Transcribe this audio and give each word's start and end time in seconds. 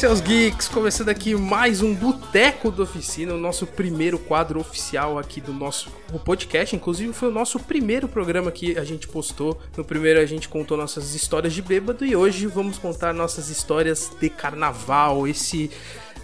Seus 0.00 0.22
geeks! 0.22 0.66
Começando 0.66 1.10
aqui 1.10 1.34
mais 1.34 1.82
um 1.82 1.94
Boteco 1.94 2.70
da 2.70 2.84
Oficina, 2.84 3.34
o 3.34 3.36
nosso 3.36 3.66
primeiro 3.66 4.18
quadro 4.18 4.58
oficial 4.58 5.18
aqui 5.18 5.42
do 5.42 5.52
nosso 5.52 5.90
podcast. 6.24 6.74
Inclusive, 6.74 7.12
foi 7.12 7.28
o 7.28 7.30
nosso 7.30 7.60
primeiro 7.60 8.08
programa 8.08 8.50
que 8.50 8.78
a 8.78 8.82
gente 8.82 9.06
postou. 9.06 9.60
No 9.76 9.84
primeiro, 9.84 10.18
a 10.18 10.24
gente 10.24 10.48
contou 10.48 10.74
nossas 10.74 11.14
histórias 11.14 11.52
de 11.52 11.60
bêbado 11.60 12.02
e 12.02 12.16
hoje 12.16 12.46
vamos 12.46 12.78
contar 12.78 13.12
nossas 13.12 13.50
histórias 13.50 14.10
de 14.18 14.30
carnaval. 14.30 15.28
Esse. 15.28 15.70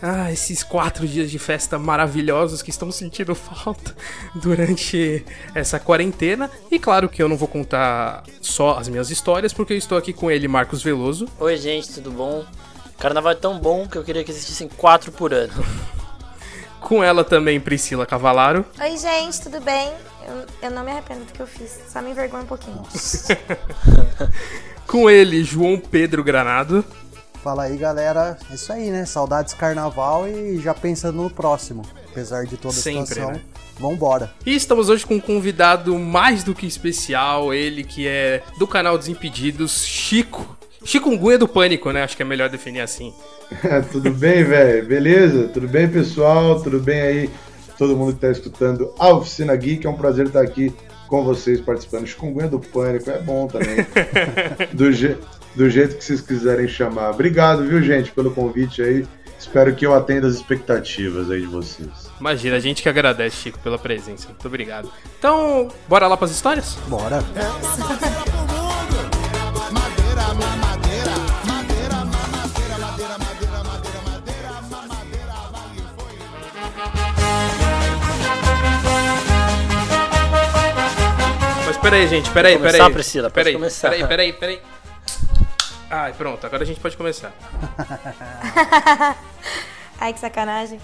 Ah, 0.00 0.32
esses 0.32 0.62
quatro 0.62 1.06
dias 1.06 1.30
de 1.30 1.38
festa 1.38 1.78
maravilhosos 1.78 2.62
que 2.62 2.70
estamos 2.70 2.96
sentindo 2.96 3.34
falta 3.36 3.94
durante 4.34 5.22
essa 5.54 5.78
quarentena. 5.78 6.50
E 6.70 6.78
claro 6.78 7.10
que 7.10 7.22
eu 7.22 7.28
não 7.28 7.36
vou 7.36 7.48
contar 7.48 8.22
só 8.40 8.78
as 8.78 8.88
minhas 8.88 9.10
histórias, 9.10 9.52
porque 9.52 9.74
eu 9.74 9.78
estou 9.78 9.98
aqui 9.98 10.14
com 10.14 10.30
ele, 10.30 10.48
Marcos 10.48 10.82
Veloso. 10.82 11.28
Oi, 11.38 11.58
gente, 11.58 11.92
tudo 11.92 12.10
bom? 12.10 12.42
Carnaval 12.98 13.32
é 13.32 13.36
tão 13.36 13.58
bom 13.58 13.86
que 13.86 13.96
eu 13.96 14.04
queria 14.04 14.24
que 14.24 14.30
existissem 14.30 14.68
quatro 14.68 15.12
por 15.12 15.32
ano. 15.32 15.52
Com 16.80 17.02
ela 17.02 17.24
também, 17.24 17.60
Priscila 17.60 18.06
Cavalaro. 18.06 18.64
Oi, 18.80 18.96
gente, 18.96 19.40
tudo 19.40 19.60
bem? 19.60 19.92
Eu, 20.26 20.46
eu 20.62 20.70
não 20.70 20.84
me 20.84 20.90
arrependo 20.90 21.24
do 21.24 21.32
que 21.32 21.40
eu 21.40 21.46
fiz, 21.46 21.78
só 21.92 22.00
me 22.00 22.10
envergonho 22.10 22.44
um 22.44 22.46
pouquinho. 22.46 22.82
Com 24.86 25.10
ele, 25.10 25.42
João 25.42 25.78
Pedro 25.78 26.22
Granado. 26.22 26.84
Fala 27.42 27.64
aí, 27.64 27.76
galera. 27.76 28.38
É 28.50 28.54
isso 28.54 28.72
aí, 28.72 28.90
né? 28.90 29.04
Saudades 29.04 29.52
carnaval 29.54 30.28
e 30.28 30.58
já 30.60 30.74
pensando 30.74 31.22
no 31.22 31.30
próximo. 31.30 31.82
Apesar 32.10 32.44
de 32.44 32.56
toda 32.56 32.74
a 32.74 32.76
Sempre, 32.76 33.06
situação. 33.06 33.32
né? 33.32 33.40
Vambora. 33.78 34.32
E 34.44 34.54
estamos 34.54 34.88
hoje 34.88 35.04
com 35.04 35.14
um 35.16 35.20
convidado 35.20 35.96
mais 35.98 36.42
do 36.42 36.54
que 36.54 36.66
especial, 36.66 37.52
ele 37.52 37.84
que 37.84 38.08
é 38.08 38.42
do 38.58 38.66
canal 38.66 38.96
Desimpedidos, 38.96 39.84
Chico. 39.84 40.56
Chikungunya 40.84 41.38
do 41.38 41.48
Pânico, 41.48 41.90
né? 41.90 42.02
Acho 42.04 42.16
que 42.16 42.22
é 42.22 42.26
melhor 42.26 42.48
definir 42.48 42.80
assim. 42.80 43.12
Tudo 43.92 44.10
bem, 44.10 44.44
velho? 44.44 44.86
Beleza? 44.86 45.48
Tudo 45.48 45.66
bem, 45.68 45.88
pessoal? 45.88 46.60
Tudo 46.62 46.78
bem 46.80 47.00
aí? 47.00 47.30
Todo 47.78 47.96
mundo 47.96 48.14
que 48.14 48.20
tá 48.20 48.30
escutando 48.30 48.92
a 48.98 49.08
Oficina 49.12 49.54
Geek. 49.56 49.86
É 49.86 49.90
um 49.90 49.96
prazer 49.96 50.26
estar 50.26 50.40
aqui 50.42 50.72
com 51.08 51.24
vocês 51.24 51.60
participando. 51.60 52.06
Chikungunya 52.06 52.48
do 52.48 52.58
Pânico 52.58 53.10
é 53.10 53.18
bom 53.18 53.46
também. 53.46 53.86
do, 54.72 54.92
je- 54.92 55.16
do 55.54 55.68
jeito 55.70 55.96
que 55.96 56.04
vocês 56.04 56.20
quiserem 56.20 56.66
chamar. 56.68 57.10
Obrigado, 57.10 57.64
viu, 57.66 57.82
gente, 57.82 58.10
pelo 58.12 58.30
convite 58.30 58.82
aí. 58.82 59.06
Espero 59.38 59.74
que 59.74 59.84
eu 59.84 59.94
atenda 59.94 60.26
as 60.26 60.34
expectativas 60.34 61.30
aí 61.30 61.42
de 61.42 61.46
vocês. 61.46 61.88
Imagina, 62.18 62.56
a 62.56 62.60
gente 62.60 62.82
que 62.82 62.88
agradece, 62.88 63.36
Chico, 63.36 63.58
pela 63.58 63.78
presença. 63.78 64.28
Muito 64.28 64.46
obrigado. 64.48 64.90
Então, 65.18 65.68
bora 65.86 66.06
lá 66.06 66.16
pras 66.16 66.30
histórias? 66.30 66.76
Bora. 66.88 67.22
Peraí, 81.90 82.08
gente, 82.08 82.30
peraí, 82.30 82.58
peraí. 82.58 82.72
começar, 82.72 82.90
Priscila, 82.92 83.30
pode 83.30 83.34
peraí, 83.34 83.52
começar. 83.54 83.90
Peraí, 83.90 84.06
peraí, 84.08 84.32
peraí. 84.32 84.60
Ai, 85.88 86.12
pronto, 86.14 86.44
agora 86.44 86.64
a 86.64 86.66
gente 86.66 86.80
pode 86.80 86.96
começar. 86.96 87.32
Ai, 90.00 90.12
que 90.12 90.18
sacanagem. 90.20 90.80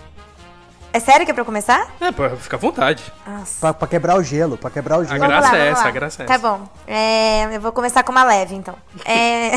É 0.92 1.00
sério 1.00 1.24
que 1.24 1.30
é 1.30 1.34
pra 1.34 1.44
começar? 1.44 1.86
É, 2.00 2.12
pô, 2.12 2.28
fica 2.36 2.56
à 2.56 2.58
vontade. 2.58 3.12
Nossa. 3.26 3.54
Pra, 3.60 3.72
pra 3.74 3.88
quebrar 3.88 4.16
o 4.18 4.22
gelo, 4.22 4.58
pra 4.58 4.70
quebrar 4.70 4.98
o 4.98 5.00
A 5.00 5.04
gelo. 5.04 5.18
Vamos 5.20 5.34
graça 5.34 5.52
lá, 5.52 5.56
é 5.58 5.64
vamos 5.64 5.72
essa, 5.78 5.82
lá. 5.84 5.88
a 5.88 5.92
graça 5.92 6.22
é 6.22 6.26
Tá 6.26 6.34
essa. 6.34 6.42
bom. 6.48 6.68
É, 6.86 7.56
eu 7.56 7.60
vou 7.60 7.72
começar 7.72 8.02
com 8.02 8.12
uma 8.12 8.24
leve, 8.24 8.54
então. 8.54 8.74
É, 9.06 9.52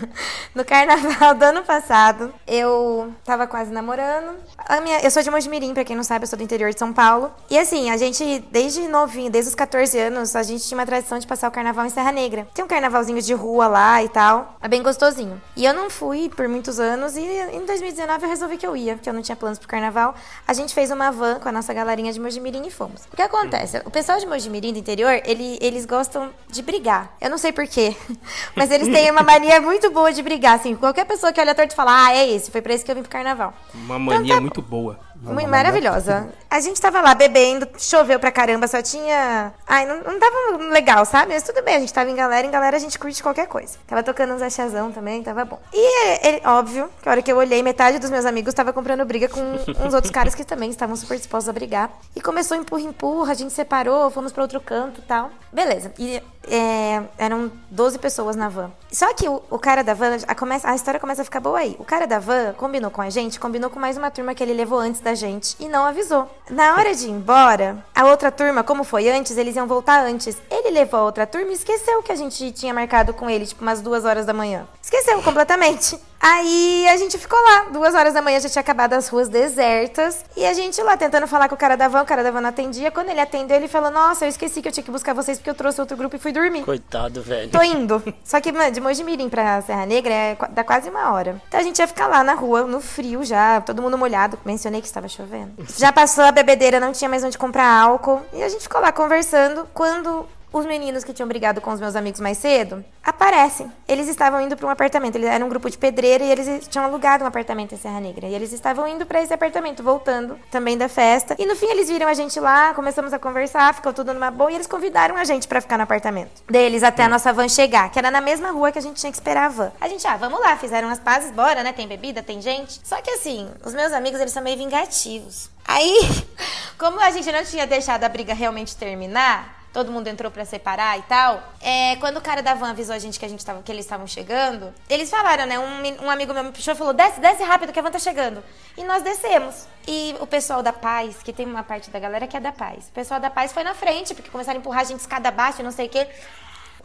no 0.54 0.64
carnaval 0.64 1.34
do 1.34 1.42
ano 1.44 1.62
passado, 1.62 2.32
eu 2.46 3.12
tava 3.24 3.46
quase 3.46 3.70
namorando. 3.70 4.34
A 4.58 4.80
minha, 4.80 5.00
eu 5.00 5.10
sou 5.10 5.22
de 5.22 5.30
Mojimirim, 5.30 5.74
pra 5.74 5.84
quem 5.84 5.94
não 5.96 6.02
sabe, 6.04 6.24
eu 6.24 6.28
sou 6.28 6.38
do 6.38 6.42
interior 6.42 6.70
de 6.72 6.78
São 6.78 6.92
Paulo. 6.92 7.30
E 7.50 7.58
assim, 7.58 7.90
a 7.90 7.96
gente, 7.96 8.44
desde 8.50 8.86
novinho, 8.88 9.30
desde 9.30 9.50
os 9.50 9.54
14 9.54 9.98
anos, 9.98 10.34
a 10.34 10.42
gente 10.42 10.64
tinha 10.66 10.78
uma 10.78 10.86
tradição 10.86 11.18
de 11.18 11.26
passar 11.26 11.48
o 11.48 11.52
carnaval 11.52 11.84
em 11.84 11.90
Serra 11.90 12.12
Negra. 12.12 12.46
Tem 12.54 12.64
um 12.64 12.68
carnavalzinho 12.68 13.20
de 13.20 13.34
rua 13.34 13.66
lá 13.66 14.02
e 14.02 14.08
tal. 14.08 14.56
É 14.60 14.68
bem 14.68 14.82
gostosinho. 14.82 15.40
E 15.54 15.64
eu 15.64 15.74
não 15.74 15.90
fui 15.90 16.28
por 16.30 16.48
muitos 16.48 16.80
anos 16.80 17.16
e 17.16 17.20
em 17.52 17.66
2019 17.66 18.24
eu 18.24 18.28
resolvi 18.30 18.56
que 18.56 18.66
eu 18.66 18.76
ia, 18.76 18.94
porque 18.94 19.08
eu 19.08 19.14
não 19.14 19.22
tinha 19.22 19.36
planos 19.36 19.58
pro 19.58 19.68
carnaval. 19.68 20.14
A 20.46 20.52
gente 20.52 20.74
fez 20.78 20.92
uma 20.92 21.10
van 21.10 21.40
com 21.40 21.48
a 21.48 21.50
nossa 21.50 21.74
galerinha 21.74 22.12
de 22.12 22.20
Mojimirim 22.20 22.64
e 22.64 22.70
fomos. 22.70 23.02
O 23.12 23.16
que 23.16 23.22
acontece? 23.22 23.82
O 23.84 23.90
pessoal 23.90 24.20
de 24.20 24.26
Mojimirim 24.26 24.72
do 24.72 24.78
interior, 24.78 25.20
ele, 25.24 25.58
eles 25.60 25.84
gostam 25.84 26.30
de 26.48 26.62
brigar. 26.62 27.16
Eu 27.20 27.28
não 27.28 27.36
sei 27.36 27.50
porquê, 27.50 27.96
mas 28.54 28.70
eles 28.70 28.86
têm 28.86 29.10
uma 29.10 29.24
mania 29.24 29.60
muito 29.60 29.90
boa 29.90 30.12
de 30.12 30.22
brigar, 30.22 30.54
assim. 30.54 30.76
Qualquer 30.76 31.04
pessoa 31.04 31.32
que 31.32 31.40
olha 31.40 31.52
torto 31.52 31.74
fala, 31.74 32.06
ah, 32.06 32.12
é 32.12 32.30
esse, 32.30 32.48
foi 32.48 32.62
pra 32.62 32.72
esse 32.72 32.84
que 32.84 32.92
eu 32.92 32.94
vim 32.94 33.02
pro 33.02 33.10
carnaval. 33.10 33.52
Uma 33.74 33.98
mania 33.98 34.36
tá 34.36 34.40
muito 34.40 34.62
boa. 34.62 35.00
Muito 35.22 35.48
maravilhosa. 35.48 36.28
A 36.48 36.60
gente 36.60 36.80
tava 36.80 37.00
lá 37.00 37.14
bebendo, 37.14 37.68
choveu 37.76 38.18
pra 38.18 38.30
caramba, 38.30 38.66
só 38.68 38.80
tinha. 38.80 39.52
Ai, 39.66 39.84
não, 39.84 39.96
não 39.96 40.18
tava 40.18 40.64
legal, 40.70 41.04
sabe? 41.04 41.34
Mas 41.34 41.42
tudo 41.42 41.62
bem, 41.62 41.76
a 41.76 41.80
gente 41.80 41.92
tava 41.92 42.10
em 42.10 42.14
galera, 42.14 42.46
em 42.46 42.50
galera 42.50 42.76
a 42.76 42.80
gente 42.80 42.98
curte 42.98 43.22
qualquer 43.22 43.46
coisa. 43.46 43.76
Tava 43.86 44.02
tocando 44.02 44.32
uns 44.32 44.42
achazão 44.42 44.92
também, 44.92 45.22
tava 45.22 45.44
bom. 45.44 45.60
E 45.72 46.26
ele, 46.26 46.40
óbvio, 46.46 46.88
que 47.02 47.08
a 47.08 47.12
hora 47.12 47.22
que 47.22 47.30
eu 47.30 47.36
olhei, 47.36 47.62
metade 47.62 47.98
dos 47.98 48.10
meus 48.10 48.24
amigos 48.24 48.54
tava 48.54 48.72
comprando 48.72 49.04
briga 49.04 49.28
com 49.28 49.40
uns 49.84 49.92
outros 49.92 50.10
caras 50.10 50.34
que 50.34 50.44
também 50.44 50.70
estavam 50.70 50.94
super 50.96 51.16
dispostos 51.16 51.48
a 51.48 51.52
brigar. 51.52 51.90
E 52.14 52.20
começou 52.20 52.56
empurra-empurra, 52.56 53.32
a 53.32 53.34
gente 53.34 53.52
separou, 53.52 54.10
fomos 54.10 54.32
pra 54.32 54.42
outro 54.42 54.60
canto 54.60 55.00
e 55.00 55.04
tal. 55.04 55.30
Beleza. 55.52 55.92
E 55.98 56.22
é, 56.50 57.02
eram 57.16 57.50
12 57.70 57.98
pessoas 57.98 58.36
na 58.36 58.48
van. 58.48 58.70
Só 58.90 59.12
que 59.14 59.28
o, 59.28 59.42
o 59.50 59.58
cara 59.58 59.82
da 59.82 59.94
van, 59.94 60.16
a, 60.26 60.34
começa, 60.34 60.70
a 60.70 60.74
história 60.74 60.98
começa 61.00 61.22
a 61.22 61.24
ficar 61.24 61.40
boa 61.40 61.58
aí. 61.58 61.76
O 61.78 61.84
cara 61.84 62.06
da 62.06 62.18
van 62.18 62.54
combinou 62.54 62.90
com 62.90 63.02
a 63.02 63.10
gente, 63.10 63.38
combinou 63.38 63.70
com 63.70 63.78
mais 63.78 63.96
uma 63.96 64.10
turma 64.10 64.34
que 64.34 64.42
ele 64.42 64.54
levou 64.54 64.78
antes 64.78 65.00
da 65.00 65.07
gente 65.14 65.56
e 65.60 65.68
não 65.68 65.84
avisou. 65.84 66.28
Na 66.50 66.74
hora 66.74 66.94
de 66.94 67.06
ir 67.06 67.10
embora, 67.10 67.84
a 67.94 68.06
outra 68.06 68.30
turma, 68.30 68.62
como 68.62 68.84
foi 68.84 69.08
antes, 69.08 69.36
eles 69.36 69.56
iam 69.56 69.66
voltar 69.66 70.04
antes. 70.04 70.36
Ele 70.50 70.70
levou 70.70 71.00
a 71.00 71.04
outra 71.04 71.26
turma 71.26 71.50
e 71.50 71.54
esqueceu 71.54 72.02
que 72.02 72.12
a 72.12 72.16
gente 72.16 72.50
tinha 72.52 72.72
marcado 72.72 73.12
com 73.12 73.28
ele, 73.28 73.46
tipo, 73.46 73.62
umas 73.62 73.80
duas 73.80 74.04
horas 74.04 74.24
da 74.26 74.32
manhã. 74.32 74.66
Esqueceu 74.82 75.22
completamente. 75.22 75.98
Aí 76.20 76.88
a 76.88 76.96
gente 76.96 77.16
ficou 77.16 77.38
lá, 77.40 77.66
duas 77.70 77.94
horas 77.94 78.12
da 78.12 78.20
manhã 78.20 78.40
já 78.40 78.48
tinha 78.48 78.60
acabado 78.60 78.92
as 78.94 79.08
ruas 79.08 79.28
desertas. 79.28 80.24
E 80.36 80.44
a 80.44 80.52
gente 80.52 80.82
lá 80.82 80.96
tentando 80.96 81.26
falar 81.26 81.48
com 81.48 81.54
o 81.54 81.58
cara 81.58 81.76
da 81.76 81.88
van, 81.88 82.02
o 82.02 82.06
cara 82.06 82.22
da 82.22 82.30
van 82.30 82.40
não 82.40 82.48
atendia. 82.48 82.90
Quando 82.90 83.10
ele 83.10 83.20
atendeu, 83.20 83.56
ele 83.56 83.68
falou: 83.68 83.90
Nossa, 83.90 84.24
eu 84.24 84.28
esqueci 84.28 84.60
que 84.60 84.68
eu 84.68 84.72
tinha 84.72 84.84
que 84.84 84.90
buscar 84.90 85.14
vocês 85.14 85.38
porque 85.38 85.50
eu 85.50 85.54
trouxe 85.54 85.80
outro 85.80 85.96
grupo 85.96 86.16
e 86.16 86.18
fui 86.18 86.32
dormir. 86.32 86.64
Coitado, 86.64 87.22
velho. 87.22 87.50
Tô 87.50 87.62
indo. 87.62 88.02
Só 88.24 88.40
que, 88.40 88.50
mano, 88.50 88.70
de 88.70 88.80
Mojimirim 88.80 89.28
pra 89.28 89.62
Serra 89.62 89.86
Negra 89.86 90.12
é, 90.12 90.36
dá 90.50 90.64
quase 90.64 90.90
uma 90.90 91.12
hora. 91.12 91.40
Então 91.48 91.60
a 91.60 91.62
gente 91.62 91.78
ia 91.78 91.86
ficar 91.86 92.08
lá 92.08 92.24
na 92.24 92.34
rua, 92.34 92.62
no 92.62 92.80
frio 92.80 93.24
já, 93.24 93.60
todo 93.60 93.80
mundo 93.80 93.96
molhado. 93.96 94.38
Mencionei 94.44 94.80
que 94.80 94.86
estava 94.86 95.08
chovendo. 95.08 95.52
Já 95.78 95.92
passou 95.92 96.24
a 96.24 96.32
bebedeira, 96.32 96.80
não 96.80 96.92
tinha 96.92 97.08
mais 97.08 97.22
onde 97.22 97.38
comprar 97.38 97.66
álcool. 97.66 98.20
E 98.32 98.42
a 98.42 98.48
gente 98.48 98.62
ficou 98.62 98.80
lá 98.80 98.90
conversando 98.92 99.68
quando. 99.72 100.26
Os 100.52 100.64
meninos 100.64 101.04
que 101.04 101.12
tinham 101.12 101.28
brigado 101.28 101.60
com 101.60 101.70
os 101.70 101.80
meus 101.80 101.94
amigos 101.94 102.20
mais 102.20 102.38
cedo 102.38 102.84
aparecem. 103.04 103.70
Eles 103.86 104.08
estavam 104.08 104.40
indo 104.40 104.56
para 104.56 104.66
um 104.66 104.70
apartamento. 104.70 105.16
Eles 105.16 105.28
eram 105.28 105.46
um 105.46 105.48
grupo 105.48 105.68
de 105.68 105.76
pedreira 105.76 106.24
e 106.24 106.30
eles 106.30 106.66
tinham 106.68 106.84
alugado 106.84 107.24
um 107.24 107.26
apartamento 107.26 107.74
em 107.74 107.78
Serra 107.78 108.00
Negra. 108.00 108.26
E 108.26 108.34
eles 108.34 108.52
estavam 108.52 108.86
indo 108.88 109.04
para 109.04 109.22
esse 109.22 109.32
apartamento, 109.32 109.82
voltando 109.82 110.38
também 110.50 110.78
da 110.78 110.88
festa. 110.88 111.36
E 111.38 111.46
no 111.46 111.54
fim 111.54 111.66
eles 111.66 111.88
viram 111.88 112.08
a 112.08 112.14
gente 112.14 112.40
lá, 112.40 112.72
começamos 112.74 113.12
a 113.12 113.18
conversar, 113.18 113.74
ficou 113.74 113.92
tudo 113.92 114.14
numa 114.14 114.30
boa 114.30 114.50
e 114.50 114.54
eles 114.54 114.66
convidaram 114.66 115.16
a 115.16 115.24
gente 115.24 115.46
para 115.46 115.60
ficar 115.60 115.76
no 115.76 115.84
apartamento 115.84 116.42
deles 116.48 116.82
até 116.82 117.04
a 117.04 117.08
nossa 117.08 117.32
van 117.32 117.48
chegar, 117.48 117.90
que 117.90 117.98
era 117.98 118.10
na 118.10 118.20
mesma 118.20 118.50
rua 118.50 118.72
que 118.72 118.78
a 118.78 118.82
gente 118.82 118.96
tinha 118.96 119.10
que 119.10 119.16
esperar 119.16 119.46
a 119.46 119.48
van. 119.48 119.72
A 119.80 119.88
gente, 119.88 120.06
ah, 120.06 120.16
vamos 120.16 120.40
lá, 120.40 120.56
fizeram 120.56 120.88
as 120.88 120.98
pazes, 120.98 121.30
bora, 121.30 121.62
né? 121.62 121.72
Tem 121.72 121.86
bebida, 121.86 122.22
tem 122.22 122.40
gente. 122.40 122.80
Só 122.84 123.00
que 123.02 123.10
assim, 123.10 123.48
os 123.64 123.74
meus 123.74 123.92
amigos, 123.92 124.20
eles 124.20 124.32
são 124.32 124.42
meio 124.42 124.56
vingativos. 124.56 125.50
Aí, 125.66 125.98
como 126.78 127.00
a 127.00 127.10
gente 127.10 127.30
não 127.30 127.44
tinha 127.44 127.66
deixado 127.66 128.04
a 128.04 128.08
briga 128.08 128.32
realmente 128.32 128.76
terminar, 128.76 129.57
todo 129.72 129.92
mundo 129.92 130.08
entrou 130.08 130.30
pra 130.30 130.44
separar 130.44 130.98
e 130.98 131.02
tal. 131.02 131.42
É, 131.60 131.96
quando 131.96 132.16
o 132.16 132.20
cara 132.20 132.42
da 132.42 132.54
van 132.54 132.70
avisou 132.70 132.94
a 132.94 132.98
gente 132.98 133.18
que, 133.18 133.24
a 133.24 133.28
gente 133.28 133.44
tava, 133.44 133.62
que 133.62 133.70
eles 133.70 133.84
estavam 133.84 134.06
chegando, 134.06 134.72
eles 134.88 135.10
falaram, 135.10 135.46
né? 135.46 135.58
Um, 135.58 136.06
um 136.06 136.10
amigo 136.10 136.32
meu 136.32 136.44
me 136.44 136.52
puxou 136.52 136.74
e 136.74 136.76
falou: 136.76 136.92
desce, 136.92 137.20
desce 137.20 137.42
rápido 137.42 137.72
que 137.72 137.78
a 137.78 137.82
van 137.82 137.90
tá 137.90 137.98
chegando. 137.98 138.42
E 138.76 138.84
nós 138.84 139.02
descemos. 139.02 139.66
E 139.86 140.14
o 140.20 140.26
pessoal 140.26 140.62
da 140.62 140.72
Paz, 140.72 141.22
que 141.22 141.32
tem 141.32 141.46
uma 141.46 141.62
parte 141.62 141.90
da 141.90 141.98
galera 141.98 142.26
que 142.26 142.36
é 142.36 142.40
da 142.40 142.52
Paz, 142.52 142.88
o 142.88 142.92
pessoal 142.92 143.18
da 143.18 143.30
Paz 143.30 143.52
foi 143.52 143.64
na 143.64 143.74
frente, 143.74 144.14
porque 144.14 144.30
começaram 144.30 144.58
a 144.58 144.60
empurrar 144.60 144.82
a 144.82 144.84
gente 144.84 145.00
escada 145.00 145.28
abaixo, 145.28 145.62
não 145.62 145.72
sei 145.72 145.86
o 145.86 145.88
quê. 145.88 146.06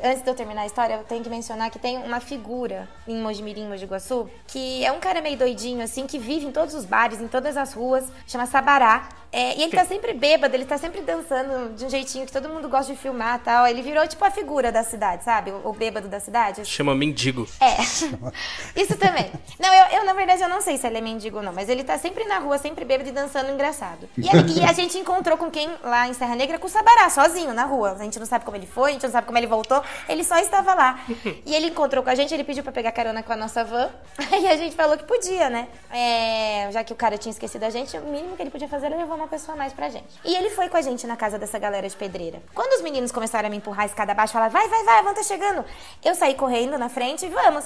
Antes 0.03 0.21
de 0.21 0.29
eu 0.29 0.35
terminar 0.35 0.63
a 0.63 0.65
história, 0.65 0.95
eu 0.95 1.03
tenho 1.05 1.23
que 1.23 1.29
mencionar 1.29 1.69
que 1.71 1.79
tem 1.79 1.97
uma 1.97 2.19
figura 2.19 2.89
em 3.07 3.15
Mojimirim, 3.21 3.69
Mogi 3.69 3.85
Guaçu, 3.85 4.29
que 4.45 4.83
é 4.83 4.91
um 4.91 4.99
cara 4.99 5.21
meio 5.21 5.37
doidinho, 5.37 5.81
assim, 5.81 6.05
que 6.05 6.19
vive 6.19 6.45
em 6.45 6.51
todos 6.51 6.75
os 6.75 6.83
bares, 6.83 7.21
em 7.21 7.27
todas 7.29 7.55
as 7.55 7.71
ruas, 7.73 8.03
chama 8.27 8.45
Sabará. 8.45 9.07
É, 9.35 9.57
e 9.57 9.63
ele 9.63 9.71
tá 9.71 9.83
sempre 9.83 10.13
bêbado, 10.13 10.55
ele 10.55 10.63
tá 10.63 10.77
sempre 10.77 11.01
dançando 11.01 11.73
de 11.73 11.85
um 11.85 11.89
jeitinho 11.89 12.23
que 12.23 12.31
todo 12.31 12.47
mundo 12.47 12.69
gosta 12.69 12.93
de 12.93 12.99
filmar 12.99 13.39
e 13.39 13.43
tal. 13.43 13.65
Ele 13.65 13.81
virou 13.81 14.07
tipo 14.07 14.23
a 14.23 14.29
figura 14.29 14.71
da 14.71 14.83
cidade, 14.83 15.23
sabe? 15.23 15.49
O, 15.49 15.69
o 15.69 15.73
bêbado 15.73 16.07
da 16.07 16.19
cidade. 16.19 16.63
Chama 16.65 16.93
mendigo. 16.93 17.47
É. 17.59 17.81
Isso 18.79 18.95
também. 18.95 19.31
Não, 19.59 19.73
eu, 19.73 19.97
eu, 19.97 20.05
na 20.05 20.13
verdade, 20.13 20.43
eu 20.43 20.49
não 20.49 20.61
sei 20.61 20.77
se 20.77 20.85
ele 20.85 20.99
é 20.99 21.01
mendigo 21.01 21.37
ou 21.37 21.43
não, 21.43 21.51
mas 21.51 21.67
ele 21.67 21.83
tá 21.83 21.97
sempre 21.97 22.25
na 22.25 22.37
rua, 22.37 22.59
sempre 22.59 22.85
bêbado 22.85 23.09
e 23.09 23.11
dançando 23.11 23.51
engraçado. 23.51 24.07
E, 24.15 24.59
e 24.59 24.63
a 24.63 24.71
gente 24.71 24.99
encontrou 24.99 25.35
com 25.35 25.49
quem 25.49 25.67
lá 25.83 26.07
em 26.07 26.13
Serra 26.13 26.35
Negra? 26.35 26.59
Com 26.59 26.67
o 26.67 26.69
Sabará, 26.69 27.09
sozinho, 27.09 27.53
na 27.53 27.63
rua. 27.63 27.93
A 27.93 28.03
gente 28.03 28.19
não 28.19 28.27
sabe 28.27 28.45
como 28.45 28.55
ele 28.55 28.67
foi, 28.67 28.91
a 28.91 28.93
gente 28.93 29.03
não 29.03 29.11
sabe 29.11 29.25
como 29.25 29.39
ele 29.39 29.47
voltou. 29.47 29.81
Ele 30.07 30.23
só 30.23 30.37
estava 30.37 30.73
lá. 30.73 30.99
E 31.45 31.55
ele 31.55 31.67
encontrou 31.67 32.03
com 32.03 32.09
a 32.09 32.15
gente, 32.15 32.33
ele 32.33 32.43
pediu 32.43 32.63
pra 32.63 32.71
pegar 32.71 32.91
carona 32.91 33.21
com 33.21 33.33
a 33.33 33.35
nossa 33.35 33.63
van. 33.63 33.89
Aí 34.31 34.47
a 34.47 34.55
gente 34.55 34.75
falou 34.75 34.97
que 34.97 35.03
podia, 35.03 35.49
né? 35.49 35.67
É, 35.91 36.69
já 36.71 36.83
que 36.83 36.93
o 36.93 36.95
cara 36.95 37.17
tinha 37.17 37.31
esquecido 37.31 37.63
a 37.63 37.69
gente, 37.69 37.97
o 37.97 38.05
mínimo 38.05 38.35
que 38.35 38.41
ele 38.41 38.49
podia 38.49 38.67
fazer 38.67 38.87
era 38.87 38.95
levar 38.95 39.15
uma 39.15 39.27
pessoa 39.27 39.55
a 39.55 39.57
mais 39.57 39.73
pra 39.73 39.89
gente. 39.89 40.07
E 40.23 40.33
ele 40.35 40.49
foi 40.51 40.69
com 40.69 40.77
a 40.77 40.81
gente 40.81 41.05
na 41.05 41.17
casa 41.17 41.37
dessa 41.37 41.59
galera 41.59 41.87
de 41.87 41.95
pedreira. 41.95 42.41
Quando 42.53 42.73
os 42.73 42.81
meninos 42.81 43.11
começaram 43.11 43.47
a 43.47 43.49
me 43.49 43.57
empurrar 43.57 43.83
a 43.83 43.85
escada 43.85 44.13
abaixo, 44.13 44.33
falaram: 44.33 44.51
vai, 44.51 44.67
vai, 44.67 44.83
vai, 44.83 44.99
a 44.99 45.01
van 45.01 45.13
tá 45.13 45.23
chegando. 45.23 45.65
Eu 46.03 46.15
saí 46.15 46.35
correndo 46.35 46.77
na 46.77 46.89
frente 46.89 47.25
e 47.25 47.29
vamos. 47.29 47.65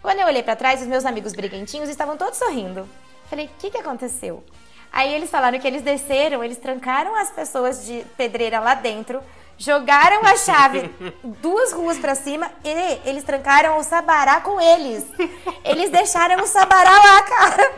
Quando 0.00 0.18
eu 0.18 0.26
olhei 0.26 0.42
pra 0.42 0.56
trás, 0.56 0.80
os 0.80 0.86
meus 0.88 1.04
amigos 1.04 1.32
briguentinhos 1.32 1.88
estavam 1.88 2.16
todos 2.16 2.38
sorrindo. 2.38 2.88
Falei: 3.30 3.46
o 3.46 3.50
que, 3.58 3.70
que 3.70 3.78
aconteceu? 3.78 4.42
Aí 4.92 5.14
eles 5.14 5.30
falaram 5.30 5.58
que 5.58 5.66
eles 5.66 5.80
desceram, 5.80 6.44
eles 6.44 6.58
trancaram 6.58 7.16
as 7.16 7.30
pessoas 7.30 7.86
de 7.86 8.04
pedreira 8.16 8.60
lá 8.60 8.74
dentro, 8.74 9.22
jogaram 9.62 10.26
a 10.26 10.36
chave 10.36 10.90
duas 11.40 11.72
ruas 11.72 11.98
pra 11.98 12.14
cima 12.14 12.50
e 12.64 13.08
eles 13.08 13.22
trancaram 13.22 13.78
o 13.78 13.82
Sabará 13.82 14.40
com 14.40 14.60
eles. 14.60 15.04
Eles 15.64 15.90
deixaram 15.90 16.42
o 16.42 16.46
Sabará 16.46 16.90
lá, 16.90 17.22
cara. 17.22 17.72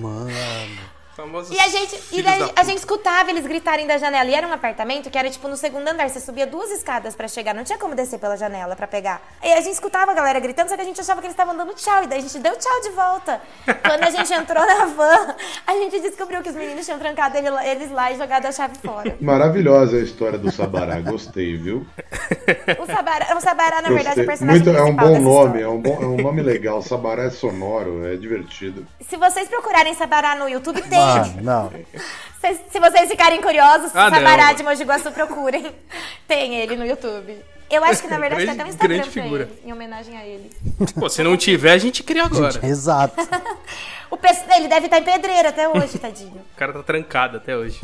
Mano. 0.00 0.91
Famosos 1.22 1.56
E 1.56 1.60
a 1.60 1.68
gente, 1.68 2.00
e 2.10 2.20
daí 2.22 2.40
da 2.40 2.50
a 2.56 2.64
gente 2.64 2.78
escutava 2.78 3.30
eles 3.30 3.46
gritarem 3.46 3.86
da 3.86 3.96
janela. 3.96 4.28
E 4.28 4.34
era 4.34 4.46
um 4.46 4.52
apartamento 4.52 5.08
que 5.08 5.16
era 5.16 5.30
tipo 5.30 5.46
no 5.46 5.56
segundo 5.56 5.86
andar. 5.86 6.08
Você 6.08 6.18
subia 6.18 6.46
duas 6.46 6.70
escadas 6.72 7.14
pra 7.14 7.28
chegar. 7.28 7.54
Não 7.54 7.62
tinha 7.62 7.78
como 7.78 7.94
descer 7.94 8.18
pela 8.18 8.36
janela 8.36 8.74
pra 8.74 8.86
pegar. 8.88 9.22
E 9.42 9.52
a 9.52 9.60
gente 9.60 9.74
escutava 9.74 10.10
a 10.10 10.14
galera 10.14 10.40
gritando, 10.40 10.68
só 10.68 10.74
que 10.74 10.82
a 10.82 10.84
gente 10.84 11.00
achava 11.00 11.20
que 11.20 11.26
eles 11.28 11.34
estavam 11.34 11.56
dando 11.56 11.74
tchau. 11.74 12.02
E 12.02 12.06
daí 12.08 12.18
a 12.18 12.22
gente 12.22 12.38
deu 12.40 12.56
tchau 12.56 12.80
de 12.82 12.90
volta. 12.90 13.40
Quando 13.86 14.02
a 14.02 14.10
gente 14.10 14.32
entrou 14.32 14.66
na 14.66 14.86
van, 14.86 15.34
a 15.66 15.72
gente 15.74 16.00
descobriu 16.00 16.42
que 16.42 16.48
os 16.48 16.56
meninos 16.56 16.84
tinham 16.84 16.98
trancado 16.98 17.36
ele- 17.38 17.48
eles 17.70 17.90
lá 17.92 18.10
e 18.10 18.16
jogado 18.18 18.46
a 18.46 18.52
chave 18.52 18.76
fora. 18.78 19.16
Maravilhosa 19.20 19.98
a 19.98 20.00
história 20.00 20.38
do 20.38 20.50
Sabará, 20.50 20.98
gostei, 21.00 21.56
viu? 21.56 21.86
O 22.80 22.86
Sabará, 22.86 23.36
o 23.36 23.40
Sabará 23.40 23.80
na 23.82 23.88
verdade, 23.90 24.20
é 24.20 24.24
Gostei. 24.24 24.24
o 24.24 24.26
personagem 24.26 24.62
Muito, 24.64 24.76
é 24.78 24.82
um 24.82 24.94
bom 24.94 25.06
dessa 25.08 25.20
nome, 25.20 25.44
história. 25.60 25.64
é 25.64 25.68
um, 25.68 25.80
bom, 25.80 25.98
é 26.02 26.06
um 26.06 26.16
nome 26.16 26.42
legal. 26.42 26.82
Sabará 26.82 27.24
é 27.24 27.30
sonoro, 27.30 28.04
é 28.06 28.16
divertido. 28.16 28.84
Se 29.08 29.16
vocês 29.16 29.48
procurarem 29.48 29.94
Sabará 29.94 30.34
no 30.34 30.48
YouTube, 30.48 30.82
tem. 30.82 31.11
Não. 31.42 31.72
Se, 32.42 32.54
se 32.72 32.80
vocês 32.80 33.08
ficarem 33.08 33.40
curiosos, 33.40 33.92
Ah, 33.94 34.10
não. 34.10 34.18
Sabará 34.18 34.52
de 34.52 34.64
Mogi 34.64 34.82
Guaçu, 34.82 35.12
procurem. 35.12 35.72
Tem 36.26 36.56
ele 36.56 36.74
no 36.74 36.84
YouTube. 36.84 37.36
Eu 37.70 37.84
acho 37.84 38.02
que, 38.02 38.08
na 38.08 38.18
verdade, 38.18 38.42
tem 38.44 38.50
até 38.50 38.52
um 38.52 38.56
Grande- 38.56 38.70
Instagram 38.74 38.96
grande 38.96 39.10
pra 39.10 39.22
figura. 39.22 39.42
ele, 39.44 39.60
em 39.64 39.72
homenagem 39.72 40.16
a 40.18 40.26
ele. 40.26 40.50
Pô, 40.98 41.08
se 41.08 41.22
não 41.22 41.36
tiver, 41.36 41.70
a 41.72 41.78
gente 41.78 42.02
cria 42.02 42.24
agora. 42.24 42.58
Exato. 42.66 43.14
O 44.10 44.16
pe- 44.18 44.28
ele 44.56 44.68
deve 44.68 44.86
estar 44.86 44.98
em 44.98 45.04
pedreira 45.04 45.48
até 45.48 45.66
hoje, 45.66 45.98
tadinho. 45.98 46.34
O 46.36 46.56
cara 46.58 46.70
tá 46.74 46.82
trancado 46.82 47.38
até 47.38 47.56
hoje. 47.56 47.80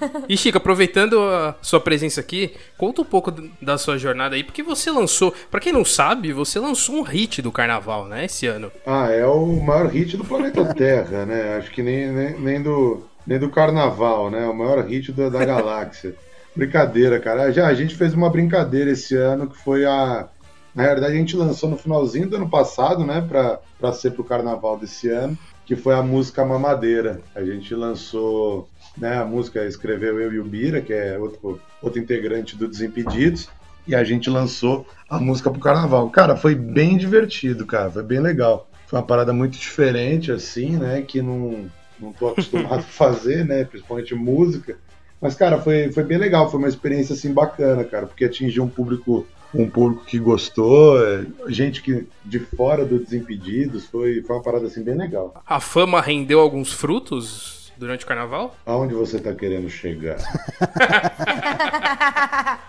E 0.28 0.36
Chico, 0.36 0.58
aproveitando 0.58 1.20
a 1.20 1.54
sua 1.62 1.80
presença 1.80 2.20
aqui, 2.20 2.54
conta 2.76 3.02
um 3.02 3.04
pouco 3.04 3.32
da 3.60 3.78
sua 3.78 3.98
jornada 3.98 4.34
aí, 4.34 4.42
porque 4.42 4.62
você 4.62 4.90
lançou, 4.90 5.32
pra 5.50 5.60
quem 5.60 5.72
não 5.72 5.84
sabe, 5.84 6.32
você 6.32 6.58
lançou 6.58 6.96
um 6.96 7.02
hit 7.02 7.40
do 7.40 7.52
carnaval, 7.52 8.06
né, 8.06 8.24
esse 8.24 8.46
ano. 8.46 8.70
Ah, 8.86 9.10
é 9.10 9.26
o 9.26 9.46
maior 9.60 9.86
hit 9.86 10.16
do 10.16 10.24
planeta 10.24 10.64
Terra, 10.74 11.24
né? 11.24 11.56
Acho 11.56 11.70
que 11.70 11.82
nem, 11.82 12.10
nem, 12.10 12.40
nem 12.40 12.62
do, 12.62 13.04
nem 13.26 13.38
do 13.38 13.50
carnaval, 13.50 14.30
né? 14.30 14.46
O 14.46 14.54
maior 14.54 14.84
hit 14.84 15.12
da, 15.12 15.28
da 15.28 15.44
galáxia. 15.44 16.14
Brincadeira, 16.54 17.20
cara. 17.20 17.52
Já 17.52 17.66
a 17.66 17.74
gente 17.74 17.94
fez 17.94 18.14
uma 18.14 18.30
brincadeira 18.30 18.90
esse 18.90 19.14
ano 19.14 19.46
que 19.46 19.58
foi 19.58 19.84
a. 19.84 20.26
Na 20.74 20.82
realidade, 20.82 21.12
a 21.12 21.16
gente 21.16 21.36
lançou 21.36 21.68
no 21.68 21.76
finalzinho 21.76 22.28
do 22.28 22.36
ano 22.36 22.48
passado, 22.48 23.04
né? 23.04 23.24
Pra, 23.26 23.60
pra 23.78 23.92
ser 23.92 24.12
pro 24.12 24.24
carnaval 24.24 24.78
desse 24.78 25.08
ano, 25.08 25.36
que 25.66 25.74
foi 25.74 25.94
a 25.94 26.02
música 26.02 26.44
Mamadeira. 26.44 27.20
A 27.34 27.44
gente 27.44 27.74
lançou, 27.74 28.68
né? 28.96 29.18
A 29.18 29.24
música 29.24 29.66
escreveu 29.66 30.20
eu 30.20 30.32
e 30.32 30.38
o 30.38 30.44
Bira, 30.44 30.80
que 30.80 30.92
é 30.92 31.18
outro, 31.18 31.60
outro 31.82 32.00
integrante 32.00 32.56
do 32.56 32.68
Desimpedidos. 32.68 33.48
E 33.86 33.94
a 33.94 34.04
gente 34.04 34.30
lançou 34.30 34.86
a 35.10 35.18
música 35.18 35.50
pro 35.50 35.60
carnaval. 35.60 36.08
Cara, 36.10 36.36
foi 36.36 36.54
bem 36.54 36.96
divertido, 36.96 37.66
cara. 37.66 37.90
Foi 37.90 38.02
bem 38.04 38.20
legal. 38.20 38.68
Foi 38.86 38.98
uma 38.98 39.04
parada 39.04 39.32
muito 39.32 39.58
diferente, 39.58 40.30
assim, 40.30 40.76
né? 40.76 41.02
Que 41.02 41.20
não, 41.20 41.68
não 41.98 42.12
tô 42.12 42.28
acostumado 42.28 42.74
a 42.74 42.82
fazer, 42.82 43.44
né? 43.44 43.64
Principalmente 43.64 44.14
música. 44.14 44.76
Mas, 45.20 45.34
cara, 45.34 45.58
foi, 45.58 45.90
foi 45.90 46.04
bem 46.04 46.18
legal. 46.18 46.48
Foi 46.48 46.58
uma 46.58 46.68
experiência, 46.68 47.12
assim, 47.12 47.32
bacana, 47.32 47.82
cara. 47.82 48.06
Porque 48.06 48.24
atingiu 48.24 48.62
um 48.62 48.68
público 48.68 49.26
um 49.54 49.68
público 49.68 50.04
que 50.04 50.18
gostou, 50.18 51.04
é, 51.04 51.24
gente 51.48 51.82
que 51.82 52.06
de 52.24 52.38
fora 52.38 52.84
do 52.84 52.98
Desimpedidos. 52.98 53.86
Foi, 53.86 54.22
foi 54.22 54.36
uma 54.36 54.42
parada, 54.42 54.66
assim, 54.66 54.82
bem 54.82 54.96
legal. 54.96 55.42
A 55.46 55.60
fama 55.60 56.00
rendeu 56.00 56.40
alguns 56.40 56.72
frutos 56.72 57.72
durante 57.76 58.04
o 58.04 58.08
carnaval? 58.08 58.56
Aonde 58.64 58.94
você 58.94 59.18
tá 59.18 59.34
querendo 59.34 59.68
chegar? 59.68 60.16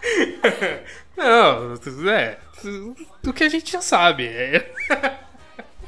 Não, 1.15 1.73
é. 2.11 2.37
Do 3.23 3.33
que 3.33 3.43
a 3.43 3.49
gente 3.49 3.71
já 3.71 3.81
sabe. 3.81 4.27
é. 4.27 4.71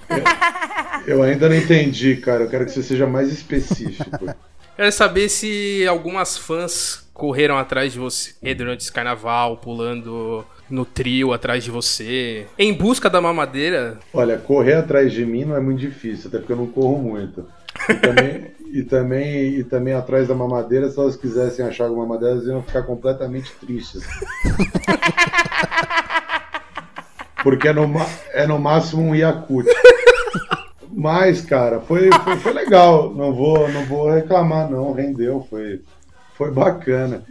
Eu 1.05 1.23
ainda 1.23 1.47
não 1.47 1.55
entendi, 1.55 2.17
cara. 2.17 2.43
Eu 2.43 2.49
quero 2.49 2.65
que 2.65 2.71
você 2.71 2.83
seja 2.83 3.05
mais 3.05 3.31
específico. 3.31 4.25
Quero 4.75 4.91
saber 4.93 5.27
se 5.27 5.85
algumas 5.87 6.37
fãs 6.37 7.07
correram 7.13 7.57
atrás 7.57 7.91
de 7.91 7.99
você 7.99 8.33
durante 8.55 8.81
esse 8.81 8.91
carnaval, 8.91 9.57
pulando 9.57 10.45
no 10.69 10.85
trio 10.85 11.33
atrás 11.33 11.63
de 11.63 11.71
você, 11.71 12.45
em 12.57 12.73
busca 12.73 13.09
da 13.09 13.19
mamadeira. 13.19 13.97
Olha, 14.13 14.37
correr 14.37 14.75
atrás 14.75 15.11
de 15.11 15.25
mim 15.25 15.45
não 15.45 15.55
é 15.55 15.59
muito 15.59 15.79
difícil, 15.79 16.27
até 16.27 16.37
porque 16.37 16.53
eu 16.53 16.57
não 16.57 16.67
corro 16.67 16.97
muito. 17.01 17.45
E 17.89 17.93
também, 17.95 18.51
e 18.71 18.83
também, 18.83 19.55
e 19.55 19.63
também 19.63 19.93
atrás 19.93 20.27
da 20.27 20.35
mamadeira, 20.35 20.89
se 20.89 20.99
elas 20.99 21.15
quisessem 21.15 21.65
achar 21.65 21.85
alguma 21.85 22.05
mamadeira, 22.05 22.35
elas 22.35 22.47
iam 22.47 22.61
ficar 22.63 22.83
completamente 22.83 23.51
tristes. 23.59 24.03
Porque 27.41 27.69
é 27.69 27.73
no, 27.73 27.89
é 28.33 28.45
no 28.45 28.59
máximo 28.59 29.01
um 29.01 29.15
Yakut. 29.15 29.67
Mas, 30.91 31.41
cara, 31.41 31.79
foi, 31.79 32.09
foi, 32.23 32.37
foi 32.37 32.53
legal. 32.53 33.13
Não 33.13 33.33
vou, 33.33 33.69
não 33.69 33.85
vou 33.85 34.11
reclamar, 34.11 34.69
não. 34.69 34.91
Rendeu, 34.91 35.47
foi, 35.49 35.81
foi 36.35 36.51
bacana. 36.51 37.23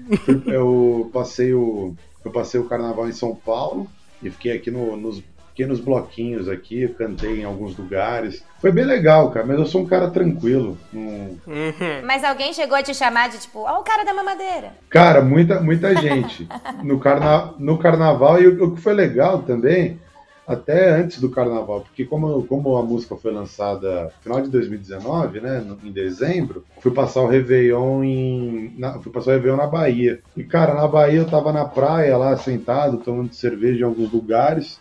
Eu 0.47 1.11
passei 1.13 1.53
o, 1.53 1.95
eu 2.29 2.33
passei 2.33 2.61
o 2.61 2.65
carnaval 2.69 3.09
em 3.09 3.13
São 3.13 3.35
Paulo 3.35 3.89
e 4.23 4.31
fiquei 4.31 4.53
aqui 4.53 4.71
no- 4.71 4.97
nos 4.97 5.23
pequenos 5.49 5.81
bloquinhos 5.81 6.49
aqui, 6.49 6.87
cantei 6.97 7.41
em 7.41 7.45
alguns 7.45 7.77
lugares. 7.77 8.45
Foi 8.61 8.71
bem 8.71 8.85
legal, 8.85 9.31
cara, 9.33 9.45
mas 9.45 9.59
eu 9.59 9.67
sou 9.67 9.83
um 9.83 9.87
cara 9.87 10.09
tranquilo. 10.09 10.79
não- 10.93 11.37
Uhum. 11.47 12.05
Mas 12.05 12.23
alguém 12.23 12.53
chegou 12.53 12.77
a 12.77 12.83
te 12.83 12.95
chamar 12.95 13.29
de 13.29 13.39
tipo, 13.39 13.61
ó, 13.61 13.81
o 13.81 13.83
cara 13.83 14.05
da 14.05 14.15
mamadeira. 14.15 14.73
Cara, 14.89 15.21
muita, 15.21 15.61
muita 15.61 15.97
gente. 15.97 16.47
No, 16.85 17.01
carna... 17.01 17.55
no 17.59 17.77
carnaval, 17.77 18.41
e 18.41 18.47
o, 18.47 18.65
o 18.67 18.75
que 18.77 18.81
foi 18.81 18.93
legal 18.95 19.43
também, 19.43 19.99
até 20.49 20.91
antes 20.93 21.21
do 21.21 21.29
carnaval, 21.31 21.83
porque 21.83 22.07
como, 22.07 22.43
como 22.45 22.77
a 22.79 22.83
música 22.83 23.15
foi 23.17 23.31
lançada 23.31 24.05
no 24.05 24.11
final 24.23 24.41
de 24.41 24.49
2019, 24.49 25.41
né, 25.41 25.61
no- 25.61 25.79
em 25.87 25.93
dezembro, 25.93 26.65
fui 26.81 26.91
passar 26.91 27.21
o 27.21 27.27
Réveillon 27.29 28.03
em. 28.03 28.75
na- 28.79 28.99
fui 28.99 29.13
passar 29.13 29.33
o 29.33 29.35
Réveillon 29.35 29.59
na 29.59 29.67
Bahia. 29.67 30.21
E, 30.35 30.43
cara, 30.43 30.73
na 30.73 30.89
Bahia 30.89 31.19
eu 31.19 31.27
tava 31.31 31.53
na 31.53 31.67
praia 31.67 32.17
lá, 32.17 32.35
sentado, 32.39 32.97
tomando 32.97 33.35
cerveja 33.35 33.81
em 33.81 33.85
alguns 33.85 34.11
lugares, 34.11 34.81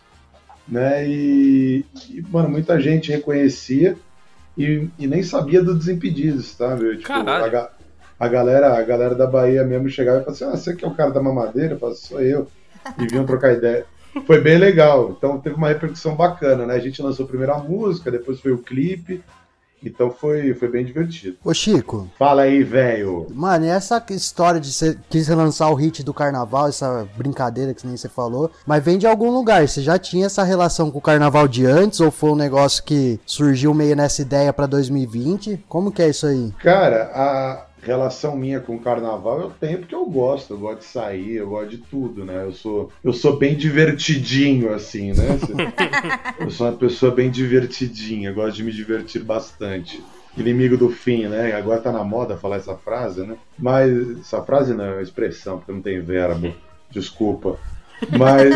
né, 0.67 1.05
e, 1.07 1.85
e 2.09 2.21
mano, 2.29 2.49
muita 2.49 2.79
gente 2.79 3.11
reconhecia 3.11 3.97
e, 4.57 4.87
e 4.97 5.05
nem 5.05 5.21
sabia 5.21 5.61
do 5.61 5.75
Desimpedidos, 5.75 6.47
sabe? 6.51 6.95
Tipo, 6.97 7.07
Caralho. 7.09 7.57
a, 7.57 7.69
a 8.19 8.27
galera, 8.29 8.77
a 8.77 8.81
galera 8.83 9.13
da 9.15 9.27
Bahia 9.27 9.63
mesmo 9.65 9.89
chegava 9.89 10.19
e 10.21 10.23
falava 10.23 10.35
assim: 10.35 10.45
Ah, 10.45 10.57
você 10.57 10.75
que 10.75 10.83
é 10.83 10.87
o 10.87 10.95
cara 10.95 11.11
da 11.11 11.21
mamadeira? 11.21 11.73
Eu 11.75 11.79
falava, 11.79 11.97
sou 11.97 12.21
eu. 12.21 12.47
E 12.97 13.05
vinham 13.05 13.25
trocar 13.25 13.53
ideia. 13.53 13.85
Foi 14.25 14.41
bem 14.41 14.57
legal. 14.57 15.13
Então 15.17 15.39
teve 15.39 15.55
uma 15.55 15.67
repercussão 15.69 16.15
bacana, 16.15 16.65
né? 16.65 16.73
A 16.75 16.79
gente 16.79 17.01
lançou 17.01 17.27
primeiro 17.27 17.53
a 17.53 17.57
música, 17.59 18.09
depois 18.11 18.39
foi 18.39 18.51
o 18.51 18.57
clipe. 18.57 19.23
Então 19.83 20.09
foi, 20.09 20.55
foi 20.55 20.67
bem 20.69 20.83
divertido. 20.83 21.37
Ô, 21.45 21.53
Chico, 21.53 22.09
Fala 22.17 22.41
aí, 22.41 22.63
velho. 22.63 23.27
mano, 23.31 23.63
e 23.65 23.69
essa 23.69 24.03
história 24.09 24.59
de 24.59 24.73
você 24.73 24.97
quis 25.07 25.27
lançar 25.27 25.69
o 25.69 25.75
hit 25.75 26.03
do 26.03 26.15
carnaval, 26.15 26.67
essa 26.67 27.07
brincadeira 27.15 27.75
que 27.75 27.85
nem 27.85 27.95
você 27.95 28.09
falou, 28.09 28.49
mas 28.65 28.83
vem 28.83 28.97
de 28.97 29.05
algum 29.05 29.29
lugar. 29.29 29.67
Você 29.67 29.83
já 29.83 29.99
tinha 29.99 30.25
essa 30.25 30.43
relação 30.43 30.89
com 30.89 30.97
o 30.97 31.01
carnaval 31.01 31.47
de 31.47 31.63
antes 31.67 31.99
ou 31.99 32.09
foi 32.09 32.31
um 32.31 32.35
negócio 32.35 32.83
que 32.83 33.19
surgiu 33.23 33.71
meio 33.71 33.95
nessa 33.95 34.23
ideia 34.23 34.51
pra 34.51 34.65
2020? 34.65 35.63
Como 35.69 35.91
que 35.91 36.01
é 36.01 36.09
isso 36.09 36.25
aí? 36.25 36.51
Cara, 36.59 37.11
a 37.13 37.66
relação 37.87 38.35
minha 38.35 38.59
com 38.59 38.75
o 38.75 38.79
carnaval 38.79 39.39
eu 39.39 39.49
tenho 39.49 39.79
porque 39.79 39.95
eu 39.95 40.05
gosto, 40.05 40.53
eu 40.53 40.57
gosto 40.57 40.79
de 40.79 40.85
sair, 40.85 41.35
eu 41.35 41.47
gosto 41.47 41.69
de 41.69 41.77
tudo, 41.77 42.25
né? 42.25 42.43
Eu 42.43 42.51
sou, 42.51 42.91
eu 43.01 43.13
sou 43.13 43.37
bem 43.37 43.55
divertidinho, 43.55 44.73
assim, 44.73 45.13
né? 45.13 45.39
Eu 46.39 46.51
sou 46.51 46.67
uma 46.67 46.77
pessoa 46.77 47.11
bem 47.11 47.31
divertidinha, 47.31 48.31
gosto 48.31 48.57
de 48.57 48.63
me 48.63 48.71
divertir 48.71 49.23
bastante. 49.23 50.03
Inimigo 50.35 50.77
do 50.77 50.89
fim, 50.89 51.27
né? 51.27 51.53
Agora 51.53 51.81
tá 51.81 51.91
na 51.91 52.03
moda 52.03 52.37
falar 52.37 52.57
essa 52.57 52.75
frase, 52.75 53.21
né? 53.21 53.35
Mas 53.57 54.19
essa 54.19 54.43
frase 54.43 54.73
não 54.73 54.83
é 54.83 54.91
uma 54.93 55.01
expressão, 55.01 55.57
porque 55.57 55.71
não 55.71 55.81
tem 55.81 55.99
verbo. 55.99 56.53
Desculpa. 56.91 57.57
Mas, 58.17 58.53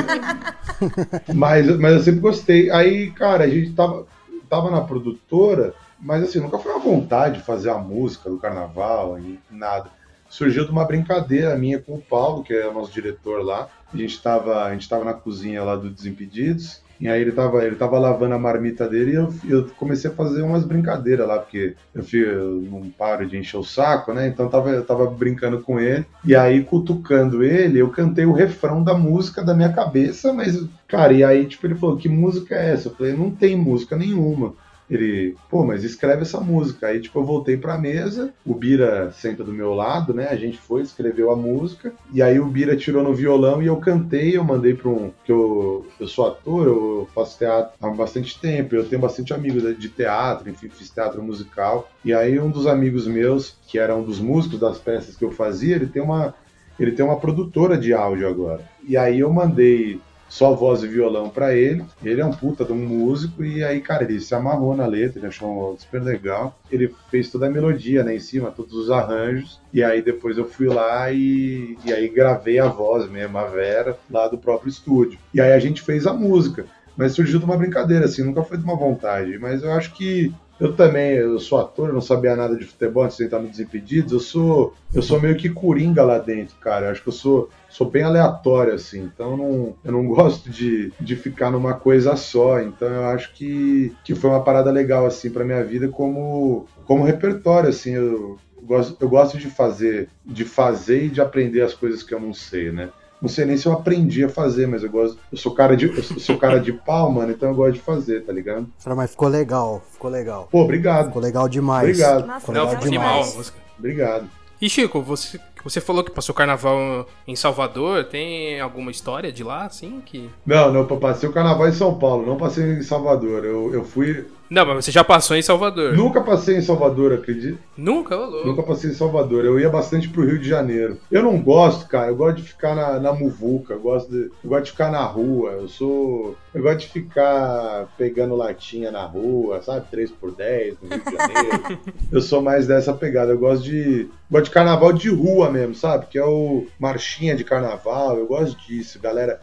mas, 1.34 1.80
mas 1.80 1.94
eu 1.94 2.00
sempre 2.02 2.20
gostei. 2.20 2.70
Aí, 2.70 3.10
cara, 3.12 3.46
a 3.46 3.50
gente 3.50 3.74
tava, 3.74 4.06
tava 4.48 4.70
na 4.70 4.82
produtora, 4.82 5.74
mas 6.02 6.24
assim, 6.24 6.40
nunca 6.40 6.58
foi 6.58 6.72
uma 6.72 6.80
vontade 6.80 7.40
de 7.40 7.46
fazer 7.46 7.70
a 7.70 7.78
música 7.78 8.30
do 8.30 8.38
carnaval, 8.38 9.20
e 9.20 9.40
nada. 9.50 9.90
surgiu 10.30 10.66
de 10.66 10.72
uma 10.72 10.86
brincadeira 10.86 11.56
minha 11.58 11.80
com 11.80 11.96
o 11.96 12.02
Paulo, 12.02 12.44
que 12.44 12.54
é 12.54 12.68
o 12.68 12.74
nosso 12.74 12.92
diretor 12.92 13.44
lá. 13.44 13.68
A 13.94 13.98
gente 13.98 14.16
estava 14.16 14.64
a 14.64 14.72
gente 14.74 14.88
tava 14.88 15.04
na 15.04 15.14
cozinha 15.14 15.64
lá 15.64 15.76
do 15.76 15.90
Desimpedidos. 15.90 16.82
E 17.02 17.10
aí 17.10 17.20
ele 17.20 17.32
tava, 17.32 17.66
ele 17.66 17.76
tava 17.76 17.98
lavando 17.98 18.36
a 18.36 18.40
marmita 18.40 18.88
dele 18.88 19.14
e 19.14 19.16
eu, 19.16 19.34
eu 19.50 19.68
comecei 19.76 20.12
a 20.12 20.14
fazer 20.14 20.44
umas 20.44 20.64
brincadeiras 20.64 21.28
lá, 21.28 21.40
porque 21.40 21.76
eu, 21.96 22.04
fui, 22.04 22.24
eu 22.24 22.62
não 22.62 22.92
paro 22.92 23.28
de 23.28 23.36
encher 23.36 23.58
o 23.58 23.64
saco, 23.64 24.14
né? 24.14 24.28
Então 24.28 24.46
eu 24.46 24.52
tava, 24.52 24.70
eu 24.70 24.86
tava 24.86 25.08
brincando 25.08 25.62
com 25.62 25.80
ele. 25.80 26.06
E 26.24 26.36
aí, 26.36 26.64
cutucando 26.64 27.44
ele, 27.44 27.80
eu 27.80 27.90
cantei 27.90 28.24
o 28.24 28.32
refrão 28.32 28.84
da 28.84 28.94
música 28.94 29.44
da 29.44 29.56
minha 29.56 29.74
cabeça, 29.74 30.32
mas, 30.32 30.64
cara, 30.88 31.12
e 31.12 31.24
aí, 31.24 31.48
tipo, 31.48 31.66
ele 31.66 31.74
falou, 31.74 31.98
que 31.98 32.08
música 32.08 32.54
é 32.54 32.74
essa? 32.74 32.90
Eu 32.90 32.94
falei, 32.94 33.14
não 33.14 33.32
tem 33.32 33.58
música 33.58 33.98
nenhuma. 33.98 34.54
Ele, 34.92 35.38
pô, 35.50 35.66
mas 35.66 35.86
escreve 35.86 36.24
essa 36.24 36.42
música. 36.42 36.88
Aí, 36.88 37.00
tipo, 37.00 37.18
eu 37.18 37.24
voltei 37.24 37.56
pra 37.56 37.78
mesa, 37.78 38.34
o 38.46 38.54
Bira 38.54 39.10
senta 39.14 39.42
do 39.42 39.54
meu 39.54 39.74
lado, 39.74 40.14
né? 40.14 40.28
A 40.28 40.36
gente 40.36 40.58
foi, 40.58 40.82
escreveu 40.82 41.32
a 41.32 41.36
música, 41.36 41.94
e 42.14 42.22
aí 42.22 42.42
o 42.42 42.46
Bira 42.46 42.76
tirou 42.76 43.02
no 43.02 43.14
violão 43.14 43.64
e 43.64 43.68
eu 43.68 43.78
cantei, 43.78 44.36
eu 44.36 44.44
mandei 44.44 44.74
pra 44.74 44.90
um. 44.90 45.12
que 45.24 45.32
eu, 45.32 45.88
eu 45.98 46.08
sou 46.10 46.28
ator, 46.28 46.68
eu 46.68 47.10
faço 47.16 47.38
teatro 47.38 47.72
há 47.82 47.90
bastante 47.90 48.38
tempo, 48.38 48.76
eu 48.76 48.84
tenho 48.84 49.02
bastante 49.02 49.34
amigos 49.34 49.64
de 49.80 49.88
teatro, 49.88 50.50
enfim, 50.50 50.68
fiz 50.68 50.90
teatro 50.90 51.24
musical. 51.24 51.90
E 52.04 52.14
aí 52.14 52.38
um 52.38 52.52
dos 52.52 52.68
amigos 52.68 53.08
meus, 53.08 53.56
que 53.68 53.80
era 53.80 53.96
um 53.96 54.04
dos 54.04 54.20
músicos 54.20 54.60
das 54.60 54.78
peças 54.78 55.16
que 55.16 55.24
eu 55.24 55.32
fazia, 55.32 55.76
ele 55.76 55.88
tem 55.88 56.02
uma. 56.02 56.36
Ele 56.80 56.94
tem 56.94 57.06
uma 57.06 57.20
produtora 57.20 57.78
de 57.78 57.94
áudio 57.94 58.28
agora. 58.28 58.68
E 58.84 58.98
aí 58.98 59.20
eu 59.20 59.32
mandei 59.32 60.02
só 60.32 60.54
voz 60.54 60.82
e 60.82 60.88
violão 60.88 61.30
para 61.30 61.54
ele. 61.54 61.84
Ele 62.02 62.22
é 62.22 62.26
um 62.26 62.32
puta 62.32 62.64
de 62.64 62.72
um 62.72 62.78
músico 62.78 63.44
e 63.44 63.62
aí, 63.66 63.82
cara, 63.82 64.06
ele 64.06 64.22
se 64.22 64.34
amarrou 64.34 64.74
na 64.74 64.86
letra, 64.86 65.20
ele 65.20 65.28
achou 65.28 65.76
super 65.78 66.02
legal. 66.02 66.58
Ele 66.72 66.96
fez 67.10 67.30
toda 67.30 67.48
a 67.48 67.50
melodia, 67.50 68.02
né, 68.02 68.16
em 68.16 68.20
cima, 68.20 68.50
todos 68.50 68.74
os 68.74 68.90
arranjos. 68.90 69.60
E 69.74 69.84
aí 69.84 70.02
depois 70.02 70.38
eu 70.38 70.46
fui 70.46 70.68
lá 70.68 71.12
e, 71.12 71.78
e 71.84 71.92
aí 71.92 72.08
gravei 72.08 72.60
a 72.60 72.68
voz 72.68 73.12
mesmo, 73.12 73.38
a 73.38 73.46
Vera, 73.46 73.98
lá 74.10 74.30
do 74.30 74.38
próprio 74.38 74.70
estúdio. 74.70 75.20
E 75.34 75.42
aí 75.42 75.52
a 75.52 75.60
gente 75.60 75.82
fez 75.82 76.08
a 76.08 76.14
música. 76.14 76.66
Mas 76.96 77.12
surgiu 77.12 77.40
de 77.40 77.46
uma 77.46 77.58
brincadeira, 77.58 78.06
assim, 78.06 78.24
nunca 78.24 78.44
foi 78.44 78.58
de 78.58 78.64
uma 78.64 78.76
vontade. 78.76 79.38
Mas 79.38 79.64
eu 79.64 79.72
acho 79.74 79.94
que 79.94 80.34
eu 80.62 80.76
também, 80.76 81.14
eu 81.14 81.40
sou 81.40 81.60
ator, 81.60 81.90
eu 81.90 81.94
não 81.96 82.02
sabia 82.02 82.36
nada 82.36 82.56
de 82.56 82.66
futebol 82.66 83.04
antes 83.04 83.18
de 83.18 83.24
entrar 83.24 83.40
no 83.40 83.50
Desimpedidos. 83.50 84.12
Eu 84.14 84.20
sou, 84.20 84.74
eu 84.94 85.02
sou 85.02 85.20
meio 85.20 85.36
que 85.36 85.50
coringa 85.50 86.04
lá 86.04 86.20
dentro, 86.20 86.56
cara. 86.58 86.86
Eu 86.86 86.92
acho 86.92 87.02
que 87.02 87.10
eu 87.10 87.14
sou, 87.14 87.50
sou 87.68 87.90
bem 87.90 88.04
aleatório, 88.04 88.76
assim. 88.76 89.00
Então 89.02 89.32
eu 89.32 89.38
não, 89.38 89.76
eu 89.84 89.92
não 89.92 90.06
gosto 90.14 90.52
de, 90.52 90.94
de 91.00 91.16
ficar 91.16 91.50
numa 91.50 91.74
coisa 91.74 92.16
só. 92.16 92.62
Então 92.62 92.88
eu 92.88 93.06
acho 93.06 93.34
que, 93.34 93.92
que 94.04 94.14
foi 94.14 94.30
uma 94.30 94.44
parada 94.44 94.70
legal, 94.70 95.08
assim, 95.08 95.32
pra 95.32 95.44
minha 95.44 95.64
vida 95.64 95.88
como, 95.88 96.68
como 96.86 97.04
repertório, 97.04 97.70
assim. 97.70 97.96
Eu, 97.96 98.38
eu 98.56 98.64
gosto, 98.64 98.98
eu 99.02 99.10
gosto 99.10 99.40
de 99.40 99.50
fazer, 99.50 100.10
de 100.24 100.46
fazer 100.46 101.06
e 101.06 101.10
de 101.10 101.22
aprender 101.22 101.62
as 101.62 101.74
coisas 101.74 102.04
que 102.04 102.14
eu 102.14 102.20
não 102.20 102.36
sei, 102.36 102.72
né? 102.72 102.92
Não 103.22 103.30
sei 103.30 103.46
nem 103.46 103.56
se 103.56 103.68
eu 103.68 103.74
aprendi 103.74 104.24
a 104.24 104.30
fazer, 104.30 104.68
mas 104.68 104.84
eu 104.84 104.90
gosto. 104.90 105.18
Eu 105.32 105.38
sou 105.38 105.54
cara 105.54 105.78
de, 105.78 105.86
eu 105.86 106.04
sou 106.20 106.38
cara 106.38 106.60
de 106.60 106.74
pau, 106.74 107.12
mano, 107.12 107.32
então 107.32 107.50
eu 107.50 107.56
gosto 107.56 107.74
de 107.74 107.80
fazer, 107.80 108.24
tá 108.26 108.34
ligado? 108.34 108.68
Mas 108.96 109.12
ficou 109.12 109.28
legal, 109.28 109.82
ficou 109.92 110.10
legal. 110.10 110.48
Pô, 110.52 110.62
obrigado. 110.62 111.08
Ficou 111.08 111.22
legal 111.22 111.48
demais. 111.48 111.84
Obrigado. 111.90 112.26
Nossa, 112.26 112.40
Ficou 112.40 112.56
Não, 112.56 112.66
legal 112.66 112.84
animal. 112.84 113.24
demais. 113.24 113.54
Obrigado. 113.78 114.30
E 114.62 114.70
Chico, 114.70 115.02
você, 115.02 115.40
você 115.64 115.82
falou 115.82 116.04
que 116.04 116.12
passou 116.12 116.36
carnaval 116.36 117.08
em 117.28 117.36
Salvador, 117.36 118.06
tem 118.06 118.60
alguma 118.60 118.92
história 118.92 119.32
de 119.32 119.44
lá, 119.44 119.66
assim, 119.66 120.02
que... 120.06 120.30
Não, 120.46 120.72
não, 120.72 120.82
eu 120.82 120.98
passei 120.98 121.28
o 121.28 121.32
carnaval 121.34 121.68
em 121.68 121.74
São 121.74 121.98
Paulo, 121.98 122.26
não 122.28 122.38
passei 122.38 122.64
em 122.74 122.84
Salvador. 122.84 123.44
Eu, 123.44 123.74
eu 123.74 123.84
fui. 123.84 124.28
Não, 124.52 124.66
mas 124.66 124.84
você 124.84 124.92
já 124.92 125.02
passou 125.02 125.38
em 125.38 125.42
Salvador. 125.42 125.96
Nunca 125.96 126.20
passei 126.20 126.58
em 126.58 126.62
Salvador, 126.62 127.14
acredito. 127.14 127.58
Nunca, 127.78 128.18
louco. 128.18 128.46
Nunca 128.46 128.62
passei 128.62 128.92
em 128.92 128.94
Salvador. 128.94 129.46
Eu 129.46 129.58
ia 129.58 129.70
bastante 129.70 130.10
pro 130.10 130.26
Rio 130.26 130.38
de 130.38 130.50
Janeiro. 130.50 130.98
Eu 131.10 131.24
não 131.24 131.40
gosto, 131.40 131.88
cara. 131.88 132.10
Eu 132.10 132.18
gosto 132.18 132.42
de 132.42 132.44
ficar 132.44 132.76
na, 132.76 133.00
na 133.00 133.14
muvuca. 133.14 133.76
Eu 133.76 133.80
gosto, 133.80 134.12
de, 134.12 134.30
eu 134.44 134.50
gosto 134.50 134.66
de 134.66 134.72
ficar 134.72 134.92
na 134.92 135.06
rua. 135.06 135.52
Eu 135.52 135.70
sou. 135.70 136.36
Eu 136.54 136.62
gosto 136.62 136.80
de 136.80 136.90
ficar 136.90 137.88
pegando 137.98 138.36
latinha 138.36 138.92
na 138.92 139.06
rua, 139.06 139.62
sabe? 139.62 139.86
3x10 139.90 140.76
no 140.82 140.90
Rio 140.90 141.04
de 141.06 141.18
Janeiro. 141.18 141.80
eu 142.12 142.22
sou 142.22 142.42
mais 142.42 142.68
dessa 142.68 142.92
pegada. 142.92 143.32
Eu 143.32 143.40
gosto 143.40 143.64
de. 143.64 144.10
Gosto 144.30 144.46
de 144.46 144.52
carnaval 144.52 144.92
de 144.92 145.08
rua 145.10 145.50
mesmo, 145.50 145.76
sabe? 145.76 146.08
Que 146.08 146.18
é 146.18 146.26
o 146.26 146.68
marchinha 146.78 147.38
de 147.38 147.46
carnaval. 147.46 148.18
Eu 148.18 148.28
gosto 148.28 148.60
disso. 148.68 149.00
Galera 149.00 149.40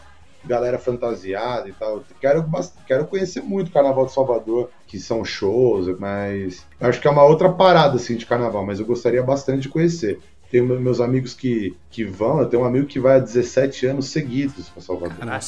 galera 0.49 0.79
fantasiada 0.79 1.69
e 1.69 1.73
tal. 1.73 2.03
Quero, 2.21 2.45
quero 2.87 3.07
conhecer 3.07 3.43
muito 3.43 3.69
o 3.69 3.73
Carnaval 3.73 4.07
de 4.07 4.13
Salvador, 4.13 4.71
que 4.87 4.99
são 4.99 5.25
shows, 5.25 5.87
mas 5.99 6.65
acho 6.81 7.01
que 7.01 7.07
é 7.07 7.11
uma 7.11 7.25
outra 7.25 7.51
parada 7.51 7.97
assim 7.97 8.17
de 8.17 8.27
carnaval, 8.27 8.65
mas 8.65 8.81
eu 8.81 8.87
gostaria 8.87 9.23
bastante 9.23 9.63
de 9.63 9.69
conhecer. 9.69 10.19
Tenho 10.51 10.67
me- 10.67 10.79
meus 10.79 10.99
amigos 11.01 11.35
que, 11.35 11.77
que 11.91 12.05
vão, 12.05 12.41
eu 12.41 12.47
tenho 12.47 12.63
um 12.63 12.67
amigo 12.67 12.87
que 12.87 12.99
vai 12.99 13.17
há 13.17 13.21
17 13.21 13.87
anos 13.87 14.07
seguidos 14.09 14.69
para 14.71 14.83
Salvador. 14.83 15.19
Caraca. 15.19 15.45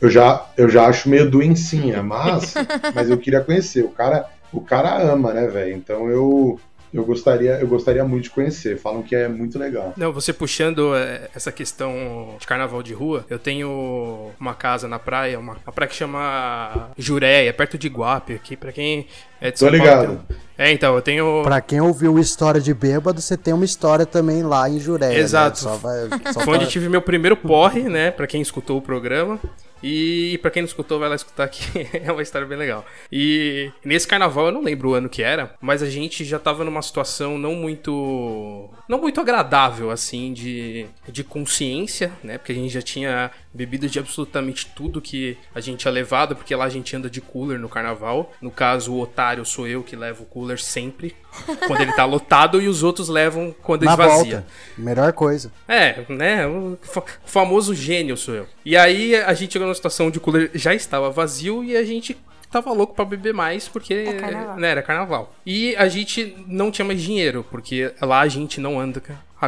Eu 0.00 0.08
já, 0.10 0.46
eu 0.56 0.68
já 0.68 0.86
acho 0.86 1.08
meio 1.08 1.30
doencinha, 1.30 2.02
mas, 2.02 2.54
mas 2.94 3.10
eu 3.10 3.18
queria 3.18 3.42
conhecer. 3.42 3.84
O 3.84 3.90
cara, 3.90 4.26
o 4.52 4.60
cara 4.60 4.98
ama, 5.00 5.32
né, 5.32 5.46
velho? 5.46 5.74
Então 5.76 6.08
eu, 6.08 6.58
eu 6.92 7.04
gostaria, 7.04 7.52
eu 7.60 7.66
gostaria 7.66 8.04
muito 8.04 8.24
de 8.24 8.30
conhecer. 8.30 8.78
Falam 8.78 9.02
que 9.02 9.14
é 9.14 9.28
muito 9.28 9.58
legal. 9.58 9.92
Não, 9.96 10.12
você 10.12 10.32
puxando 10.32 10.94
é, 10.94 11.28
essa 11.34 11.50
questão 11.52 12.36
de 12.38 12.46
carnaval 12.46 12.82
de 12.82 12.92
rua, 12.92 13.24
eu 13.30 13.38
tenho 13.38 14.30
uma 14.38 14.54
casa 14.54 14.88
na 14.88 14.98
praia, 14.98 15.38
uma, 15.38 15.52
uma 15.64 15.72
praia 15.72 15.88
que 15.88 15.94
chama 15.96 16.90
Jureia, 16.98 17.52
perto 17.52 17.78
de 17.78 17.86
Iguape, 17.86 18.34
aqui 18.34 18.56
pra 18.56 18.72
quem 18.72 19.06
é 19.40 19.46
de 19.50 19.58
Tô 19.58 19.66
São 19.66 19.68
ligado. 19.68 20.04
Paulo. 20.06 20.24
tem- 20.28 20.36
É, 20.60 20.70
então, 20.70 20.94
eu 20.94 21.00
tenho... 21.00 21.42
Pra 21.42 21.58
quem 21.62 21.80
ouviu 21.80 22.18
história 22.18 22.60
de 22.60 22.74
bêbado, 22.74 23.18
você 23.18 23.34
tem 23.34 23.54
uma 23.54 23.64
história 23.64 24.04
também 24.04 24.42
lá 24.42 24.68
em 24.68 24.78
Jureia. 24.78 25.14
né? 25.14 25.18
Exato. 25.18 25.58
Só 25.58 25.76
vai, 25.76 26.06
Foi 26.44 26.58
onde 26.58 26.68
tive 26.68 26.86
meu 26.86 27.00
primeiro 27.00 27.34
porre, 27.34 27.84
né? 27.84 28.10
Pra 28.10 28.26
quem 28.26 28.42
escutou 28.42 28.76
o 28.76 28.82
programa. 28.82 29.40
E 29.82 30.38
pra 30.42 30.50
quem 30.50 30.62
não 30.62 30.66
escutou, 30.66 30.98
vai 30.98 31.08
lá 31.08 31.14
escutar 31.14 31.48
que 31.48 31.88
é 31.96 32.12
uma 32.12 32.22
história 32.22 32.46
bem 32.46 32.58
legal. 32.58 32.84
E 33.10 33.70
nesse 33.84 34.06
carnaval, 34.06 34.46
eu 34.46 34.52
não 34.52 34.60
lembro 34.60 34.90
o 34.90 34.94
ano 34.94 35.08
que 35.08 35.22
era, 35.22 35.54
mas 35.60 35.82
a 35.82 35.88
gente 35.88 36.24
já 36.24 36.38
tava 36.38 36.64
numa 36.64 36.82
situação 36.82 37.38
não 37.38 37.54
muito. 37.54 38.68
não 38.88 39.00
muito 39.00 39.20
agradável, 39.20 39.90
assim, 39.90 40.32
de, 40.32 40.86
de 41.08 41.24
consciência, 41.24 42.12
né? 42.22 42.36
Porque 42.36 42.52
a 42.52 42.54
gente 42.54 42.70
já 42.70 42.82
tinha 42.82 43.30
bebido 43.52 43.88
de 43.88 43.98
absolutamente 43.98 44.66
tudo 44.76 45.00
que 45.00 45.36
a 45.54 45.60
gente 45.60 45.80
tinha 45.80 45.90
levado, 45.92 46.36
porque 46.36 46.54
lá 46.54 46.64
a 46.64 46.68
gente 46.68 46.94
anda 46.94 47.10
de 47.10 47.20
cooler 47.20 47.58
no 47.58 47.68
carnaval. 47.68 48.32
No 48.40 48.50
caso, 48.50 48.92
o 48.92 49.00
otário 49.00 49.44
sou 49.44 49.66
eu 49.66 49.82
que 49.82 49.96
levo 49.96 50.22
o 50.22 50.26
cooler 50.26 50.60
sempre, 50.60 51.16
quando 51.66 51.80
ele 51.80 51.92
tá 51.92 52.04
lotado, 52.04 52.62
e 52.62 52.68
os 52.68 52.82
outros 52.82 53.08
levam 53.08 53.54
quando 53.62 53.84
Na 53.84 53.90
esvazia. 53.92 54.14
volta. 54.36 54.46
Melhor 54.78 55.12
coisa. 55.12 55.52
É, 55.66 56.04
né? 56.08 56.46
O 56.46 56.78
fa- 56.80 57.02
famoso 57.24 57.74
gênio 57.74 58.16
sou 58.16 58.34
eu. 58.34 58.46
E 58.64 58.76
aí 58.76 59.16
a 59.16 59.34
gente 59.34 59.52
chegou 59.52 59.66
numa 59.66 59.74
situação 59.74 60.06
onde 60.06 60.18
o 60.18 60.20
cooler 60.20 60.50
já 60.54 60.72
estava 60.74 61.10
vazio 61.10 61.64
e 61.64 61.76
a 61.76 61.82
gente 61.84 62.16
tava 62.52 62.72
louco 62.72 62.94
pra 62.94 63.04
beber 63.04 63.32
mais 63.34 63.68
porque 63.68 63.94
É 63.94 64.12
carnaval. 64.14 64.56
né, 64.58 64.68
era 64.70 64.82
carnaval. 64.82 65.34
E 65.46 65.74
a 65.76 65.88
gente 65.88 66.36
não 66.46 66.70
tinha 66.70 66.84
mais 66.84 67.00
dinheiro, 67.00 67.44
porque 67.50 67.92
lá 68.00 68.20
a 68.20 68.28
gente 68.28 68.60
não 68.60 68.78
anda 68.78 69.00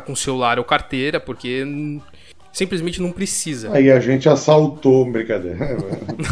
com 0.06 0.14
celular 0.16 0.58
ou 0.58 0.64
carteira, 0.64 1.18
porque 1.20 1.64
simplesmente 2.52 3.00
não 3.00 3.10
precisa. 3.10 3.72
Aí 3.72 3.90
a 3.90 3.98
gente 3.98 4.28
assaltou, 4.28 5.10
brincadeira. 5.10 5.58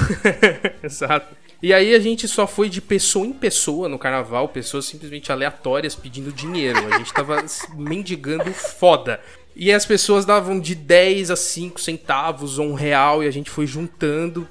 Exato. 0.83 1.35
E 1.63 1.75
aí 1.75 1.95
a 1.95 1.99
gente 1.99 2.27
só 2.27 2.47
foi 2.47 2.71
de 2.71 2.81
pessoa 2.81 3.27
em 3.27 3.33
pessoa 3.33 3.89
no 3.89 3.99
carnaval, 3.99 4.49
pessoas 4.49 4.87
simplesmente 4.87 5.31
aleatórias 5.31 5.95
pedindo 5.95 6.33
dinheiro. 6.33 6.79
A 6.93 6.99
gente 6.99 7.13
tava 7.13 7.45
mendigando 7.77 8.51
foda. 8.53 9.21
E 9.55 9.71
as 9.71 9.85
pessoas 9.85 10.25
davam 10.25 10.59
de 10.59 10.75
10 10.75 11.31
a 11.31 11.37
5 11.37 11.81
centavos 11.81 12.59
ou 12.59 12.67
um 12.67 12.75
real 12.75 13.23
e 13.23 13.27
a 13.27 13.31
gente 13.31 13.51
foi 13.51 13.67
juntando, 13.67 14.49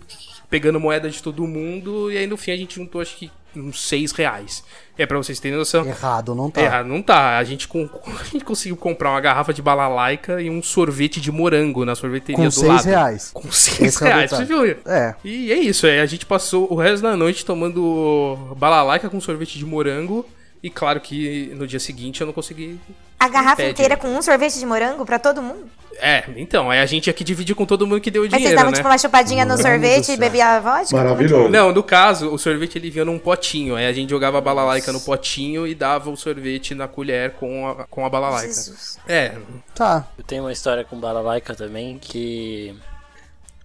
pegando 0.50 0.80
moeda 0.80 1.10
de 1.10 1.24
todo 1.24 1.48
mundo 1.48 2.12
e 2.12 2.18
aí 2.18 2.28
no 2.28 2.38
fim 2.38 2.52
a 2.52 2.58
gente 2.58 2.76
juntou 2.76 3.02
acho 3.02 3.18
que 3.18 3.32
uns 3.56 3.82
6 3.88 4.12
reais. 4.12 4.64
É 5.02 5.06
pra 5.06 5.18
vocês 5.18 5.40
terem 5.40 5.58
noção. 5.58 5.86
Errado, 5.86 6.36
não 6.36 6.52
tá. 6.52 6.62
É, 6.62 6.84
não 6.84 7.02
tá. 7.02 7.38
A 7.38 7.44
gente, 7.44 7.68
com- 7.68 7.90
a 8.20 8.24
gente 8.26 8.44
conseguiu 8.44 8.76
comprar 8.78 9.12
uma 9.12 9.22
garrafa 9.22 9.54
de 9.54 9.62
balalaica 9.62 10.42
e 10.42 10.50
um 10.50 10.62
sorvete 10.62 11.22
de 11.22 11.32
morango 11.32 11.86
na 11.86 11.96
sorveteria 11.96 12.36
Com 12.36 12.44
do 12.44 12.52
seis 12.52 12.68
lado. 12.68 12.86
reais. 12.86 13.32
Com 13.34 13.50
6 13.52 13.80
Esse 13.82 14.04
é 14.04 14.08
reais. 14.08 14.30
Você 14.32 14.44
detalhe. 14.46 14.74
viu? 14.74 14.78
É. 14.86 15.16
E 15.24 15.52
é 15.52 15.58
isso, 15.58 15.88
é, 15.88 16.02
a 16.02 16.06
gente 16.06 16.26
passou 16.26 16.68
o 16.72 16.76
resto 16.76 17.02
da 17.02 17.16
noite 17.16 17.46
tomando 17.46 18.38
balalaica 18.58 19.10
com 19.10 19.20
sorvete 19.22 19.58
de 19.58 19.66
morango. 19.66 20.26
E 20.62 20.70
claro 20.70 21.00
que 21.00 21.52
no 21.56 21.66
dia 21.66 21.80
seguinte 21.80 22.20
eu 22.22 22.28
não 22.28 22.34
consegui. 22.34 22.80
A 23.20 23.28
garrafa 23.28 23.64
inteira 23.64 23.96
com 23.98 24.08
um 24.08 24.22
sorvete 24.22 24.60
de 24.60 24.66
morango 24.66 25.06
pra 25.06 25.20
todo 25.20 25.42
mundo? 25.42 25.70
É, 26.02 26.24
então, 26.38 26.72
aí 26.72 26.80
a 26.80 26.86
gente 26.86 27.04
tinha 27.04 27.14
que 27.14 27.26
dividir 27.26 27.54
com 27.56 27.66
todo 27.66 27.86
mundo 27.86 28.00
que 28.00 28.10
deu 28.10 28.22
o 28.22 28.26
Mas 28.26 28.32
vocês 28.32 28.42
dinheiro, 28.42 28.58
davam 28.58 28.72
né? 28.72 28.78
tipo 28.78 28.88
uma 28.88 28.98
chupadinha 28.98 29.46
no 29.46 29.58
sorvete 29.58 30.14
e 30.14 30.18
bebia 30.18 30.48
a 30.56 30.60
vodka? 30.60 30.96
Maravilhoso. 30.96 31.50
Não, 31.50 31.74
no 31.74 31.84
caso, 31.84 32.34
o 32.34 32.38
sorvete 32.38 32.78
ele 32.78 32.90
vinha 32.90 33.04
num 33.04 33.20
potinho. 33.20 33.76
Aí 33.76 33.86
a 33.86 33.92
gente 33.92 34.10
jogava 34.10 34.38
a 34.38 34.42
balalaica 34.42 34.94
no 34.94 35.02
potinho 35.02 35.68
e 35.68 35.76
dava 35.76 36.10
o 36.10 36.16
sorvete 36.16 36.74
na 36.74 36.88
colher 36.88 37.32
com 37.32 37.68
a, 37.68 37.86
com 37.88 38.06
a 38.06 38.10
balalaica. 38.10 38.48
Jesus. 38.48 38.98
É, 39.08 39.36
Tá. 39.76 40.08
Eu 40.18 40.24
tenho 40.24 40.44
uma 40.44 40.54
história 40.54 40.84
com 40.86 41.00
Balalaika 41.00 41.56
também 41.56 41.98
que 41.98 42.76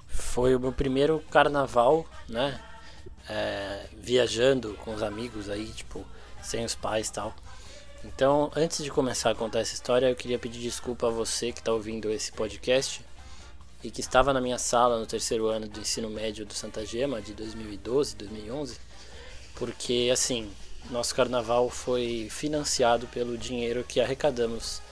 foi 0.09 0.55
o 0.55 0.61
meu 0.61 0.73
primeiro 0.73 1.23
carnaval, 1.31 2.07
né? 2.29 2.59
É, 3.29 3.81
viajando 3.97 4.77
com 4.85 4.95
os 4.95 5.03
amigos 5.03 5.49
aí, 5.49 5.67
tipo, 5.67 6.05
sem 6.45 6.65
os 6.65 6.75
pais 6.75 7.09
e 7.09 7.13
tal. 7.13 7.35
Então, 8.05 8.51
antes 8.55 8.85
de 8.85 8.91
começar 8.91 9.31
a 9.31 9.35
contar 9.35 9.61
essa 9.61 9.75
história, 9.75 10.09
eu 10.09 10.15
queria 10.15 10.39
pedir 10.39 10.61
desculpa 10.61 11.07
a 11.07 11.11
você 11.11 11.53
que 11.53 11.61
está 11.61 11.73
ouvindo 11.73 12.11
esse 12.11 12.31
podcast 12.33 13.03
e 13.83 13.91
que 13.91 14.01
estava 14.01 14.33
na 14.33 14.41
minha 14.41 14.59
sala 14.59 14.99
no 14.99 15.07
terceiro 15.07 15.49
ano 15.49 15.67
do 15.67 15.81
ensino 15.81 16.11
médio 16.11 16.45
do 16.45 16.53
Santa 16.53 16.85
Gema, 16.85 17.23
de 17.23 17.33
2012, 17.33 18.17
2011, 18.17 18.77
porque, 19.55 20.11
assim, 20.13 20.51
nosso 20.91 21.15
carnaval 21.15 21.71
foi 21.71 22.29
financiado 22.31 23.07
pelo 23.07 23.39
dinheiro 23.39 23.85
que 23.85 24.01
arrecadamos 24.01 24.83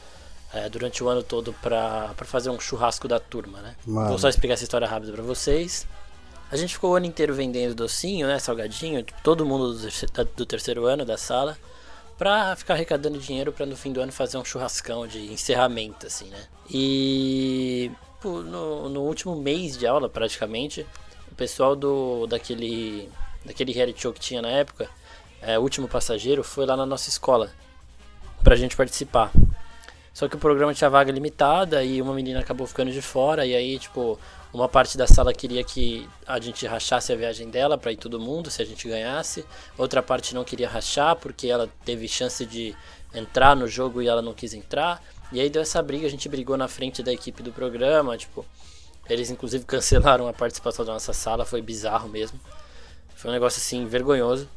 é, 0.53 0.69
durante 0.69 1.03
o 1.03 1.09
ano 1.09 1.23
todo 1.23 1.53
para 1.55 2.15
fazer 2.25 2.51
um 2.51 2.61
churrasco 2.61 3.09
da 3.09 3.19
turma, 3.19 3.61
né? 3.61 3.75
Mano. 3.87 4.09
Vou 4.09 4.19
só 4.19 4.29
explicar 4.29 4.55
essa 4.55 4.65
história 4.65 4.87
rápida 4.87 5.13
para 5.13 5.23
vocês. 5.23 5.87
A 6.53 6.57
gente 6.57 6.75
ficou 6.75 6.91
o 6.91 6.95
ano 6.95 7.07
inteiro 7.07 7.35
vendendo 7.35 7.75
docinho, 7.75 8.27
né, 8.27 8.39
salgadinho, 8.39 9.03
tipo, 9.03 9.23
todo 9.23 9.47
mundo 9.47 9.75
do 10.37 10.45
terceiro 10.45 10.85
ano 10.85 11.03
da 11.03 11.17
sala, 11.17 11.57
pra 12.19 12.55
ficar 12.55 12.75
arrecadando 12.75 13.19
dinheiro 13.19 13.55
pra 13.55 13.65
no 13.65 13.75
fim 13.75 13.91
do 13.91 14.03
ano 14.03 14.13
fazer 14.13 14.37
um 14.37 14.45
churrascão 14.45 15.07
de 15.07 15.33
encerramento, 15.33 16.07
assim, 16.07 16.27
né? 16.27 16.45
E 16.71 17.91
no, 18.23 18.91
no 18.91 19.01
último 19.01 19.35
mês 19.35 19.79
de 19.79 19.87
aula, 19.87 20.11
praticamente, 20.11 20.87
o 21.31 21.35
pessoal 21.35 21.75
do 21.75 22.27
daquele 22.27 23.09
daquele 23.47 23.73
reality 23.73 24.03
show 24.03 24.13
que 24.13 24.21
tinha 24.21 24.43
na 24.43 24.51
época, 24.51 24.91
é, 25.41 25.59
o 25.59 25.63
último 25.63 25.89
passageiro, 25.89 26.45
foi 26.45 26.67
lá 26.67 26.77
na 26.77 26.85
nossa 26.85 27.09
escola 27.09 27.51
pra 28.45 28.57
gente 28.57 28.77
participar. 28.77 29.33
Só 30.13 30.29
que 30.29 30.37
o 30.37 30.39
programa 30.39 30.75
tinha 30.75 30.91
vaga 30.91 31.11
limitada 31.11 31.83
e 31.83 32.03
uma 32.03 32.15
menina 32.15 32.41
acabou 32.41 32.67
ficando 32.67 32.91
de 32.91 33.01
fora. 33.01 33.47
E 33.47 33.55
aí, 33.55 33.79
tipo, 33.79 34.19
uma 34.53 34.69
parte 34.69 34.99
da 34.99 35.07
sala 35.07 35.33
queria 35.33 35.65
que 35.65 36.07
a 36.27 36.39
gente 36.39 36.67
rachasse 36.67 37.13
a 37.13 37.17
viagem 37.17 37.49
dela 37.49 37.79
pra 37.79 37.93
ir 37.93 37.97
todo 37.97 38.21
mundo, 38.21 38.51
se 38.51 38.61
a 38.61 38.65
gente 38.65 38.87
ganhasse. 38.87 39.45
Outra 39.79 40.03
parte 40.03 40.35
não 40.35 40.45
queria 40.45 40.69
rachar 40.69 41.17
porque 41.17 41.49
ela 41.49 41.69
teve 41.85 42.07
chance 42.07 42.45
de 42.45 42.77
entrar 43.15 43.57
no 43.57 43.67
jogo 43.67 44.03
e 44.03 44.09
ela 44.09 44.21
não 44.21 44.35
quis 44.35 44.53
entrar. 44.53 45.03
E 45.33 45.41
aí 45.41 45.49
deu 45.49 45.63
essa 45.63 45.83
briga, 45.83 46.07
a 46.07 46.11
gente 46.11 46.29
brigou 46.29 46.59
na 46.59 46.69
frente 46.69 47.03
da 47.03 47.11
equipe 47.11 47.43
do 47.43 47.51
programa, 47.51 48.17
tipo, 48.19 48.45
eles 49.09 49.31
inclusive 49.31 49.65
cancelaram 49.67 50.29
a 50.29 50.33
participação 50.33 50.85
da 50.85 50.93
nossa 50.93 51.15
sala, 51.15 51.47
foi 51.47 51.63
bizarro 51.63 52.09
mesmo. 52.09 52.39
Foi 53.23 53.31
um 53.31 53.35
negócio 53.35 53.61
assim 53.61 53.87
vergonhoso. 53.87 54.49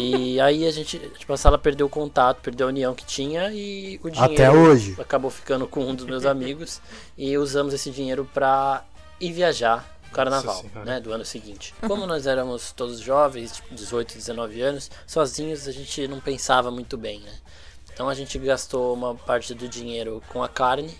E 0.00 0.40
aí 0.40 0.66
a 0.66 0.70
gente, 0.70 0.98
tipo, 0.98 1.30
a 1.30 1.36
sala 1.36 1.58
perdeu 1.58 1.86
o 1.86 1.90
contato, 1.90 2.40
perdeu 2.40 2.66
a 2.66 2.70
união 2.70 2.94
que 2.94 3.04
tinha 3.04 3.52
e 3.52 4.00
o 4.02 4.08
dinheiro 4.08 4.32
Até 4.32 4.50
hoje. 4.50 4.96
acabou 4.98 5.30
ficando 5.30 5.68
com 5.68 5.84
um 5.84 5.94
dos 5.94 6.06
meus 6.06 6.24
amigos 6.24 6.80
e 7.18 7.36
usamos 7.36 7.74
esse 7.74 7.90
dinheiro 7.90 8.26
pra 8.32 8.82
ir 9.20 9.30
viajar 9.30 9.86
no 10.06 10.10
carnaval, 10.10 10.64
né, 10.86 11.00
do 11.00 11.12
ano 11.12 11.22
seguinte. 11.22 11.74
Como 11.86 12.06
nós 12.06 12.26
éramos 12.26 12.72
todos 12.72 12.98
jovens, 12.98 13.56
tipo 13.56 13.74
18, 13.74 14.14
19 14.14 14.58
anos, 14.62 14.90
sozinhos 15.06 15.68
a 15.68 15.72
gente 15.72 16.08
não 16.08 16.18
pensava 16.18 16.70
muito 16.70 16.96
bem, 16.96 17.20
né? 17.20 17.32
Então 17.92 18.08
a 18.08 18.14
gente 18.14 18.38
gastou 18.38 18.94
uma 18.94 19.14
parte 19.14 19.52
do 19.52 19.68
dinheiro 19.68 20.22
com 20.32 20.42
a 20.42 20.48
carne 20.48 20.96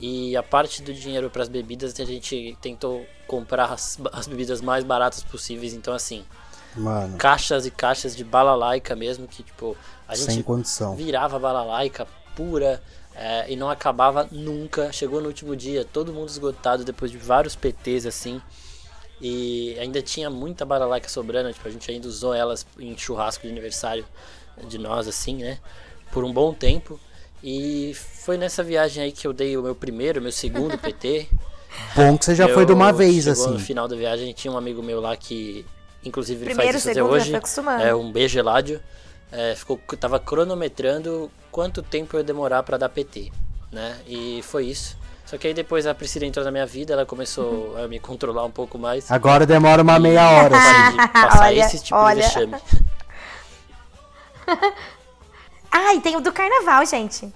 e 0.00 0.36
a 0.36 0.42
parte 0.42 0.82
do 0.82 0.92
dinheiro 0.92 1.30
para 1.30 1.42
as 1.42 1.48
bebidas 1.48 1.98
a 1.98 2.04
gente 2.04 2.56
tentou 2.60 3.06
comprar 3.26 3.72
as, 3.72 3.98
as 4.12 4.26
bebidas 4.26 4.60
mais 4.60 4.84
baratas 4.84 5.22
possíveis. 5.22 5.72
Então 5.74 5.94
assim, 5.94 6.24
Mano, 6.74 7.16
caixas 7.16 7.66
e 7.66 7.70
caixas 7.70 8.14
de 8.14 8.24
balalaica 8.24 8.94
mesmo 8.94 9.26
que 9.26 9.42
tipo 9.42 9.76
a 10.06 10.14
gente 10.14 10.32
sem 10.32 10.42
condição. 10.42 10.94
virava 10.94 11.38
balalaica 11.38 12.06
pura 12.34 12.82
é, 13.14 13.50
e 13.50 13.56
não 13.56 13.70
acabava 13.70 14.28
nunca. 14.30 14.92
Chegou 14.92 15.20
no 15.20 15.28
último 15.28 15.56
dia, 15.56 15.84
todo 15.84 16.12
mundo 16.12 16.28
esgotado 16.28 16.84
depois 16.84 17.10
de 17.10 17.16
vários 17.16 17.56
PTs 17.56 18.06
assim. 18.06 18.40
E 19.18 19.74
ainda 19.80 20.02
tinha 20.02 20.28
muita 20.28 20.66
balalaica 20.66 21.08
sobrando, 21.08 21.50
tipo, 21.50 21.66
a 21.66 21.70
gente 21.70 21.90
ainda 21.90 22.06
usou 22.06 22.34
elas 22.34 22.66
em 22.78 22.96
churrasco 22.98 23.46
de 23.46 23.48
aniversário 23.50 24.04
de 24.68 24.76
nós, 24.76 25.08
assim, 25.08 25.36
né? 25.36 25.58
Por 26.12 26.22
um 26.22 26.30
bom 26.30 26.52
tempo. 26.52 27.00
E 27.48 27.94
foi 27.94 28.36
nessa 28.36 28.60
viagem 28.64 29.04
aí 29.04 29.12
que 29.12 29.24
eu 29.24 29.32
dei 29.32 29.56
o 29.56 29.62
meu 29.62 29.72
primeiro, 29.74 30.20
meu 30.20 30.32
segundo 30.32 30.76
PT. 30.76 31.28
Bom 31.94 32.18
que 32.18 32.24
você 32.24 32.34
já 32.34 32.48
foi 32.48 32.66
de 32.66 32.72
uma 32.72 32.90
Eu- 32.90 32.94
vez, 32.96 33.28
assim. 33.28 33.50
No 33.50 33.60
final 33.60 33.86
da 33.86 33.94
viagem 33.94 34.32
tinha 34.32 34.52
um 34.52 34.56
amigo 34.56 34.82
meu 34.82 35.00
lá 35.00 35.16
que, 35.16 35.64
inclusive, 36.04 36.38
ele 36.40 36.46
Primeiro, 36.46 36.72
faz 36.72 36.82
isso 36.82 36.90
até 36.90 36.94
segundo, 37.00 37.12
hoje. 37.12 37.86
É 37.86 37.94
um 37.94 38.10
beijo 38.10 38.36
Eládio. 38.36 38.80
É, 39.30 39.54
ficou, 39.54 39.78
tava 39.98 40.18
cronometrando 40.18 41.30
quanto 41.52 41.82
tempo 41.84 42.16
eu 42.16 42.20
ia 42.20 42.24
demorar 42.24 42.64
pra 42.64 42.76
dar 42.76 42.88
PT, 42.88 43.30
né? 43.70 43.96
E 44.08 44.40
foi 44.42 44.66
isso. 44.66 44.96
Só 45.24 45.38
que 45.38 45.46
aí 45.46 45.54
depois 45.54 45.86
a 45.86 45.94
Priscila 45.94 46.26
entrou 46.26 46.44
na 46.44 46.50
minha 46.50 46.66
vida, 46.66 46.94
ela 46.94 47.06
começou 47.06 47.76
a 47.76 47.86
me 47.86 48.00
controlar 48.00 48.44
um 48.44 48.50
pouco 48.50 48.76
mais. 48.76 49.08
Agora 49.10 49.46
demora 49.46 49.82
uma 49.82 50.00
meia 50.00 50.28
hora, 50.30 50.56
assim. 50.56 50.96
Parei 50.96 51.06
de 51.06 51.12
passar 51.12 51.42
Olha, 51.46 51.60
esse 51.60 51.78
tipo 51.80 51.96
olha. 51.96 52.14
de 52.16 52.22
vexame. 52.22 52.56
Ah, 55.70 55.94
e 55.94 56.00
tem 56.00 56.16
o 56.16 56.20
do 56.20 56.32
carnaval, 56.32 56.84
gente. 56.86 57.32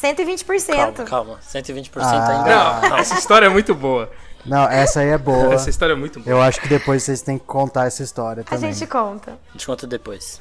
120%. 0.00 0.74
Calma, 0.76 0.92
calma. 1.04 1.38
120% 1.42 1.90
Ah. 2.02 2.28
ainda 2.38 2.88
Não, 2.90 2.96
essa 2.98 3.14
história 3.18 3.46
é 3.46 3.48
muito 3.48 3.74
boa. 3.74 4.10
Não, 4.44 4.64
essa 4.68 5.00
aí 5.00 5.08
é 5.10 5.18
boa. 5.18 5.54
Essa 5.54 5.70
história 5.70 5.92
é 5.92 5.96
muito 5.96 6.18
boa. 6.18 6.28
Eu 6.34 6.42
acho 6.42 6.60
que 6.60 6.68
depois 6.68 7.02
vocês 7.02 7.22
têm 7.22 7.38
que 7.38 7.44
contar 7.44 7.86
essa 7.86 8.02
história 8.02 8.40
A 8.40 8.44
também. 8.44 8.72
gente 8.72 8.86
conta. 8.88 9.32
A 9.48 9.52
gente 9.52 9.66
conta 9.66 9.86
depois. 9.86 10.40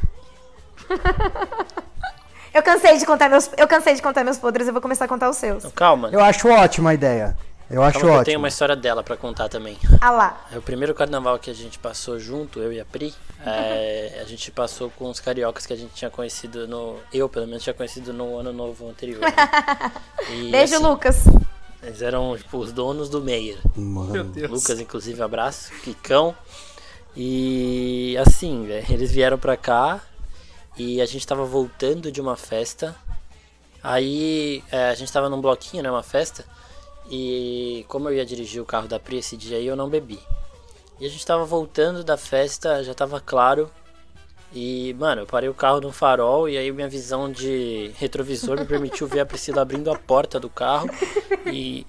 Eu 2.53 2.61
cansei 2.61 2.97
de 2.97 3.05
contar 3.05 3.29
meus, 3.29 3.49
eu 3.57 3.65
cansei 3.65 3.93
de 3.95 4.01
contar 4.01 4.25
meus 4.25 4.37
podres, 4.37 4.67
eu 4.67 4.73
vou 4.73 4.81
começar 4.81 5.05
a 5.05 5.07
contar 5.07 5.29
os 5.29 5.37
seus. 5.37 5.59
Então, 5.59 5.71
calma. 5.71 6.09
Eu 6.11 6.19
acho 6.21 6.49
ótima 6.49 6.89
a 6.89 6.93
ideia. 6.93 7.37
Eu 7.69 7.81
acho 7.81 7.93
Calma 7.93 7.99
que 7.99 8.05
eu 8.05 8.11
ótimo. 8.11 8.25
tenho 8.25 8.39
uma 8.39 8.49
história 8.49 8.75
dela 8.75 9.01
pra 9.01 9.15
contar 9.15 9.47
também. 9.47 9.77
Ah 10.01 10.11
lá. 10.11 10.41
É 10.51 10.57
o 10.57 10.61
primeiro 10.61 10.93
carnaval 10.93 11.39
que 11.39 11.49
a 11.49 11.53
gente 11.53 11.79
passou 11.79 12.19
junto, 12.19 12.59
eu 12.59 12.73
e 12.73 12.81
a 12.81 12.83
Pri. 12.83 13.13
É, 13.45 14.19
a 14.21 14.23
gente 14.25 14.51
passou 14.51 14.89
com 14.91 15.09
os 15.09 15.19
cariocas 15.19 15.65
que 15.65 15.73
a 15.73 15.75
gente 15.75 15.93
tinha 15.93 16.11
conhecido 16.11 16.67
no. 16.67 16.97
Eu, 17.11 17.27
pelo 17.27 17.47
menos, 17.47 17.63
tinha 17.63 17.73
conhecido 17.73 18.13
no 18.13 18.37
ano 18.37 18.53
novo 18.53 18.87
anterior. 18.89 19.21
né? 19.21 19.31
E, 20.29 20.51
Beijo, 20.51 20.75
assim, 20.75 20.83
Lucas. 20.83 21.23
Eles 21.81 22.01
eram, 22.01 22.37
tipo, 22.37 22.57
os 22.59 22.71
donos 22.71 23.09
do 23.09 23.21
Meyer. 23.21 23.57
Meu 23.75 24.23
Deus. 24.23 24.51
Lucas, 24.51 24.79
inclusive, 24.79 25.21
abraço. 25.21 25.71
Kikão. 25.83 26.35
E 27.15 28.15
assim, 28.17 28.65
velho, 28.65 28.85
eles 28.89 29.11
vieram 29.11 29.37
pra 29.37 29.57
cá 29.57 29.99
e 30.77 31.01
a 31.01 31.05
gente 31.05 31.25
tava 31.27 31.43
voltando 31.43 32.11
de 32.11 32.21
uma 32.21 32.37
festa. 32.37 32.95
Aí 33.83 34.63
é, 34.71 34.89
a 34.89 34.95
gente 34.95 35.11
tava 35.11 35.27
num 35.27 35.41
bloquinho, 35.41 35.83
né? 35.83 35.89
Uma 35.91 36.03
festa. 36.03 36.45
E 37.09 37.83
como 37.89 38.07
eu 38.07 38.13
ia 38.13 38.25
dirigir 38.25 38.61
o 38.61 38.65
carro 38.65 38.87
da 38.87 38.99
Pri 38.99 39.17
esse 39.17 39.35
dia 39.35 39.57
aí, 39.57 39.65
eu 39.67 39.75
não 39.75 39.89
bebi. 39.89 40.19
E 41.01 41.05
a 41.07 41.09
gente 41.09 41.25
tava 41.25 41.43
voltando 41.45 42.03
da 42.03 42.15
festa, 42.15 42.83
já 42.83 42.93
tava 42.93 43.19
claro. 43.19 43.71
E, 44.53 44.95
mano, 44.99 45.23
eu 45.23 45.25
parei 45.25 45.49
o 45.49 45.53
carro 45.53 45.81
no 45.81 45.91
farol 45.91 46.47
e 46.47 46.55
aí 46.59 46.71
minha 46.71 46.87
visão 46.87 47.31
de 47.31 47.91
retrovisor 47.97 48.59
me 48.59 48.65
permitiu 48.67 49.07
ver 49.07 49.21
a 49.21 49.25
Priscila 49.25 49.63
abrindo 49.63 49.91
a 49.91 49.97
porta 49.97 50.39
do 50.39 50.47
carro 50.47 50.87
e 51.47 51.87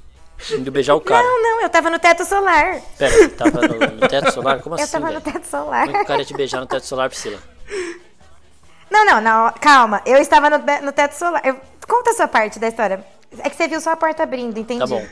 indo 0.51 0.73
beijar 0.73 0.95
o 0.95 1.01
cara. 1.03 1.23
Não, 1.23 1.43
não, 1.43 1.61
eu 1.61 1.69
tava 1.69 1.91
no 1.91 1.99
teto 1.99 2.25
solar. 2.25 2.81
Pera, 2.97 3.11
você 3.13 3.29
tava 3.29 3.61
no, 3.61 3.79
no 4.01 4.09
teto 4.09 4.33
solar? 4.33 4.63
Como 4.63 4.77
eu 4.77 4.83
assim, 4.83 4.93
tava 4.93 5.07
velho? 5.09 5.19
no 5.19 5.21
teto 5.33 5.45
solar. 5.47 5.85
Como 5.85 5.97
é 5.97 5.99
que 5.99 6.05
o 6.05 6.07
cara 6.07 6.21
ia 6.21 6.25
te 6.25 6.35
beijar 6.35 6.61
no 6.61 6.67
teto 6.67 6.87
solar, 6.87 7.11
Priscila? 7.11 7.39
Não, 8.91 9.05
não, 9.05 9.21
não, 9.21 9.53
calma. 9.61 10.01
Eu 10.07 10.17
estava 10.17 10.49
no, 10.49 10.57
no 10.57 10.93
teto 10.93 11.13
solar. 11.13 11.45
Eu- 11.45 11.61
conta 11.87 12.13
a 12.13 12.15
sua 12.15 12.29
parte 12.29 12.59
da 12.59 12.69
história. 12.69 13.05
É 13.41 13.51
que 13.51 13.57
você 13.57 13.69
viu 13.69 13.81
só 13.83 13.91
a 13.93 13.97
porta 13.97 14.23
abrindo, 14.23 14.59
entendi. 14.59 14.81
Tá 14.81 14.87
bom. 14.87 15.05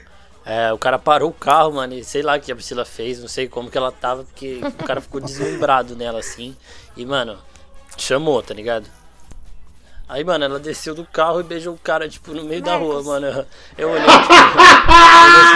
É, 0.44 0.72
o 0.72 0.78
cara 0.78 0.98
parou 0.98 1.30
o 1.30 1.34
carro, 1.34 1.74
mano, 1.74 1.94
e 1.94 2.02
sei 2.02 2.22
lá 2.22 2.36
o 2.36 2.40
que 2.40 2.50
a 2.50 2.54
Priscila 2.54 2.84
fez, 2.84 3.20
não 3.20 3.28
sei 3.28 3.46
como 3.48 3.70
que 3.70 3.76
ela 3.76 3.92
tava, 3.92 4.24
porque 4.24 4.60
o 4.62 4.84
cara 4.84 5.00
ficou 5.00 5.20
deslumbrado 5.20 5.94
nela, 5.94 6.18
assim. 6.20 6.56
E, 6.96 7.04
mano, 7.04 7.38
chamou, 7.96 8.42
tá 8.42 8.54
ligado? 8.54 8.86
Aí, 10.10 10.24
mano, 10.24 10.44
ela 10.44 10.58
desceu 10.58 10.92
do 10.92 11.04
carro 11.04 11.38
e 11.38 11.44
beijou 11.44 11.72
o 11.72 11.78
cara, 11.78 12.08
tipo, 12.08 12.32
no 12.32 12.42
meio 12.42 12.60
da 12.60 12.74
rua, 12.74 13.00
mano. 13.00 13.46
Eu 13.78 13.90
olhei, 13.90 14.04
tipo, 14.04 14.32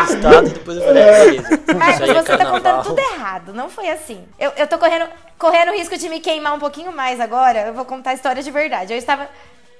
assustado, 0.01 0.49
depois 0.49 0.77
eu 0.77 0.85
falei, 0.85 1.03
ah, 1.03 1.25
beleza. 1.25 1.49
Marcos, 1.75 1.95
Isso 1.95 2.03
aí 2.05 2.11
é 2.11 2.23
você 2.23 2.37
tá 2.37 2.47
contando 2.47 2.83
tudo 2.85 2.99
errado. 3.01 3.53
Não 3.53 3.69
foi 3.69 3.89
assim. 3.91 4.25
Eu, 4.39 4.53
eu 4.57 4.69
tô 4.69 4.79
correndo, 4.79 5.09
correndo 5.37 5.73
o 5.73 5.75
risco 5.77 5.99
de 5.99 6.09
me 6.09 6.21
queimar 6.21 6.55
um 6.55 6.61
pouquinho 6.61 6.93
mais 6.93 7.19
agora. 7.19 7.67
Eu 7.67 7.75
vou 7.75 7.85
contar 7.85 8.11
a 8.11 8.15
história 8.15 8.45
de 8.45 8.51
verdade. 8.53 8.93
Eu 8.93 8.99
estava. 8.99 9.29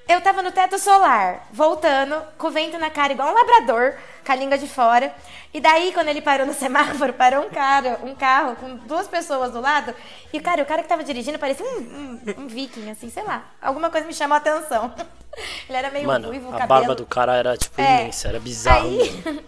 Eu 0.07 0.21
tava 0.21 0.43
no 0.43 0.51
teto 0.51 0.77
solar, 0.77 1.47
voltando, 1.51 2.21
com 2.37 2.47
o 2.47 2.51
vento 2.51 2.77
na 2.77 2.91
cara, 2.91 3.13
igual 3.13 3.27
um 3.29 3.33
labrador, 3.33 3.95
com 4.23 4.31
a 4.31 4.35
língua 4.35 4.55
de 4.57 4.67
fora. 4.67 5.11
E 5.51 5.59
daí, 5.59 5.91
quando 5.93 6.09
ele 6.09 6.21
parou 6.21 6.45
no 6.45 6.53
semáforo, 6.53 7.11
parou 7.17 7.43
um 7.45 7.49
cara, 7.49 7.99
um 8.03 8.13
carro 8.13 8.55
com 8.55 8.75
duas 8.75 9.07
pessoas 9.07 9.51
do 9.51 9.59
lado. 9.59 9.95
E, 10.31 10.39
cara, 10.39 10.61
o 10.61 10.65
cara 10.65 10.83
que 10.83 10.87
tava 10.89 11.03
dirigindo 11.03 11.39
parecia 11.39 11.65
um, 11.65 11.79
um, 11.79 12.21
um 12.43 12.47
viking, 12.47 12.89
assim, 12.91 13.09
sei 13.09 13.23
lá. 13.23 13.45
Alguma 13.59 13.89
coisa 13.89 14.05
me 14.05 14.13
chamou 14.13 14.35
a 14.35 14.37
atenção. 14.37 14.93
Ele 15.67 15.77
era 15.77 15.89
meio 15.89 16.05
Mano, 16.05 16.27
ruivo, 16.27 16.49
a 16.49 16.59
cabelo. 16.59 16.67
barba 16.67 16.95
do 16.95 17.05
cara 17.05 17.35
era, 17.35 17.57
tipo, 17.57 17.81
É. 17.81 18.01
imensa, 18.03 18.27
era 18.27 18.39
bizarro. 18.39 18.87
Aí, 18.87 19.23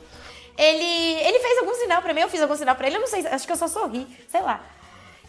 ele, 0.57 1.21
ele 1.21 1.39
fez 1.39 1.59
algum 1.59 1.73
sinal 1.75 2.01
pra 2.01 2.13
mim, 2.13 2.21
eu 2.21 2.29
fiz 2.29 2.41
algum 2.41 2.55
sinal 2.57 2.75
pra 2.75 2.87
ele, 2.87 2.97
eu 2.97 3.01
não 3.01 3.07
sei, 3.07 3.25
acho 3.27 3.45
que 3.45 3.51
eu 3.53 3.55
só 3.55 3.67
sorri, 3.67 4.05
sei 4.27 4.41
lá. 4.41 4.59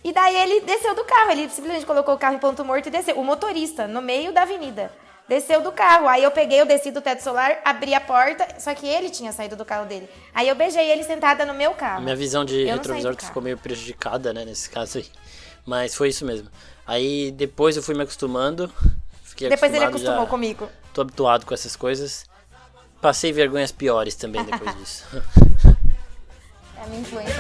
E 0.03 0.13
daí 0.13 0.35
ele 0.37 0.61
desceu 0.63 0.95
do 0.97 1.05
carro, 1.05 1.31
ele 1.31 1.49
simplesmente 1.49 1.85
colocou 1.87 2.15
o 2.15 2.19
carro 2.19 2.35
em 2.35 2.39
ponto 2.39 2.65
morto 2.65 2.87
e 2.87 2.91
desceu. 2.91 3.19
O 3.19 3.25
motorista, 3.25 3.87
no 3.87 4.01
meio 4.01 4.33
da 4.33 4.43
avenida. 4.43 4.91
Desceu 5.29 5.61
do 5.61 5.71
carro. 5.73 6.09
Aí 6.09 6.23
eu 6.23 6.31
peguei, 6.31 6.61
eu 6.61 6.67
desci 6.67 6.91
do 6.91 7.01
teto 7.01 7.23
solar, 7.23 7.59
abri 7.65 7.95
a 7.95 8.01
porta, 8.01 8.47
só 8.59 8.75
que 8.75 8.87
ele 8.87 9.11
tinha 9.11 9.31
saído 9.33 9.57
do 9.57 9.65
carro 9.65 9.87
dele. 9.87 10.09
Aí 10.35 10.49
eu 10.49 10.55
beijei 10.55 10.91
ele 10.91 11.05
sentada 11.05 11.45
no 11.45 11.53
meu 11.55 11.73
carro. 11.75 12.03
Minha 12.03 12.17
visão 12.17 12.45
de 12.45 12.63
Eu 12.67 12.77
retrovisor 12.77 13.15
que 13.15 13.25
ficou 13.27 13.43
meio 13.43 13.59
prejudicada, 13.59 14.33
né, 14.33 14.45
nesse 14.45 14.71
caso 14.71 14.99
aí. 14.99 15.07
Mas 15.67 15.95
foi 15.95 16.09
isso 16.09 16.25
mesmo. 16.25 16.49
Aí 16.87 17.31
depois 17.33 17.77
eu 17.77 17.83
fui 17.83 17.95
me 17.95 18.03
acostumando. 18.03 18.73
Fiquei 19.23 19.51
Depois 19.51 19.73
ele 19.75 19.85
acostumado 19.85 19.91
acostumou 20.15 20.25
já. 20.25 20.31
comigo. 20.31 20.69
tô 20.95 21.03
habituado 21.03 21.45
com 21.45 21.53
essas 21.53 21.77
coisas. 21.77 22.25
Passei 23.01 23.33
vergonhas 23.33 23.71
piores 23.71 24.15
também 24.15 24.43
depois 24.45 24.75
disso. 24.79 25.05
É 26.81 26.85
a 26.85 26.87
minha 26.87 27.01
influência 27.01 27.35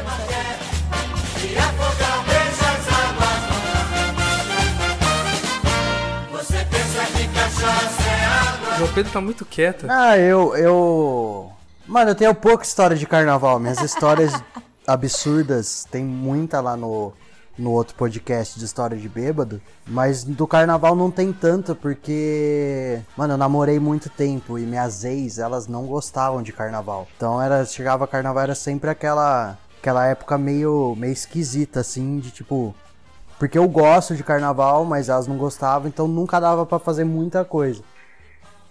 João 8.78 8.92
Pedro 8.92 9.12
tá 9.12 9.20
muito 9.20 9.44
quieto. 9.44 9.86
Ah, 9.88 10.16
eu, 10.16 10.56
eu. 10.56 11.50
Mano, 11.86 12.12
eu 12.12 12.14
tenho 12.14 12.34
pouca 12.34 12.64
história 12.64 12.96
de 12.96 13.06
carnaval. 13.06 13.58
Minhas 13.58 13.80
histórias 13.80 14.32
absurdas 14.86 15.84
tem 15.90 16.04
muita 16.04 16.60
lá 16.60 16.76
no, 16.76 17.12
no 17.58 17.72
outro 17.72 17.96
podcast 17.96 18.56
de 18.56 18.64
história 18.64 18.96
de 18.96 19.08
bêbado. 19.08 19.60
Mas 19.84 20.22
do 20.22 20.46
carnaval 20.46 20.94
não 20.94 21.10
tem 21.10 21.32
tanto, 21.32 21.74
porque. 21.74 23.00
Mano, 23.16 23.34
eu 23.34 23.38
namorei 23.38 23.80
muito 23.80 24.08
tempo 24.08 24.58
e 24.58 24.62
minhas 24.62 25.04
ex, 25.04 25.38
elas 25.38 25.66
não 25.66 25.84
gostavam 25.86 26.40
de 26.40 26.52
carnaval. 26.52 27.08
Então 27.16 27.42
era. 27.42 27.64
Chegava 27.64 28.06
carnaval, 28.06 28.44
era 28.44 28.54
sempre 28.54 28.90
aquela. 28.90 29.58
Aquela 29.80 30.06
época 30.06 30.36
meio, 30.36 30.94
meio 30.96 31.12
esquisita, 31.12 31.80
assim, 31.80 32.20
de 32.20 32.30
tipo. 32.30 32.74
Porque 33.38 33.56
eu 33.56 33.68
gosto 33.68 34.16
de 34.16 34.24
carnaval, 34.24 34.84
mas 34.84 35.08
elas 35.08 35.26
não 35.26 35.36
gostavam, 35.36 35.88
então 35.88 36.08
nunca 36.08 36.40
dava 36.40 36.66
pra 36.66 36.78
fazer 36.78 37.04
muita 37.04 37.44
coisa. 37.44 37.82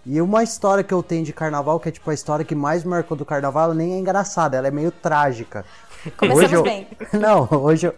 E 0.05 0.21
uma 0.21 0.43
história 0.43 0.83
que 0.83 0.93
eu 0.93 1.01
tenho 1.01 1.23
de 1.23 1.33
carnaval, 1.33 1.79
que 1.79 1.89
é 1.89 1.91
tipo 1.91 2.09
a 2.09 2.13
história 2.13 2.45
que 2.45 2.55
mais 2.55 2.83
marcou 2.83 3.15
do 3.17 3.25
carnaval, 3.25 3.65
ela 3.65 3.73
nem 3.73 3.93
é 3.93 3.97
engraçada, 3.97 4.57
ela 4.57 4.67
é 4.67 4.71
meio 4.71 4.91
trágica. 4.91 5.65
Começamos 6.17 6.51
eu... 6.51 6.63
bem. 6.63 6.87
Não, 7.13 7.47
hoje 7.51 7.87
eu... 7.87 7.95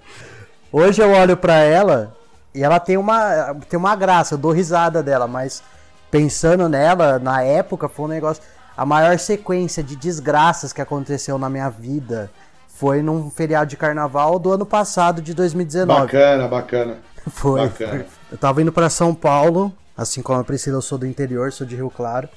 hoje 0.72 1.02
eu 1.02 1.12
olho 1.12 1.38
pra 1.38 1.56
ela 1.56 2.16
e 2.54 2.64
ela 2.64 2.80
tem 2.80 2.98
uma, 2.98 3.56
tem 3.68 3.78
uma 3.78 3.96
graça, 3.96 4.34
eu 4.34 4.38
dou 4.38 4.52
risada 4.52 5.04
dela, 5.04 5.28
mas 5.28 5.62
pensando 6.10 6.68
nela, 6.68 7.20
na 7.20 7.44
época, 7.44 7.88
foi 7.88 8.06
um 8.06 8.10
negócio. 8.10 8.42
A 8.76 8.86
maior 8.86 9.20
sequência 9.20 9.84
de 9.84 9.96
desgraças 9.96 10.72
que 10.72 10.82
aconteceu 10.82 11.38
na 11.38 11.50
minha 11.50 11.70
vida 11.70 12.32
foi 12.80 13.02
num 13.04 13.30
feriado 13.30 13.70
de 13.70 13.76
carnaval 13.76 14.39
do 14.39 14.54
ano 14.54 14.65
passado, 14.65 15.22
de 15.22 15.34
2019. 15.34 16.00
Bacana, 16.00 16.48
bacana. 16.48 16.98
Foi. 17.28 17.68
Bacana. 17.68 18.06
Eu 18.32 18.38
tava 18.38 18.62
indo 18.62 18.72
pra 18.72 18.89
São 18.89 19.13
Paulo, 19.13 19.74
assim 19.98 20.22
como 20.22 20.39
a 20.39 20.44
Priscila, 20.46 20.78
eu 20.78 20.82
sou 20.82 20.98
do 20.98 21.06
interior, 21.06 21.52
sou 21.52 21.68
de 21.68 21.76
Rio 21.76 21.89
Claro. 21.89 22.30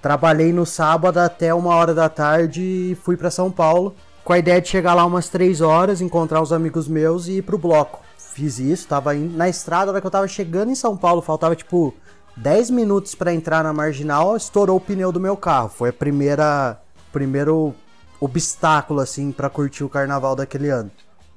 Trabalhei 0.00 0.52
no 0.52 0.64
sábado 0.64 1.18
até 1.18 1.52
uma 1.52 1.74
hora 1.74 1.92
da 1.92 2.08
tarde 2.08 2.62
e 2.62 2.98
fui 3.02 3.16
pra 3.16 3.28
São 3.28 3.50
Paulo. 3.50 3.92
Com 4.22 4.32
a 4.32 4.38
ideia 4.38 4.60
de 4.60 4.68
chegar 4.68 4.94
lá 4.94 5.04
umas 5.04 5.28
três 5.28 5.60
horas, 5.60 6.00
encontrar 6.00 6.40
os 6.40 6.52
amigos 6.52 6.86
meus 6.86 7.26
e 7.26 7.38
ir 7.38 7.42
pro 7.42 7.58
bloco. 7.58 8.00
Fiz 8.16 8.60
isso, 8.60 8.86
tava 8.86 9.16
indo 9.16 9.36
na 9.36 9.48
estrada, 9.48 9.86
na 9.86 9.92
hora 9.92 10.00
que 10.00 10.06
eu 10.06 10.12
tava 10.12 10.28
chegando 10.28 10.70
em 10.70 10.76
São 10.76 10.96
Paulo, 10.96 11.20
faltava 11.20 11.56
tipo 11.56 11.92
10 12.36 12.70
minutos 12.70 13.16
pra 13.16 13.34
entrar 13.34 13.64
na 13.64 13.72
marginal, 13.72 14.36
estourou 14.36 14.76
o 14.76 14.80
pneu 14.80 15.10
do 15.10 15.18
meu 15.18 15.36
carro. 15.36 15.68
Foi 15.70 15.88
a 15.88 15.92
primeira. 15.92 16.78
Primeiro 17.10 17.74
obstáculo, 18.20 19.00
assim, 19.00 19.32
pra 19.32 19.48
curtir 19.48 19.84
o 19.84 19.88
carnaval 19.88 20.34
daquele 20.34 20.68
ano. 20.68 20.90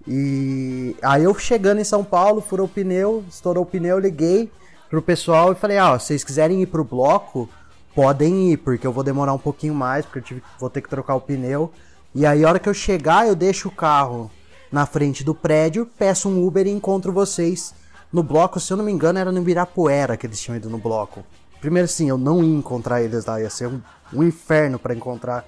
E 0.08 0.96
aí 1.02 1.24
eu 1.24 1.38
chegando 1.38 1.80
em 1.80 1.84
São 1.84 2.04
Paulo, 2.04 2.42
furou 2.42 2.66
o 2.66 2.70
pneu, 2.70 3.24
estourou 3.30 3.64
o 3.64 3.68
pneu, 3.68 4.00
liguei 4.00 4.52
pro 4.90 5.02
pessoal 5.02 5.52
e 5.52 5.56
falei, 5.56 5.78
ah, 5.78 5.94
ó, 5.94 6.00
se 6.00 6.08
vocês 6.08 6.24
quiserem 6.24 6.62
ir 6.62 6.66
pro 6.66 6.84
bloco, 6.84 7.48
podem 7.96 8.52
ir, 8.52 8.58
porque 8.58 8.86
eu 8.86 8.92
vou 8.92 9.04
demorar 9.04 9.34
um 9.34 9.38
pouquinho 9.38 9.76
mais, 9.76 10.06
porque 10.06 10.20
eu 10.20 10.24
tive, 10.24 10.44
vou 10.60 10.70
ter 10.70 10.82
que 10.82 10.90
trocar 10.90 11.16
o 11.16 11.22
pneu. 11.22 11.72
E 12.14 12.26
aí 12.26 12.44
a 12.44 12.50
hora 12.50 12.60
que 12.60 12.68
eu 12.68 12.74
chegar, 12.74 13.28
eu 13.28 13.36
deixo 13.36 13.68
o 13.68 13.72
carro 13.72 14.30
na 14.72 14.86
frente 14.86 15.24
do 15.24 15.36
prédio, 15.36 15.88
peço 15.98 16.28
um 16.28 16.46
Uber 16.46 16.66
e 16.66 16.72
encontro 16.72 17.12
vocês 17.14 17.74
no 18.12 18.24
bloco, 18.24 18.60
se 18.60 18.74
eu 18.74 18.78
não 18.78 18.84
me 18.84 18.92
engano, 18.92 19.20
era 19.20 19.32
no 19.32 19.40
Ibirapuera 19.40 20.18
que 20.18 20.26
eles 20.26 20.42
tinham 20.42 20.58
ido 20.58 20.70
no 20.70 20.78
bloco. 20.78 21.24
Primeiro 21.62 21.88
sim, 21.88 22.10
eu 22.10 22.18
não 22.18 22.44
ia 22.44 22.56
encontrar 22.56 23.02
eles 23.02 23.26
lá, 23.26 23.40
ia 23.40 23.50
ser 23.50 23.68
um, 23.68 23.82
um 24.14 24.24
inferno 24.24 24.80
pra 24.80 24.94
encontrar. 24.94 25.46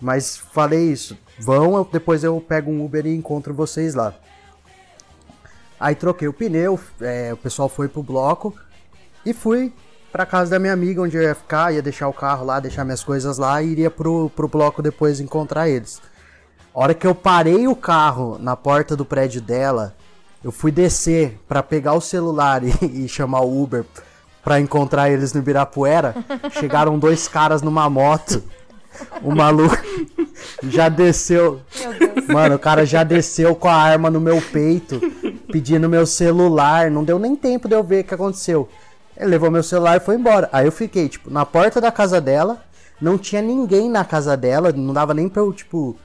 Mas 0.00 0.36
falei 0.36 0.90
isso, 0.90 1.16
vão, 1.38 1.86
depois 1.90 2.24
eu 2.24 2.40
pego 2.40 2.70
um 2.70 2.84
Uber 2.84 3.06
e 3.06 3.14
encontro 3.14 3.52
vocês 3.52 3.94
lá. 3.94 4.14
Aí 5.78 5.94
troquei 5.94 6.28
o 6.28 6.32
pneu, 6.32 6.78
é, 7.00 7.32
o 7.32 7.36
pessoal 7.36 7.68
foi 7.68 7.88
pro 7.88 8.02
bloco 8.02 8.54
e 9.24 9.32
fui 9.32 9.72
pra 10.12 10.26
casa 10.26 10.50
da 10.50 10.58
minha 10.58 10.72
amiga 10.72 11.02
onde 11.02 11.16
eu 11.16 11.22
ia 11.22 11.34
ficar, 11.34 11.72
ia 11.72 11.82
deixar 11.82 12.08
o 12.08 12.12
carro 12.12 12.44
lá, 12.44 12.60
deixar 12.60 12.84
minhas 12.84 13.02
coisas 13.02 13.38
lá 13.38 13.62
e 13.62 13.68
iria 13.68 13.90
pro, 13.90 14.30
pro 14.34 14.48
bloco 14.48 14.82
depois 14.82 15.20
encontrar 15.20 15.68
eles. 15.68 16.00
A 16.74 16.80
hora 16.80 16.94
que 16.94 17.06
eu 17.06 17.14
parei 17.14 17.66
o 17.66 17.76
carro 17.76 18.38
na 18.38 18.56
porta 18.56 18.96
do 18.96 19.04
prédio 19.04 19.40
dela, 19.40 19.94
eu 20.42 20.52
fui 20.52 20.70
descer 20.70 21.38
pra 21.48 21.62
pegar 21.62 21.94
o 21.94 22.00
celular 22.00 22.62
e, 22.64 23.04
e 23.04 23.08
chamar 23.08 23.40
o 23.40 23.62
Uber 23.62 23.84
pra 24.42 24.60
encontrar 24.60 25.10
eles 25.10 25.32
no 25.32 25.40
Ibirapuera. 25.40 26.14
Chegaram 26.58 26.98
dois 26.98 27.28
caras 27.28 27.62
numa 27.62 27.88
moto. 27.88 28.42
O 29.22 29.34
maluco 29.34 29.76
já 30.64 30.88
desceu. 30.88 31.60
Meu 31.78 32.12
Deus. 32.12 32.26
Mano, 32.26 32.54
o 32.56 32.58
cara 32.58 32.84
já 32.84 33.04
desceu 33.04 33.54
com 33.54 33.68
a 33.68 33.74
arma 33.74 34.10
no 34.10 34.20
meu 34.20 34.40
peito, 34.40 35.00
pedindo 35.50 35.88
meu 35.88 36.06
celular. 36.06 36.90
Não 36.90 37.04
deu 37.04 37.18
nem 37.18 37.36
tempo 37.36 37.68
de 37.68 37.74
eu 37.74 37.82
ver 37.82 38.00
o 38.02 38.04
que 38.04 38.14
aconteceu. 38.14 38.68
Ele 39.16 39.30
levou 39.30 39.50
meu 39.50 39.62
celular 39.62 39.96
e 39.96 40.00
foi 40.00 40.16
embora. 40.16 40.48
Aí 40.52 40.66
eu 40.66 40.72
fiquei, 40.72 41.08
tipo, 41.08 41.30
na 41.30 41.44
porta 41.44 41.80
da 41.80 41.92
casa 41.92 42.20
dela. 42.20 42.62
Não 43.00 43.16
tinha 43.16 43.42
ninguém 43.42 43.88
na 43.88 44.04
casa 44.04 44.36
dela. 44.36 44.72
Não 44.72 44.92
dava 44.92 45.14
nem 45.14 45.28
pra 45.28 45.42
eu, 45.42 45.52
tipo, 45.52 45.96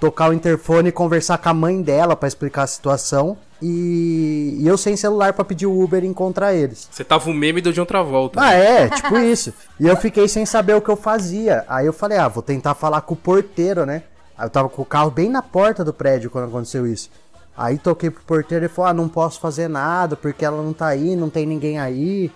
tocar 0.00 0.30
o 0.30 0.32
interfone 0.32 0.88
e 0.88 0.92
conversar 0.92 1.38
com 1.38 1.48
a 1.48 1.54
mãe 1.54 1.80
dela 1.80 2.16
pra 2.16 2.28
explicar 2.28 2.62
a 2.62 2.66
situação. 2.66 3.36
E, 3.62 4.58
e 4.60 4.66
eu 4.66 4.76
sem 4.76 4.96
celular 4.96 5.32
pra 5.32 5.44
pedir 5.44 5.66
o 5.66 5.82
Uber 5.82 6.04
e 6.04 6.06
encontrar 6.06 6.52
eles. 6.52 6.86
Você 6.90 7.02
tava 7.02 7.30
o 7.30 7.34
meme 7.34 7.62
do 7.62 7.72
John 7.72 7.86
Travolta. 7.86 8.40
Ah, 8.42 8.52
é, 8.52 8.88
tipo 8.90 9.16
isso. 9.18 9.54
E 9.80 9.86
eu 9.86 9.96
fiquei 9.96 10.28
sem 10.28 10.44
saber 10.44 10.74
o 10.74 10.82
que 10.82 10.90
eu 10.90 10.96
fazia. 10.96 11.64
Aí 11.68 11.86
eu 11.86 11.92
falei, 11.92 12.18
ah, 12.18 12.28
vou 12.28 12.42
tentar 12.42 12.74
falar 12.74 13.00
com 13.00 13.14
o 13.14 13.16
porteiro, 13.16 13.86
né? 13.86 14.02
Aí 14.36 14.46
eu 14.46 14.50
tava 14.50 14.68
com 14.68 14.82
o 14.82 14.84
carro 14.84 15.10
bem 15.10 15.30
na 15.30 15.40
porta 15.40 15.84
do 15.84 15.94
prédio 15.94 16.30
quando 16.30 16.48
aconteceu 16.48 16.86
isso. 16.86 17.08
Aí 17.56 17.78
toquei 17.78 18.10
pro 18.10 18.22
porteiro 18.24 18.64
e 18.64 18.68
falou, 18.68 18.90
ah, 18.90 18.94
não 18.94 19.08
posso 19.08 19.40
fazer 19.40 19.68
nada, 19.68 20.16
porque 20.16 20.44
ela 20.44 20.60
não 20.62 20.72
tá 20.72 20.88
aí, 20.88 21.14
não 21.14 21.30
tem 21.30 21.46
ninguém 21.46 21.78
aí. 21.78 22.30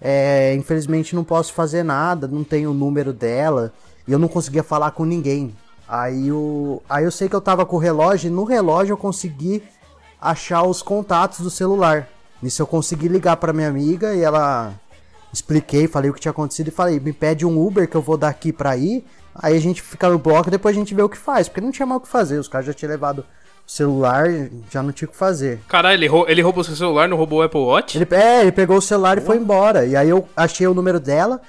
É, 0.00 0.54
infelizmente 0.54 1.14
não 1.14 1.24
posso 1.24 1.52
fazer 1.52 1.82
nada, 1.82 2.26
não 2.26 2.42
tenho 2.42 2.70
o 2.70 2.74
número 2.74 3.12
dela. 3.12 3.72
E 4.08 4.12
eu 4.12 4.18
não 4.18 4.28
conseguia 4.28 4.62
falar 4.62 4.92
com 4.92 5.04
ninguém. 5.04 5.54
Aí, 5.90 6.30
o, 6.30 6.80
aí 6.88 7.04
eu 7.04 7.10
sei 7.10 7.28
que 7.28 7.34
eu 7.34 7.40
tava 7.40 7.66
com 7.66 7.74
o 7.74 7.78
relógio 7.80 8.28
e 8.28 8.30
no 8.30 8.44
relógio 8.44 8.92
eu 8.92 8.96
consegui 8.96 9.60
achar 10.20 10.62
os 10.62 10.82
contatos 10.82 11.40
do 11.40 11.50
celular. 11.50 12.06
Nisso 12.40 12.62
eu 12.62 12.66
consegui 12.66 13.08
ligar 13.08 13.36
pra 13.36 13.52
minha 13.52 13.68
amiga 13.68 14.14
e 14.14 14.22
ela 14.22 14.72
expliquei, 15.32 15.88
falei 15.88 16.10
o 16.10 16.14
que 16.14 16.20
tinha 16.20 16.30
acontecido 16.30 16.68
e 16.68 16.70
falei, 16.70 17.00
me 17.00 17.12
pede 17.12 17.44
um 17.44 17.60
Uber 17.60 17.88
que 17.88 17.96
eu 17.96 18.02
vou 18.02 18.16
daqui 18.16 18.52
pra 18.52 18.76
ir. 18.76 19.04
Aí 19.34 19.56
a 19.56 19.60
gente 19.60 19.82
fica 19.82 20.08
no 20.08 20.18
bloco 20.18 20.48
e 20.48 20.50
depois 20.50 20.76
a 20.76 20.78
gente 20.78 20.94
vê 20.94 21.02
o 21.02 21.08
que 21.08 21.18
faz, 21.18 21.48
porque 21.48 21.60
não 21.60 21.70
tinha 21.72 21.86
mais 21.86 22.00
o 22.00 22.04
que 22.04 22.08
fazer, 22.08 22.38
os 22.38 22.48
caras 22.48 22.66
já 22.66 22.72
tinham 22.74 22.90
levado 22.90 23.20
o 23.20 23.24
celular, 23.70 24.26
já 24.70 24.82
não 24.82 24.92
tinha 24.92 25.08
o 25.08 25.10
que 25.10 25.16
fazer. 25.16 25.60
Caralho, 25.68 25.94
ele, 25.94 26.06
rou- 26.06 26.28
ele 26.28 26.42
roubou 26.42 26.62
seu 26.64 26.74
celular, 26.76 27.08
não 27.08 27.16
roubou 27.16 27.38
o 27.40 27.42
Apple 27.42 27.60
Watch? 27.60 27.96
Ele, 27.98 28.06
é, 28.12 28.42
ele 28.42 28.52
pegou 28.52 28.76
o 28.76 28.82
celular 28.82 29.18
e 29.18 29.20
foi 29.20 29.36
embora. 29.36 29.86
E 29.86 29.94
aí 29.96 30.08
eu 30.08 30.28
achei 30.36 30.66
o 30.66 30.74
número 30.74 30.98
dela. 31.00 31.40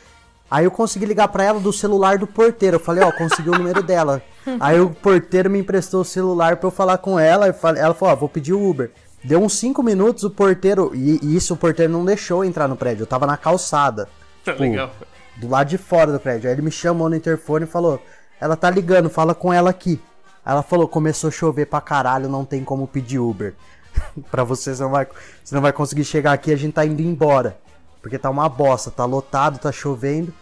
Aí 0.51 0.65
eu 0.65 0.71
consegui 0.71 1.05
ligar 1.05 1.29
pra 1.29 1.45
ela 1.45 1.61
do 1.61 1.71
celular 1.71 2.17
do 2.17 2.27
porteiro. 2.27 2.75
Eu 2.75 2.79
falei, 2.81 3.01
ó, 3.01 3.11
consegui 3.13 3.49
o 3.49 3.57
número 3.57 3.81
dela. 3.81 4.21
Aí 4.59 4.81
o 4.81 4.89
porteiro 4.89 5.49
me 5.49 5.59
emprestou 5.59 6.01
o 6.01 6.05
celular 6.05 6.57
pra 6.57 6.67
eu 6.67 6.71
falar 6.71 6.97
com 6.97 7.17
ela. 7.17 7.47
Ela 7.47 7.93
falou, 7.93 8.13
ó, 8.13 8.15
vou 8.17 8.27
pedir 8.27 8.51
o 8.51 8.69
Uber. 8.69 8.91
Deu 9.23 9.41
uns 9.41 9.53
5 9.53 9.81
minutos, 9.81 10.25
o 10.25 10.29
porteiro. 10.29 10.91
E, 10.93 11.21
e 11.23 11.37
isso 11.37 11.53
o 11.53 11.57
porteiro 11.57 11.93
não 11.93 12.03
deixou 12.03 12.43
entrar 12.43 12.67
no 12.67 12.75
prédio. 12.75 13.03
Eu 13.03 13.07
tava 13.07 13.25
na 13.25 13.37
calçada. 13.37 14.09
Tipo, 14.43 14.63
Legal. 14.63 14.89
do 15.37 15.47
lado 15.47 15.69
de 15.69 15.77
fora 15.77 16.11
do 16.11 16.19
prédio. 16.19 16.49
Aí 16.49 16.55
ele 16.55 16.63
me 16.63 16.71
chamou 16.71 17.07
no 17.07 17.15
interfone 17.15 17.65
e 17.65 17.67
falou: 17.67 18.01
Ela 18.39 18.55
tá 18.55 18.71
ligando, 18.71 19.07
fala 19.07 19.35
com 19.35 19.53
ela 19.53 19.69
aqui. 19.69 20.01
Aí 20.43 20.51
ela 20.51 20.63
falou: 20.63 20.87
Começou 20.87 21.27
a 21.27 21.31
chover 21.31 21.67
pra 21.67 21.79
caralho, 21.79 22.27
não 22.27 22.43
tem 22.43 22.63
como 22.63 22.87
pedir 22.87 23.19
Uber. 23.19 23.53
pra 24.31 24.43
você, 24.43 24.73
você 24.73 24.81
não, 24.81 24.89
vai, 24.89 25.07
você 25.43 25.53
não 25.53 25.61
vai 25.61 25.71
conseguir 25.71 26.03
chegar 26.03 26.33
aqui, 26.33 26.51
a 26.51 26.55
gente 26.55 26.73
tá 26.73 26.83
indo 26.83 27.03
embora. 27.03 27.55
Porque 28.01 28.17
tá 28.17 28.31
uma 28.31 28.49
bosta, 28.49 28.89
tá 28.89 29.05
lotado, 29.05 29.59
tá 29.59 29.71
chovendo. 29.71 30.33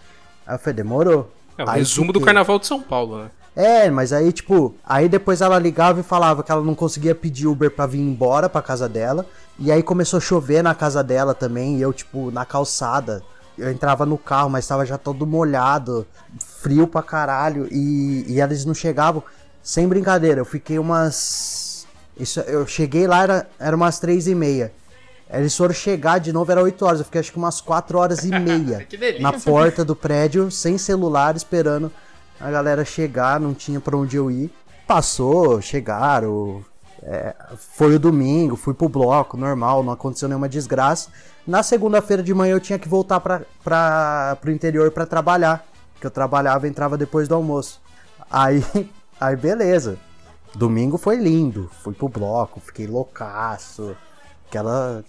Aí 0.49 0.55
eu 0.55 0.59
falei: 0.59 0.73
Demorou. 0.73 1.31
É 1.55 1.63
o 1.63 1.69
Aí 1.69 1.79
resumo 1.79 2.11
do 2.11 2.19
fiquei. 2.19 2.25
Carnaval 2.25 2.57
de 2.57 2.65
São 2.65 2.81
Paulo, 2.81 3.19
né? 3.19 3.29
É, 3.55 3.89
mas 3.89 4.13
aí, 4.13 4.31
tipo, 4.31 4.73
aí 4.85 5.07
depois 5.09 5.41
ela 5.41 5.59
ligava 5.59 5.99
e 5.99 6.03
falava 6.03 6.41
que 6.41 6.51
ela 6.51 6.63
não 6.63 6.73
conseguia 6.73 7.13
pedir 7.13 7.45
Uber 7.45 7.69
pra 7.69 7.85
vir 7.85 7.99
embora 7.99 8.49
pra 8.49 8.61
casa 8.61 8.87
dela. 8.89 9.25
E 9.59 9.71
aí 9.71 9.83
começou 9.83 10.17
a 10.17 10.21
chover 10.21 10.63
na 10.63 10.73
casa 10.73 11.03
dela 11.03 11.35
também, 11.35 11.77
e 11.77 11.81
eu, 11.81 11.93
tipo, 11.93 12.31
na 12.31 12.45
calçada. 12.45 13.21
Eu 13.57 13.69
entrava 13.69 14.05
no 14.05 14.17
carro, 14.17 14.49
mas 14.49 14.65
tava 14.65 14.85
já 14.85 14.97
todo 14.97 15.27
molhado, 15.27 16.07
frio 16.39 16.87
pra 16.87 17.03
caralho, 17.03 17.67
e, 17.69 18.23
e 18.27 18.39
eles 18.39 18.63
não 18.63 18.73
chegavam. 18.73 19.21
Sem 19.61 19.87
brincadeira, 19.87 20.39
eu 20.39 20.45
fiquei 20.45 20.79
umas. 20.79 21.85
Isso, 22.17 22.39
eu 22.41 22.65
cheguei 22.65 23.05
lá, 23.05 23.23
era, 23.23 23.49
era 23.59 23.75
umas 23.75 23.99
três 23.99 24.25
e 24.27 24.33
meia. 24.33 24.71
Eles 25.31 25.55
foram 25.55 25.73
chegar 25.73 26.19
de 26.19 26.33
novo, 26.33 26.51
era 26.51 26.61
8 26.61 26.85
horas. 26.85 26.99
Eu 26.99 27.05
fiquei 27.05 27.21
acho 27.21 27.31
que 27.31 27.37
umas 27.37 27.61
4 27.61 27.97
horas 27.97 28.23
e 28.23 28.29
meia 28.39 28.87
na 29.19 29.33
porta 29.33 29.85
do 29.85 29.95
prédio, 29.95 30.49
sem 30.49 30.77
celular, 30.77 31.35
esperando 31.35 31.91
a 32.39 32.49
galera 32.49 32.83
chegar. 32.83 33.39
Não 33.39 33.53
tinha 33.53 33.79
pra 33.79 33.95
onde 33.95 34.17
eu 34.17 34.31
ir. 34.31 34.51
Passou, 34.87 35.61
chegaram. 35.61 36.65
É, 37.03 37.35
foi 37.57 37.95
o 37.95 37.99
domingo, 37.99 38.55
fui 38.55 38.73
pro 38.73 38.89
bloco, 38.89 39.37
normal, 39.37 39.83
não 39.83 39.93
aconteceu 39.93 40.27
nenhuma 40.27 40.49
desgraça. 40.49 41.09
Na 41.47 41.63
segunda-feira 41.63 42.21
de 42.21 42.33
manhã 42.33 42.53
eu 42.53 42.59
tinha 42.59 42.77
que 42.77 42.89
voltar 42.89 43.19
pra, 43.19 43.41
pra, 43.63 44.37
pro 44.41 44.51
interior 44.51 44.91
para 44.91 45.05
trabalhar. 45.05 45.65
Que 45.99 46.05
eu 46.05 46.11
trabalhava 46.11 46.65
e 46.65 46.69
entrava 46.69 46.97
depois 46.97 47.27
do 47.27 47.35
almoço. 47.35 47.81
Aí, 48.29 48.63
aí 49.19 49.35
beleza. 49.35 49.97
Domingo 50.55 50.97
foi 50.97 51.17
lindo. 51.17 51.69
Fui 51.83 51.93
pro 51.93 52.09
bloco, 52.09 52.59
fiquei 52.59 52.87
loucaço. 52.87 53.95
Aquela. 54.47 55.03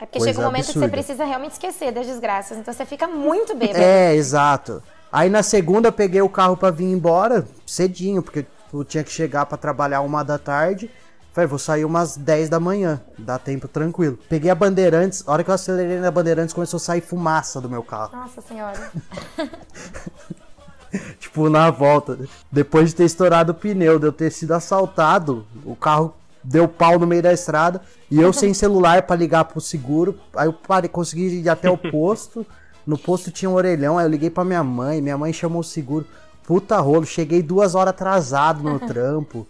É 0.00 0.06
porque 0.06 0.18
Coisa 0.18 0.32
chega 0.32 0.40
um 0.40 0.44
momento 0.44 0.64
que 0.64 0.70
absurda. 0.70 0.86
você 0.86 0.90
precisa 0.90 1.24
realmente 1.24 1.52
esquecer 1.52 1.92
das 1.92 2.06
desgraças. 2.06 2.56
Então 2.56 2.72
você 2.72 2.86
fica 2.86 3.06
muito 3.06 3.54
bêbado. 3.54 3.78
É, 3.78 4.14
exato. 4.14 4.82
Aí 5.12 5.28
na 5.28 5.42
segunda 5.42 5.88
eu 5.88 5.92
peguei 5.92 6.22
o 6.22 6.28
carro 6.28 6.56
pra 6.56 6.70
vir 6.70 6.86
embora 6.86 7.46
cedinho, 7.66 8.22
porque 8.22 8.46
eu 8.72 8.84
tinha 8.84 9.04
que 9.04 9.10
chegar 9.10 9.44
pra 9.46 9.58
trabalhar 9.58 10.00
uma 10.00 10.22
da 10.24 10.38
tarde. 10.38 10.90
Falei, 11.32 11.46
vou 11.46 11.58
sair 11.58 11.84
umas 11.84 12.16
10 12.16 12.48
da 12.48 12.58
manhã, 12.58 13.00
dá 13.16 13.38
tempo 13.38 13.68
tranquilo. 13.68 14.18
Peguei 14.28 14.50
a 14.50 14.54
Bandeirantes, 14.54 15.22
a 15.26 15.32
hora 15.32 15.44
que 15.44 15.50
eu 15.50 15.54
acelerei 15.54 15.98
na 15.98 16.10
Bandeirantes 16.10 16.52
começou 16.52 16.78
a 16.78 16.80
sair 16.80 17.00
fumaça 17.00 17.60
do 17.60 17.68
meu 17.70 17.82
carro. 17.84 18.16
Nossa 18.16 18.40
senhora. 18.40 18.90
Tipo, 21.20 21.48
na 21.48 21.70
volta. 21.70 22.18
Depois 22.50 22.88
de 22.88 22.96
ter 22.96 23.04
estourado 23.04 23.52
o 23.52 23.54
pneu, 23.54 23.96
de 23.98 24.06
eu 24.06 24.12
ter 24.12 24.30
sido 24.32 24.52
assaltado, 24.52 25.46
o 25.64 25.76
carro 25.76 26.12
deu 26.42 26.66
pau 26.68 26.98
no 26.98 27.06
meio 27.06 27.22
da 27.22 27.32
estrada. 27.32 27.80
E 28.10 28.20
eu 28.20 28.32
sem 28.32 28.52
celular 28.54 29.02
pra 29.02 29.16
ligar 29.16 29.44
pro 29.44 29.60
seguro. 29.60 30.18
Aí 30.34 30.46
eu 30.46 30.52
parei, 30.52 30.88
consegui 30.88 31.40
ir 31.40 31.48
até 31.48 31.70
o 31.70 31.76
posto. 31.90 32.46
No 32.86 32.98
posto 32.98 33.30
tinha 33.30 33.50
um 33.50 33.54
orelhão, 33.54 33.98
aí 33.98 34.06
eu 34.06 34.10
liguei 34.10 34.30
pra 34.30 34.44
minha 34.44 34.64
mãe. 34.64 35.00
Minha 35.00 35.18
mãe 35.18 35.32
chamou 35.32 35.60
o 35.60 35.64
seguro. 35.64 36.06
Puta 36.44 36.78
rolo, 36.80 37.06
cheguei 37.06 37.42
duas 37.42 37.74
horas 37.74 37.90
atrasado 37.90 38.62
no 38.62 38.78
trampo. 38.86 39.46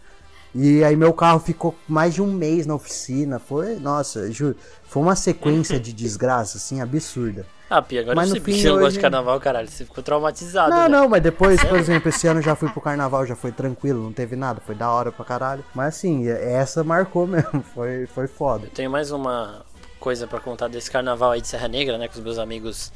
E 0.55 0.83
aí 0.83 0.97
meu 0.97 1.13
carro 1.13 1.39
ficou 1.39 1.75
mais 1.89 2.15
de 2.15 2.21
um 2.21 2.33
mês 2.33 2.67
na 2.67 2.75
oficina. 2.75 3.39
Foi, 3.39 3.77
nossa, 3.77 4.31
juro, 4.33 4.57
foi 4.85 5.03
uma 5.03 5.17
sequência 5.17 5.79
de 5.79 5.93
desgraça, 5.95 6.59
assim, 6.59 6.81
absurda. 6.81 7.47
Ah, 7.73 7.81
Pia, 7.81 8.01
agora 8.01 8.17
Mas 8.17 8.31
eu 8.31 8.33
sei 8.33 8.41
porque 8.41 8.53
você 8.61 8.67
não 8.67 8.73
gosta 8.75 8.87
hoje- 8.89 8.97
de 8.97 9.01
carnaval, 9.01 9.39
caralho. 9.41 9.69
Você 9.69 9.85
ficou 9.85 10.03
traumatizado. 10.03 10.71
Não, 10.71 10.77
velho. 10.83 10.91
não, 10.91 11.09
mas 11.09 11.23
depois, 11.23 11.63
por 11.65 11.79
exemplo, 11.79 12.09
esse 12.09 12.27
ano 12.27 12.41
eu 12.41 12.45
já 12.45 12.57
fui 12.57 12.69
pro 12.69 12.81
carnaval, 12.81 13.25
já 13.25 13.37
foi 13.37 13.53
tranquilo, 13.53 14.03
não 14.03 14.13
teve 14.13 14.35
nada, 14.35 14.61
foi 14.61 14.75
da 14.75 14.91
hora 14.91 15.13
pra 15.13 15.25
caralho. 15.25 15.65
Mas 15.73 15.95
assim, 15.95 16.29
essa 16.29 16.83
marcou 16.83 17.29
mesmo, 17.29 17.63
foi, 17.73 18.07
foi 18.07 18.27
foda. 18.27 18.67
Tenho 18.75 18.91
mais 18.91 19.13
uma 19.13 19.65
coisa 20.01 20.27
pra 20.27 20.41
contar 20.41 20.67
desse 20.67 20.91
carnaval 20.91 21.31
aí 21.31 21.41
de 21.41 21.47
Serra 21.47 21.69
Negra, 21.69 21.97
né? 21.97 22.09
Com 22.09 22.15
os 22.15 22.25
meus 22.25 22.39
amigos, 22.39 22.91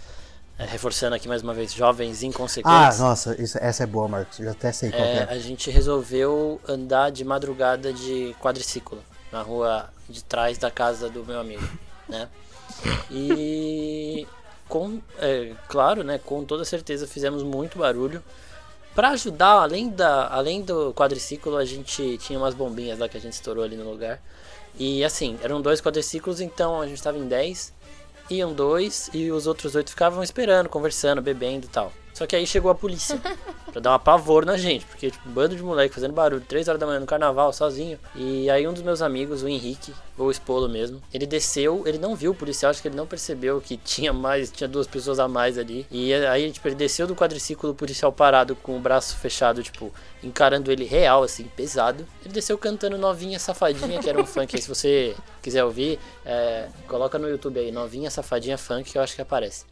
é, 0.59 0.65
reforçando 0.65 1.15
aqui 1.15 1.29
mais 1.29 1.43
uma 1.43 1.55
vez, 1.55 1.73
jovens 1.73 2.23
Ah, 2.23 2.27
inconsequentes. 2.27 2.99
nossa, 2.99 3.41
isso- 3.41 3.59
essa 3.61 3.85
é 3.85 3.87
boa, 3.87 4.09
Marcos, 4.09 4.41
eu 4.41 4.51
até 4.51 4.73
sei 4.73 4.91
qual 4.91 5.03
É, 5.05 5.19
é. 5.19 5.27
a 5.31 5.39
gente 5.39 5.71
resolveu 5.71 6.61
andar 6.69 7.11
de 7.11 7.25
madrugada 7.25 7.93
de 7.93 8.35
quadriciclo 8.41 8.99
na 9.31 9.41
rua 9.41 9.89
de 10.09 10.25
trás 10.25 10.59
da 10.59 10.71
casa 10.71 11.09
do 11.09 11.25
meu 11.25 11.39
amigo, 11.39 11.63
né? 12.09 12.29
E 13.11 14.27
com, 14.69 15.01
é, 15.19 15.53
claro, 15.69 16.03
né? 16.03 16.19
Com 16.19 16.45
toda 16.45 16.65
certeza 16.65 17.07
fizemos 17.07 17.43
muito 17.43 17.79
barulho. 17.79 18.23
Pra 18.95 19.11
ajudar, 19.11 19.63
além 19.63 19.89
da, 19.89 20.29
além 20.29 20.63
do 20.63 20.95
quadriciclo, 20.95 21.57
a 21.57 21.65
gente 21.65 22.17
tinha 22.19 22.39
umas 22.39 22.55
bombinhas 22.55 22.99
lá 22.99 23.09
que 23.09 23.17
a 23.17 23.21
gente 23.21 23.33
estourou 23.33 23.65
ali 23.65 23.77
no 23.77 23.91
lugar. 23.91 24.23
E 24.79 25.05
assim, 25.05 25.39
eram 25.43 25.61
dois 25.61 25.81
quadriciclos, 25.81 26.41
então 26.41 26.81
a 26.81 26.87
gente 26.87 27.03
tava 27.03 27.19
em 27.19 27.27
10, 27.27 27.73
iam 28.31 28.53
dois 28.53 29.11
e 29.13 29.31
os 29.31 29.47
outros 29.47 29.75
oito 29.75 29.91
ficavam 29.91 30.23
esperando, 30.23 30.69
conversando, 30.69 31.21
bebendo 31.21 31.67
e 31.67 31.69
tal. 31.69 31.93
Só 32.15 32.27
que 32.27 32.37
aí 32.37 32.47
chegou 32.47 32.71
a 32.71 32.75
polícia 32.77 33.21
pra 33.73 33.81
dar 33.81 33.91
um 33.91 33.95
apavor 33.95 34.47
na 34.47 34.57
gente, 34.57 34.87
porque 34.87 35.11
tipo, 35.11 35.29
um 35.29 35.33
bando 35.33 35.57
de 35.57 35.63
moleque 35.63 35.93
fazendo 35.93 36.15
barulho, 36.15 36.45
3 36.47 36.69
horas 36.69 36.81
da 36.81 36.87
manhã 36.87 37.01
no 37.01 37.07
carnaval, 37.07 37.53
sozinho. 37.53 37.99
E 38.15 38.49
aí 38.49 38.67
um 38.69 38.73
dos 38.73 38.83
meus 38.83 39.03
amigos, 39.03 39.43
o 39.43 39.49
Henrique, 39.49 39.93
ou 40.17 40.29
o 40.29 40.31
Espolo 40.31 40.69
mesmo, 40.69 41.03
ele 41.13 41.27
desceu, 41.27 41.83
ele 41.85 41.99
não 41.99 42.15
viu 42.15 42.31
o 42.31 42.35
policial, 42.35 42.71
acho 42.71 42.81
que 42.81 42.87
ele 42.87 42.97
não 42.97 43.05
percebeu 43.05 43.61
que 43.61 43.77
tinha 43.77 44.13
mais, 44.13 44.49
tinha 44.49 44.69
duas 44.69 44.87
pessoas 44.87 45.19
a 45.19 45.27
mais 45.27 45.59
ali. 45.59 45.85
E 45.91 46.15
aí, 46.15 46.53
tipo, 46.53 46.69
ele 46.69 46.77
desceu 46.77 47.05
do 47.05 47.17
quadriciclo, 47.17 47.71
o 47.71 47.75
policial 47.75 48.13
parado 48.13 48.55
com 48.55 48.77
o 48.77 48.81
braço 48.81 49.17
fechado, 49.17 49.61
tipo, 49.61 49.93
encarando 50.23 50.71
ele 50.71 50.85
real, 50.85 51.25
assim, 51.25 51.51
pesado. 51.57 52.07
Ele 52.25 52.33
desceu 52.33 52.57
cantando 52.57 52.97
Novinha 52.97 53.41
Safadinha, 53.41 54.01
que 54.01 54.09
era 54.09 54.21
um 54.21 54.25
funk 54.25 54.55
aí, 54.55 54.63
se 54.63 54.69
você 54.69 55.17
quiser 55.43 55.65
ouvir, 55.65 55.99
é, 56.25 56.69
coloca 56.87 57.19
no 57.19 57.29
YouTube 57.29 57.59
aí, 57.59 57.73
Novinha 57.73 58.09
Safadinha 58.09 58.57
Funk, 58.57 58.93
que 58.93 58.99
eu 58.99 59.03
acho 59.03 59.17
que 59.17 59.23
aparece. 59.23 59.65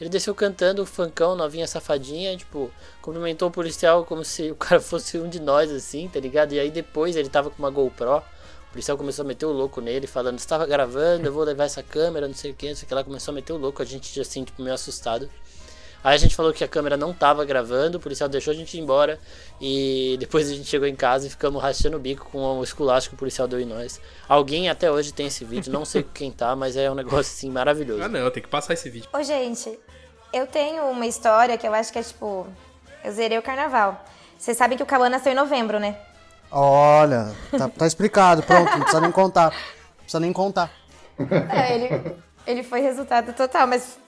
Ele 0.00 0.10
desceu 0.10 0.34
cantando 0.34 0.82
o 0.82 0.86
funkão, 0.86 1.36
novinha 1.36 1.66
safadinha, 1.66 2.36
tipo, 2.36 2.70
cumprimentou 3.00 3.48
o 3.48 3.52
policial 3.52 4.04
como 4.04 4.24
se 4.24 4.50
o 4.50 4.56
cara 4.56 4.80
fosse 4.82 5.18
um 5.18 5.28
de 5.28 5.40
nós, 5.40 5.70
assim, 5.70 6.08
tá 6.08 6.18
ligado? 6.18 6.52
E 6.52 6.60
aí 6.60 6.70
depois 6.70 7.14
ele 7.14 7.28
tava 7.28 7.50
com 7.50 7.58
uma 7.58 7.70
GoPro, 7.70 8.18
o 8.18 8.72
policial 8.72 8.96
começou 8.96 9.24
a 9.24 9.28
meter 9.28 9.46
o 9.46 9.52
louco 9.52 9.80
nele, 9.80 10.06
falando, 10.06 10.38
você 10.38 10.48
tava 10.48 10.66
gravando, 10.66 11.26
eu 11.26 11.32
vou 11.32 11.44
levar 11.44 11.64
essa 11.64 11.82
câmera, 11.82 12.26
não 12.26 12.34
sei 12.34 12.50
o 12.50 12.54
que, 12.54 12.68
não 12.68 12.74
sei 12.74 12.86
o 12.86 12.88
que 12.88 12.94
lá, 12.94 13.04
começou 13.04 13.30
a 13.32 13.34
meter 13.34 13.52
o 13.52 13.58
louco, 13.58 13.82
a 13.82 13.84
gente 13.84 14.18
assim, 14.20 14.44
tipo, 14.44 14.62
meio 14.62 14.74
assustado. 14.74 15.28
Aí 16.04 16.14
a 16.14 16.18
gente 16.18 16.34
falou 16.34 16.52
que 16.52 16.64
a 16.64 16.68
câmera 16.68 16.96
não 16.96 17.12
tava 17.12 17.44
gravando, 17.44 17.98
o 17.98 18.00
policial 18.00 18.28
deixou 18.28 18.52
a 18.52 18.54
gente 18.56 18.76
ir 18.76 18.80
embora 18.80 19.20
e 19.60 20.16
depois 20.18 20.50
a 20.50 20.54
gente 20.54 20.68
chegou 20.68 20.88
em 20.88 20.96
casa 20.96 21.26
e 21.28 21.30
ficamos 21.30 21.62
rachando 21.62 21.96
o 21.96 22.00
bico 22.00 22.28
com 22.30 22.58
o 22.58 22.64
esculacho 22.64 23.08
que 23.08 23.14
o 23.14 23.18
policial 23.18 23.46
deu 23.46 23.60
em 23.60 23.64
nós. 23.64 24.00
Alguém 24.28 24.68
até 24.68 24.90
hoje 24.90 25.12
tem 25.12 25.26
esse 25.28 25.44
vídeo, 25.44 25.72
não 25.72 25.84
sei 25.84 26.02
quem 26.02 26.32
tá, 26.32 26.56
mas 26.56 26.76
é 26.76 26.90
um 26.90 26.94
negócio 26.94 27.20
assim 27.32 27.50
maravilhoso. 27.50 28.02
Ah, 28.02 28.08
não, 28.08 28.30
tem 28.30 28.42
que 28.42 28.48
passar 28.48 28.74
esse 28.74 28.90
vídeo. 28.90 29.08
Ô, 29.12 29.22
gente, 29.22 29.78
eu 30.32 30.46
tenho 30.46 30.84
uma 30.86 31.06
história 31.06 31.56
que 31.56 31.66
eu 31.66 31.74
acho 31.74 31.92
que 31.92 31.98
é 31.98 32.02
tipo. 32.02 32.46
Eu 33.04 33.12
zerei 33.12 33.38
o 33.38 33.42
carnaval. 33.42 34.04
Vocês 34.38 34.56
sabem 34.56 34.76
que 34.76 34.82
o 34.82 34.86
Cauã 34.86 35.08
nasceu 35.08 35.32
em 35.32 35.36
novembro, 35.36 35.78
né? 35.78 35.96
Olha, 36.50 37.32
tá, 37.56 37.68
tá 37.68 37.86
explicado, 37.86 38.42
pronto, 38.42 38.70
não 38.70 38.80
precisa 38.80 39.00
nem 39.00 39.12
contar. 39.12 39.50
Não 39.50 39.96
precisa 39.98 40.20
nem 40.20 40.32
contar. 40.32 40.70
É, 41.50 41.74
ele, 41.74 42.16
ele 42.46 42.62
foi 42.62 42.80
resultado 42.80 43.32
total, 43.32 43.66
mas 43.66 43.98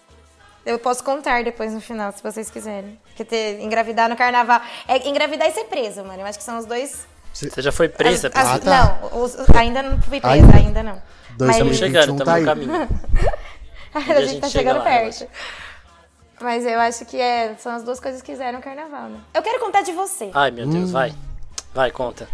eu 0.67 0.79
posso 0.79 1.03
contar 1.05 1.43
depois 1.45 1.73
no 1.73 1.81
final, 1.81 2.13
se 2.13 2.23
vocês 2.23 2.51
quiserem. 2.51 2.99
Porque 3.07 3.25
ter, 3.25 3.61
engravidar 3.61 4.09
no 4.09 4.17
carnaval. 4.17 4.61
É, 4.89 5.09
engravidar 5.09 5.49
e 5.49 5.53
ser 5.53 5.65
preso, 5.65 6.05
mano. 6.05 6.21
Eu 6.21 6.27
acho 6.27 6.39
que 6.39 6.45
são 6.45 6.59
os 6.59 6.67
dois. 6.67 7.07
Você 7.33 7.61
já 7.61 7.73
foi 7.73 7.89
presa, 7.89 8.29
as- 8.33 8.47
as-? 8.47 8.57
Ah, 8.57 8.59
tá. 8.59 9.01
Não, 9.11 9.23
os- 9.23 9.37
ainda 9.57 9.83
não 9.83 10.01
fui 10.03 10.21
presa, 10.21 10.35
Ainda? 10.37 10.57
ainda, 10.57 10.83
não. 10.83 11.03
Mas- 11.41 11.51
Estamos 11.51 11.79
2021 11.79 11.79
chegando, 11.79 12.25
tá 12.25 12.39
estamos 12.39 12.67
no 12.67 12.73
aí. 12.73 12.79
caminho. 12.79 13.01
a 13.95 14.01
dia 14.01 14.15
a 14.15 14.21
gente 14.21 14.29
gente 14.31 14.41
tá 14.41 14.49
chega 14.49 14.71
chegando 14.71 14.79
lá, 14.79 14.85
perto. 14.85 15.27
Mas 16.41 16.65
eu 16.67 16.79
acho 16.81 17.05
que 17.07 17.21
é, 17.21 17.55
são 17.59 17.73
as 17.73 17.83
duas 17.83 17.99
coisas 18.01 18.21
que 18.23 18.31
fizeram 18.33 18.59
o 18.59 18.63
carnaval, 18.63 19.09
né? 19.09 19.19
Eu 19.33 19.43
quero 19.43 19.59
contar 19.61 19.83
de 19.83 19.93
você. 19.93 20.31
Ai, 20.35 20.51
meu 20.51 20.67
Hum. 20.67 20.71
Deus, 20.71 20.91
vai. 20.91 21.13
Vai, 21.73 21.91
conta. 21.91 22.29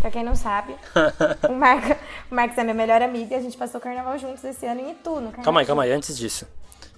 Pra 0.00 0.10
quem 0.10 0.22
não 0.22 0.36
sabe, 0.36 0.76
o, 1.48 1.52
Marco, 1.54 1.96
o 2.30 2.34
Marcos 2.34 2.58
é 2.58 2.64
meu 2.64 2.74
melhor 2.74 3.00
amigo 3.00 3.32
e 3.32 3.34
a 3.34 3.40
gente 3.40 3.56
passou 3.56 3.80
o 3.80 3.82
carnaval 3.82 4.18
juntos 4.18 4.44
esse 4.44 4.66
ano 4.66 4.80
em 4.80 4.90
Itu, 4.90 5.10
no 5.10 5.16
carnaval. 5.22 5.44
Calma 5.44 5.60
aí, 5.60 5.66
calma 5.66 5.82
aí, 5.84 5.92
antes 5.92 6.16
disso. 6.16 6.46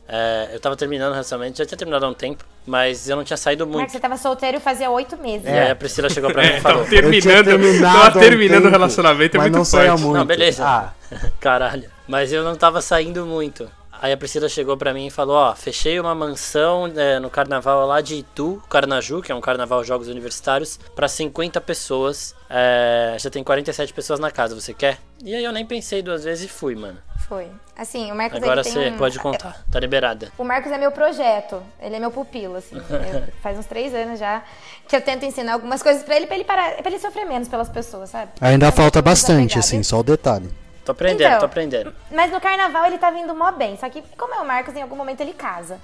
É, 0.07 0.51
eu 0.53 0.61
tava 0.61 0.77
terminando 0.77 1.11
o 1.11 1.13
relacionamento, 1.13 1.57
já 1.59 1.65
tinha 1.65 1.79
terminado 1.79 2.05
há 2.05 2.09
um 2.11 2.15
tempo, 2.15 2.45
mas 2.67 3.09
eu 3.09 3.17
não 3.17 3.25
tinha 3.25 3.37
saído 3.39 3.65
Marcos, 3.65 3.79
muito. 3.81 3.93
você 3.93 3.99
tava 3.99 4.17
solteiro 4.19 4.61
fazia 4.61 4.91
oito 4.91 5.17
meses. 5.17 5.47
E 5.47 5.51
aí 5.51 5.71
a 5.71 5.75
Priscila 5.77 6.11
chegou 6.11 6.31
pra 6.31 6.43
mim 6.43 6.49
É, 6.49 6.59
e 6.59 6.61
falou. 6.61 6.79
tava 6.85 6.91
terminando, 6.91 7.15
Eu 7.15 7.21
tinha 7.23 7.45
terminado 7.45 7.99
tava 8.05 8.19
um 8.19 8.21
terminando 8.21 8.65
o 8.67 8.71
relacionamento, 8.71 9.37
é 9.37 9.39
mas 9.39 9.45
muito 9.47 9.57
não 9.57 9.65
saía 9.65 9.91
forte. 9.93 10.03
muito. 10.03 10.19
Não, 10.19 10.27
beleza. 10.27 10.65
Ah, 10.67 10.93
Caralho. 11.41 11.91
Mas 12.07 12.33
eu 12.33 12.45
não 12.45 12.55
tava 12.55 12.83
saindo 12.83 13.25
muito. 13.25 13.67
Aí 14.05 14.13
a 14.13 14.19
Priscila 14.19 14.51
chegou 14.51 14.77
pra 14.77 14.93
mim 14.93 15.07
e 15.07 15.11
falou, 15.11 15.35
ó, 15.35 15.55
fechei 15.55 15.99
uma 15.99 16.15
mansão 16.15 16.93
é, 16.95 17.19
no 17.19 17.31
carnaval 17.31 17.87
lá 17.87 18.03
de 18.03 18.17
Itu, 18.17 18.63
Carnaju, 18.69 19.23
que 19.23 19.33
é 19.33 19.35
um 19.35 19.41
carnaval 19.41 19.83
jogos 19.83 20.09
universitários, 20.09 20.79
pra 20.95 21.09
50 21.09 21.59
pessoas. 21.63 22.35
É, 22.51 23.17
já 23.19 23.31
tem 23.31 23.43
47 23.43 23.95
pessoas 23.95 24.21
na 24.21 24.31
casa, 24.31 24.55
você 24.55 24.75
quer? 24.75 24.99
E 25.25 25.35
aí 25.35 25.43
eu 25.43 25.53
nem 25.53 25.65
pensei 25.65 26.03
duas 26.03 26.23
vezes 26.23 26.45
e 26.45 26.49
fui, 26.49 26.75
mano. 26.75 26.99
Foi. 27.27 27.49
Assim, 27.75 28.13
o 28.13 28.15
Marcos 28.15 28.43
Agora 28.43 28.63
você 28.63 28.91
um... 28.91 28.99
pode 28.99 29.19
contar, 29.19 29.65
tá 29.73 29.81
liberada. 29.81 30.31
O 30.37 30.45
Marcos 30.45 30.71
é 30.71 30.77
meu 30.77 30.93
projeto, 30.93 31.63
ele 31.81 31.97
é 31.97 31.99
meu 31.99 32.11
pupilo, 32.11 32.57
assim. 32.57 32.77
Eu- 32.77 33.33
faz 33.43 33.59
uns 33.59 33.65
três 33.65 33.95
anos 33.95 34.19
já 34.19 34.45
que 34.87 34.95
eu 34.95 35.01
tento 35.01 35.25
ensinar 35.25 35.55
algumas 35.55 35.83
coisas 35.83 36.03
pra 36.03 36.15
ele, 36.15 36.27
pra 36.27 36.35
ele 36.35 36.45
parar, 36.45 36.77
pra 36.77 36.91
ele 36.91 37.01
sofrer 37.01 37.25
menos 37.25 37.49
pelas 37.49 37.71
pessoas, 37.71 38.11
sabe? 38.11 38.33
ainda 38.39 38.71
falta 38.71 39.01
bastante, 39.01 39.59
assim, 39.59 39.83
só 39.83 40.01
o 40.01 40.03
detalhe. 40.03 40.51
Tô 40.85 40.93
aprendendo, 40.93 41.29
Então, 41.29 41.39
tô 41.41 41.47
aprendendo. 41.47 41.95
Mas 42.11 42.31
no 42.31 42.41
carnaval 42.41 42.87
ele 42.87 42.99
tá 42.99 43.11
vindo 43.11 43.35
mó 43.35 43.51
bem. 43.53 43.77
Só 43.79 43.89
que, 43.89 44.03
como 44.19 44.35
é 44.35 44.39
o 44.41 44.47
Marcos, 44.47 44.75
em 44.75 44.83
algum 44.83 44.97
momento 44.97 45.21
ele 45.21 45.33
casa. 45.33 45.81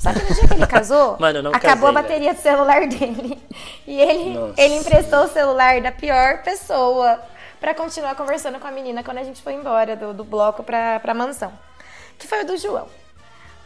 Só 0.00 0.12
que 0.12 0.18
no 0.18 0.34
dia 0.34 0.48
que 0.48 0.54
ele 0.54 0.66
casou, 0.66 1.16
Mano, 1.20 1.50
acabou 1.54 1.90
a 1.90 1.92
casei, 1.92 2.08
bateria 2.08 2.34
do 2.34 2.40
celular 2.40 2.86
dele. 2.86 3.40
E 3.86 4.00
ele, 4.00 4.34
Nossa. 4.34 4.60
ele 4.60 4.74
emprestou 4.76 5.24
o 5.24 5.28
celular 5.28 5.80
da 5.80 5.92
pior 5.92 6.42
pessoa 6.42 7.20
pra 7.60 7.74
continuar 7.74 8.14
conversando 8.14 8.58
com 8.58 8.66
a 8.66 8.70
menina 8.70 9.04
quando 9.04 9.18
a 9.18 9.22
gente 9.22 9.40
foi 9.42 9.52
embora 9.52 9.94
do, 9.94 10.12
do 10.14 10.24
bloco 10.24 10.62
pra, 10.62 10.98
pra 11.00 11.14
mansão. 11.14 11.52
Que 12.18 12.26
foi 12.26 12.42
o 12.42 12.46
do 12.46 12.56
João. 12.56 12.88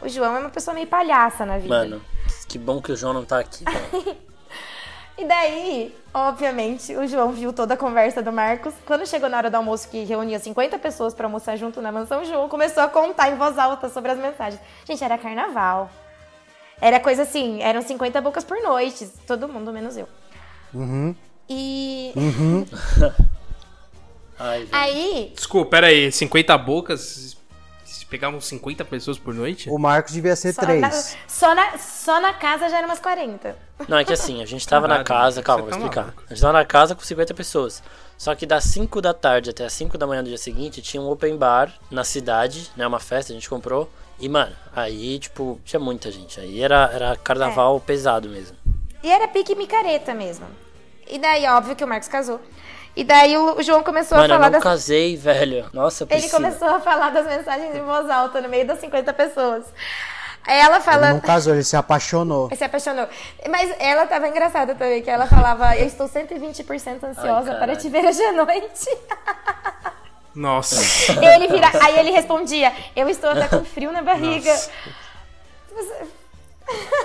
O 0.01 0.09
João 0.09 0.35
é 0.35 0.39
uma 0.39 0.49
pessoa 0.49 0.75
meio 0.75 0.87
palhaça 0.87 1.45
na 1.45 1.57
vida. 1.57 1.73
Mano, 1.73 2.01
que 2.47 2.59
bom 2.59 2.81
que 2.81 2.91
o 2.91 2.95
João 2.95 3.13
não 3.13 3.25
tá 3.25 3.39
aqui. 3.39 3.63
E 5.17 5.23
daí, 5.23 5.95
obviamente, 6.13 6.93
o 6.95 7.07
João 7.07 7.31
viu 7.31 7.53
toda 7.53 7.73
a 7.73 7.77
conversa 7.77 8.21
do 8.21 8.33
Marcos. 8.33 8.73
Quando 8.85 9.07
chegou 9.07 9.29
na 9.29 9.37
hora 9.37 9.49
do 9.49 9.55
almoço, 9.55 9.87
que 9.89 10.03
reunia 10.03 10.39
50 10.39 10.77
pessoas 10.77 11.13
pra 11.13 11.25
almoçar 11.25 11.55
junto 11.55 11.81
na 11.81 11.91
mansão, 11.91 12.21
o 12.21 12.25
João 12.25 12.49
começou 12.49 12.83
a 12.83 12.89
contar 12.89 13.29
em 13.31 13.35
voz 13.35 13.57
alta 13.57 13.87
sobre 13.87 14.11
as 14.11 14.17
mensagens. 14.17 14.61
Gente, 14.85 15.03
era 15.03 15.17
carnaval. 15.17 15.89
Era 16.81 16.99
coisa 16.99 17.21
assim, 17.21 17.61
eram 17.61 17.81
50 17.81 18.19
bocas 18.19 18.43
por 18.43 18.61
noite. 18.61 19.09
Todo 19.25 19.47
mundo, 19.47 19.71
menos 19.71 19.95
eu. 19.95 20.07
Uhum. 20.73 21.15
E. 21.49 22.11
Ai, 24.37 24.59
velho. 24.59 24.69
Aí, 24.73 25.31
Desculpa, 25.33 25.71
pera 25.71 25.87
aí, 25.87 26.11
50 26.11 26.57
bocas, 26.57 27.37
pegavam 28.05 28.39
50 28.39 28.85
pessoas 28.85 29.17
por 29.17 29.33
noite? 29.33 29.69
O 29.69 29.77
Marcos 29.77 30.13
devia 30.13 30.35
ser 30.35 30.53
só 30.53 30.61
três. 30.61 30.81
na, 30.81 30.91
só, 31.27 31.55
na, 31.55 31.77
só 31.77 32.21
na 32.21 32.33
casa 32.33 32.69
já 32.69 32.77
eram 32.77 32.87
umas 32.87 32.99
40. 32.99 33.55
Não, 33.87 33.97
é 33.97 34.05
que 34.05 34.13
assim, 34.13 34.41
a 34.41 34.45
gente 34.45 34.67
tava 34.67 34.87
na 34.87 35.03
Caralho, 35.03 35.23
casa, 35.25 35.35
você 35.35 35.43
calma, 35.43 35.61
vou 35.63 35.71
tá 35.71 35.77
explicar. 35.77 36.01
maluco. 36.01 36.23
A 36.25 36.33
gente 36.33 36.41
tava 36.41 36.53
na 36.53 36.65
casa 36.65 36.95
com 36.95 37.01
50 37.01 37.33
pessoas. 37.33 37.83
Só 38.17 38.33
que 38.33 38.45
das 38.45 38.63
5 38.65 39.01
da 39.01 39.13
tarde 39.13 39.49
até 39.49 39.65
as 39.65 39.73
5 39.73 39.97
da 39.97 40.07
manhã 40.07 40.23
do 40.23 40.29
dia 40.29 40.37
seguinte 40.37 40.81
tinha 40.81 41.01
um 41.01 41.09
open 41.09 41.35
bar 41.35 41.73
na 41.91 42.03
cidade, 42.03 42.71
né? 42.75 42.87
Uma 42.87 42.99
festa, 42.99 43.33
a 43.33 43.35
gente 43.35 43.49
comprou. 43.49 43.89
E, 44.17 44.29
mano, 44.29 44.55
aí, 44.73 45.19
tipo, 45.19 45.59
tinha 45.65 45.79
muita 45.79 46.09
gente. 46.09 46.39
Aí 46.39 46.61
era, 46.61 46.89
era 46.93 47.15
carnaval 47.17 47.79
pesado 47.81 48.29
mesmo. 48.29 48.55
E 49.03 49.11
era 49.11 49.27
pique 49.27 49.53
micareta 49.55 50.13
mesmo. 50.13 50.45
E 51.07 51.19
daí, 51.19 51.45
óbvio 51.47 51.75
que 51.75 51.83
o 51.83 51.87
Marcos 51.87 52.07
casou. 52.07 52.39
E 52.95 53.03
daí 53.03 53.37
o, 53.37 53.61
João 53.61 53.83
começou 53.83 54.17
Mano, 54.17 54.33
a 54.33 54.35
eu 54.35 54.39
falar 54.39 54.49
não 54.49 54.59
das. 54.59 54.63
casei, 54.63 55.17
velho. 55.17 55.69
Nossa, 55.73 56.03
Ele 56.05 56.11
Priscila. 56.21 56.31
começou 56.31 56.67
a 56.69 56.79
falar 56.79 57.09
das 57.09 57.25
mensagens 57.27 57.75
em 57.75 57.81
voz 57.81 58.09
alta 58.09 58.39
no 58.41 58.47
meio 58.47 58.65
das 58.65 58.79
50 58.79 59.11
pessoas. 59.13 59.65
Ela 60.47 60.75
Ele 60.75 60.83
fala. 60.83 61.09
não 61.13 61.19
casou, 61.19 61.53
ele 61.53 61.63
se 61.63 61.75
apaixonou. 61.75 62.49
Se 62.55 62.63
apaixonou. 62.63 63.07
Mas 63.49 63.73
ela 63.79 64.05
tava 64.05 64.27
engraçada 64.27 64.75
também, 64.75 65.01
que 65.01 65.09
ela 65.09 65.25
falava, 65.25 65.75
eu 65.75 65.87
estou 65.87 66.07
120% 66.07 67.03
ansiosa 67.03 67.53
Ai, 67.53 67.59
para 67.59 67.75
te 67.75 67.89
ver 67.89 68.05
hoje 68.05 68.21
à 68.23 68.31
noite. 68.31 68.87
Nossa. 70.35 71.13
Ele 71.13 71.47
vira, 71.47 71.69
aí 71.81 71.97
ele 71.97 72.11
respondia, 72.11 72.71
eu 72.95 73.09
estou 73.09 73.29
até 73.29 73.47
com 73.47 73.63
frio 73.65 73.91
na 73.91 74.01
barriga. 74.01 74.51
Nossa. 74.51 74.71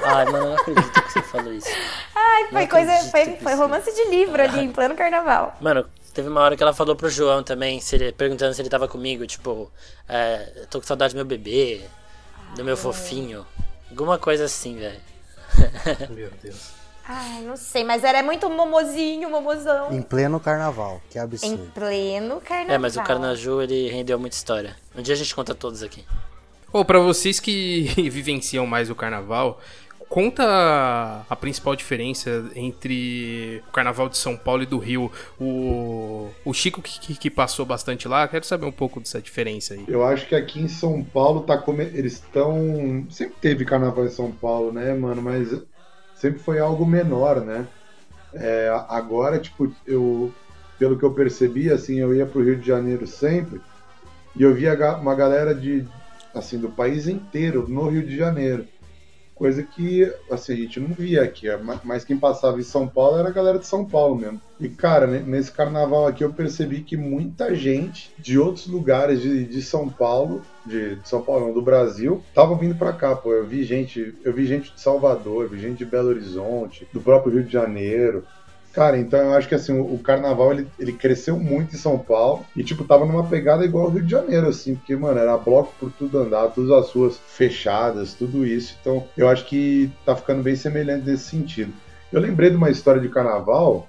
Ai, 0.03 0.25
mano, 0.27 0.39
eu 0.39 0.45
não 0.51 0.57
acredito 0.57 1.03
que 1.03 1.13
você 1.13 1.23
falou 1.23 1.53
isso. 1.53 1.69
Ai, 2.15 2.47
foi 2.51 2.61
Não 2.63 2.69
coisa, 2.69 2.93
foi, 3.11 3.37
foi 3.37 3.55
romance 3.55 3.93
de 3.95 4.05
livro 4.11 4.43
ali, 4.43 4.61
em 4.61 4.73
plano 4.73 4.95
carnaval. 4.95 5.57
Mano, 5.61 5.87
teve 6.15 6.29
uma 6.29 6.41
hora 6.41 6.57
que 6.57 6.63
ela 6.63 6.73
falou 6.73 6.97
pro 6.97 7.09
João 7.11 7.43
também, 7.43 7.81
se 7.81 7.97
ele- 7.97 8.13
perguntando 8.13 8.55
se 8.55 8.63
ele 8.63 8.71
tava 8.71 8.89
comigo, 8.89 9.27
tipo, 9.27 9.71
é, 10.09 10.65
tô 10.71 10.81
com 10.81 10.87
saudade 10.87 11.13
do 11.15 11.17
meu 11.17 11.27
bebê, 11.27 11.83
do 12.57 12.65
meu 12.65 12.77
fofinho. 12.77 13.47
Alguma 13.91 14.19
coisa 14.19 14.45
assim, 14.45 14.77
velho. 14.79 15.01
Meu 16.11 16.31
Deus. 16.43 16.71
Ai, 17.09 17.41
não 17.43 17.57
sei, 17.57 17.83
mas 17.83 18.05
era 18.05 18.23
muito 18.23 18.49
momozinho, 18.49 19.29
momozão. 19.29 19.91
Em 19.93 20.01
pleno 20.01 20.39
carnaval. 20.39 21.03
Que 21.11 21.19
Em 21.19 21.23
absurdo. 21.23 21.73
pleno 21.75 22.41
carnaval. 22.41 22.75
É, 22.75 22.79
mas 22.79 22.97
o 22.97 23.03
Carnaju, 23.03 23.61
ele 23.61 23.89
rendeu 23.91 24.17
muita 24.17 24.37
história. 24.37 24.77
Um 24.95 25.03
dia 25.03 25.15
a 25.15 25.19
gente 25.19 25.35
conta 25.35 25.53
todos 25.53 25.83
aqui. 25.83 26.05
Ô, 26.73 26.85
pra 26.85 27.01
vocês 27.01 27.41
que 27.41 27.83
vivenciam 28.11 28.67
mais 28.67 28.91
o 28.91 28.95
carnaval, 28.95 29.61
conta 30.09 30.45
a 31.29 31.37
principal 31.37 31.75
diferença 31.75 32.49
entre 32.55 33.63
o 33.69 33.73
carnaval 33.73 34.09
de 34.09 34.17
São 34.17 34.37
Paulo 34.37 34.63
e 34.63 34.67
do 34.67 34.79
Rio. 34.79 35.11
O, 35.41 36.29
o 36.45 36.53
Chico 36.55 36.81
que, 36.81 37.15
que- 37.17 37.31
passou 37.31 37.67
bastante 37.67 38.07
lá, 38.07 38.27
quero 38.29 38.45
saber 38.47 38.67
um 38.67 38.73
pouco 38.73 39.01
dessa 39.01 39.21
diferença 39.21 39.75
aí. 39.75 39.85
Eu 39.89 40.05
acho 40.05 40.27
que 40.29 40.35
aqui 40.35 40.61
em 40.61 40.69
São 40.69 41.03
Paulo 41.03 41.41
tá 41.43 41.57
eles 41.95 42.15
estão. 42.15 43.05
Sempre 43.11 43.35
teve 43.41 43.65
carnaval 43.65 44.05
em 44.05 44.11
São 44.11 44.31
Paulo, 44.31 44.73
né, 44.73 44.95
mano? 44.95 45.21
Mas 45.23 45.49
sempre 46.15 46.39
foi 46.41 46.61
algo 46.61 46.87
menor, 46.87 47.41
né? 47.41 47.67
É, 48.35 48.69
agora, 48.89 49.39
tipo, 49.39 49.73
eu. 49.87 50.33
Pelo 50.79 50.99
que 50.99 51.05
eu 51.05 51.13
percebi, 51.13 51.71
assim, 51.71 51.99
eu 51.99 52.15
ia 52.15 52.25
pro 52.25 52.43
Rio 52.43 52.57
de 52.57 52.67
Janeiro 52.67 53.07
sempre 53.07 53.61
e 54.37 54.43
eu 54.43 54.55
via 54.55 54.75
uma 54.97 55.15
galera 55.15 55.55
de. 55.55 55.87
Assim, 56.35 56.59
do 56.61 56.73
país 56.73 57.09
inteiro 57.09 57.69
no 57.69 57.89
Rio 57.89 58.07
de 58.07 58.17
Janeiro. 58.17 58.69
Coisa 59.35 59.63
que, 59.63 60.05
assim, 60.31 60.53
a 60.53 60.57
gente 60.57 60.79
não 60.81 60.95
via 60.95 61.23
aqui. 61.23 61.49
é, 61.49 61.57
ma- 61.57 61.81
Mas 61.83 62.05
quem 62.05 62.19
passava 62.19 62.61
em 62.61 62.63
São 62.63 62.87
Paulo 62.87 63.19
era 63.19 63.29
a 63.29 63.33
galera 63.33 63.59
de 63.59 63.67
São 63.67 63.89
Paulo 63.89 64.15
mesmo. 64.19 64.41
E, 64.59 64.69
cara, 64.69 65.07
ne- 65.07 65.21
nesse 65.21 65.51
carnaval 65.51 66.07
aqui 66.07 66.23
eu 66.23 66.35
percebi 66.35 66.83
que 66.85 66.95
muita 66.97 67.55
gente 67.55 68.13
de 68.19 68.39
outros 68.39 68.67
lugares 68.67 69.23
de, 69.23 69.47
de 69.47 69.63
São 69.63 69.89
Paulo, 69.89 70.47
de, 70.65 70.97
de 70.97 71.09
São 71.09 71.23
Paulo, 71.25 71.47
não, 71.47 71.55
do 71.55 71.63
Brasil, 71.63 72.27
tava 72.35 72.55
vindo 72.59 72.77
pra 72.77 72.93
cá, 72.93 73.17
pô. 73.17 73.33
Eu 73.33 73.47
vi 73.47 73.65
gente, 73.65 74.15
eu 74.23 74.35
vi 74.35 74.45
gente 74.45 74.75
de 74.75 74.81
Salvador, 74.81 75.49
vi 75.49 75.59
gente 75.59 75.79
de 75.79 75.87
Belo 75.87 76.09
Horizonte, 76.11 76.87
do 76.93 77.01
próprio 77.01 77.33
Rio 77.33 77.45
de 77.45 77.53
Janeiro. 77.53 78.27
Cara, 78.73 78.97
então 78.99 79.19
eu 79.19 79.35
acho 79.35 79.49
que 79.49 79.55
assim, 79.55 79.79
o, 79.79 79.99
carnaval 79.99 80.53
ele, 80.53 80.69
ele 80.79 80.93
cresceu 80.93 81.37
muito 81.37 81.75
em 81.75 81.79
São 81.79 81.99
Paulo 81.99 82.47
e, 82.55 82.63
tipo, 82.63 82.85
tava 82.85 83.05
numa 83.05 83.27
pegada 83.27 83.65
igual 83.65 83.87
ao 83.87 83.91
Rio 83.91 84.05
de 84.05 84.11
Janeiro, 84.11 84.49
assim, 84.49 84.77
porque, 84.77 84.95
mano, 84.95 85.19
era 85.19 85.37
bloco 85.37 85.75
por 85.79 85.91
tudo 85.91 86.19
andar, 86.19 86.49
todas 86.49 86.71
as 86.71 86.91
ruas 86.93 87.19
fechadas, 87.27 88.15
tudo 88.15 88.47
isso. 88.47 88.77
Então, 88.81 89.05
eu 89.17 89.29
acho 89.29 89.45
que 89.47 89.91
tá 90.07 90.15
ficando 90.15 90.43
bem 90.43 90.55
semelhante 90.55 91.05
nesse 91.07 91.25
sentido. 91.25 91.73
Eu 92.13 92.21
lembrei 92.21 92.51
de 92.51 92.57
uma 92.57 92.71
história 92.71 93.01
de 93.01 93.09
carnaval, 93.09 93.89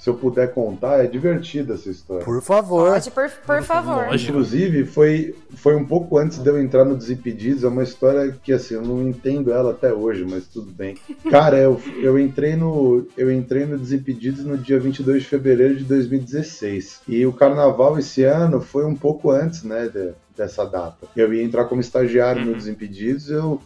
se 0.00 0.08
eu 0.08 0.14
puder 0.14 0.54
contar, 0.54 1.04
é 1.04 1.06
divertida 1.06 1.74
essa 1.74 1.90
história. 1.90 2.24
Por 2.24 2.40
favor. 2.40 2.92
Pode, 2.92 3.10
por, 3.10 3.30
por 3.46 3.62
favor. 3.62 4.06
Lógico. 4.06 4.30
Inclusive, 4.32 4.84
foi, 4.86 5.34
foi 5.56 5.76
um 5.76 5.84
pouco 5.84 6.16
antes 6.16 6.38
de 6.38 6.48
eu 6.48 6.58
entrar 6.58 6.86
no 6.86 6.96
Desimpedidos, 6.96 7.64
é 7.64 7.68
uma 7.68 7.82
história 7.82 8.34
que, 8.42 8.50
assim, 8.50 8.74
eu 8.74 8.82
não 8.82 9.06
entendo 9.06 9.52
ela 9.52 9.72
até 9.72 9.92
hoje, 9.92 10.24
mas 10.28 10.46
tudo 10.46 10.72
bem. 10.72 10.96
Cara, 11.30 11.58
eu, 11.58 11.78
eu, 12.02 12.18
entrei, 12.18 12.56
no, 12.56 13.06
eu 13.14 13.30
entrei 13.30 13.66
no 13.66 13.76
Desimpedidos 13.76 14.42
no 14.42 14.56
dia 14.56 14.80
22 14.80 15.22
de 15.22 15.28
fevereiro 15.28 15.76
de 15.76 15.84
2016. 15.84 17.02
E 17.06 17.26
o 17.26 17.32
carnaval 17.34 17.98
esse 17.98 18.24
ano 18.24 18.60
foi 18.62 18.86
um 18.86 18.96
pouco 18.96 19.30
antes, 19.30 19.62
né, 19.64 19.86
de- 19.86 20.12
dessa 20.34 20.64
data. 20.64 21.06
Eu 21.14 21.34
ia 21.34 21.42
entrar 21.42 21.66
como 21.66 21.82
estagiário 21.82 22.42
no 22.46 22.54
Desimpedidos, 22.54 23.28
eu... 23.28 23.60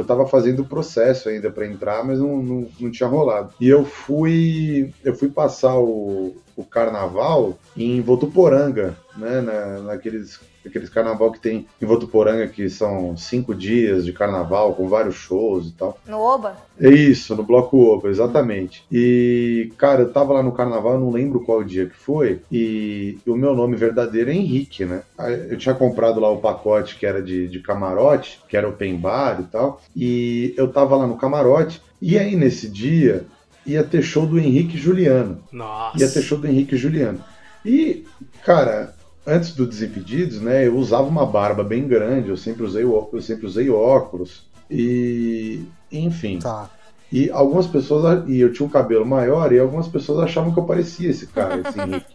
Eu 0.00 0.04
tava 0.04 0.26
fazendo 0.26 0.60
o 0.60 0.66
processo 0.66 1.28
ainda 1.28 1.50
para 1.50 1.66
entrar, 1.66 2.04
mas 2.04 2.18
não, 2.18 2.42
não, 2.42 2.68
não 2.80 2.90
tinha 2.90 3.08
rolado. 3.08 3.52
E 3.60 3.68
eu 3.68 3.84
fui 3.84 4.92
eu 5.04 5.14
fui 5.14 5.28
passar 5.28 5.78
o, 5.78 6.34
o 6.56 6.64
carnaval 6.64 7.58
em 7.76 8.00
Votuporanga, 8.00 8.96
né? 9.16 9.40
Na, 9.40 9.78
naqueles, 9.80 10.40
aqueles 10.64 10.88
carnaval 10.88 11.32
que 11.32 11.40
tem 11.40 11.66
em 11.80 11.86
Votuporanga, 11.86 12.46
que 12.46 12.68
são 12.68 13.16
cinco 13.16 13.54
dias 13.54 14.04
de 14.04 14.12
carnaval, 14.12 14.74
com 14.74 14.88
vários 14.88 15.14
shows 15.14 15.68
e 15.68 15.72
tal. 15.72 15.98
No 16.06 16.18
Oba? 16.18 16.56
É 16.78 16.88
isso, 16.88 17.34
no 17.36 17.42
Bloco 17.42 17.78
Opa, 17.78 18.08
exatamente. 18.08 18.84
E, 18.90 19.72
cara, 19.76 20.02
eu 20.02 20.12
tava 20.12 20.32
lá 20.32 20.42
no 20.42 20.52
carnaval, 20.52 20.94
eu 20.94 21.00
não 21.00 21.10
lembro 21.10 21.40
qual 21.40 21.62
dia 21.62 21.86
que 21.86 21.96
foi, 21.96 22.40
e 22.50 23.18
o 23.26 23.36
meu 23.36 23.54
nome 23.54 23.76
verdadeiro 23.76 24.30
é 24.30 24.34
Henrique, 24.34 24.84
né? 24.84 25.02
Eu 25.48 25.58
tinha 25.58 25.74
comprado 25.74 26.20
lá 26.20 26.30
o 26.30 26.38
pacote 26.38 26.96
que 26.96 27.06
era 27.06 27.22
de, 27.22 27.48
de 27.48 27.60
camarote, 27.60 28.40
que 28.48 28.56
era 28.56 28.68
open 28.68 28.96
bar 28.96 29.40
e 29.40 29.44
tal, 29.44 29.80
e 29.94 30.54
eu 30.56 30.68
tava 30.68 30.96
lá 30.96 31.06
no 31.06 31.16
camarote, 31.16 31.82
e 32.00 32.18
aí 32.18 32.34
nesse 32.34 32.68
dia 32.68 33.26
ia 33.66 33.84
ter 33.84 34.02
show 34.02 34.26
do 34.26 34.38
Henrique 34.38 34.78
Juliano 34.78 35.42
Nossa. 35.52 36.00
ia 36.00 36.08
ter 36.08 36.22
show 36.22 36.38
do 36.38 36.46
Henrique 36.46 36.74
e 36.74 36.78
Juliano. 36.78 37.22
E, 37.64 38.06
cara, 38.42 38.94
antes 39.30 39.54
do 39.54 39.66
Desimpedidos, 39.66 40.40
né, 40.40 40.66
eu 40.66 40.76
usava 40.76 41.06
uma 41.06 41.24
barba 41.24 41.62
bem 41.62 41.86
grande, 41.86 42.28
eu 42.28 42.36
sempre 42.36 42.64
usei, 42.64 42.82
eu 42.82 43.22
sempre 43.22 43.46
usei 43.46 43.70
óculos. 43.70 44.48
E, 44.70 45.64
enfim. 45.90 46.38
Tá. 46.38 46.68
E 47.12 47.30
algumas 47.30 47.66
pessoas, 47.66 48.28
e 48.28 48.40
eu 48.40 48.52
tinha 48.52 48.66
um 48.66 48.70
cabelo 48.70 49.04
maior, 49.06 49.52
e 49.52 49.58
algumas 49.58 49.88
pessoas 49.88 50.20
achavam 50.20 50.52
que 50.52 50.58
eu 50.58 50.64
parecia 50.64 51.10
esse 51.10 51.26
cara, 51.26 51.60
esse 51.60 51.80
Henrique, 51.80 52.14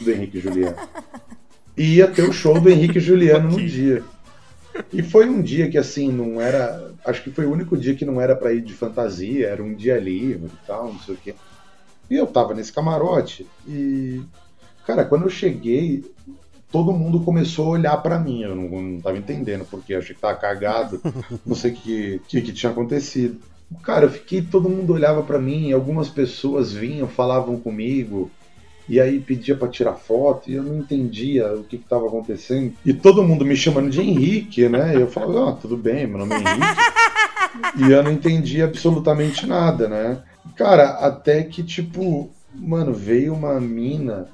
do 0.00 0.10
Henrique 0.10 0.38
e 0.38 0.40
Juliano. 0.40 0.76
E 1.76 1.96
ia 1.96 2.08
ter 2.08 2.22
o 2.22 2.32
show 2.32 2.58
do 2.58 2.70
Henrique 2.70 2.98
e 2.98 3.00
Juliano 3.00 3.50
no 3.50 3.66
dia. 3.66 4.02
E 4.92 5.02
foi 5.02 5.28
um 5.28 5.42
dia 5.42 5.68
que, 5.68 5.76
assim, 5.76 6.10
não 6.10 6.40
era. 6.40 6.92
Acho 7.04 7.22
que 7.22 7.30
foi 7.30 7.44
o 7.44 7.52
único 7.52 7.76
dia 7.76 7.94
que 7.94 8.04
não 8.04 8.20
era 8.20 8.34
pra 8.36 8.52
ir 8.52 8.62
de 8.62 8.72
fantasia, 8.72 9.48
era 9.48 9.62
um 9.62 9.74
dia 9.74 9.98
livre 9.98 10.46
e 10.46 10.66
tal, 10.66 10.92
não 10.92 11.00
sei 11.00 11.14
o 11.14 11.18
quê. 11.18 11.34
E 12.08 12.16
eu 12.16 12.26
tava 12.26 12.54
nesse 12.54 12.72
camarote 12.72 13.46
e. 13.66 14.22
Cara, 14.86 15.04
quando 15.04 15.24
eu 15.24 15.30
cheguei, 15.30 16.04
todo 16.70 16.92
mundo 16.92 17.20
começou 17.20 17.66
a 17.66 17.70
olhar 17.70 17.96
pra 17.98 18.18
mim. 18.18 18.42
Eu 18.42 18.54
não, 18.54 18.68
não 18.68 19.00
tava 19.00 19.18
entendendo 19.18 19.64
porque 19.70 19.94
achei 19.94 20.14
que 20.14 20.20
tava 20.20 20.38
cagado, 20.38 21.00
não 21.44 21.54
sei 21.54 21.72
o 21.72 21.74
que, 21.74 22.20
que, 22.28 22.40
que 22.40 22.52
tinha 22.52 22.72
acontecido. 22.72 23.40
Cara, 23.82 24.06
eu 24.06 24.10
fiquei, 24.10 24.42
todo 24.42 24.68
mundo 24.68 24.92
olhava 24.92 25.22
pra 25.22 25.38
mim, 25.38 25.72
algumas 25.72 26.08
pessoas 26.08 26.72
vinham, 26.72 27.06
falavam 27.06 27.58
comigo, 27.58 28.28
e 28.88 29.00
aí 29.00 29.20
pedia 29.20 29.54
pra 29.54 29.68
tirar 29.68 29.92
foto, 29.92 30.50
e 30.50 30.54
eu 30.54 30.62
não 30.64 30.78
entendia 30.78 31.54
o 31.54 31.62
que 31.62 31.78
que 31.78 31.88
tava 31.88 32.08
acontecendo. 32.08 32.72
E 32.84 32.92
todo 32.92 33.22
mundo 33.22 33.44
me 33.44 33.54
chamando 33.54 33.88
de 33.88 34.00
Henrique, 34.00 34.68
né? 34.68 34.96
E 34.96 35.00
eu 35.00 35.06
falava, 35.06 35.50
ah, 35.50 35.52
tudo 35.52 35.76
bem, 35.76 36.08
meu 36.08 36.18
nome 36.18 36.34
é 36.34 36.38
Henrique. 36.38 37.88
e 37.88 37.92
eu 37.92 38.02
não 38.02 38.10
entendia 38.10 38.64
absolutamente 38.64 39.46
nada, 39.46 39.88
né? 39.88 40.20
Cara, 40.56 40.90
até 41.06 41.44
que, 41.44 41.62
tipo, 41.62 42.28
mano, 42.52 42.92
veio 42.92 43.32
uma 43.32 43.60
mina 43.60 44.26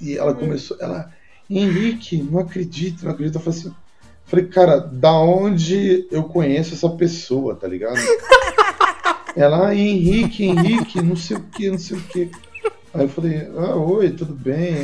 e 0.00 0.18
ela 0.18 0.34
começou, 0.34 0.76
ela, 0.80 1.10
Henrique, 1.48 2.22
não 2.22 2.40
acredito, 2.40 3.04
não 3.04 3.12
acredito. 3.12 3.36
Eu 3.36 3.40
falei 3.40 3.58
assim, 3.58 3.74
falei, 4.24 4.46
cara, 4.46 4.78
da 4.78 5.12
onde 5.12 6.06
eu 6.10 6.24
conheço 6.24 6.74
essa 6.74 6.88
pessoa, 6.88 7.54
tá 7.54 7.68
ligado? 7.68 7.98
Ela, 9.36 9.68
ah, 9.68 9.74
Henrique, 9.74 10.44
Henrique, 10.44 11.02
não 11.02 11.16
sei 11.16 11.36
o 11.36 11.40
que, 11.40 11.68
não 11.68 11.78
sei 11.78 11.96
o 11.96 12.00
que. 12.02 12.30
Aí 12.92 13.02
eu 13.02 13.08
falei, 13.08 13.48
ah, 13.56 13.74
oi, 13.74 14.10
tudo 14.10 14.32
bem? 14.32 14.74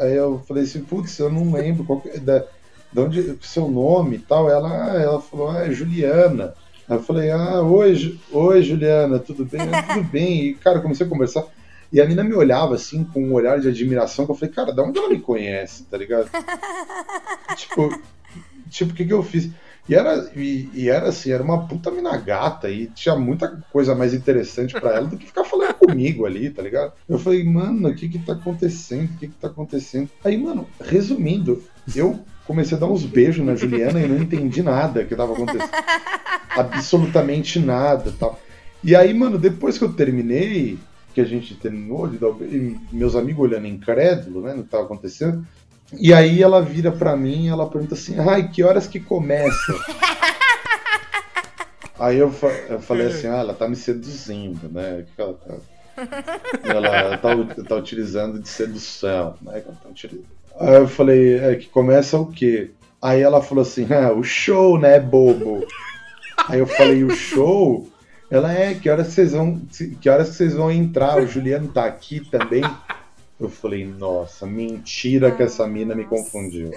Aí 0.00 0.16
eu 0.16 0.42
falei 0.48 0.64
assim, 0.64 0.82
putz, 0.82 1.16
eu 1.20 1.30
não 1.30 1.52
lembro 1.52 1.84
qual 1.84 2.00
que 2.00 2.18
da, 2.18 2.44
de 2.92 3.00
onde, 3.00 3.38
seu 3.42 3.70
nome 3.70 4.16
e 4.16 4.18
tal. 4.18 4.50
Ela, 4.50 4.68
ah, 4.68 5.00
ela 5.00 5.20
falou, 5.20 5.50
ah, 5.50 5.64
é 5.64 5.70
Juliana. 5.70 6.54
Aí 6.88 6.96
eu 6.96 7.02
falei, 7.02 7.30
ah, 7.30 7.62
oi, 7.62 8.18
oi 8.32 8.62
Juliana, 8.62 9.20
tudo 9.20 9.44
bem? 9.44 9.60
Tudo 9.88 10.04
bem. 10.04 10.46
E, 10.46 10.54
cara, 10.54 10.80
comecei 10.80 11.06
a 11.06 11.08
conversar. 11.08 11.44
E 11.92 12.00
a 12.00 12.06
mina 12.06 12.22
me 12.22 12.34
olhava 12.34 12.74
assim 12.74 13.02
com 13.04 13.22
um 13.22 13.32
olhar 13.32 13.60
de 13.60 13.68
admiração 13.68 14.24
que 14.24 14.30
eu 14.30 14.36
falei, 14.36 14.54
cara, 14.54 14.72
da 14.72 14.82
onde 14.82 14.98
ela 14.98 15.08
me 15.08 15.20
conhece, 15.20 15.84
tá 15.84 15.96
ligado? 15.96 16.30
tipo, 17.56 18.00
tipo, 18.68 18.92
o 18.92 18.94
que, 18.94 19.04
que 19.04 19.12
eu 19.12 19.22
fiz? 19.22 19.50
E 19.88 19.94
era, 19.94 20.30
e, 20.36 20.68
e, 20.72 20.88
era 20.88 21.08
assim, 21.08 21.32
era 21.32 21.42
uma 21.42 21.66
puta 21.66 21.90
mina 21.90 22.16
gata 22.16 22.70
e 22.70 22.86
tinha 22.86 23.16
muita 23.16 23.60
coisa 23.72 23.92
mais 23.92 24.14
interessante 24.14 24.72
para 24.72 24.94
ela 24.94 25.08
do 25.08 25.16
que 25.16 25.26
ficar 25.26 25.42
falando 25.42 25.74
comigo 25.80 26.26
ali, 26.26 26.48
tá 26.48 26.62
ligado? 26.62 26.92
Eu 27.08 27.18
falei, 27.18 27.42
mano, 27.42 27.88
o 27.88 27.94
que 27.94 28.08
que 28.08 28.20
tá 28.20 28.34
acontecendo? 28.34 29.10
O 29.10 29.18
que 29.18 29.26
que 29.26 29.34
tá 29.34 29.48
acontecendo? 29.48 30.08
Aí, 30.24 30.36
mano, 30.36 30.68
resumindo, 30.80 31.64
eu 31.96 32.20
comecei 32.46 32.76
a 32.76 32.80
dar 32.80 32.86
uns 32.86 33.04
beijos 33.04 33.44
na 33.44 33.56
Juliana 33.56 34.00
e 34.00 34.06
não 34.06 34.22
entendi 34.22 34.62
nada 34.62 35.04
que 35.04 35.16
tava 35.16 35.32
acontecendo. 35.32 35.70
Absolutamente 36.50 37.58
nada, 37.58 38.14
tal. 38.16 38.38
E 38.84 38.94
aí, 38.94 39.12
mano, 39.12 39.38
depois 39.38 39.76
que 39.76 39.84
eu 39.84 39.92
terminei, 39.92 40.78
que 41.14 41.20
a 41.20 41.24
gente 41.24 41.54
terminou 41.54 42.06
de 42.06 42.18
dar 42.18 42.32
meus 42.92 43.16
amigos 43.16 43.48
olhando 43.48 43.66
incrédulo, 43.66 44.42
né, 44.42 44.54
no 44.54 44.64
que 44.64 44.70
tava 44.70 44.84
acontecendo, 44.84 45.46
e 45.98 46.14
aí 46.14 46.42
ela 46.42 46.62
vira 46.62 46.92
pra 46.92 47.16
mim 47.16 47.46
e 47.46 47.48
ela 47.48 47.68
pergunta 47.68 47.94
assim, 47.94 48.16
ai, 48.18 48.48
que 48.48 48.62
horas 48.62 48.86
que 48.86 49.00
começa? 49.00 49.74
aí 51.98 52.18
eu, 52.18 52.30
fa 52.30 52.48
eu 52.68 52.80
falei 52.80 53.08
assim, 53.08 53.26
ah, 53.26 53.38
ela 53.38 53.54
tá 53.54 53.68
me 53.68 53.74
seduzindo, 53.74 54.68
né? 54.68 55.00
O 55.00 55.04
que, 55.04 55.20
ela 55.20 55.34
tá. 55.34 55.54
Ela, 56.62 56.86
ela 56.86 57.18
tá, 57.18 57.64
tá, 57.68 57.76
utilizando 57.76 58.38
de 58.38 58.48
sedução, 58.48 59.34
né? 59.42 59.60
Tá 59.60 59.88
aí 60.60 60.74
eu 60.76 60.88
falei, 60.88 61.38
é, 61.38 61.56
que 61.56 61.68
começa 61.68 62.18
o 62.18 62.30
quê? 62.30 62.70
Aí 63.02 63.20
ela 63.20 63.42
falou 63.42 63.62
assim, 63.62 63.86
ah, 63.92 64.12
o 64.12 64.22
show, 64.22 64.78
né, 64.78 65.00
bobo? 65.00 65.66
Aí 66.48 66.60
eu 66.60 66.66
falei, 66.66 67.02
o 67.02 67.10
show? 67.10 67.88
Ela 68.30 68.52
é, 68.52 68.74
que 68.74 68.88
horas 68.88 69.08
vocês 69.08 69.32
vão. 69.32 69.60
Que 70.00 70.08
horas 70.08 70.28
vocês 70.28 70.54
vão 70.54 70.70
entrar? 70.70 71.20
O 71.20 71.26
Juliano 71.26 71.68
tá 71.68 71.84
aqui 71.84 72.20
também. 72.30 72.62
Eu 73.40 73.48
falei, 73.48 73.84
nossa, 73.84 74.46
mentira 74.46 75.30
que 75.30 75.42
essa 75.42 75.66
mina 75.66 75.94
me 75.94 76.04
confundiu. 76.04 76.70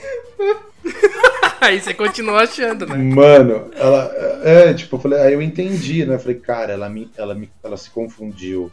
aí 1.61 1.79
você 1.79 1.93
continua 1.93 2.43
achando, 2.43 2.87
né? 2.87 2.95
Mano, 2.95 3.69
ela. 3.75 4.11
É, 4.43 4.73
tipo, 4.73 4.95
eu 4.95 4.99
falei, 4.99 5.19
aí 5.19 5.33
eu 5.33 5.41
entendi, 5.41 6.05
né? 6.05 6.15
Eu 6.15 6.19
falei, 6.19 6.39
cara, 6.39 6.73
ela, 6.73 6.89
me, 6.89 7.11
ela, 7.15 7.35
me, 7.35 7.49
ela 7.63 7.77
se 7.77 7.89
confundiu 7.89 8.71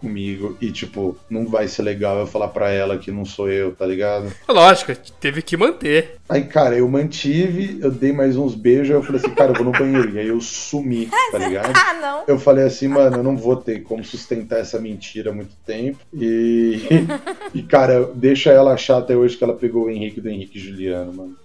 comigo 0.00 0.56
e, 0.60 0.70
tipo, 0.70 1.16
não 1.28 1.46
vai 1.46 1.68
ser 1.68 1.82
legal 1.82 2.18
eu 2.18 2.26
falar 2.26 2.48
pra 2.48 2.70
ela 2.70 2.98
que 2.98 3.10
não 3.10 3.24
sou 3.24 3.50
eu, 3.50 3.74
tá 3.74 3.86
ligado? 3.86 4.32
Lógico, 4.48 4.94
teve 5.20 5.42
que 5.42 5.56
manter. 5.56 6.16
Aí, 6.28 6.44
cara, 6.44 6.76
eu 6.76 6.88
mantive, 6.88 7.78
eu 7.80 7.90
dei 7.90 8.12
mais 8.12 8.36
uns 8.36 8.54
beijos, 8.54 8.90
eu 8.90 9.02
falei 9.02 9.20
assim, 9.20 9.34
cara, 9.34 9.52
eu 9.52 9.54
vou 9.54 9.64
no 9.64 9.72
banheiro. 9.72 10.10
E 10.10 10.18
aí 10.18 10.28
eu 10.28 10.40
sumi, 10.40 11.08
tá 11.30 11.38
ligado? 11.38 11.72
ah, 11.74 11.94
não. 11.94 12.24
Eu 12.26 12.38
falei 12.38 12.64
assim, 12.64 12.88
mano, 12.88 13.16
eu 13.16 13.22
não 13.22 13.36
vou 13.36 13.56
ter 13.56 13.82
como 13.82 14.04
sustentar 14.04 14.60
essa 14.60 14.80
mentira 14.80 15.30
há 15.30 15.34
muito 15.34 15.54
tempo. 15.66 15.98
E, 16.12 16.80
e 17.54 17.62
cara, 17.62 18.10
deixa 18.14 18.50
ela 18.50 18.74
achar 18.74 18.98
até 18.98 19.16
hoje 19.16 19.36
que 19.36 19.44
ela 19.44 19.54
pegou 19.54 19.86
o 19.86 19.90
Henrique 19.90 20.20
do 20.20 20.28
Henrique 20.28 20.58
Juliano, 20.58 21.12
mano. 21.12 21.36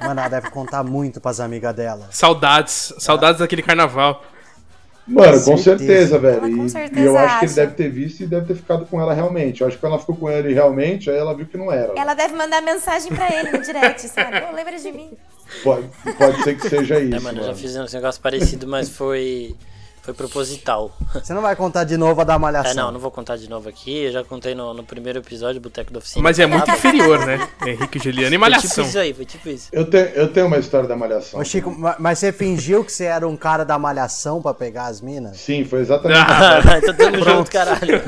Mano, 0.00 0.20
ela 0.20 0.28
deve 0.28 0.50
contar 0.50 0.82
muito 0.82 1.20
pras 1.20 1.40
amigas 1.40 1.74
dela. 1.74 2.08
Saudades, 2.10 2.94
saudades 2.98 3.40
daquele 3.40 3.62
carnaval. 3.62 4.22
Mano, 5.06 5.32
com 5.44 5.56
certeza, 5.56 6.18
certeza 6.18 6.18
velho. 6.18 6.64
E, 6.64 6.70
certeza 6.70 7.00
e, 7.00 7.04
eu 7.04 7.18
acho 7.18 7.38
que 7.40 7.44
ele 7.44 7.54
deve 7.54 7.74
ter 7.74 7.88
visto 7.90 8.20
e 8.22 8.26
deve 8.26 8.46
ter 8.46 8.54
ficado 8.54 8.86
com 8.86 9.00
ela 9.00 9.12
realmente. 9.12 9.60
Eu 9.60 9.66
acho 9.66 9.76
que 9.76 9.80
quando 9.80 9.92
ela 9.92 10.00
ficou 10.00 10.16
com 10.16 10.30
ele 10.30 10.54
realmente, 10.54 11.10
aí 11.10 11.16
ela 11.16 11.34
viu 11.34 11.46
que 11.46 11.58
não 11.58 11.70
era. 11.70 11.92
Ela 11.96 12.14
deve 12.14 12.34
mandar 12.34 12.62
mensagem 12.62 13.14
pra 13.14 13.28
ele 13.34 13.50
no 13.52 13.62
direct, 13.62 14.00
sabe? 14.08 14.42
Oh, 14.50 14.54
lembra 14.54 14.78
de 14.78 14.90
mim. 14.90 15.10
Pode, 15.62 15.86
pode 16.18 16.42
ser 16.42 16.56
que 16.56 16.68
seja 16.68 16.98
isso. 16.98 17.14
É, 17.14 17.20
mano, 17.20 17.38
mano. 17.38 17.40
eu 17.40 17.44
já 17.44 17.54
fiz 17.54 17.76
um 17.76 17.84
negócio 17.84 18.20
parecido, 18.22 18.66
mas 18.66 18.88
foi. 18.88 19.54
Foi 20.04 20.12
proposital. 20.12 20.94
Você 21.14 21.32
não 21.32 21.40
vai 21.40 21.56
contar 21.56 21.84
de 21.84 21.96
novo 21.96 22.20
a 22.20 22.24
da 22.24 22.38
malhação? 22.38 22.72
É, 22.72 22.74
não, 22.74 22.92
não 22.92 23.00
vou 23.00 23.10
contar 23.10 23.38
de 23.38 23.48
novo 23.48 23.70
aqui. 23.70 24.04
Eu 24.04 24.12
já 24.12 24.22
contei 24.22 24.54
no, 24.54 24.74
no 24.74 24.84
primeiro 24.84 25.20
episódio, 25.20 25.58
Boteco 25.62 25.94
da 25.94 25.98
Oficina. 25.98 26.22
Mas 26.22 26.38
é 26.38 26.44
muito 26.44 26.70
inferior, 26.70 27.24
né? 27.24 27.48
Henrique 27.66 27.98
Juliano 27.98 28.34
e 28.34 28.36
Malhação. 28.36 28.68
Foi 28.68 28.84
tipo 28.84 28.88
isso 28.88 28.98
aí, 28.98 29.14
foi 29.14 29.24
tipo 29.24 29.48
isso. 29.48 29.68
Eu 29.72 29.86
tenho, 29.86 30.04
eu 30.08 30.30
tenho 30.30 30.46
uma 30.46 30.58
história 30.58 30.86
da 30.86 30.94
Malhação. 30.94 31.40
Ô, 31.40 31.44
Chico, 31.44 31.74
mas 31.98 32.18
você 32.18 32.32
fingiu 32.32 32.84
que 32.84 32.92
você 32.92 33.04
era 33.04 33.26
um 33.26 33.34
cara 33.34 33.64
da 33.64 33.78
Malhação 33.78 34.42
pra 34.42 34.52
pegar 34.52 34.88
as 34.88 35.00
minas? 35.00 35.38
Sim, 35.38 35.64
foi 35.64 35.80
exatamente 35.80 36.20
ah, 36.20 36.58
isso. 36.58 36.68
então 36.84 36.94
tamo 36.94 37.24
junto, 37.24 37.50
caralho. 37.50 38.02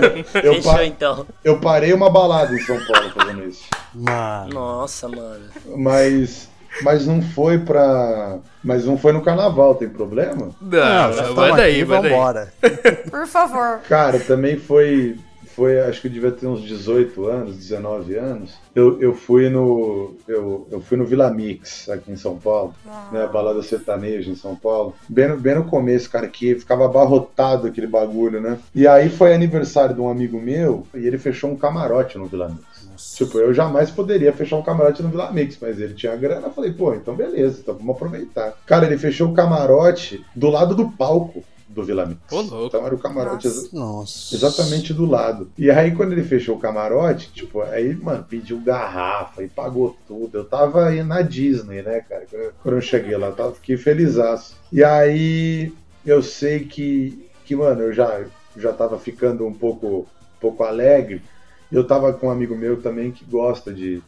Eu 0.44 0.54
Fechou, 0.56 0.82
então. 0.82 1.26
Eu 1.42 1.58
parei 1.60 1.94
uma 1.94 2.10
balada 2.10 2.54
em 2.54 2.60
São 2.60 2.78
Paulo 2.84 3.10
fazendo 3.10 3.42
isso. 3.48 3.64
Mano. 3.94 4.52
Nossa, 4.52 5.08
mano. 5.08 5.46
Mas 5.74 6.50
mas 6.82 7.06
não 7.06 7.22
foi 7.22 7.58
pra. 7.58 8.38
Mas 8.62 8.84
não 8.84 8.98
foi 8.98 9.12
no 9.12 9.22
carnaval, 9.22 9.74
tem 9.74 9.88
problema? 9.88 10.50
Não, 10.60 11.16
não 11.16 11.34
vai 11.34 11.56
daí, 11.56 11.84
vai 11.84 12.02
vambora. 12.02 12.52
Por 13.10 13.26
favor. 13.26 13.80
Cara, 13.88 14.18
também 14.20 14.56
foi. 14.56 15.16
Foi, 15.54 15.80
acho 15.80 16.02
que 16.02 16.08
eu 16.08 16.12
devia 16.12 16.30
ter 16.30 16.46
uns 16.46 16.60
18 16.60 17.28
anos, 17.28 17.56
19 17.56 18.14
anos. 18.14 18.58
Eu, 18.74 19.00
eu 19.00 19.14
fui 19.14 19.48
no. 19.48 20.14
Eu, 20.28 20.68
eu 20.70 20.82
fui 20.82 20.98
no 20.98 21.06
Vila 21.06 21.30
Mix, 21.30 21.88
aqui 21.88 22.12
em 22.12 22.16
São 22.16 22.36
Paulo, 22.36 22.74
ah. 22.86 23.08
né? 23.10 23.26
Balada 23.26 23.62
sertaneja 23.62 24.30
em 24.30 24.36
São 24.36 24.54
Paulo. 24.54 24.94
Bem, 25.08 25.34
bem 25.34 25.54
no 25.54 25.64
começo, 25.64 26.10
cara, 26.10 26.28
que 26.28 26.54
ficava 26.56 26.84
abarrotado 26.84 27.66
aquele 27.66 27.86
bagulho, 27.86 28.38
né? 28.38 28.58
E 28.74 28.86
aí 28.86 29.08
foi 29.08 29.32
aniversário 29.32 29.94
de 29.94 30.00
um 30.02 30.10
amigo 30.10 30.38
meu 30.38 30.86
e 30.94 31.06
ele 31.06 31.16
fechou 31.16 31.50
um 31.50 31.56
camarote 31.56 32.18
no 32.18 32.26
Vila 32.26 32.50
Mix. 32.50 32.75
Tipo, 32.96 33.38
eu 33.38 33.52
jamais 33.52 33.90
poderia 33.90 34.32
fechar 34.32 34.56
um 34.56 34.62
camarote 34.62 35.02
no 35.02 35.08
Vila 35.08 35.30
Mix, 35.32 35.58
mas 35.60 35.80
ele 35.80 35.94
tinha 35.94 36.16
grana. 36.16 36.46
Eu 36.46 36.52
falei, 36.52 36.72
pô, 36.72 36.94
então 36.94 37.14
beleza, 37.14 37.60
então 37.60 37.74
vamos 37.74 37.96
aproveitar. 37.96 38.54
Cara, 38.66 38.86
ele 38.86 38.98
fechou 38.98 39.30
o 39.30 39.34
camarote 39.34 40.24
do 40.34 40.48
lado 40.48 40.74
do 40.74 40.90
palco 40.90 41.42
do 41.68 41.84
Vila 41.84 42.06
Mix. 42.06 42.20
Então 42.66 42.86
era 42.86 42.94
o 42.94 42.98
camarote 42.98 43.48
Nossa. 43.72 44.34
exatamente 44.34 44.94
do 44.94 45.04
lado. 45.04 45.50
E 45.58 45.70
aí, 45.70 45.94
quando 45.94 46.12
ele 46.12 46.22
fechou 46.22 46.56
o 46.56 46.58
camarote, 46.58 47.30
tipo, 47.32 47.60
aí, 47.60 47.94
mano, 47.94 48.24
pediu 48.24 48.60
garrafa 48.60 49.42
e 49.42 49.48
pagou 49.48 49.96
tudo. 50.06 50.38
Eu 50.38 50.44
tava 50.44 50.86
aí 50.86 51.02
na 51.02 51.22
Disney, 51.22 51.82
né, 51.82 52.00
cara? 52.00 52.26
Quando 52.62 52.76
eu 52.76 52.80
cheguei 52.80 53.16
lá, 53.16 53.28
eu 53.28 53.34
tava, 53.34 53.52
fiquei 53.52 53.76
felizaço. 53.76 54.56
E 54.72 54.82
aí, 54.82 55.72
eu 56.04 56.22
sei 56.22 56.60
que, 56.60 57.28
que 57.44 57.56
mano, 57.56 57.82
eu 57.82 57.92
já, 57.92 58.24
já 58.56 58.72
tava 58.72 58.98
ficando 58.98 59.46
um 59.46 59.52
pouco, 59.52 59.86
um 59.86 60.40
pouco 60.40 60.64
alegre. 60.64 61.22
Eu 61.70 61.86
tava 61.86 62.12
com 62.12 62.28
um 62.28 62.30
amigo 62.30 62.56
meu 62.56 62.80
também 62.80 63.10
que 63.10 63.24
gosta 63.24 63.72
de, 63.72 64.02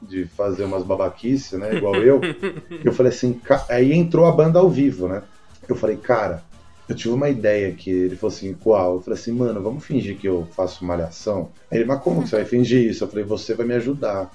de 0.00 0.24
fazer 0.26 0.64
umas 0.64 0.82
babaquices, 0.82 1.58
né? 1.58 1.76
Igual 1.76 1.96
eu. 1.96 2.20
eu 2.84 2.92
falei 2.92 3.12
assim, 3.12 3.40
aí 3.68 3.92
entrou 3.92 4.26
a 4.26 4.32
banda 4.32 4.58
ao 4.58 4.70
vivo, 4.70 5.08
né? 5.08 5.22
Eu 5.68 5.76
falei, 5.76 5.96
cara, 5.96 6.42
eu 6.88 6.96
tive 6.96 7.14
uma 7.14 7.28
ideia 7.28 7.72
que 7.72 7.90
ele 7.90 8.16
falou 8.16 8.34
assim, 8.34 8.54
qual? 8.54 8.94
Eu 8.94 9.00
falei 9.00 9.18
assim, 9.18 9.32
mano, 9.32 9.62
vamos 9.62 9.84
fingir 9.84 10.16
que 10.18 10.26
eu 10.26 10.48
faço 10.52 10.84
malhação? 10.84 11.50
Aí 11.70 11.78
ele, 11.78 11.84
mas 11.86 12.02
como 12.02 12.26
você 12.26 12.36
vai 12.36 12.44
fingir 12.44 12.90
isso? 12.90 13.04
Eu 13.04 13.08
falei, 13.08 13.24
você 13.24 13.54
vai 13.54 13.66
me 13.66 13.74
ajudar. 13.74 14.30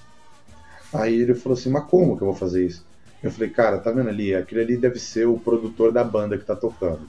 Aí 0.93 1.21
ele 1.21 1.35
falou 1.35 1.57
assim, 1.57 1.69
mas 1.69 1.83
como 1.85 2.15
que 2.15 2.23
eu 2.23 2.27
vou 2.27 2.35
fazer 2.35 2.65
isso? 2.65 2.85
Eu 3.21 3.31
falei, 3.31 3.49
cara, 3.49 3.79
tá 3.79 3.91
vendo 3.91 4.09
ali? 4.09 4.33
Aquele 4.33 4.61
ali 4.61 4.77
deve 4.77 4.99
ser 4.99 5.27
o 5.27 5.37
produtor 5.37 5.91
da 5.91 6.03
banda 6.03 6.37
que 6.37 6.45
tá 6.45 6.55
tocando. 6.55 7.01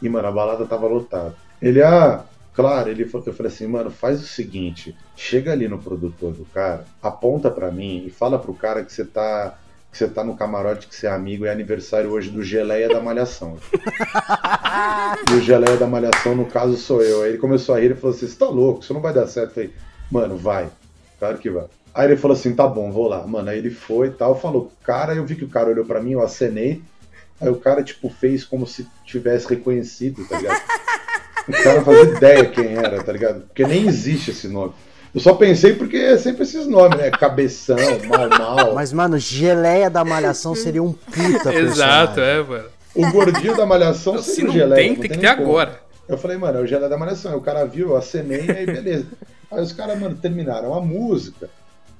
E, 0.00 0.08
mano, 0.08 0.28
a 0.28 0.32
balada 0.32 0.66
tava 0.66 0.86
lotada. 0.86 1.34
Ele, 1.60 1.82
ah, 1.82 2.24
Claro, 2.56 2.88
ele, 2.88 3.02
eu 3.02 3.34
falei 3.34 3.52
assim, 3.52 3.66
mano, 3.66 3.90
faz 3.90 4.18
o 4.18 4.26
seguinte, 4.26 4.96
chega 5.14 5.52
ali 5.52 5.68
no 5.68 5.78
produtor 5.78 6.32
do 6.32 6.46
cara, 6.46 6.86
aponta 7.02 7.50
para 7.50 7.70
mim 7.70 8.04
e 8.06 8.10
fala 8.10 8.38
pro 8.38 8.54
cara 8.54 8.82
que 8.82 8.90
você 8.90 9.04
tá 9.04 9.58
que 9.92 9.98
você 9.98 10.08
tá 10.08 10.24
no 10.24 10.36
camarote, 10.36 10.88
que 10.88 10.94
você 10.94 11.06
é 11.06 11.10
amigo, 11.10 11.46
é 11.46 11.50
aniversário 11.50 12.10
hoje 12.10 12.30
do 12.30 12.42
Geleia 12.42 12.88
da 12.88 13.00
Malhação. 13.00 13.56
e 15.30 15.34
o 15.34 15.40
Geleia 15.40 15.76
da 15.76 15.86
Malhação, 15.86 16.34
no 16.34 16.44
caso, 16.44 16.76
sou 16.76 17.02
eu. 17.02 17.22
Aí 17.22 17.30
ele 17.30 17.38
começou 17.38 17.74
a 17.74 17.80
rir 17.80 17.92
e 17.92 17.94
falou 17.94 18.14
assim: 18.14 18.26
você 18.26 18.36
tá 18.36 18.46
louco, 18.46 18.82
isso 18.82 18.92
não 18.92 19.00
vai 19.00 19.14
dar 19.14 19.26
certo. 19.26 19.48
Eu 19.48 19.54
falei, 19.54 19.72
mano, 20.10 20.36
vai. 20.36 20.68
Claro 21.18 21.38
que 21.38 21.48
vai. 21.48 21.64
Aí 21.94 22.08
ele 22.08 22.16
falou 22.16 22.36
assim: 22.36 22.54
tá 22.54 22.66
bom, 22.66 22.90
vou 22.90 23.08
lá. 23.08 23.26
Mano, 23.26 23.48
aí 23.48 23.58
ele 23.58 23.70
foi 23.70 24.08
e 24.08 24.10
tal, 24.10 24.38
falou, 24.38 24.70
cara, 24.82 25.14
eu 25.14 25.24
vi 25.24 25.34
que 25.34 25.44
o 25.44 25.48
cara 25.48 25.70
olhou 25.70 25.84
para 25.84 26.02
mim, 26.02 26.12
eu 26.12 26.22
acenei. 26.22 26.82
Aí 27.40 27.48
o 27.48 27.56
cara, 27.56 27.82
tipo, 27.82 28.10
fez 28.10 28.44
como 28.44 28.66
se 28.66 28.86
tivesse 29.04 29.48
reconhecido, 29.48 30.26
tá 30.26 30.38
ligado? 30.38 30.60
O 31.48 31.52
cara 31.52 31.76
não 31.76 31.84
fazia 31.84 32.02
ideia 32.02 32.46
quem 32.46 32.74
era, 32.76 33.02
tá 33.02 33.12
ligado? 33.12 33.42
Porque 33.42 33.64
nem 33.66 33.86
existe 33.86 34.30
esse 34.30 34.48
nome. 34.48 34.72
Eu 35.14 35.20
só 35.20 35.34
pensei 35.34 35.74
porque 35.74 35.96
é 35.96 36.18
sempre 36.18 36.42
esses 36.42 36.66
nomes, 36.66 36.98
né? 36.98 37.10
Cabeção, 37.10 37.76
mal, 38.06 38.28
mal. 38.28 38.74
Mas, 38.74 38.92
mano, 38.92 39.18
geleia 39.18 39.88
da 39.88 40.04
malhação 40.04 40.54
seria 40.54 40.82
um 40.82 40.92
puta 40.92 41.54
Exato, 41.54 42.20
é, 42.20 42.42
mano. 42.42 42.68
O 42.94 43.10
gordinho 43.10 43.56
da 43.56 43.64
malhação 43.64 44.18
seria 44.22 44.50
o 44.50 44.52
geleia. 44.52 44.74
Tem, 44.74 44.94
tem 44.94 45.10
que 45.10 45.18
ter 45.18 45.26
agora. 45.26 45.80
Eu 46.08 46.18
falei, 46.18 46.36
mano, 46.36 46.58
é 46.58 46.62
o 46.62 46.66
geleia 46.66 46.88
da 46.88 46.98
malhação. 46.98 47.32
Aí 47.32 47.38
o 47.38 47.40
cara 47.40 47.64
viu, 47.64 47.90
eu 47.90 47.96
acenei 47.96 48.44
e 48.46 48.50
aí 48.50 48.66
beleza. 48.66 49.06
Aí 49.50 49.62
os 49.62 49.72
caras, 49.72 49.98
mano, 49.98 50.16
terminaram 50.16 50.74
a 50.74 50.80
música. 50.80 51.48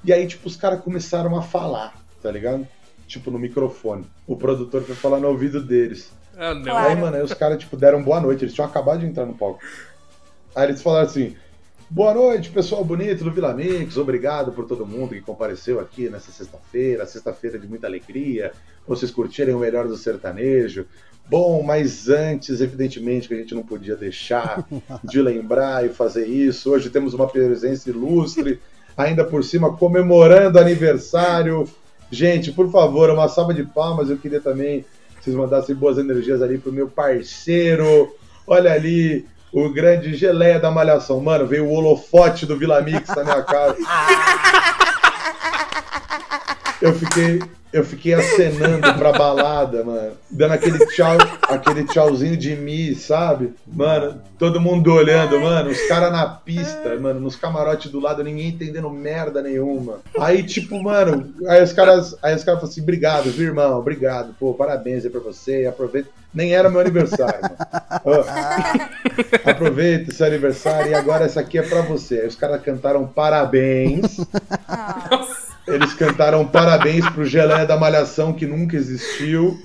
E 0.05 0.12
aí, 0.12 0.26
tipo, 0.26 0.47
os 0.47 0.57
caras 0.57 0.80
começaram 0.80 1.36
a 1.36 1.42
falar, 1.42 1.94
tá 2.22 2.30
ligado? 2.30 2.66
Tipo, 3.07 3.30
no 3.30 3.38
microfone. 3.38 4.05
O 4.26 4.36
produtor 4.36 4.82
foi 4.82 4.94
falar 4.94 5.20
no 5.20 5.28
ouvido 5.28 5.62
deles. 5.62 6.11
Ah, 6.37 6.55
não. 6.55 6.76
Aí, 6.76 6.97
mano, 6.97 7.16
aí 7.16 7.22
os 7.22 7.32
caras, 7.32 7.59
tipo, 7.59 7.76
deram 7.76 8.03
boa 8.03 8.20
noite. 8.20 8.45
Eles 8.45 8.55
tinham 8.55 8.68
acabado 8.68 9.01
de 9.01 9.07
entrar 9.07 9.24
no 9.24 9.34
palco. 9.34 9.61
Aí 10.55 10.68
eles 10.68 10.82
falaram 10.82 11.07
assim: 11.07 11.34
Boa 11.89 12.12
noite, 12.12 12.51
pessoal 12.51 12.84
bonito 12.84 13.22
do 13.22 13.30
Vila 13.30 13.55
Mix. 13.55 13.97
Obrigado 13.97 14.51
por 14.51 14.66
todo 14.66 14.84
mundo 14.84 15.11
que 15.14 15.20
compareceu 15.20 15.78
aqui 15.78 16.11
nessa 16.11 16.32
sexta-feira, 16.32 17.07
sexta-feira 17.07 17.59
de 17.61 17.68
muita 17.68 17.87
alegria. 17.87 18.51
Vocês 18.89 19.12
curtirem 19.12 19.55
o 19.55 19.61
melhor 19.61 19.87
do 19.87 19.97
sertanejo. 19.97 20.84
Bom, 21.28 21.62
mas 21.62 22.09
antes, 22.09 22.61
evidentemente, 22.61 23.28
que 23.28 23.34
a 23.34 23.37
gente 23.37 23.55
não 23.55 23.62
podia 23.62 23.95
deixar 23.95 24.66
de 25.05 25.22
lembrar 25.22 25.87
e 25.87 25.89
fazer 25.89 26.26
isso. 26.26 26.72
Hoje 26.72 26.91
temos 26.91 27.14
uma 27.14 27.28
presença 27.28 27.89
ilustre, 27.89 28.61
ainda 28.97 29.24
por 29.24 29.45
cima 29.45 29.76
comemorando 29.76 30.59
aniversário. 30.59 31.68
Gente, 32.11 32.51
por 32.51 32.68
favor, 32.68 33.11
uma 33.11 33.28
salva 33.28 33.55
de 33.55 33.62
palmas. 33.62 34.11
Eu 34.11 34.18
queria 34.18 34.41
também 34.41 34.84
vocês 35.27 35.37
mandassem 35.37 35.74
boas 35.74 35.99
energias 35.99 36.41
ali 36.41 36.57
pro 36.57 36.72
meu 36.72 36.89
parceiro. 36.89 38.14
Olha 38.47 38.72
ali, 38.72 39.27
o 39.53 39.68
grande 39.70 40.14
geleia 40.14 40.61
da 40.61 40.70
malhação. 40.70 41.20
Mano, 41.20 41.47
veio 41.47 41.66
o 41.66 41.72
holofote 41.72 42.47
do 42.47 42.57
Vila 42.57 42.81
Mix 42.81 43.09
na 43.09 43.24
minha 43.24 43.43
cara. 43.43 43.77
Eu 46.81 46.93
fiquei, 46.93 47.41
eu 47.72 47.85
fiquei 47.85 48.14
acenando 48.14 48.95
pra 48.95 49.12
balada, 49.12 49.83
mano. 49.83 50.12
Dando 50.31 50.53
aquele 50.53 50.79
tchau, 50.87 51.16
aquele 51.43 51.85
tchauzinho 51.85 52.37
de 52.37 52.55
mim, 52.55 52.95
sabe? 52.95 53.55
Mano, 53.66 54.20
todo 54.39 54.61
mundo 54.61 54.93
olhando, 54.93 55.41
mano. 55.41 55.70
Os 55.70 55.89
caras 55.89 56.12
na 56.12 56.27
pista, 56.27 56.97
mano, 57.01 57.20
nos 57.20 57.37
camarotes 57.37 57.91
do 57.91 58.01
lado, 58.01 58.22
ninguém 58.22 58.49
entendendo 58.49 58.91
merda 58.91 59.43
nenhuma. 59.43 60.01
Aí, 60.18 60.43
tipo, 60.43 60.83
mano, 60.83 61.35
aí 61.49 61.62
os 61.62 61.72
caras, 61.72 62.16
aí 62.22 62.35
os 62.35 62.45
caras 62.45 62.61
falam 62.61 62.72
assim: 62.72 62.83
obrigado, 62.83 63.31
viu, 63.31 63.49
irmão? 63.49 63.79
Obrigado, 63.79 64.35
pô, 64.39 64.53
parabéns 64.55 65.05
aí 65.05 65.11
pra 65.11 65.20
você. 65.20 65.66
Aproveita. 65.66 66.09
Nem 66.35 66.55
era 66.55 66.68
meu 66.68 66.81
aniversário, 66.81 67.41
mano. 67.41 67.57
Ó, 68.05 68.24
aproveita 69.51 70.12
seu 70.12 70.27
aniversário 70.27 70.91
e 70.91 70.95
agora 70.95 71.24
essa 71.24 71.41
aqui 71.41 71.59
é 71.59 71.62
pra 71.62 71.81
você. 71.81 72.20
Aí 72.20 72.27
os 72.27 72.37
caras 72.37 72.61
cantaram 72.62 73.07
parabéns. 73.07 74.18
Eles 75.67 75.95
cantaram 75.95 76.47
parabéns 76.47 77.09
pro 77.11 77.25
Geleia 77.25 77.67
da 77.67 77.77
Malhação, 77.77 78.33
que 78.33 78.47
nunca 78.47 78.77
existiu. 78.77 79.61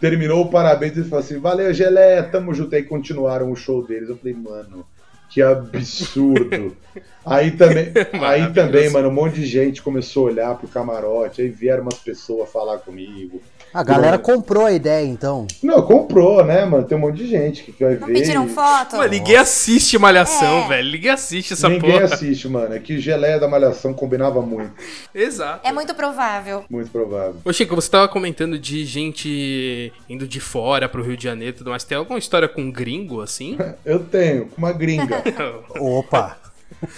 Terminou 0.00 0.44
o 0.44 0.50
parabéns 0.50 0.96
e 0.96 1.04
falou 1.04 1.24
assim: 1.24 1.38
Valeu, 1.38 1.72
Geleia, 1.72 2.22
tamo 2.22 2.52
junto. 2.52 2.74
Aí 2.74 2.82
continuaram 2.82 3.50
o 3.50 3.56
show 3.56 3.86
deles. 3.86 4.08
Eu 4.08 4.16
falei, 4.16 4.34
mano, 4.34 4.84
que 5.30 5.40
absurdo. 5.40 6.76
Aí 7.24 7.50
também, 7.52 7.92
aí 8.22 8.52
também, 8.52 8.90
mano, 8.90 9.08
um 9.08 9.12
monte 9.12 9.36
de 9.36 9.46
gente 9.46 9.82
começou 9.82 10.26
a 10.26 10.30
olhar 10.30 10.54
pro 10.56 10.68
camarote. 10.68 11.40
Aí 11.40 11.48
vieram 11.48 11.82
umas 11.82 11.98
pessoas 11.98 12.50
falar 12.50 12.78
comigo. 12.78 13.40
A 13.76 13.82
galera 13.84 14.18
comprou 14.18 14.64
a 14.64 14.72
ideia, 14.72 15.04
então. 15.06 15.46
Não, 15.62 15.82
comprou, 15.82 16.44
né, 16.44 16.64
mano? 16.64 16.84
Tem 16.84 16.96
um 16.96 17.00
monte 17.02 17.16
de 17.18 17.26
gente 17.28 17.62
que 17.64 17.84
vai 17.84 17.96
Não 17.96 18.06
ver. 18.06 18.14
pediram 18.14 18.46
e- 18.46 18.48
foto? 18.48 18.96
Mano, 18.96 19.10
ninguém 19.10 19.36
assiste 19.36 19.98
Malhação, 19.98 20.64
É. 20.64 20.68
velho. 20.68 20.92
Ninguém 20.92 21.10
assiste 21.10 21.52
essa 21.52 21.68
Ninguém 21.68 21.92
porra. 21.92 22.04
assiste, 22.04 22.48
mano. 22.48 22.74
É 22.74 22.78
que 22.78 22.98
Geleia 22.98 23.38
da 23.38 23.46
Malhação 23.46 23.92
combinava 23.92 24.40
muito. 24.40 24.72
Exato. 25.14 25.60
É 25.66 25.72
muito 25.72 25.94
provável. 25.94 26.64
Muito 26.70 26.90
provável. 26.90 27.36
Ô 27.44 27.52
Chico, 27.52 27.74
você 27.74 27.90
tava 27.90 28.08
comentando 28.08 28.58
de 28.58 28.84
gente 28.84 29.92
indo 30.08 30.26
de 30.26 30.40
fora 30.40 30.88
pro 30.88 31.02
Rio 31.02 31.16
de 31.16 31.24
Janeiro 31.24 31.54
e 31.54 31.58
tudo 31.58 31.70
mais. 31.70 31.84
Tem 31.84 31.98
alguma 31.98 32.18
história 32.18 32.48
com 32.48 32.70
gringo, 32.70 33.20
assim? 33.20 33.58
Eu 33.84 34.00
tenho, 34.00 34.46
com 34.46 34.56
uma 34.58 34.72
gringa. 34.72 35.22
Opa! 35.78 36.38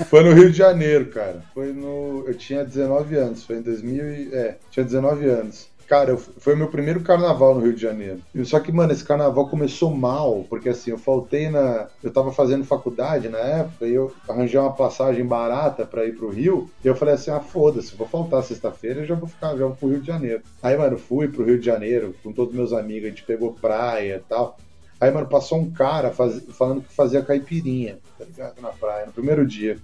Foi 0.08 0.24
no 0.24 0.32
Rio 0.32 0.50
de 0.50 0.56
Janeiro, 0.56 1.06
cara. 1.06 1.42
Foi 1.54 1.72
no. 1.72 2.24
Eu 2.26 2.34
tinha 2.34 2.64
19 2.64 3.14
anos, 3.16 3.44
foi 3.44 3.56
em 3.56 3.62
2000 3.62 4.04
e. 4.10 4.34
É, 4.34 4.56
tinha 4.70 4.84
19 4.84 5.26
anos. 5.28 5.67
Cara, 5.88 6.18
foi 6.18 6.54
meu 6.54 6.68
primeiro 6.70 7.02
carnaval 7.02 7.54
no 7.54 7.62
Rio 7.62 7.74
de 7.74 7.80
Janeiro. 7.80 8.22
Só 8.44 8.60
que, 8.60 8.70
mano, 8.70 8.92
esse 8.92 9.02
carnaval 9.02 9.48
começou 9.48 9.90
mal, 9.96 10.44
porque 10.44 10.68
assim, 10.68 10.90
eu 10.90 10.98
faltei 10.98 11.48
na. 11.48 11.88
Eu 12.02 12.12
tava 12.12 12.30
fazendo 12.30 12.62
faculdade 12.64 13.28
na 13.30 13.38
época 13.38 13.86
e 13.86 13.94
eu 13.94 14.14
arranjei 14.28 14.60
uma 14.60 14.76
passagem 14.76 15.26
barata 15.26 15.86
pra 15.86 16.04
ir 16.04 16.14
pro 16.14 16.30
Rio. 16.30 16.70
E 16.84 16.86
eu 16.86 16.94
falei 16.94 17.14
assim: 17.14 17.30
ah, 17.30 17.40
foda-se, 17.40 17.96
vou 17.96 18.06
faltar 18.06 18.42
sexta-feira 18.42 19.06
já 19.06 19.14
vou 19.14 19.26
ficar, 19.28 19.56
já 19.56 19.64
vou 19.66 19.76
pro 19.76 19.88
Rio 19.88 20.00
de 20.02 20.06
Janeiro. 20.06 20.42
Aí, 20.62 20.76
mano, 20.76 20.98
fui 20.98 21.28
pro 21.28 21.44
Rio 21.44 21.58
de 21.58 21.64
Janeiro 21.64 22.14
com 22.22 22.34
todos 22.34 22.54
meus 22.54 22.72
amigos, 22.74 23.06
a 23.06 23.08
gente 23.08 23.24
pegou 23.24 23.54
praia 23.58 24.16
e 24.16 24.20
tal. 24.28 24.60
Aí, 25.00 25.10
mano, 25.10 25.28
passou 25.28 25.58
um 25.58 25.72
cara 25.72 26.12
faz- 26.12 26.44
falando 26.58 26.82
que 26.84 26.94
fazia 26.94 27.24
caipirinha, 27.24 27.98
tá 28.18 28.24
ligado? 28.26 28.60
Na 28.60 28.72
praia, 28.72 29.06
no 29.06 29.12
primeiro 29.14 29.46
dia. 29.46 29.80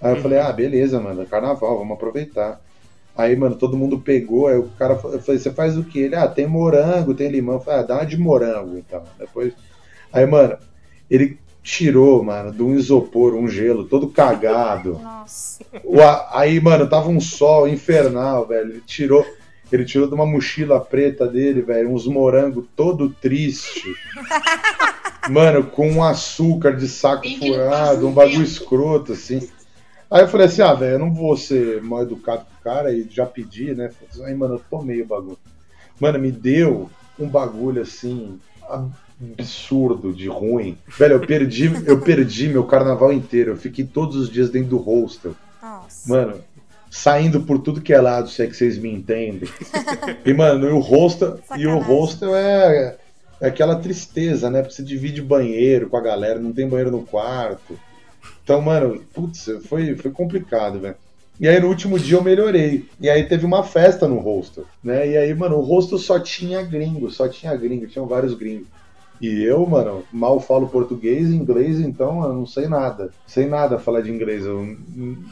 Aí 0.00 0.12
eu 0.12 0.16
falei, 0.16 0.38
ah, 0.38 0.52
beleza, 0.52 1.00
mano, 1.00 1.26
carnaval, 1.26 1.78
vamos 1.78 1.94
aproveitar. 1.94 2.60
Aí, 3.16 3.36
mano, 3.36 3.56
todo 3.56 3.76
mundo 3.76 4.00
pegou, 4.00 4.46
aí 4.46 4.56
o 4.56 4.70
cara 4.78 4.94
eu 4.94 5.20
falei, 5.20 5.38
você 5.38 5.50
faz 5.50 5.76
o 5.76 5.84
quê? 5.84 6.00
Ele, 6.00 6.16
ah, 6.16 6.26
tem 6.26 6.46
morango, 6.46 7.14
tem 7.14 7.30
limão. 7.30 7.56
Eu 7.56 7.60
falei, 7.60 7.80
ah, 7.80 7.82
dá 7.82 7.94
uma 7.96 8.06
de 8.06 8.16
morango, 8.16 8.78
então. 8.78 9.02
Depois. 9.18 9.52
Aí, 10.12 10.26
mano, 10.26 10.56
ele 11.10 11.38
tirou, 11.62 12.22
mano, 12.24 12.52
de 12.52 12.62
um 12.62 12.74
isopor, 12.74 13.34
um 13.34 13.46
gelo, 13.46 13.84
todo 13.84 14.08
cagado. 14.08 14.98
Nossa. 15.02 15.64
O 15.84 15.98
Aí, 16.30 16.58
mano, 16.58 16.88
tava 16.88 17.08
um 17.08 17.20
sol 17.20 17.68
infernal, 17.68 18.46
velho. 18.46 18.70
Ele 18.70 18.82
tirou, 18.86 19.24
ele 19.70 19.84
tirou 19.84 20.08
de 20.08 20.14
uma 20.14 20.26
mochila 20.26 20.80
preta 20.80 21.26
dele, 21.26 21.60
velho, 21.62 21.90
uns 21.90 22.06
morangos 22.06 22.64
todo 22.74 23.10
triste. 23.10 23.94
Mano, 25.30 25.62
com 25.62 25.88
um 25.88 26.02
açúcar 26.02 26.72
de 26.72 26.88
saco 26.88 27.22
que 27.22 27.38
furado, 27.38 28.08
um 28.08 28.12
bagulho 28.12 28.42
escroto, 28.42 29.12
assim. 29.12 29.48
Aí 30.12 30.20
eu 30.20 30.28
falei 30.28 30.46
assim, 30.46 30.60
ah, 30.60 30.74
velho, 30.74 30.96
eu 30.96 30.98
não 30.98 31.14
vou 31.14 31.34
ser 31.38 31.82
mal 31.82 32.02
educado 32.02 32.44
com 32.44 32.60
o 32.60 32.62
cara 32.62 32.92
e 32.92 33.08
já 33.10 33.24
pedi, 33.24 33.74
né? 33.74 33.90
Aí, 34.22 34.34
mano, 34.34 34.56
eu 34.56 34.62
tomei 34.70 35.00
o 35.00 35.06
bagulho. 35.06 35.38
Mano, 35.98 36.18
me 36.18 36.30
deu 36.30 36.90
um 37.18 37.26
bagulho 37.26 37.80
assim 37.80 38.38
absurdo 38.68 40.12
de 40.12 40.28
ruim. 40.28 40.76
Velho, 40.98 41.14
eu 41.14 41.20
perdi, 41.26 41.72
eu 41.86 41.98
perdi 41.98 42.48
meu 42.48 42.64
carnaval 42.64 43.10
inteiro. 43.10 43.52
Eu 43.52 43.56
fiquei 43.56 43.86
todos 43.86 44.16
os 44.16 44.28
dias 44.28 44.50
dentro 44.50 44.68
do 44.68 44.76
hostel. 44.76 45.34
Nossa. 45.62 46.06
Mano, 46.06 46.34
saindo 46.90 47.40
por 47.40 47.60
tudo 47.60 47.80
que 47.80 47.94
é 47.94 48.00
lado, 48.00 48.28
se 48.28 48.42
é 48.42 48.46
que 48.46 48.54
vocês 48.54 48.76
me 48.76 48.92
entendem. 48.92 49.48
E, 50.26 50.34
mano, 50.34 50.68
e 50.68 50.72
o 50.72 50.78
hostel, 50.78 51.38
e 51.56 51.66
o 51.66 51.70
Sacanagem. 51.70 51.82
hostel 51.88 52.36
é, 52.36 52.96
é 53.40 53.48
aquela 53.48 53.76
tristeza, 53.76 54.50
né? 54.50 54.60
Porque 54.60 54.74
você 54.74 54.82
divide 54.82 55.22
banheiro 55.22 55.88
com 55.88 55.96
a 55.96 56.02
galera, 56.02 56.38
não 56.38 56.52
tem 56.52 56.68
banheiro 56.68 56.90
no 56.90 57.02
quarto. 57.02 57.78
Então, 58.42 58.60
mano, 58.60 59.02
putz, 59.12 59.48
foi, 59.68 59.94
foi 59.96 60.10
complicado, 60.10 60.80
velho. 60.80 60.96
E 61.40 61.48
aí 61.48 61.58
no 61.58 61.68
último 61.68 61.98
dia 61.98 62.16
eu 62.16 62.22
melhorei. 62.22 62.88
E 63.00 63.08
aí 63.08 63.24
teve 63.24 63.44
uma 63.44 63.64
festa 63.64 64.06
no 64.06 64.18
hostel, 64.18 64.64
né? 64.82 65.08
E 65.08 65.16
aí, 65.16 65.34
mano, 65.34 65.56
o 65.56 65.62
hostel 65.62 65.98
só 65.98 66.20
tinha 66.20 66.62
gringo, 66.62 67.10
só 67.10 67.28
tinha 67.28 67.54
gringo, 67.56 67.86
tinham 67.86 68.06
vários 68.06 68.34
gringos. 68.34 68.68
E 69.22 69.40
eu, 69.44 69.64
mano, 69.64 70.02
mal 70.12 70.40
falo 70.40 70.68
português 70.68 71.30
e 71.30 71.36
inglês, 71.36 71.78
então 71.78 72.24
eu 72.24 72.32
não 72.32 72.44
sei 72.44 72.66
nada. 72.66 73.10
Sei 73.24 73.46
nada 73.46 73.78
falar 73.78 74.00
de 74.00 74.10
inglês. 74.10 74.44
Eu 74.44 74.76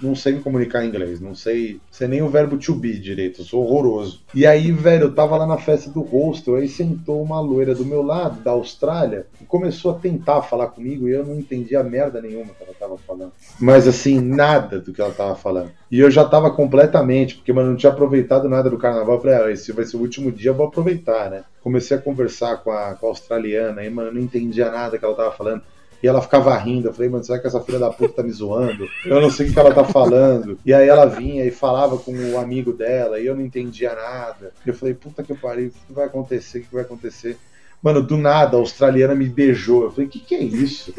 não 0.01 0.14
sei 0.14 0.34
me 0.34 0.41
comunicar 0.41 0.84
em 0.84 0.88
inglês. 0.88 1.20
Não 1.20 1.34
sei, 1.34 1.80
sei 1.91 2.07
nem 2.07 2.22
o 2.22 2.28
verbo 2.28 2.57
to 2.57 2.72
be 2.72 2.97
direito. 2.97 3.41
Eu 3.41 3.45
sou 3.45 3.64
horroroso. 3.64 4.22
E 4.32 4.47
aí, 4.47 4.70
velho, 4.70 5.07
eu 5.07 5.14
tava 5.14 5.36
lá 5.36 5.45
na 5.45 5.59
festa 5.59 5.91
do 5.91 6.03
hostel. 6.03 6.55
Aí 6.55 6.68
sentou 6.68 7.20
uma 7.20 7.41
loira 7.41 7.74
do 7.74 7.84
meu 7.84 8.01
lado, 8.01 8.41
da 8.45 8.53
Austrália, 8.53 9.26
e 9.41 9.45
começou 9.45 9.91
a 9.91 9.99
tentar 9.99 10.43
falar 10.43 10.68
comigo. 10.68 11.09
E 11.09 11.12
eu 11.12 11.26
não 11.26 11.36
entendia 11.36 11.82
merda 11.82 12.22
nenhuma 12.22 12.55
que 12.55 12.62
ela 12.62 12.74
tava 12.78 12.97
falando. 12.97 13.32
Mas 13.59 13.88
assim, 13.88 14.20
nada 14.20 14.78
do 14.78 14.93
que 14.93 15.01
ela 15.01 15.12
tava 15.12 15.34
falando. 15.34 15.72
E 15.91 15.99
eu 15.99 16.11
já 16.11 16.24
tava 16.24 16.51
completamente, 16.53 17.34
porque, 17.34 17.53
mano, 17.53 17.70
não 17.70 17.76
tinha 17.76 17.91
aproveitado 17.91 18.49
nada 18.49 18.70
do 18.70 18.78
carnaval. 18.78 19.16
Eu 19.16 19.20
falei, 19.20 19.36
ah, 19.36 19.51
esse 19.51 19.72
vai 19.72 19.84
ser 19.84 19.97
o 19.97 20.01
último 20.01 20.30
dia, 20.30 20.51
eu 20.51 20.55
vou 20.55 20.66
aproveitar, 20.66 21.28
né? 21.28 21.43
Comecei 21.62 21.97
a 21.97 22.01
conversar 22.01 22.59
com 22.59 22.70
a, 22.70 22.95
com 22.95 23.07
a 23.07 23.09
australiana, 23.09 23.80
aí, 23.80 23.91
mano, 23.91 24.09
eu 24.09 24.14
não 24.14 24.20
entendia 24.20 24.70
nada 24.70 24.97
que 24.97 25.05
ela 25.05 25.16
tava 25.16 25.32
falando. 25.32 25.62
E 26.03 26.09
ela 26.09 26.22
ficava 26.22 26.57
rindo. 26.57 26.88
Eu 26.88 26.95
falei, 26.95 27.11
mano, 27.11 27.24
será 27.24 27.38
que 27.38 27.47
essa 27.47 27.61
filha 27.61 27.78
da 27.78 27.91
puta 27.91 28.14
tá 28.14 28.22
me 28.22 28.30
zoando? 28.30 28.88
Eu 29.05 29.20
não 29.20 29.30
sei 29.30 29.47
o 29.47 29.49
que 29.49 29.55
que 29.55 29.61
ela 29.61 29.74
tá 29.74 29.84
falando. 29.84 30.59
E 30.64 30.72
aí 30.72 30.88
ela 30.88 31.05
vinha 31.05 31.45
e 31.45 31.51
falava 31.51 31.99
com 31.99 32.12
o 32.12 32.38
amigo 32.38 32.72
dela, 32.72 33.18
e 33.18 33.26
eu 33.26 33.34
não 33.34 33.43
entendia 33.43 33.95
nada. 33.95 34.53
Eu 34.64 34.72
falei, 34.72 34.95
puta 34.95 35.22
que 35.22 35.34
pariu, 35.34 35.68
o 35.68 35.70
que 35.70 35.93
vai 35.93 36.07
acontecer? 36.07 36.61
O 36.61 36.62
que 36.62 36.72
vai 36.72 36.82
acontecer? 36.82 37.36
Mano, 37.83 38.03
do 38.03 38.16
nada 38.16 38.57
a 38.57 38.61
australiana 38.61 39.14
me 39.14 39.28
beijou. 39.28 39.85
Eu 39.85 39.91
falei, 39.91 40.07
o 40.07 40.11
que, 40.11 40.20
que 40.20 40.35
é 40.35 40.43
isso? 40.43 40.93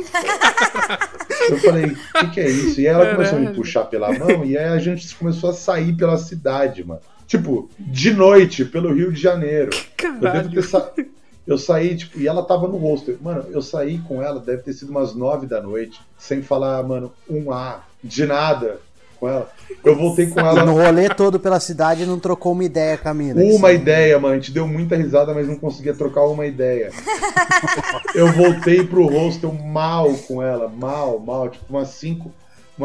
Eu 1.49 1.57
falei, 1.59 1.85
o 1.85 2.19
que, 2.19 2.29
que 2.31 2.39
é 2.39 2.49
isso? 2.49 2.81
E 2.81 2.87
ela 2.87 3.11
começou 3.11 3.37
a 3.37 3.39
me 3.39 3.45
Caralho. 3.47 3.61
puxar 3.61 3.85
pela 3.85 4.17
mão, 4.17 4.43
e 4.43 4.57
aí 4.57 4.69
a 4.69 4.79
gente 4.79 5.15
começou 5.15 5.49
a 5.49 5.53
sair 5.53 5.93
pela 5.93 6.17
cidade, 6.17 6.83
mano. 6.83 7.01
Tipo, 7.27 7.69
de 7.79 8.13
noite, 8.13 8.65
pelo 8.65 8.93
Rio 8.93 9.11
de 9.11 9.21
Janeiro. 9.21 9.71
Eu 10.03 10.31
devo 10.31 10.49
ter 10.49 10.63
sa... 10.63 10.91
Eu 11.45 11.57
saí, 11.57 11.95
tipo, 11.95 12.19
e 12.19 12.27
ela 12.27 12.43
tava 12.43 12.67
no 12.67 12.77
hostel. 12.77 13.17
Mano, 13.21 13.45
eu 13.49 13.61
saí 13.61 13.99
com 13.99 14.21
ela, 14.21 14.39
deve 14.39 14.61
ter 14.61 14.73
sido 14.73 14.89
umas 14.89 15.15
nove 15.15 15.47
da 15.47 15.61
noite, 15.61 15.99
sem 16.17 16.41
falar, 16.41 16.83
mano, 16.83 17.11
um 17.29 17.51
A, 17.51 17.83
de 18.03 18.25
nada 18.25 18.79
com 19.21 19.29
ela. 19.29 19.47
Eu 19.85 19.95
voltei 19.95 20.25
com 20.25 20.39
ela 20.39 20.65
no 20.65 20.73
rolê 20.73 21.07
todo 21.07 21.39
pela 21.39 21.59
cidade 21.59 22.07
não 22.07 22.19
trocou 22.19 22.53
uma 22.53 22.63
ideia 22.63 22.97
com 22.97 23.07
a 23.07 23.13
mina. 23.13 23.39
uma 23.39 23.69
Assim, 23.69 23.77
ideia, 23.77 24.19
mano. 24.19 24.33
A 24.33 24.37
gente 24.37 24.51
deu 24.51 24.67
muita 24.67 24.95
risada, 24.95 25.31
mas 25.31 25.47
não 25.47 25.55
conseguia 25.55 25.93
trocar 25.93 26.25
uma 26.25 26.45
ideia. 26.45 26.89
Eu 28.15 28.31
voltei 28.33 28.83
pro 28.83 29.05
hostel 29.05 29.53
mal 29.53 30.11
com 30.27 30.41
ela, 30.41 30.67
mal, 30.67 31.19
mal, 31.19 31.49
tipo 31.49 31.65
umas 31.69 31.89
cinco, 31.89 32.31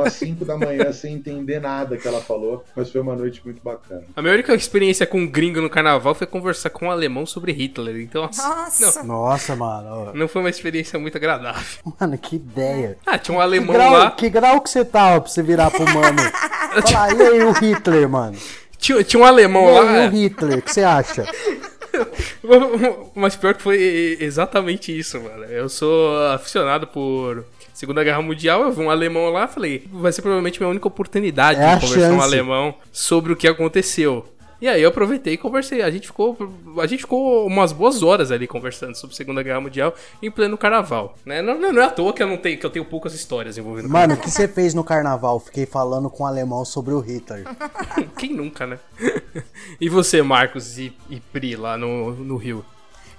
umas 0.01 0.13
5 0.15 0.45
da 0.45 0.57
manhã 0.57 0.93
sem 0.95 1.15
entender 1.15 1.61
nada 1.61 1.97
que 1.97 2.07
ela 2.07 2.21
falou, 2.21 2.65
mas 2.75 2.91
foi 2.91 3.01
uma 3.01 3.15
noite 3.17 3.41
muito 3.45 3.63
bacana. 3.63 4.03
A 4.15 4.23
minha 4.23 4.35
única 4.35 4.55
experiência 4.55 5.07
com 5.07 5.19
um 5.21 5.27
gringo 5.27 5.61
no 5.61 5.71
carnaval 5.71 6.15
foi 6.15 6.27
conversar 6.27 6.71
com 6.71 6.87
um 6.87 6.91
alemão 6.91 7.27
sobre 7.27 7.53
Hitler. 7.53 7.97
Então, 8.01 8.23
Nossa. 8.37 9.03
Não, 9.03 9.09
Nossa, 9.09 9.57
mano. 9.57 10.13
não 10.15 10.29
foi 10.29 10.43
uma 10.43 10.51
experiência 10.51 10.99
muito 10.99 11.17
agradável. 11.17 11.63
Mano, 12.01 12.17
que 12.19 12.37
ideia. 12.37 12.99
Ah, 13.07 13.19
tinha 13.19 13.35
um 13.35 13.39
Que 13.39 13.45
alemão 13.45 13.75
grau, 13.75 13.93
lá. 13.93 14.11
que 14.11 14.29
grau 14.31 14.61
que 14.61 14.71
você 14.71 14.85
tava 14.85 15.21
pra 15.21 15.31
você 15.31 15.43
virar 15.43 15.71
pro 15.71 15.85
mano? 15.85 16.19
Falar, 16.87 17.13
e 17.17 17.23
aí 17.23 17.43
o 17.45 17.53
Hitler, 17.53 18.09
mano? 18.09 18.37
Tinha, 18.79 19.03
tinha 19.03 19.23
um 19.23 19.25
alemão 19.27 19.67
E 19.69 19.73
lá. 19.73 19.91
aí 20.03 20.09
o 20.09 20.11
Hitler, 20.11 20.59
o 20.59 20.63
que 20.63 20.73
você 20.73 20.83
acha? 20.83 21.25
Mas 23.15 23.37
pior 23.37 23.55
que 23.55 23.63
foi 23.63 24.17
exatamente 24.21 24.97
isso, 24.97 25.21
mano. 25.21 25.45
Eu 25.45 25.69
sou 25.69 26.17
aficionado 26.29 26.87
por 26.87 27.45
Segunda 27.77 28.03
Guerra 28.03 28.23
Mundial. 28.23 28.63
Eu 28.63 28.73
vi 28.73 28.81
um 28.81 28.89
alemão 28.89 29.29
lá 29.29 29.47
falei, 29.47 29.87
vai 29.93 30.11
ser 30.11 30.23
provavelmente 30.23 30.59
minha 30.59 30.71
única 30.71 30.89
oportunidade 30.89 31.61
É 31.61 31.73
a 31.73 31.75
de 31.75 31.83
conversar 31.83 32.09
com 32.09 32.17
um 32.17 32.23
alemão 32.23 32.75
sobre 32.91 33.35
o 33.35 33.37
que 33.37 33.47
aconteceu. 33.47 34.27
E 34.59 34.67
aí 34.67 34.81
eu 34.81 34.89
aproveitei 34.89 35.35
e 35.35 35.37
conversei. 35.37 35.83
A 35.83 35.91
gente 35.91 36.07
ficou, 36.07 36.39
a 36.79 36.87
gente 36.87 37.01
ficou 37.01 37.47
umas 37.47 37.73
boas 37.73 38.03
horas 38.03 38.31
ali 38.31 38.47
conversando 38.47 38.95
sobre 38.95 39.15
Segunda 39.15 39.43
Guerra 39.43 39.61
Mundial 39.61 39.95
em 40.23 40.31
pleno 40.31 40.57
carnaval. 40.57 41.17
Né? 41.27 41.43
Não, 41.43 41.61
não, 41.61 41.71
não 41.71 41.83
é 41.83 41.85
à 41.85 41.91
toa 41.91 42.15
que 42.15 42.23
eu, 42.23 42.27
não 42.27 42.39
tenho, 42.39 42.59
que 42.59 42.65
eu 42.65 42.71
tenho 42.71 42.85
poucas 42.87 43.13
histórias 43.13 43.59
envolvendo 43.59 43.91
Mano, 43.91 44.15
o 44.15 44.17
que 44.17 44.31
você 44.31 44.49
fez 44.49 44.73
no 44.73 44.83
carnaval? 44.83 45.39
Fiquei 45.39 45.67
falando 45.67 46.09
com 46.09 46.23
um 46.23 46.27
alemão 46.27 46.65
sobre 46.65 46.95
o 46.95 47.01
Hitler. 47.01 47.45
Quem 48.17 48.33
nunca, 48.33 48.67
né? 48.67 48.79
e 49.79 49.91
você, 49.91 50.23
Marcos 50.23 50.79
e, 50.79 50.97
e 51.11 51.21
Pri, 51.21 51.57
lá 51.57 51.77
no, 51.77 52.13
no 52.13 52.39
Rio? 52.39 52.65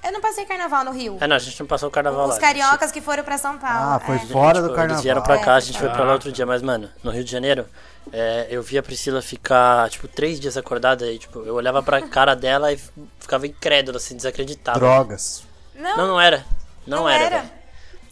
Eu 0.04 0.12
não 0.12 0.22
passei 0.22 0.46
carnaval 0.46 0.84
no 0.86 0.92
Rio. 0.92 1.18
É, 1.20 1.28
não, 1.28 1.36
a 1.36 1.40
gente 1.40 1.60
não 1.60 1.68
passou 1.68 1.90
o 1.90 1.92
carnaval 1.92 2.28
lá. 2.28 2.34
Os 2.34 2.40
cariocas 2.40 2.92
que 2.92 3.02
foram 3.02 3.24
pra 3.24 3.38
São 3.38 3.58
Paulo. 3.58 3.96
Ah, 3.96 4.00
foi 4.06 4.16
é. 4.16 4.20
fora 4.20 4.62
do 4.62 4.70
carnaval. 4.70 4.92
Eles 4.92 5.02
vieram 5.02 5.22
pra 5.22 5.38
cá, 5.40 5.56
a 5.56 5.60
gente 5.60 5.76
É. 5.76 5.80
foi 5.80 5.90
pra 5.90 6.04
lá 6.04 6.14
outro 6.14 6.32
dia, 6.32 6.46
mas, 6.46 6.62
mano, 6.62 6.90
no 7.04 7.12
Rio 7.12 7.24
de 7.24 7.32
Janeiro, 7.32 7.66
é, 8.14 8.48
eu 8.50 8.62
vi 8.64 8.78
a 8.78 8.84
Priscila 8.84 9.22
ficar, 9.22 9.90
tipo, 9.90 10.08
três 10.08 10.40
dias 10.40 10.56
acordada 10.56 11.06
e, 11.12 11.18
tipo, 11.18 11.40
eu 11.40 11.56
olhava 11.56 11.82
pra 11.84 12.02
cara 12.08 12.36
dela 12.36 12.72
e 12.72 12.80
ficava 13.20 13.48
incrédulo, 13.48 13.98
assim, 13.98 14.16
desacreditado. 14.16 14.80
Drogas. 14.80 15.44
Não, 15.76 15.98
Não, 15.98 16.08
não 16.08 16.22
era. 16.22 16.46
Não, 16.86 17.00
não 17.00 17.10
era. 17.10 17.24
era. 17.26 17.58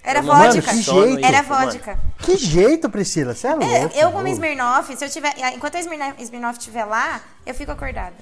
Era 0.04 0.22
Mano, 0.22 0.54
vodka. 0.54 0.70
que 0.72 0.82
jeito. 0.84 1.26
Era 1.26 1.42
mano, 1.44 1.66
vodka. 1.72 2.00
Que 2.20 2.38
jeito, 2.38 2.90
Priscila? 2.92 3.34
Você 3.34 3.48
é 3.48 3.56
louco. 3.56 3.66
É, 3.74 3.84
eu 3.96 4.12
como 4.12 4.18
mano. 4.18 4.28
Smirnoff, 4.30 4.96
se 4.96 5.04
eu 5.04 5.10
tiver. 5.10 5.34
Enquanto 5.56 5.76
a 5.78 5.80
Smirnoff, 5.80 6.60
estiver 6.60 6.86
lá, 6.86 7.22
eu 7.44 7.56
fico 7.56 7.72
acordada. 7.72 8.14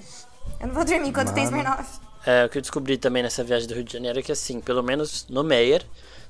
Eu 0.62 0.68
não 0.68 0.74
vou 0.76 0.86
dormir 0.86 1.10
enquanto 1.10 1.34
tem 1.34 1.44
Smirnoff. 1.44 2.00
É, 2.26 2.46
o 2.46 2.50
que 2.50 2.58
eu 2.58 2.62
descobri 2.62 2.98
também 2.98 3.22
nessa 3.24 3.44
viagem 3.44 3.68
do 3.68 3.74
Rio 3.74 3.84
de 3.84 3.92
Janeiro 3.94 4.20
é 4.20 4.22
que, 4.22 4.32
assim, 4.32 4.62
pelo 4.62 4.82
menos 4.82 5.26
no 5.30 5.44
Meyer, 5.44 5.84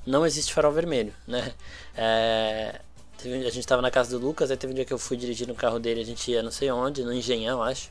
não 0.06 0.26
existe 0.26 0.54
farol 0.54 0.72
vermelho, 0.72 1.14
né? 1.28 1.54
É, 1.96 2.80
teve- 3.18 3.46
a 3.46 3.52
gente 3.52 3.66
tava 3.68 3.82
na 3.82 3.92
casa 3.92 4.18
do 4.18 4.26
Lucas, 4.26 4.50
aí 4.50 4.58
teve 4.58 4.74
um 4.74 4.76
dia 4.76 4.86
que 4.86 4.94
eu 4.94 4.98
fui 4.98 5.16
dirigir 5.16 5.48
no 5.48 5.54
carro 5.56 5.80
dele, 5.80 6.02
a 6.02 6.06
gente 6.06 6.32
ia 6.32 6.42
não 6.42 6.52
sei 6.52 6.72
onde, 6.72 7.04
no 7.04 7.14
Engenhão, 7.14 7.62
acho. 7.62 7.90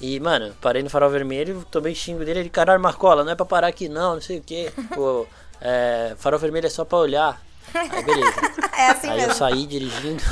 E, 0.00 0.18
mano, 0.20 0.54
parei 0.60 0.82
no 0.82 0.90
farol 0.90 1.08
vermelho, 1.08 1.64
tomei 1.70 1.94
xingo 1.94 2.24
dele, 2.24 2.40
ele, 2.40 2.50
caralho, 2.50 2.80
Marcola, 2.82 3.24
não 3.24 3.32
é 3.32 3.34
pra 3.34 3.46
parar 3.46 3.68
aqui 3.68 3.88
não, 3.88 4.14
não 4.14 4.20
sei 4.20 4.38
o 4.38 4.42
que. 4.42 4.70
Pô, 4.94 5.26
é, 5.60 6.14
farol 6.18 6.38
vermelho 6.38 6.66
é 6.66 6.70
só 6.70 6.84
pra 6.84 6.98
olhar. 6.98 7.40
Aí, 7.72 8.02
beleza. 8.04 8.34
É 8.76 8.88
assim 8.90 9.08
Aí 9.08 9.20
eu 9.20 9.28
mesmo. 9.28 9.34
saí 9.38 9.66
dirigindo. 9.66 10.22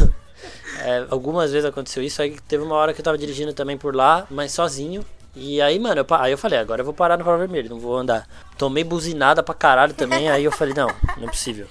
É, 0.80 1.06
algumas 1.10 1.52
vezes 1.52 1.64
aconteceu 1.64 2.02
isso. 2.02 2.20
Aí 2.20 2.36
teve 2.48 2.62
uma 2.64 2.74
hora 2.74 2.92
que 2.92 3.00
eu 3.00 3.04
tava 3.04 3.16
dirigindo 3.16 3.52
também 3.54 3.78
por 3.78 3.94
lá, 3.94 4.26
mas 4.28 4.50
sozinho. 4.52 5.06
E 5.34 5.62
aí, 5.62 5.78
mano, 5.78 6.00
eu, 6.08 6.14
aí 6.16 6.32
eu 6.32 6.38
falei, 6.38 6.58
agora 6.58 6.80
eu 6.82 6.84
vou 6.84 6.92
parar 6.92 7.16
no 7.16 7.24
farol 7.24 7.38
vermelho, 7.38 7.70
não 7.70 7.78
vou 7.80 7.96
andar. 7.96 8.26
Tomei 8.58 8.84
buzinada 8.84 9.42
pra 9.42 9.54
caralho 9.54 9.94
também, 9.94 10.28
aí 10.30 10.44
eu 10.44 10.52
falei, 10.52 10.74
não, 10.74 10.88
não 11.16 11.24
é 11.26 11.30
possível. 11.30 11.66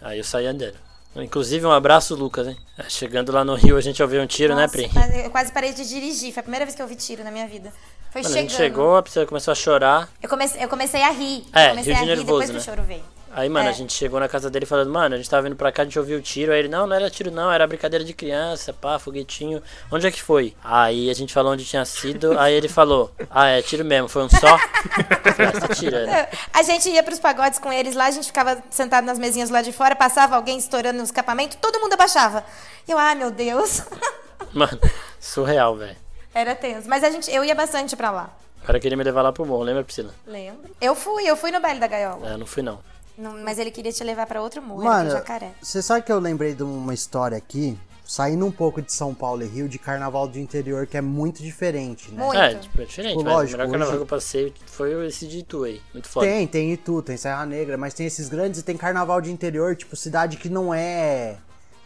Aí 0.00 0.18
eu 0.18 0.24
saí 0.24 0.46
andando. 0.46 0.76
Inclusive, 1.16 1.66
um 1.66 1.72
abraço, 1.72 2.14
Lucas, 2.14 2.46
hein? 2.46 2.56
É, 2.78 2.88
Chegando 2.88 3.32
lá 3.32 3.44
no 3.44 3.56
Rio, 3.56 3.76
a 3.76 3.80
gente 3.80 4.00
ouviu 4.00 4.22
um 4.22 4.26
tiro, 4.28 4.54
né, 4.54 4.62
Nossa, 4.62 4.72
Pri? 4.76 4.88
quase- 4.88 5.24
Eu 5.24 5.30
quase 5.30 5.52
parei 5.52 5.72
de 5.72 5.86
dirigir. 5.88 6.32
Foi 6.32 6.40
a 6.40 6.44
primeira 6.44 6.64
vez 6.64 6.76
que 6.76 6.80
eu 6.80 6.86
vi 6.86 6.94
tiro 6.94 7.24
na 7.24 7.32
minha 7.32 7.48
vida. 7.48 7.72
Foi 8.12 8.22
Mano, 8.22 8.32
a 8.34 8.38
gente 8.38 8.52
chegando. 8.52 8.66
chegou, 8.74 8.96
a 8.96 9.02
Priscila 9.02 9.26
começou 9.26 9.50
a 9.50 9.54
chorar. 9.56 10.08
Eu 10.22 10.28
comecei, 10.28 10.62
eu 10.62 10.68
comecei 10.68 11.02
a 11.02 11.10
rir. 11.10 11.44
É, 11.52 11.66
eu 11.66 11.70
comecei 11.70 11.92
a 11.92 11.96
rir 11.98 12.06
nervoso, 12.06 12.26
depois 12.26 12.46
que 12.46 12.52
né? 12.52 12.58
o 12.60 12.62
choro 12.62 12.82
veio. 12.84 13.02
Aí, 13.32 13.48
mano, 13.48 13.68
É. 13.68 13.70
a 13.70 13.72
gente 13.72 13.92
chegou 13.92 14.18
na 14.18 14.28
casa 14.28 14.50
dele 14.50 14.66
falando, 14.66 14.90
mano, 14.90 15.14
a 15.14 15.18
gente 15.18 15.30
tava 15.30 15.42
vindo 15.44 15.54
pra 15.54 15.70
cá, 15.70 15.82
a 15.82 15.84
gente 15.84 15.98
ouviu 15.98 16.18
o 16.18 16.22
tiro. 16.22 16.52
Aí 16.52 16.58
ele, 16.58 16.68
não, 16.68 16.86
não 16.86 16.96
era 16.96 17.08
tiro 17.08 17.30
não, 17.30 17.50
era 17.50 17.66
brincadeira 17.66 18.04
de 18.04 18.12
criança, 18.12 18.72
pá, 18.72 18.98
foguetinho. 18.98 19.62
Onde 19.90 20.06
é 20.06 20.10
que 20.10 20.20
foi? 20.22 20.54
Aí 20.64 21.08
a 21.08 21.14
gente 21.14 21.32
falou 21.32 21.52
onde 21.52 21.64
tinha 21.64 21.84
sido, 21.84 22.36
aí 22.40 22.52
ele 22.54 22.68
falou, 22.68 23.12
ah, 23.30 23.46
é 23.46 23.62
tiro 23.62 23.84
mesmo, 23.84 24.08
foi 24.08 24.24
um 24.24 24.28
só? 24.28 24.56
Ah, 24.56 25.60
tá 25.66 25.74
tirando. 25.74 26.10
A 26.52 26.62
gente 26.62 26.88
ia 26.90 27.02
pros 27.02 27.18
pagodes 27.18 27.58
com 27.58 27.72
eles 27.72 27.94
lá, 27.94 28.06
a 28.06 28.10
gente 28.10 28.26
ficava 28.26 28.62
sentado 28.70 29.04
nas 29.04 29.18
mesinhas 29.18 29.48
lá 29.50 29.62
de 29.62 29.72
fora, 29.72 29.94
passava 29.96 30.36
alguém 30.36 30.58
estourando 30.58 30.98
no 30.98 31.04
escapamento, 31.04 31.56
todo 31.58 31.80
mundo 31.80 31.94
abaixava. 31.94 32.44
Eu, 32.86 32.98
ah, 32.98 33.14
meu 33.14 33.30
Deus. 33.30 33.82
Mano, 34.52 34.78
surreal, 35.18 35.76
velho. 35.76 35.96
Era 36.34 36.54
tenso. 36.54 36.88
Mas 36.88 37.02
a 37.04 37.10
gente, 37.10 37.30
eu 37.32 37.44
ia 37.44 37.54
bastante 37.54 37.96
pra 37.96 38.10
lá. 38.10 38.30
O 38.62 38.66
cara 38.66 38.78
queria 38.80 38.96
me 38.96 39.04
levar 39.04 39.22
lá 39.22 39.32
pro 39.32 39.44
bom, 39.44 39.62
lembra, 39.62 39.82
Priscila? 39.84 40.12
Lembro. 40.26 40.70
Eu 40.80 40.94
fui, 40.94 41.24
eu 41.26 41.36
fui 41.36 41.50
no 41.50 41.60
baile 41.60 41.80
da 41.80 41.86
gaiola. 41.86 42.28
É, 42.28 42.36
não 42.36 42.46
fui 42.46 42.62
não. 42.62 42.78
Não, 43.18 43.32
mas 43.44 43.58
ele 43.58 43.70
queria 43.70 43.92
te 43.92 44.02
levar 44.04 44.26
pra 44.26 44.40
outro 44.42 44.62
morro, 44.62 44.82
era 44.82 44.90
Mano, 44.90 45.10
jacaré. 45.10 45.52
você 45.62 45.82
sabe 45.82 46.04
que 46.04 46.12
eu 46.12 46.18
lembrei 46.18 46.54
de 46.54 46.62
uma 46.62 46.94
história 46.94 47.36
aqui, 47.36 47.78
saindo 48.04 48.44
um 48.46 48.50
pouco 48.50 48.80
de 48.82 48.92
São 48.92 49.14
Paulo 49.14 49.42
e 49.42 49.46
Rio, 49.46 49.68
de 49.68 49.78
carnaval 49.78 50.26
do 50.26 50.38
interior, 50.38 50.86
que 50.86 50.96
é 50.96 51.00
muito 51.00 51.42
diferente, 51.42 52.10
né? 52.10 52.24
Muito. 52.24 52.40
É, 52.40 52.54
tipo, 52.54 52.80
é 52.80 52.84
diferente, 52.84 53.12
Tipo, 53.12 53.24
mas 53.24 53.32
lógico, 53.34 53.54
o 53.54 53.58
melhor 53.58 53.70
carnaval 53.70 53.88
hoje- 53.88 53.96
que 53.98 54.02
eu 54.02 54.06
passei 54.18 54.54
foi 54.66 55.06
esse 55.06 55.26
de 55.28 55.38
Itu 55.40 55.64
aí. 55.64 55.80
Muito 55.92 56.08
foda. 56.08 56.26
Tem, 56.26 56.46
tem 56.46 56.72
Itu, 56.72 57.02
tem 57.02 57.16
Serra 57.16 57.44
Negra, 57.46 57.76
mas 57.76 57.94
tem 57.94 58.06
esses 58.06 58.28
grandes 58.28 58.60
e 58.60 58.62
tem 58.62 58.76
carnaval 58.76 59.20
de 59.20 59.30
interior, 59.30 59.76
tipo, 59.76 59.94
cidade 59.96 60.36
que 60.38 60.48
não 60.48 60.72
é. 60.74 61.36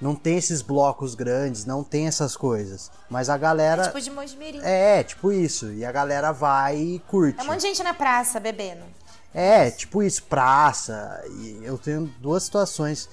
Não 0.01 0.14
tem 0.14 0.37
esses 0.37 0.61
blocos 0.61 1.14
grandes, 1.14 1.64
não 1.64 1.83
tem 1.85 2.07
essas 2.07 2.37
coisas. 2.37 2.91
Mas 3.09 3.31
a 3.31 3.39
galera. 3.39 3.85
Tipo 3.85 4.01
de 4.01 4.11
Mojimirim. 4.11 4.61
É, 4.62 5.03
tipo 5.03 5.33
isso. 5.33 5.72
E 5.72 5.85
a 5.85 5.93
galera 5.93 6.33
vai 6.33 6.77
e 6.77 6.99
curte. 7.07 7.39
É 7.41 7.43
um 7.43 7.47
monte 7.47 7.61
de 7.61 7.68
gente 7.68 7.83
na 7.83 7.95
praça 7.95 8.39
bebendo. 8.41 8.83
É, 9.35 9.70
tipo 9.70 10.03
isso, 10.03 10.22
praça. 10.22 11.22
E 11.41 11.61
eu 11.64 11.76
tenho 11.76 12.11
duas 12.20 12.45
situações. 12.45 13.09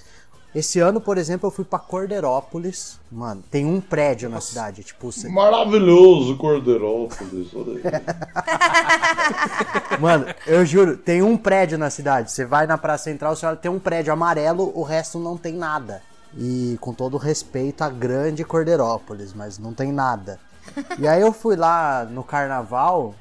Esse 0.53 0.79
ano, 0.79 0.99
por 0.99 1.17
exemplo, 1.17 1.47
eu 1.47 1.51
fui 1.51 1.63
pra 1.63 1.79
Corderópolis. 1.79 2.99
Mano, 3.09 3.41
tem 3.49 3.65
um 3.65 3.79
prédio 3.79 4.29
na 4.29 4.41
cidade. 4.41 4.83
Tipo, 4.83 5.09
você- 5.11 5.29
Maravilhoso 5.29 6.35
Cordeirópolis. 6.37 7.47
olha 7.55 7.73
aí. 7.73 7.81
Mano, 9.99 10.25
eu 10.45 10.65
juro, 10.65 10.97
tem 10.97 11.21
um 11.21 11.37
prédio 11.37 11.77
na 11.77 11.89
cidade. 11.89 12.31
Você 12.31 12.43
vai 12.45 12.67
na 12.67 12.77
Praça 12.77 13.05
Central, 13.05 13.35
você 13.35 13.45
olha, 13.45 13.55
tem 13.55 13.71
um 13.71 13.79
prédio 13.79 14.11
amarelo, 14.11 14.71
o 14.75 14.83
resto 14.83 15.19
não 15.19 15.37
tem 15.37 15.53
nada. 15.53 16.01
E 16.37 16.77
com 16.81 16.93
todo 16.93 17.17
respeito 17.17 17.81
à 17.83 17.89
grande 17.89 18.43
Cordeirópolis, 18.43 19.33
mas 19.33 19.57
não 19.57 19.73
tem 19.73 19.91
nada. 19.91 20.39
E 20.99 21.07
aí 21.07 21.21
eu 21.21 21.31
fui 21.33 21.55
lá 21.55 22.05
no 22.05 22.23
carnaval, 22.23 23.15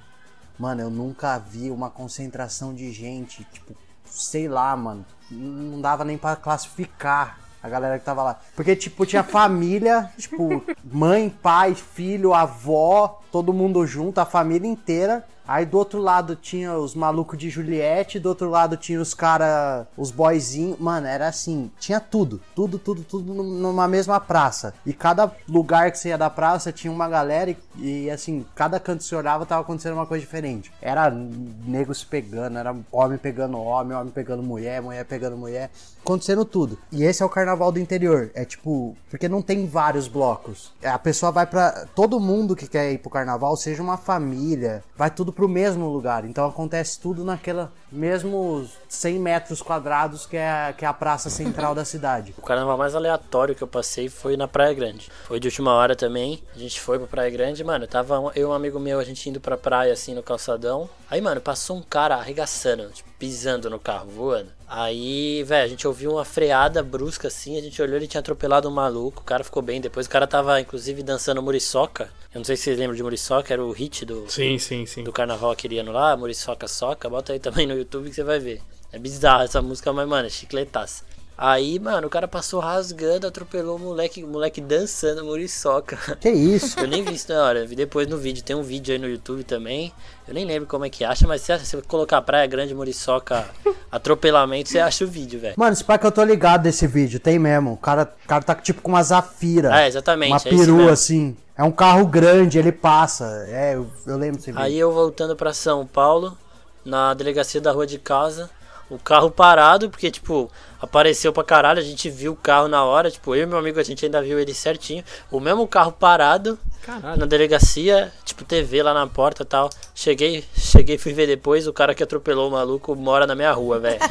mano, 0.61 0.83
eu 0.83 0.91
nunca 0.91 1.39
vi 1.39 1.71
uma 1.71 1.89
concentração 1.89 2.75
de 2.75 2.93
gente, 2.93 3.43
tipo, 3.45 3.75
sei 4.05 4.47
lá, 4.47 4.77
mano, 4.77 5.07
não 5.31 5.81
dava 5.81 6.05
nem 6.05 6.19
pra 6.19 6.37
classificar 6.37 7.41
a 7.63 7.69
galera 7.69 7.99
que 7.99 8.05
tava 8.05 8.23
lá. 8.23 8.39
Porque, 8.55 8.77
tipo, 8.77 9.07
tinha 9.07 9.25
família, 9.25 10.11
tipo, 10.19 10.63
mãe, 10.85 11.31
pai, 11.31 11.75
filho, 11.75 12.35
avó, 12.35 13.23
todo 13.33 13.55
mundo 13.55 13.87
junto, 13.87 14.19
a 14.19 14.27
família 14.27 14.69
inteira. 14.69 15.27
Aí 15.51 15.67
do 15.67 15.77
outro 15.79 15.99
lado 16.01 16.37
tinha 16.37 16.79
os 16.79 16.95
malucos 16.95 17.37
de 17.37 17.51
Juliette, 17.51 18.21
do 18.21 18.29
outro 18.29 18.49
lado 18.49 18.77
tinha 18.77 19.01
os 19.01 19.13
cara, 19.15 19.85
os 19.97 20.13
boyzinhos. 20.13 20.79
Mano, 20.79 21.09
era 21.09 21.27
assim, 21.27 21.69
tinha 21.77 21.99
tudo, 21.99 22.41
tudo, 22.55 22.79
tudo, 22.79 23.03
tudo 23.03 23.35
num- 23.35 23.43
numa 23.59 23.89
mesma 23.89 24.21
praça. 24.21 24.73
E 24.87 24.93
cada 24.93 25.29
lugar 25.49 25.91
que 25.91 25.99
você 25.99 26.11
ia 26.11 26.17
da 26.19 26.31
praça 26.31 26.71
tinha 26.71 26.93
uma 26.93 27.09
galera 27.09 27.51
e, 27.51 28.05
e, 28.05 28.09
assim, 28.13 28.47
cada 28.55 28.79
canto 28.79 28.99
que 28.99 29.05
você 29.07 29.17
olhava 29.17 29.45
tava 29.45 29.63
acontecendo 29.63 29.95
uma 29.95 30.07
coisa 30.07 30.25
diferente. 30.25 30.71
Era 30.81 31.11
nego 31.11 31.93
se 31.93 32.07
pegando, 32.07 32.57
era 32.57 32.73
homem 32.93 33.19
pegando 33.19 33.59
homem, 33.59 33.97
homem 33.97 34.13
pegando 34.13 34.45
mulher, 34.45 34.81
mulher 34.81 35.05
pegando 35.05 35.37
mulher, 35.37 35.69
acontecendo 36.01 36.45
tudo. 36.45 36.79
E 36.93 37.03
esse 37.03 37.25
é 37.25 37.27
o 37.27 37.29
carnaval 37.29 37.73
do 37.73 37.81
interior. 37.81 38.31
É 38.35 38.45
tipo, 38.45 38.97
porque 39.11 39.29
não 39.29 39.43
tem 39.43 39.67
vários 39.67 40.07
blocos. 40.07 40.73
A 40.85 40.97
pessoa 40.99 41.33
vai 41.33 41.45
pra. 41.45 41.87
todo 41.93 42.21
mundo 42.21 42.55
que 42.55 42.69
quer 42.69 42.93
ir 42.93 42.99
pro 42.99 43.11
carnaval, 43.11 43.57
seja 43.57 43.83
uma 43.83 43.97
família, 43.97 44.85
vai 44.97 45.11
tudo 45.11 45.33
pro 45.33 45.40
mesmo 45.49 45.89
lugar. 45.89 46.25
Então 46.25 46.47
acontece 46.47 46.99
tudo 47.01 47.25
naquela 47.25 47.73
mesmos 47.91 48.71
100 48.89 49.19
metros 49.19 49.63
quadrados 49.63 50.27
que 50.27 50.37
é, 50.37 50.51
a- 50.69 50.73
que 50.73 50.85
é 50.85 50.89
a 50.89 50.93
praça 50.93 51.29
central 51.31 51.75
da 51.75 51.85
cidade. 51.85 52.35
O 52.41 52.43
carnaval 52.43 52.77
mais 52.79 52.95
aleatório 52.95 53.55
que 53.55 53.63
eu 53.63 53.69
passei 53.69 54.09
foi 54.09 54.37
na 54.37 54.49
Praia 54.49 54.73
Grande. 54.75 55.11
Foi 55.25 55.39
de 55.39 55.47
última 55.49 55.73
hora 55.75 55.95
também. 55.95 56.43
A 56.55 56.59
gente 56.59 56.81
foi 56.81 56.99
pra 56.99 57.07
Praia 57.07 57.31
Grande, 57.31 57.63
mano. 57.63 57.87
Tava 57.87 58.15
eu 58.35 58.43
e 58.43 58.45
um 58.45 58.53
amigo 58.53 58.79
meu, 58.81 58.99
a 58.99 59.05
gente 59.05 59.29
indo 59.29 59.41
pra 59.41 59.57
praia 59.57 59.93
assim 59.93 60.15
no 60.15 60.23
calçadão. 60.23 60.89
Aí, 61.11 61.21
mano, 61.21 61.41
passou 61.41 61.77
um 61.77 61.83
cara 61.83 62.17
arregaçando, 62.17 62.89
tipo, 62.91 63.09
pisando 63.19 63.69
no 63.71 63.79
carro, 63.79 64.09
voando. 64.11 64.51
Aí, 64.73 65.43
velho, 65.43 65.65
a 65.65 65.69
gente 65.69 65.85
ouviu 65.85 66.13
uma 66.13 66.25
freada 66.25 66.81
brusca 66.81 67.27
assim. 67.27 67.59
A 67.59 67.61
gente 67.61 67.83
olhou, 67.83 67.97
ele 67.97 68.07
tinha 68.07 68.21
atropelado 68.21 68.69
um 68.69 68.71
maluco. 68.71 69.21
O 69.21 69.25
cara 69.25 69.43
ficou 69.43 69.61
bem. 69.61 69.81
Depois 69.81 70.07
o 70.07 70.11
cara 70.11 70.29
tava, 70.29 70.61
inclusive, 70.61 71.03
dançando 71.03 71.43
muriçoca. 71.43 72.09
Eu 72.33 72.39
não 72.39 72.45
sei 72.45 72.57
se 72.57 72.63
vocês 72.63 72.79
lembram 72.79 72.95
de 72.95 73.03
muriçoca, 73.03 73.53
era 73.53 73.65
o 73.65 73.73
hit 73.73 74.05
do, 74.05 74.31
Sim, 74.31 74.59
sim, 74.61 74.87
sim. 74.87 75.03
do 75.03 75.13
carnaval 75.13 75.51
aquele 75.51 75.81
ano 75.81 75.91
lá, 75.91 76.17
Muriçoca 76.17 76.69
Soca, 76.69 77.11
bota 77.11 77.33
aí 77.33 77.41
também 77.41 77.67
no 77.67 77.75
YouTube 77.77 78.09
que 78.09 78.15
você 78.15 78.23
vai 78.23 78.39
ver. 78.39 78.63
É 78.93 78.99
bizarro 79.01 79.43
essa 79.43 79.61
música, 79.61 79.93
mas, 79.93 80.09
mano, 80.09 80.29
é 80.29 80.31
chicletaça. 80.31 81.05
Aí, 81.43 81.79
mano, 81.79 82.07
o 82.07 82.11
cara 82.11 82.29
passou 82.29 82.61
rasgando, 82.61 83.27
atropelou 83.27 83.77
o 83.77 83.79
moleque, 83.79 84.23
o 84.23 84.27
moleque 84.27 84.61
dançando 84.61 85.25
muriçoca. 85.25 85.97
Que 86.21 86.29
isso? 86.29 86.79
Eu 86.79 86.87
nem 86.87 87.03
vi 87.03 87.15
isso 87.15 87.33
na 87.33 87.43
hora, 87.43 87.67
vi 87.67 87.75
depois 87.75 88.07
no 88.07 88.19
vídeo. 88.19 88.45
Tem 88.45 88.55
um 88.55 88.63
vídeo 88.63 88.93
aí 88.93 88.99
no 88.99 89.09
YouTube 89.09 89.43
também. 89.45 89.91
Eu 90.29 90.35
nem 90.35 90.45
lembro 90.45 90.69
como 90.69 90.85
é 90.85 90.91
que 90.91 91.03
acha, 91.03 91.27
mas 91.27 91.41
se 91.41 91.59
você 91.59 91.81
colocar 91.81 92.21
Praia 92.21 92.47
Grande 92.47 92.75
Muriçoca 92.75 93.49
atropelamento, 93.91 94.69
você 94.69 94.81
acha 94.81 95.03
o 95.03 95.09
vídeo, 95.09 95.41
velho. 95.41 95.55
Mano, 95.57 95.73
esse 95.73 95.83
pai 95.83 95.99
que 95.99 96.07
eu 96.07 96.13
tô 96.13 96.23
ligado 96.23 96.65
desse 96.65 96.87
vídeo, 96.87 97.19
tem 97.19 97.39
mesmo. 97.39 97.73
O 97.73 97.77
cara, 97.79 98.03
o 98.23 98.29
cara 98.29 98.45
tá 98.45 98.55
tipo 98.55 98.83
com 98.83 98.91
uma 98.91 99.03
zafira. 99.03 99.75
Ah, 99.75 99.89
exatamente, 99.89 100.33
Uma 100.33 100.37
é 100.37 100.41
perua, 100.41 100.93
assim. 100.93 101.35
É 101.57 101.65
um 101.65 101.73
carro 101.73 102.07
grande, 102.07 102.59
ele 102.59 102.71
passa. 102.71 103.47
É, 103.49 103.77
eu, 103.77 103.87
eu 104.07 104.19
lembro 104.19 104.37
desse 104.37 104.51
vídeo. 104.53 104.63
Aí 104.63 104.79
eu 104.79 104.93
voltando 104.93 105.35
pra 105.35 105.55
São 105.55 105.87
Paulo, 105.87 106.37
na 106.85 107.15
delegacia 107.15 107.63
da 107.63 107.73
rua 107.73 107.87
de 107.87 107.99
casa, 107.99 108.51
o 108.91 108.99
carro 108.99 109.31
parado, 109.31 109.89
porque, 109.89 110.11
tipo, 110.11 110.51
apareceu 110.81 111.33
pra 111.33 111.45
caralho, 111.45 111.79
a 111.79 111.83
gente 111.85 112.11
viu 112.11 112.33
o 112.33 112.37
carro 112.37 112.67
na 112.69 112.85
hora, 112.85 113.11
tipo, 113.11 113.35
eu 113.35 113.45
e 113.45 113.47
meu 113.47 113.57
amigo, 113.59 113.79
a 113.81 113.83
gente 113.83 114.05
ainda 114.05 114.21
viu 114.21 114.39
ele 114.39 114.53
certinho. 114.53 115.03
O 115.31 115.39
mesmo 115.41 115.67
carro 115.69 115.93
parado 115.93 116.59
Caralho. 116.83 117.19
na 117.21 117.25
delegacia, 117.27 118.13
tipo, 118.25 118.45
TV 118.45 118.83
lá 118.83 118.93
na 118.93 119.07
porta 119.07 119.43
e 119.43 119.47
tal. 119.47 119.71
Cheguei, 119.95 120.45
cheguei, 120.55 120.99
fui 120.99 121.13
ver 121.13 121.27
depois, 121.27 121.67
o 121.67 121.73
cara 121.73 121.95
que 121.95 122.03
atropelou 122.03 122.49
o 122.49 122.53
maluco 122.53 122.95
mora 122.97 123.27
na 123.27 123.35
minha 123.35 123.53
rua, 123.53 123.79
velho. 123.79 124.01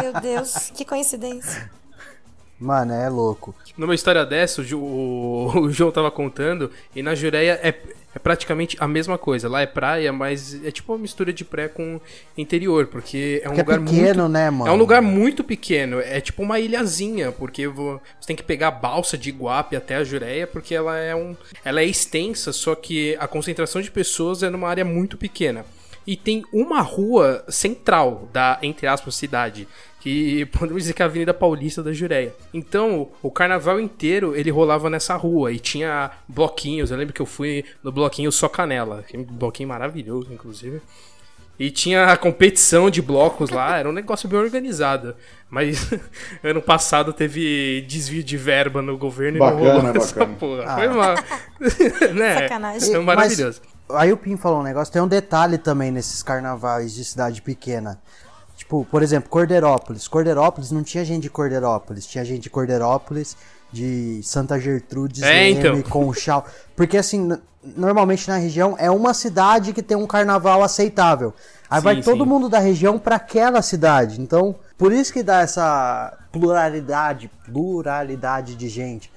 Meu 0.00 0.12
Deus, 0.20 0.70
que 0.74 0.84
coincidência. 0.84 1.70
Mano, 2.58 2.92
é 2.94 3.08
louco. 3.08 3.54
Numa 3.76 3.94
história 3.94 4.24
dessa, 4.24 4.62
o, 4.62 4.76
o- 4.76 5.60
o 5.60 5.70
João 5.72 5.90
tava 5.92 6.10
contando, 6.10 6.70
e 6.94 7.02
na 7.02 7.14
Jureia 7.14 7.60
é, 7.62 7.74
é 8.16 8.18
praticamente 8.18 8.78
a 8.80 8.88
mesma 8.88 9.18
coisa. 9.18 9.46
Lá 9.46 9.60
é 9.60 9.66
praia, 9.66 10.10
mas 10.10 10.64
é 10.64 10.70
tipo 10.70 10.90
uma 10.94 10.98
mistura 10.98 11.34
de 11.34 11.44
praia 11.44 11.68
com 11.68 12.00
interior, 12.36 12.86
porque 12.86 13.42
é 13.44 13.46
um 13.48 13.52
Porque 13.54 13.60
é 13.60 13.64
lugar 13.76 13.80
pequeno, 13.80 14.22
muito. 14.22 14.28
né, 14.32 14.50
mano? 14.50 14.70
É 14.70 14.72
um 14.72 14.76
lugar 14.78 15.02
muito 15.02 15.44
pequeno, 15.44 16.00
é 16.00 16.18
tipo 16.18 16.42
uma 16.42 16.58
ilhazinha, 16.58 17.30
porque 17.30 17.68
vo- 17.68 18.00
você 18.18 18.26
tem 18.28 18.34
que 18.36 18.42
pegar 18.42 18.68
a 18.68 18.70
balsa 18.70 19.18
de 19.18 19.28
Iguape 19.28 19.76
até 19.76 19.96
a 19.96 20.02
Jureia, 20.04 20.46
porque 20.46 20.74
ela 20.74 20.96
é 20.96 21.14
um. 21.14 21.36
Ela 21.62 21.82
é 21.82 21.84
extensa, 21.84 22.54
só 22.54 22.74
que 22.74 23.14
a 23.20 23.28
concentração 23.28 23.82
de 23.82 23.90
pessoas 23.90 24.42
é 24.42 24.48
numa 24.48 24.68
área 24.68 24.84
muito 24.84 25.18
pequena. 25.18 25.66
E 26.06 26.16
tem 26.16 26.42
uma 26.52 26.80
rua 26.80 27.44
central 27.48 28.28
da, 28.32 28.58
entre 28.62 28.86
aspas, 28.86 29.14
cidade, 29.14 29.68
que 30.06 30.46
podemos 30.46 30.84
dizer 30.84 30.92
que 30.92 31.02
é 31.02 31.04
a 31.04 31.08
Avenida 31.08 31.34
Paulista 31.34 31.82
da 31.82 31.92
Jureia. 31.92 32.32
Então, 32.54 33.08
o 33.20 33.28
carnaval 33.28 33.80
inteiro 33.80 34.36
ele 34.36 34.52
rolava 34.52 34.88
nessa 34.88 35.16
rua 35.16 35.50
e 35.50 35.58
tinha 35.58 36.12
bloquinhos. 36.28 36.92
Eu 36.92 36.96
lembro 36.96 37.12
que 37.12 37.20
eu 37.20 37.26
fui 37.26 37.64
no 37.82 37.90
bloquinho 37.90 38.30
Só 38.30 38.48
Canela, 38.48 39.02
que 39.02 39.16
é 39.16 39.18
um 39.18 39.24
bloquinho 39.24 39.68
maravilhoso, 39.68 40.32
inclusive. 40.32 40.80
E 41.58 41.72
tinha 41.72 42.06
a 42.06 42.16
competição 42.16 42.88
de 42.88 43.02
blocos 43.02 43.50
lá, 43.50 43.78
era 43.78 43.88
um 43.88 43.92
negócio 43.92 44.28
bem 44.28 44.38
organizado. 44.38 45.16
Mas 45.50 45.90
ano 46.40 46.62
passado 46.62 47.12
teve 47.12 47.84
desvio 47.88 48.22
de 48.22 48.36
verba 48.36 48.80
no 48.80 48.96
governo 48.96 49.40
Bacana, 49.40 49.60
e 49.60 49.64
não 49.64 49.72
rolou 49.80 49.96
essa 49.96 50.20
bacana. 50.20 50.36
porra. 50.38 50.74
Foi 50.76 50.86
uma. 50.86 51.14
né? 52.14 52.42
Sacanagem. 52.42 52.92
Foi 52.92 53.00
maravilhoso. 53.00 53.60
Mas, 53.88 53.98
aí 53.98 54.12
o 54.12 54.16
Pim 54.16 54.36
falou 54.36 54.60
um 54.60 54.62
negócio, 54.62 54.92
tem 54.92 55.02
um 55.02 55.08
detalhe 55.08 55.58
também 55.58 55.90
nesses 55.90 56.22
carnavais 56.22 56.94
de 56.94 57.04
cidade 57.04 57.42
pequena. 57.42 58.00
Tipo, 58.66 58.84
por 58.90 59.00
exemplo, 59.00 59.30
Cordeirópolis. 59.30 60.08
Cordeirópolis 60.08 60.72
não 60.72 60.82
tinha 60.82 61.04
gente 61.04 61.22
de 61.22 61.30
Cordeirópolis, 61.30 62.04
tinha 62.04 62.24
gente 62.24 62.42
de 62.42 62.50
Cordeirópolis, 62.50 63.36
de 63.72 64.20
Santa 64.24 64.58
Gertrudes, 64.58 65.22
É, 65.22 65.52
Leme, 65.52 65.78
então. 65.78 65.82
Conchal. 65.82 66.44
Porque 66.74 66.96
assim, 66.96 67.38
normalmente 67.62 68.28
na 68.28 68.36
região 68.36 68.74
é 68.76 68.90
uma 68.90 69.14
cidade 69.14 69.72
que 69.72 69.84
tem 69.84 69.96
um 69.96 70.06
carnaval 70.06 70.64
aceitável. 70.64 71.32
Aí 71.70 71.78
Sim, 71.78 71.84
vai 71.84 72.02
todo 72.02 72.24
sim. 72.24 72.28
mundo 72.28 72.48
da 72.48 72.58
região 72.58 72.98
pra 72.98 73.16
aquela 73.16 73.62
cidade. 73.62 74.20
Então, 74.20 74.56
por 74.76 74.92
isso 74.92 75.12
que 75.12 75.22
dá 75.22 75.42
essa 75.42 76.18
pluralidade, 76.32 77.30
pluralidade 77.44 78.56
de 78.56 78.68
gente. 78.68 79.12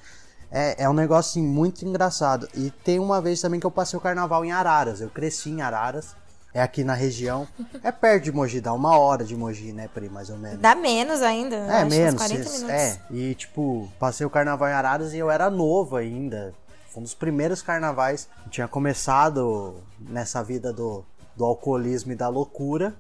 É, 0.52 0.84
é 0.84 0.90
um 0.90 0.94
negócio 0.94 1.42
assim, 1.42 1.48
muito 1.48 1.84
engraçado. 1.84 2.48
E 2.54 2.70
tem 2.70 3.00
uma 3.00 3.20
vez 3.20 3.42
também 3.42 3.60
que 3.60 3.66
eu 3.66 3.72
passei 3.72 3.98
o 3.98 4.02
carnaval 4.02 4.46
em 4.46 4.52
Araras. 4.52 5.02
Eu 5.02 5.10
cresci 5.10 5.50
em 5.50 5.62
Araras. 5.62 6.16
É 6.54 6.62
aqui 6.62 6.84
na 6.84 6.94
região. 6.96 7.48
É 7.84 7.92
perto 7.92 8.24
de 8.24 8.32
Mogi, 8.32 8.60
dá 8.60 8.74
uma 8.74 8.98
hora 8.98 9.24
de 9.24 9.36
Mogi, 9.36 9.72
né, 9.72 9.88
Pri, 9.94 10.10
mais 10.10 10.30
ou 10.30 10.38
menos. 10.38 10.60
Dá 10.60 10.74
menos 10.74 11.22
ainda. 11.22 11.56
É, 11.56 11.86
menos. 11.86 12.16
40 12.22 12.44
cês- 12.44 12.64
minutos. 12.64 12.70
É, 12.70 13.00
e 13.12 13.36
tipo, 13.36 13.88
passei 14.00 14.26
o 14.26 14.30
carnaval 14.30 14.68
em 14.68 14.74
Araras 14.74 15.14
e 15.14 15.18
eu 15.20 15.30
era 15.30 15.50
novo 15.50 15.96
ainda. 15.96 16.54
Foi 16.90 17.02
um 17.02 17.04
dos 17.04 17.14
primeiros 17.14 17.62
carnavais. 17.62 18.28
Eu 18.46 18.50
tinha 18.52 18.68
começado 18.68 19.76
nessa 20.00 20.44
vida 20.44 20.74
do, 20.74 21.06
do 21.36 21.46
alcoolismo 21.46 22.12
e 22.12 22.16
da 22.16 22.28
loucura. 22.28 22.96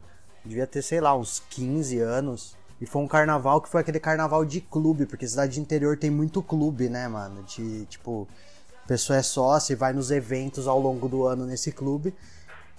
Devia 0.45 0.67
ter, 0.67 0.81
sei 0.83 1.01
lá, 1.01 1.15
uns 1.17 1.41
15 1.49 1.99
anos. 1.99 2.55
E 2.79 2.85
foi 2.85 3.01
um 3.01 3.07
carnaval 3.07 3.59
que 3.61 3.67
foi 3.67 3.81
aquele 3.81 3.99
carnaval 3.99 4.45
de 4.45 4.61
clube, 4.61 5.05
porque 5.07 5.27
cidade 5.27 5.53
de 5.53 5.59
interior 5.59 5.97
tem 5.97 6.09
muito 6.11 6.41
clube, 6.43 6.87
né, 6.87 7.07
mano? 7.07 7.43
De 7.43 7.85
tipo, 7.87 8.27
a 8.85 8.87
pessoa 8.87 9.17
é 9.17 9.21
sócia 9.23 9.73
e 9.73 9.75
vai 9.75 9.91
nos 9.91 10.11
eventos 10.11 10.65
ao 10.67 10.79
longo 10.79 11.09
do 11.09 11.25
ano 11.25 11.45
nesse 11.45 11.71
clube. 11.71 12.13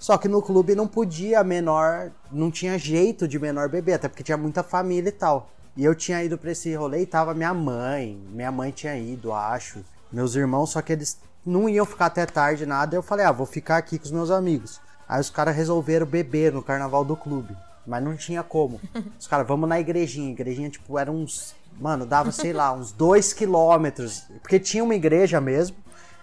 Só 0.01 0.17
que 0.17 0.27
no 0.27 0.41
clube 0.41 0.73
não 0.73 0.87
podia 0.87 1.43
menor, 1.43 2.09
não 2.31 2.49
tinha 2.49 2.75
jeito 2.75 3.27
de 3.27 3.37
menor 3.37 3.69
beber, 3.69 3.93
até 3.93 4.07
porque 4.07 4.23
tinha 4.23 4.35
muita 4.35 4.63
família 4.63 5.09
e 5.09 5.11
tal. 5.11 5.51
E 5.77 5.85
eu 5.85 5.93
tinha 5.93 6.23
ido 6.23 6.39
pra 6.39 6.49
esse 6.49 6.73
rolê 6.73 7.03
e 7.03 7.05
tava 7.05 7.35
minha 7.35 7.53
mãe, 7.53 8.19
minha 8.31 8.51
mãe 8.51 8.71
tinha 8.71 8.97
ido, 8.97 9.31
acho, 9.31 9.85
meus 10.11 10.33
irmãos, 10.33 10.71
só 10.71 10.81
que 10.81 10.91
eles 10.91 11.19
não 11.45 11.69
iam 11.69 11.85
ficar 11.85 12.07
até 12.07 12.25
tarde 12.25 12.65
nada. 12.65 12.95
Eu 12.95 13.03
falei, 13.03 13.27
ah, 13.27 13.31
vou 13.31 13.45
ficar 13.45 13.77
aqui 13.77 13.99
com 13.99 14.05
os 14.05 14.11
meus 14.11 14.31
amigos. 14.31 14.81
Aí 15.07 15.21
os 15.21 15.29
caras 15.29 15.55
resolveram 15.55 16.07
beber 16.07 16.51
no 16.51 16.63
carnaval 16.63 17.05
do 17.05 17.15
clube, 17.15 17.55
mas 17.85 18.03
não 18.03 18.17
tinha 18.17 18.41
como. 18.41 18.81
Os 19.19 19.27
caras, 19.27 19.47
vamos 19.47 19.69
na 19.69 19.79
igrejinha. 19.79 20.29
A 20.29 20.31
igrejinha, 20.31 20.69
tipo, 20.69 20.97
era 20.97 21.11
uns. 21.11 21.53
Mano, 21.79 22.07
dava, 22.07 22.31
sei 22.31 22.53
lá, 22.53 22.73
uns 22.73 22.91
dois 22.91 23.33
quilômetros. 23.33 24.23
Porque 24.41 24.59
tinha 24.59 24.83
uma 24.83 24.95
igreja 24.95 25.39
mesmo. 25.39 25.75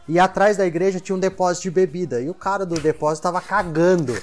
E 0.09 0.19
atrás 0.19 0.57
da 0.57 0.67
igreja 0.67 0.99
tinha 0.99 1.15
um 1.15 1.19
depósito 1.21 1.65
de 1.65 1.71
bebida. 1.71 2.21
E 2.21 2.31
o 2.31 2.35
cara 2.35 2.65
do 2.65 2.81
depósito 2.81 3.25
tava 3.25 3.41
cagando. 3.41 4.15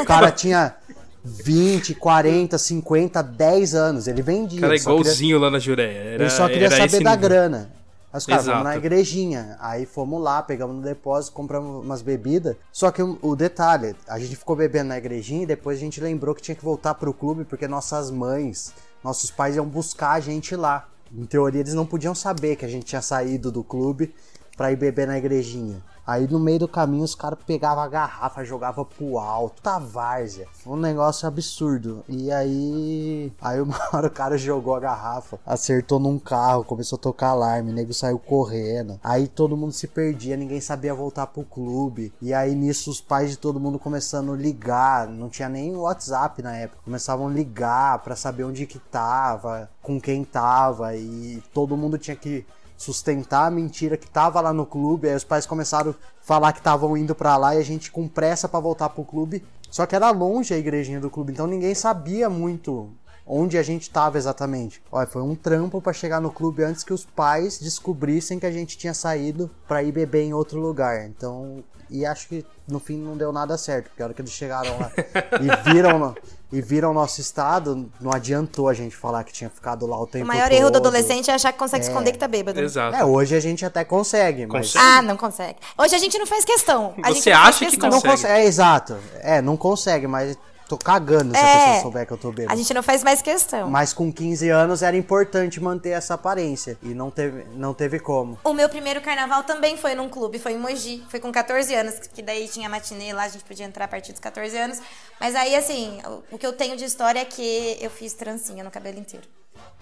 o 0.00 0.04
cara 0.04 0.30
tinha 0.32 0.74
20, 1.22 1.94
40, 1.94 2.56
50, 2.56 3.22
10 3.22 3.74
anos. 3.74 4.08
Ele 4.08 4.22
vendia. 4.22 4.60
Cara, 4.60 4.72
é 4.72 4.76
ele 4.76 4.82
só 4.82 4.90
queria- 4.90 5.02
igualzinho 5.02 5.38
lá 5.38 5.50
na 5.50 5.58
Jureia. 5.58 5.98
Era, 5.98 6.22
ele 6.22 6.30
só 6.30 6.48
queria 6.48 6.70
saber 6.70 7.02
da 7.02 7.10
nível. 7.14 7.28
grana. 7.28 7.70
Aí 8.10 8.18
os 8.18 8.24
caras, 8.24 8.46
vamos 8.46 8.64
na 8.64 8.76
igrejinha. 8.76 9.56
Aí 9.60 9.84
fomos 9.84 10.22
lá, 10.22 10.42
pegamos 10.42 10.74
no 10.76 10.82
depósito, 10.82 11.34
compramos 11.34 11.84
umas 11.84 12.00
bebidas. 12.00 12.56
Só 12.72 12.90
que 12.90 13.02
o, 13.02 13.18
o 13.20 13.36
detalhe, 13.36 13.94
a 14.08 14.18
gente 14.18 14.34
ficou 14.34 14.56
bebendo 14.56 14.88
na 14.88 14.96
igrejinha 14.98 15.42
e 15.42 15.46
depois 15.46 15.76
a 15.76 15.80
gente 15.80 16.00
lembrou 16.00 16.34
que 16.34 16.40
tinha 16.40 16.54
que 16.54 16.64
voltar 16.64 16.94
pro 16.94 17.12
clube 17.12 17.44
porque 17.44 17.68
nossas 17.68 18.10
mães, 18.10 18.72
nossos 19.04 19.30
pais 19.30 19.56
iam 19.56 19.66
buscar 19.66 20.12
a 20.12 20.20
gente 20.20 20.56
lá. 20.56 20.88
Em 21.12 21.26
teoria, 21.26 21.60
eles 21.60 21.74
não 21.74 21.84
podiam 21.84 22.14
saber 22.14 22.56
que 22.56 22.64
a 22.64 22.68
gente 22.68 22.86
tinha 22.86 23.02
saído 23.02 23.52
do 23.52 23.62
clube 23.62 24.14
pra 24.58 24.72
ir 24.72 24.76
beber 24.76 25.06
na 25.06 25.16
igrejinha. 25.16 25.80
Aí 26.08 26.26
no 26.26 26.40
meio 26.40 26.60
do 26.60 26.66
caminho 26.66 27.04
os 27.04 27.14
caras 27.14 27.38
pegavam 27.46 27.84
a 27.84 27.86
garrafa, 27.86 28.42
jogavam 28.42 28.82
pro 28.82 29.18
alto, 29.18 29.60
tá 29.60 29.78
várzea. 29.78 30.48
Um 30.66 30.74
negócio 30.74 31.28
absurdo. 31.28 32.02
E 32.08 32.32
aí. 32.32 33.30
Aí 33.42 33.60
uma 33.60 33.78
hora 33.92 34.06
o 34.06 34.10
cara 34.10 34.38
jogou 34.38 34.74
a 34.74 34.80
garrafa, 34.80 35.38
acertou 35.44 36.00
num 36.00 36.18
carro, 36.18 36.64
começou 36.64 36.96
a 36.96 37.02
tocar 37.02 37.28
alarme, 37.28 37.70
o 37.70 37.74
nego 37.74 37.92
saiu 37.92 38.18
correndo. 38.18 38.98
Aí 39.04 39.28
todo 39.28 39.54
mundo 39.54 39.72
se 39.72 39.86
perdia, 39.86 40.34
ninguém 40.34 40.62
sabia 40.62 40.94
voltar 40.94 41.26
pro 41.26 41.44
clube. 41.44 42.10
E 42.22 42.32
aí 42.32 42.54
nisso 42.54 42.90
os 42.90 43.02
pais 43.02 43.32
de 43.32 43.36
todo 43.36 43.60
mundo 43.60 43.78
começando 43.78 44.32
a 44.32 44.36
ligar, 44.36 45.06
não 45.06 45.28
tinha 45.28 45.50
nem 45.50 45.76
WhatsApp 45.76 46.40
na 46.40 46.56
época. 46.56 46.80
Começavam 46.86 47.28
a 47.28 47.30
ligar 47.30 47.98
pra 47.98 48.16
saber 48.16 48.44
onde 48.44 48.66
que 48.66 48.78
tava, 48.78 49.68
com 49.82 50.00
quem 50.00 50.24
tava. 50.24 50.96
E 50.96 51.42
todo 51.52 51.76
mundo 51.76 51.98
tinha 51.98 52.16
que 52.16 52.46
sustentar 52.78 53.46
a 53.46 53.50
mentira 53.50 53.96
que 53.96 54.08
tava 54.08 54.40
lá 54.40 54.52
no 54.52 54.64
clube. 54.64 55.08
Aí 55.08 55.14
os 55.16 55.24
pais 55.24 55.44
começaram 55.44 55.90
a 55.90 55.94
falar 56.22 56.52
que 56.52 56.60
estavam 56.60 56.96
indo 56.96 57.14
pra 57.14 57.36
lá 57.36 57.54
e 57.56 57.58
a 57.58 57.64
gente 57.64 57.90
com 57.90 58.08
pressa 58.08 58.48
pra 58.48 58.60
voltar 58.60 58.88
pro 58.88 59.04
clube. 59.04 59.44
Só 59.68 59.84
que 59.84 59.94
era 59.94 60.10
longe 60.10 60.54
a 60.54 60.56
igrejinha 60.56 61.00
do 61.00 61.10
clube, 61.10 61.32
então 61.32 61.46
ninguém 61.46 61.74
sabia 61.74 62.30
muito 62.30 62.90
onde 63.26 63.58
a 63.58 63.62
gente 63.62 63.90
tava 63.90 64.16
exatamente. 64.16 64.82
Olha, 64.90 65.06
foi 65.06 65.20
um 65.20 65.34
trampo 65.34 65.82
pra 65.82 65.92
chegar 65.92 66.20
no 66.20 66.30
clube 66.30 66.62
antes 66.62 66.82
que 66.82 66.94
os 66.94 67.04
pais 67.04 67.58
descobrissem 67.58 68.38
que 68.38 68.46
a 68.46 68.50
gente 68.50 68.78
tinha 68.78 68.94
saído 68.94 69.50
pra 69.66 69.82
ir 69.82 69.92
beber 69.92 70.22
em 70.22 70.32
outro 70.32 70.58
lugar. 70.58 71.04
Então, 71.04 71.62
e 71.90 72.06
acho 72.06 72.28
que 72.28 72.46
no 72.66 72.80
fim 72.80 72.96
não 72.96 73.16
deu 73.16 73.30
nada 73.30 73.58
certo, 73.58 73.88
porque 73.88 74.02
a 74.02 74.06
hora 74.06 74.14
que 74.14 74.22
eles 74.22 74.32
chegaram 74.32 74.78
lá 74.78 74.90
e 75.42 75.70
viram 75.70 76.14
e 76.50 76.62
viram 76.62 76.90
o 76.90 76.94
nosso 76.94 77.20
estado, 77.20 77.90
não 78.00 78.10
adiantou 78.10 78.68
a 78.68 78.74
gente 78.74 78.96
falar 78.96 79.22
que 79.22 79.32
tinha 79.32 79.50
ficado 79.50 79.86
lá 79.86 80.00
o 80.00 80.06
tempo 80.06 80.24
O 80.24 80.28
maior 80.28 80.48
todo. 80.48 80.58
erro 80.58 80.70
do 80.70 80.78
adolescente 80.78 81.30
é 81.30 81.34
achar 81.34 81.52
que 81.52 81.58
consegue 81.58 81.84
esconder 81.84 82.12
que 82.12 82.18
tá 82.18 82.26
bêbado. 82.26 82.58
Exato. 82.58 82.96
É, 82.96 83.04
hoje 83.04 83.34
a 83.34 83.40
gente 83.40 83.64
até 83.66 83.84
consegue, 83.84 84.46
mas. 84.46 84.72
Consegue? 84.72 84.84
Ah, 84.84 85.02
não 85.02 85.16
consegue. 85.16 85.56
Hoje 85.76 85.94
a 85.94 85.98
gente 85.98 86.18
não 86.18 86.26
faz 86.26 86.44
questão. 86.44 86.94
A 87.02 87.10
Você 87.10 87.30
acha 87.30 87.58
que 87.66 87.72
questão. 87.72 87.90
Não 87.90 88.00
consegue. 88.00 88.22
consegue. 88.22 88.40
É, 88.40 88.46
exato. 88.46 88.96
É, 89.20 89.42
não 89.42 89.56
consegue, 89.56 90.06
mas 90.06 90.38
tô 90.68 90.76
cagando 90.76 91.34
se 91.34 91.40
a 91.40 91.48
É. 91.48 91.64
pessoa 91.66 91.82
souber 91.82 92.06
que 92.06 92.12
eu 92.12 92.18
tô 92.18 92.30
bêbado. 92.30 92.52
A 92.52 92.56
gente 92.56 92.72
não 92.74 92.82
faz 92.82 93.02
mais 93.02 93.22
questão. 93.22 93.70
Mas 93.70 93.92
com 93.92 94.12
15 94.12 94.48
anos 94.50 94.82
era 94.82 94.96
importante 94.96 95.60
manter 95.60 95.90
essa 95.90 96.14
aparência. 96.14 96.78
E 96.82 96.88
não 96.88 97.10
teve, 97.10 97.44
não 97.54 97.72
teve 97.72 97.98
como. 97.98 98.38
O 98.44 98.52
meu 98.52 98.68
primeiro 98.68 99.00
carnaval 99.00 99.42
também 99.44 99.76
foi 99.76 99.94
num 99.94 100.08
clube, 100.08 100.38
foi 100.38 100.52
em 100.52 100.58
Mogi. 100.58 101.02
Foi 101.08 101.18
com 101.20 101.32
14 101.32 101.74
anos, 101.74 101.98
que 102.12 102.20
daí 102.22 102.46
tinha 102.48 102.68
matinê 102.68 103.12
lá, 103.12 103.24
a 103.24 103.28
gente 103.28 103.44
podia 103.44 103.64
entrar 103.66 103.86
a 103.86 103.88
partir 103.88 104.12
dos 104.12 104.20
14 104.20 104.56
anos. 104.56 104.78
Mas 105.18 105.34
aí, 105.34 105.54
assim, 105.56 105.98
o- 106.06 106.34
o 106.34 106.38
que 106.38 106.46
eu 106.46 106.52
tenho 106.52 106.76
de 106.76 106.84
história 106.84 107.20
é 107.20 107.24
que 107.24 107.78
eu 107.80 107.90
fiz 107.90 108.12
trancinha 108.12 108.62
no 108.62 108.70
cabelo 108.70 108.98
inteiro. 108.98 109.26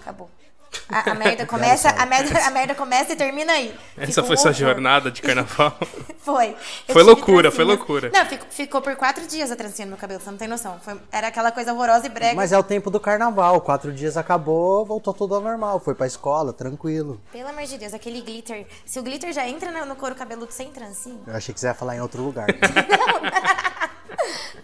Acabou. 0.01 0.31
A, 0.89 1.11
a 1.11 1.15
merda 1.15 1.47
começa, 1.47 1.91
a 1.91 2.07
merda, 2.07 2.47
a 2.47 2.51
merda 2.51 2.75
começa 2.75 3.13
e 3.13 3.17
termina 3.17 3.53
aí. 3.53 3.75
Essa 3.97 4.23
foi 4.23 4.37
sua 4.37 4.53
jornada 4.53 5.11
de 5.11 5.21
carnaval. 5.21 5.77
Foi. 6.19 6.57
Eu 6.89 6.93
Foi 6.93 7.05
loucura, 7.05 7.53
foi 7.53 7.65
loucura. 7.65 8.11
Não, 8.13 8.27
ficou, 8.27 8.47
ficou 8.51 8.83
por 8.83 8.97
quatro 8.97 9.25
dias 9.29 9.53
a 9.53 9.57
trancinha 9.57 9.87
no 9.87 9.91
meu 9.91 9.99
cabelo, 9.99 10.21
você 10.21 10.29
não 10.29 10.37
tem 10.37 10.49
noção. 10.49 10.77
Foi- 10.81 11.01
era 11.13 11.29
aquela 11.29 11.53
coisa 11.53 11.73
horrorosa 11.73 12.07
e 12.07 12.09
brega. 12.09 12.35
Mas 12.35 12.53
é 12.53 12.59
o 12.59 12.65
tempo 12.65 12.91
do 12.91 12.99
carnaval. 12.99 13.61
Quatro 13.61 13.93
dias 13.93 14.17
acabou, 14.17 14.85
voltou 14.85 15.15
tudo 15.15 15.37
ao 15.37 15.41
normal. 15.41 15.79
Foi 15.79 15.95
pra 15.95 16.05
escola, 16.07 16.53
tranquilo. 16.53 17.21
Pelo 17.31 17.49
amor 17.49 17.63
de 17.63 17.79
Deus, 17.79 17.95
aquele 17.95 18.21
glitter. 18.23 18.67
Se 18.85 18.99
o 18.99 19.05
glitter 19.05 19.33
já 19.33 19.47
entra 19.49 19.71
no, 19.71 19.87
no 19.87 19.95
couro 19.95 20.17
cabeludo 20.17 20.53
sem 20.53 20.69
trancinha. 20.73 21.21
Eu 21.29 21.37
achei 21.37 21.55
que 21.55 21.61
você 21.61 21.69
ia 21.69 21.75
falar 21.75 21.95
em 21.95 22.01
outro 22.01 22.21
lugar. 22.23 22.47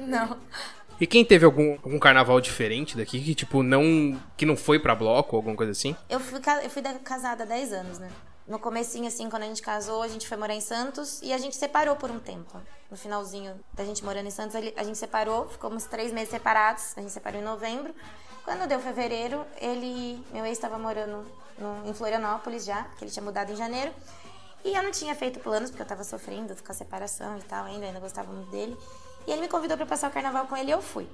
Não. 0.01 0.37
E 1.03 1.07
quem 1.09 1.25
teve 1.25 1.45
algum, 1.45 1.73
algum 1.73 1.99
carnaval 1.99 2.41
diferente 2.41 2.97
daqui, 2.97 3.21
que 3.21 3.35
tipo, 3.35 3.61
não. 3.65 4.17
que 4.37 4.47
não 4.47 4.57
foi 4.57 4.79
pra 4.79 4.95
bloco 4.95 5.35
ou 5.35 5.39
alguma 5.41 5.57
coisa 5.57 5.73
assim? 5.73 5.97
Eu 6.09 6.21
fui, 6.21 6.41
eu 6.63 6.71
fui 6.71 6.81
da- 6.81 6.95
casada 7.01 7.43
há 7.43 7.47
10 7.47 7.73
anos, 7.73 7.99
né? 7.99 8.09
No 8.47 8.57
comecinho, 8.61 9.09
assim, 9.09 9.29
quando 9.29 9.43
a 9.43 9.47
gente 9.47 9.61
casou, 9.61 10.01
a 10.01 10.07
gente 10.07 10.29
foi 10.29 10.37
morar 10.37 10.55
em 10.55 10.61
Santos 10.61 11.21
e 11.21 11.33
a 11.33 11.39
gente 11.39 11.57
separou 11.57 11.97
por 11.97 12.09
um 12.09 12.21
tempo. 12.21 12.57
No 12.89 12.97
finalzinho 12.97 13.53
da 13.75 13.85
gente 13.85 14.05
morando 14.05 14.29
em 14.29 14.31
Santos, 14.31 14.55
a 14.55 14.85
gente 14.85 14.97
separou, 14.97 15.49
ficamos 15.49 15.87
três 15.87 16.13
meses 16.13 16.29
separados. 16.31 16.93
A 16.97 17.01
gente 17.01 17.11
separou 17.13 17.41
em 17.41 17.45
novembro. 17.45 17.93
Quando 18.45 18.69
deu 18.69 18.79
fevereiro, 18.79 19.45
ele... 19.61 20.25
Meu 20.33 20.45
ex 20.47 20.57
estava 20.57 20.79
morando 20.79 21.27
no- 21.59 21.91
em 21.91 21.93
Florianópolis 21.93 22.65
já, 22.65 22.85
que 22.97 23.03
ele 23.03 23.11
tinha 23.11 23.25
mudado 23.25 23.51
em 23.51 23.57
janeiro. 23.57 23.91
E 24.65 24.73
eu 24.73 24.83
não 24.85 24.93
tinha 24.93 25.17
feito 25.17 25.41
planos, 25.41 25.69
porque 25.71 25.83
eu 25.83 25.87
tava 25.87 26.05
sofrendo 26.05 26.55
com 26.65 26.71
a 26.71 26.75
separação 26.77 27.37
e 27.39 27.43
tal, 27.43 27.65
ainda, 27.65 27.87
ainda 27.87 27.99
gostava 27.99 28.33
muito 28.33 28.53
dele. 28.53 28.79
E 29.27 29.31
ele 29.31 29.43
me 29.43 29.49
convidou 29.49 29.77
pra 29.77 29.87
passar 29.87 30.11
o 30.11 30.13
carnaval 30.13 30.47
com 30.47 30.57
ele 30.57 30.71
e 30.71 30.73
eu 30.73 30.83
fui. 30.83 31.09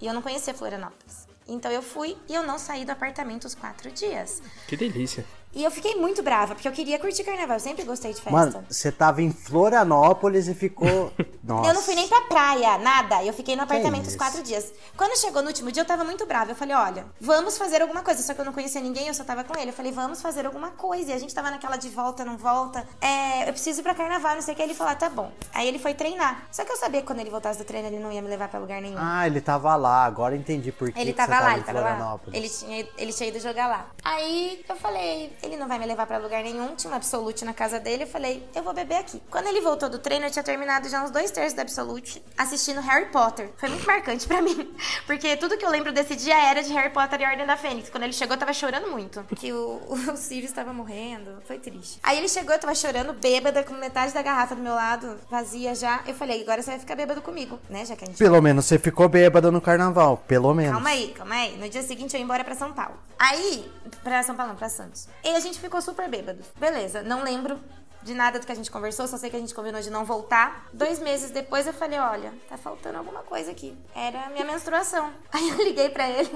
E 0.00 0.06
eu 0.06 0.12
não 0.12 0.22
conhecia 0.22 0.54
Florianópolis. 0.54 1.26
Então 1.46 1.70
eu 1.70 1.82
fui 1.82 2.16
e 2.28 2.34
eu 2.34 2.42
não 2.42 2.58
saí 2.58 2.84
do 2.84 2.90
apartamento 2.90 3.44
os 3.44 3.54
quatro 3.54 3.90
dias. 3.90 4.42
Que 4.66 4.76
delícia. 4.76 5.24
E 5.54 5.62
eu 5.62 5.70
fiquei 5.70 5.96
muito 5.96 6.22
brava, 6.22 6.54
porque 6.54 6.66
eu 6.66 6.72
queria 6.72 6.98
curtir 6.98 7.24
carnaval. 7.24 7.56
Eu 7.56 7.60
sempre 7.60 7.84
gostei 7.84 8.12
de 8.12 8.16
festa. 8.16 8.30
Mano, 8.30 8.64
você 8.68 8.90
tava 8.90 9.20
em 9.20 9.30
Florianópolis 9.30 10.48
e 10.48 10.54
ficou. 10.54 11.12
Nossa. 11.44 11.68
Eu 11.68 11.74
não 11.74 11.82
fui 11.82 11.94
nem 11.94 12.08
pra 12.08 12.22
praia, 12.22 12.78
nada. 12.78 13.22
Eu 13.22 13.32
fiquei 13.32 13.56
no 13.56 13.62
apartamento 13.62 14.06
os 14.06 14.16
quatro 14.16 14.42
dias. 14.42 14.72
Quando 14.96 15.18
chegou 15.18 15.42
no 15.42 15.48
último 15.48 15.70
dia, 15.70 15.82
eu 15.82 15.86
tava 15.86 16.04
muito 16.04 16.24
brava. 16.24 16.52
Eu 16.52 16.54
falei, 16.54 16.74
olha, 16.74 17.06
vamos 17.20 17.58
fazer 17.58 17.82
alguma 17.82 18.02
coisa. 18.02 18.22
Só 18.22 18.32
que 18.32 18.40
eu 18.40 18.44
não 18.44 18.52
conhecia 18.52 18.80
ninguém, 18.80 19.08
eu 19.08 19.14
só 19.14 19.24
tava 19.24 19.44
com 19.44 19.58
ele. 19.58 19.70
Eu 19.70 19.74
falei, 19.74 19.92
vamos 19.92 20.22
fazer 20.22 20.46
alguma 20.46 20.70
coisa. 20.70 21.10
E 21.10 21.14
a 21.14 21.18
gente 21.18 21.34
tava 21.34 21.50
naquela 21.50 21.76
de 21.76 21.88
volta, 21.88 22.24
não 22.24 22.36
volta. 22.36 22.86
É, 23.00 23.48
eu 23.48 23.52
preciso 23.52 23.80
ir 23.80 23.82
pra 23.82 23.94
carnaval, 23.94 24.34
não 24.34 24.42
sei 24.42 24.54
o 24.54 24.56
que. 24.56 24.62
Ele 24.62 24.74
falou, 24.74 24.92
ah, 24.92 24.96
tá 24.96 25.10
bom. 25.10 25.30
Aí 25.52 25.68
ele 25.68 25.78
foi 25.78 25.94
treinar. 25.94 26.46
Só 26.50 26.64
que 26.64 26.72
eu 26.72 26.76
sabia 26.76 27.00
que 27.00 27.06
quando 27.06 27.20
ele 27.20 27.30
voltasse 27.30 27.58
do 27.58 27.64
treino, 27.64 27.88
ele 27.88 27.98
não 27.98 28.10
ia 28.10 28.22
me 28.22 28.28
levar 28.28 28.48
pra 28.48 28.58
lugar 28.58 28.80
nenhum. 28.80 28.96
Ah, 28.98 29.26
ele 29.26 29.40
tava 29.40 29.74
lá. 29.76 30.04
Agora 30.04 30.34
entendi 30.36 30.72
por 30.72 30.90
que 30.92 30.98
Ele 30.98 31.12
que 31.12 31.16
tava 31.16 31.34
você 31.34 31.40
lá, 31.42 31.42
tava 31.42 31.52
ele 31.52 31.60
em 31.60 31.64
tava 31.64 31.80
lá. 31.80 32.20
Ele 32.32 32.48
tinha, 32.48 32.88
ele 32.96 33.12
tinha 33.12 33.28
ido 33.28 33.40
jogar 33.40 33.66
lá. 33.66 33.86
Aí 34.04 34.64
eu 34.68 34.76
falei, 34.76 35.32
ele 35.42 35.56
não 35.56 35.66
vai 35.68 35.78
me 35.78 35.86
levar 35.86 36.06
pra 36.06 36.18
lugar 36.18 36.42
nenhum. 36.42 36.74
Tinha 36.76 36.92
um 36.92 36.96
Absolute 36.96 37.44
na 37.44 37.52
casa 37.52 37.80
dele. 37.80 38.04
Eu 38.04 38.06
falei, 38.06 38.46
eu 38.54 38.62
vou 38.62 38.72
beber 38.72 38.96
aqui. 38.96 39.20
Quando 39.30 39.46
ele 39.46 39.60
voltou 39.60 39.88
do 39.88 39.98
treino, 39.98 40.26
eu 40.26 40.30
tinha 40.30 40.42
terminado 40.42 40.88
já 40.88 41.02
uns 41.02 41.10
dois 41.10 41.30
terços 41.30 41.54
da 41.54 41.62
Absolute 41.62 42.22
assistindo 42.38 42.80
Harry 42.80 43.06
Potter. 43.06 43.50
Foi 43.56 43.68
muito 43.68 43.86
marcante 43.86 44.26
pra 44.26 44.40
mim. 44.42 44.74
Porque 45.06 45.36
tudo 45.36 45.56
que 45.56 45.64
eu 45.64 45.70
lembro 45.70 45.92
desse 45.92 46.14
dia 46.16 46.38
era 46.38 46.62
de 46.62 46.72
Harry 46.72 46.90
Potter 46.90 47.20
e 47.20 47.24
Ordem 47.24 47.46
da 47.46 47.56
Fênix. 47.56 47.90
Quando 47.90 48.04
ele 48.04 48.12
chegou, 48.12 48.34
eu 48.34 48.38
tava 48.40 48.52
chorando 48.52 48.88
muito. 48.88 49.22
Porque 49.24 49.52
o, 49.52 49.80
o 49.88 50.16
Sirius 50.16 50.50
estava 50.50 50.72
morrendo. 50.72 51.42
Foi 51.46 51.58
triste. 51.58 51.98
Aí 52.02 52.18
ele 52.18 52.28
chegou, 52.28 52.54
eu 52.54 52.60
tava 52.60 52.74
chorando, 52.74 53.12
bêbada, 53.12 53.62
com 53.64 53.74
metade 53.74 54.12
da 54.12 54.22
garrafa 54.22 54.54
do 54.54 54.62
meu 54.62 54.74
lado, 54.74 55.18
vazia 55.30 55.74
já. 55.74 56.02
Eu 56.06 56.14
falei, 56.14 56.42
agora 56.42 56.62
você 56.62 56.70
vai 56.70 56.80
ficar 56.80 56.94
bêbado 56.94 57.20
comigo, 57.20 57.58
né? 57.68 57.84
Já 57.84 57.96
que 57.96 58.04
a 58.04 58.06
gente 58.06 58.18
Pelo 58.18 58.40
menos 58.40 58.64
você 58.64 58.78
ficou 58.78 59.08
bêbado 59.08 59.50
no 59.50 59.60
carnaval. 59.60 60.18
Pelo 60.28 60.54
menos. 60.54 60.72
Calma 60.72 60.90
aí, 60.90 61.08
calma 61.16 61.34
aí. 61.34 61.56
No 61.56 61.68
dia 61.68 61.82
seguinte 61.82 62.14
eu 62.14 62.20
ia 62.20 62.24
embora 62.24 62.44
pra 62.44 62.54
São 62.54 62.72
Paulo. 62.72 62.94
Aí, 63.18 63.70
pra 64.02 64.22
São 64.22 64.34
Paulo 64.34 64.52
não, 64.52 64.58
pra 64.58 64.68
Santos. 64.68 65.08
E 65.24 65.31
a 65.34 65.40
gente 65.40 65.58
ficou 65.60 65.80
super 65.80 66.08
bêbado. 66.08 66.42
Beleza, 66.56 67.02
não 67.02 67.22
lembro 67.22 67.60
de 68.02 68.14
nada 68.14 68.38
do 68.38 68.46
que 68.46 68.52
a 68.52 68.54
gente 68.54 68.70
conversou, 68.70 69.06
só 69.06 69.16
sei 69.16 69.30
que 69.30 69.36
a 69.36 69.38
gente 69.38 69.54
combinou 69.54 69.80
de 69.80 69.90
não 69.90 70.04
voltar. 70.04 70.68
Dois 70.72 70.98
meses 70.98 71.30
depois 71.30 71.66
eu 71.66 71.72
falei, 71.72 71.98
olha, 71.98 72.32
tá 72.48 72.56
faltando 72.56 72.98
alguma 72.98 73.22
coisa 73.22 73.50
aqui. 73.50 73.76
Era 73.94 74.24
a 74.24 74.30
minha 74.30 74.44
menstruação. 74.44 75.12
Aí 75.32 75.48
eu 75.48 75.56
liguei 75.56 75.88
pra 75.88 76.08
ele. 76.08 76.30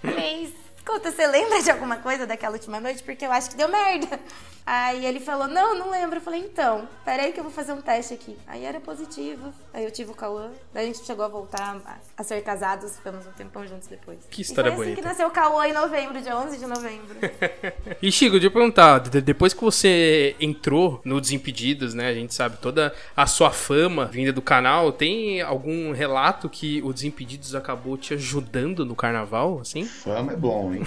Falei, 0.00 0.44
escuta, 0.44 1.10
você 1.10 1.26
lembra 1.26 1.62
de 1.62 1.70
alguma 1.70 1.98
coisa 1.98 2.26
daquela 2.26 2.54
última 2.54 2.80
noite? 2.80 3.02
Porque 3.02 3.24
eu 3.24 3.32
acho 3.32 3.50
que 3.50 3.56
deu 3.56 3.68
merda. 3.68 4.18
Aí 4.66 5.06
ele 5.06 5.20
falou, 5.20 5.46
não, 5.46 5.74
não 5.78 5.90
lembro. 5.90 6.18
Eu 6.18 6.20
falei, 6.20 6.40
então, 6.40 6.88
peraí 7.04 7.32
que 7.32 7.40
eu 7.40 7.44
vou 7.44 7.52
fazer 7.52 7.72
um 7.72 7.80
teste 7.80 8.14
aqui. 8.14 8.38
Aí 8.46 8.64
era 8.64 8.80
positivo. 8.80 9.52
Aí 9.72 9.84
eu 9.84 9.90
tive 9.90 10.10
o 10.10 10.14
Cauã. 10.14 10.50
Daí 10.72 10.84
a 10.84 10.86
gente 10.86 11.04
chegou 11.04 11.24
a 11.24 11.28
voltar 11.28 11.80
a, 12.18 12.22
ser 12.24 12.42
casados. 12.42 12.96
Ficamos 12.96 13.26
um 13.26 13.30
tempão 13.32 13.66
juntos 13.66 13.86
depois. 13.88 14.18
Que 14.30 14.42
história 14.42 14.70
e 14.70 14.72
foi 14.72 14.84
assim 14.86 14.90
bonita. 14.94 15.02
que 15.02 15.08
nasceu 15.08 15.28
o 15.28 15.30
Cauã 15.30 15.66
em 15.66 15.72
novembro, 15.72 16.20
dia 16.20 16.36
11 16.36 16.58
de 16.58 16.66
novembro. 16.66 17.16
E 18.02 18.12
Chico, 18.12 18.32
deixa 18.32 18.46
eu 18.46 18.50
perguntar, 18.50 18.98
de- 19.00 19.20
depois 19.20 19.52
que 19.52 19.60
você 19.62 20.36
entrou 20.40 21.00
no 21.04 21.20
Desimpedidos, 21.20 21.94
né? 21.94 22.08
A 22.08 22.14
gente 22.14 22.32
sabe 22.34 22.56
toda 22.58 22.94
a 23.16 23.26
sua 23.26 23.50
fama 23.50 24.04
vinda 24.06 24.32
do 24.32 24.40
canal, 24.42 24.92
tem 24.92 25.40
algum 25.40 25.92
relato 25.92 26.48
que 26.48 26.80
o 26.82 26.92
Desimpedidos 26.92 27.54
acabou 27.54 27.96
te 27.96 28.14
ajudando 28.14 28.84
no 28.84 28.94
carnaval, 28.94 29.58
assim? 29.60 29.84
Fama 29.84 30.32
é 30.32 30.36
bom, 30.36 30.72
hein? 30.74 30.82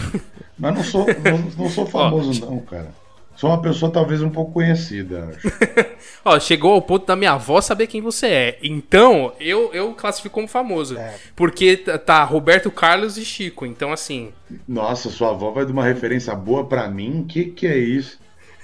Mas 0.58 0.76
não 0.76 0.84
sou, 0.84 1.06
não, 1.08 1.38
não 1.64 1.70
sou 1.70 1.86
famoso, 1.88 2.46
não, 2.46 2.60
cara. 2.60 2.94
Sou 3.36 3.50
uma 3.50 3.62
pessoa 3.62 3.92
talvez 3.92 4.22
um 4.22 4.30
pouco 4.30 4.52
conhecida, 4.52 5.30
acho. 5.36 5.48
Ó, 6.24 6.40
chegou 6.40 6.74
ao 6.74 6.82
ponto 6.82 7.08
da 7.08 7.16
minha 7.16 7.32
avó 7.32 7.60
saber 7.60 7.88
quem 7.88 8.00
você 8.02 8.28
é. 8.28 8.60
Então, 8.62 9.34
eu, 9.40 9.74
eu 9.74 9.94
classifico 9.96 10.36
como 10.36 10.48
famoso. 10.48 10.96
É. 10.98 11.16
Porque 11.36 11.76
tá- 11.78 12.24
Roberto 12.24 12.70
Carlos 12.70 13.18
e 13.18 13.26
Chico. 13.26 13.66
Então, 13.66 13.92
assim. 13.92 14.32
Nossa, 14.68 15.10
sua 15.10 15.30
avó 15.32 15.50
vai 15.52 15.66
dar 15.66 15.72
uma 15.72 15.84
referência 15.84 16.36
boa 16.36 16.66
pra 16.66 16.88
mim? 16.88 17.26
Que 17.28 17.46
que 17.46 17.66
é 17.66 17.78
isso? 17.78 18.20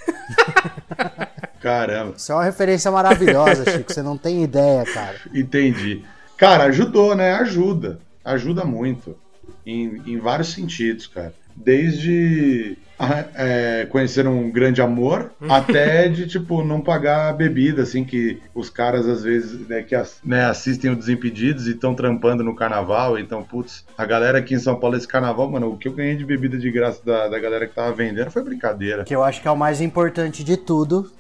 Caramba, 1.60 2.14
Isso 2.16 2.32
é 2.32 2.36
uma 2.36 2.44
referência 2.44 2.92
maravilhosa, 2.92 3.70
Chico. 3.72 3.92
Você 3.92 4.02
não 4.02 4.18
tem 4.18 4.44
ideia, 4.44 4.86
cara. 4.86 5.18
entendi. 5.34 6.04
Cara, 6.38 6.66
ajudou, 6.66 7.16
né? 7.16 7.34
Ajuda. 7.34 8.00
Ajuda 8.24 8.64
muito. 8.64 9.18
Em, 9.66 10.02
em 10.06 10.18
vários 10.20 10.54
sentidos, 10.54 11.08
cara. 11.08 11.34
Desde 11.58 12.78
ah, 13.00 13.26
é, 13.36 13.88
conhecer 13.92 14.28
um 14.28 14.50
grande 14.50 14.82
amor, 14.82 15.32
até 15.48 16.08
de, 16.08 16.28
tipo, 16.28 16.64
não 16.64 16.82
pagar 16.82 17.34
bebida, 17.34 17.84
assim, 17.84 18.04
que 18.04 18.42
os 18.56 18.70
caras, 18.70 19.08
às 19.08 19.24
vezes, 19.24 19.68
né, 19.68 19.84
que 19.84 19.96
né, 20.24 20.46
assistem 20.46 20.92
o 20.92 20.96
Desimpedidos 20.96 21.68
e 21.68 21.72
estão 21.72 21.94
trampando 21.94 22.44
no 22.44 22.56
carnaval, 22.56 23.20
então, 23.20 23.44
putz, 23.44 23.86
a 23.98 24.06
galera 24.06 24.40
aqui 24.40 24.56
em 24.56 24.60
São 24.60 24.80
Paulo, 24.80 24.98
esse 24.98 25.08
carnaval, 25.08 25.50
mano, 25.50 25.72
o 25.72 25.78
que 25.78 25.88
eu 25.88 25.94
ganhei 25.94 26.16
de 26.16 26.26
bebida 26.26 26.58
de 26.58 26.72
graça 26.72 27.02
da, 27.06 27.28
da 27.28 27.40
galera 27.40 27.68
que 27.68 27.76
tava 27.76 27.94
vendendo 27.94 28.32
foi 28.32 28.44
brincadeira. 28.44 29.04
Que 29.04 29.16
eu 29.16 29.24
acho 29.24 29.42
que 29.42 29.48
é 29.48 29.52
o 29.52 29.58
mais 29.58 29.80
importante 29.80 30.44
de 30.44 30.58
tudo 30.58 31.12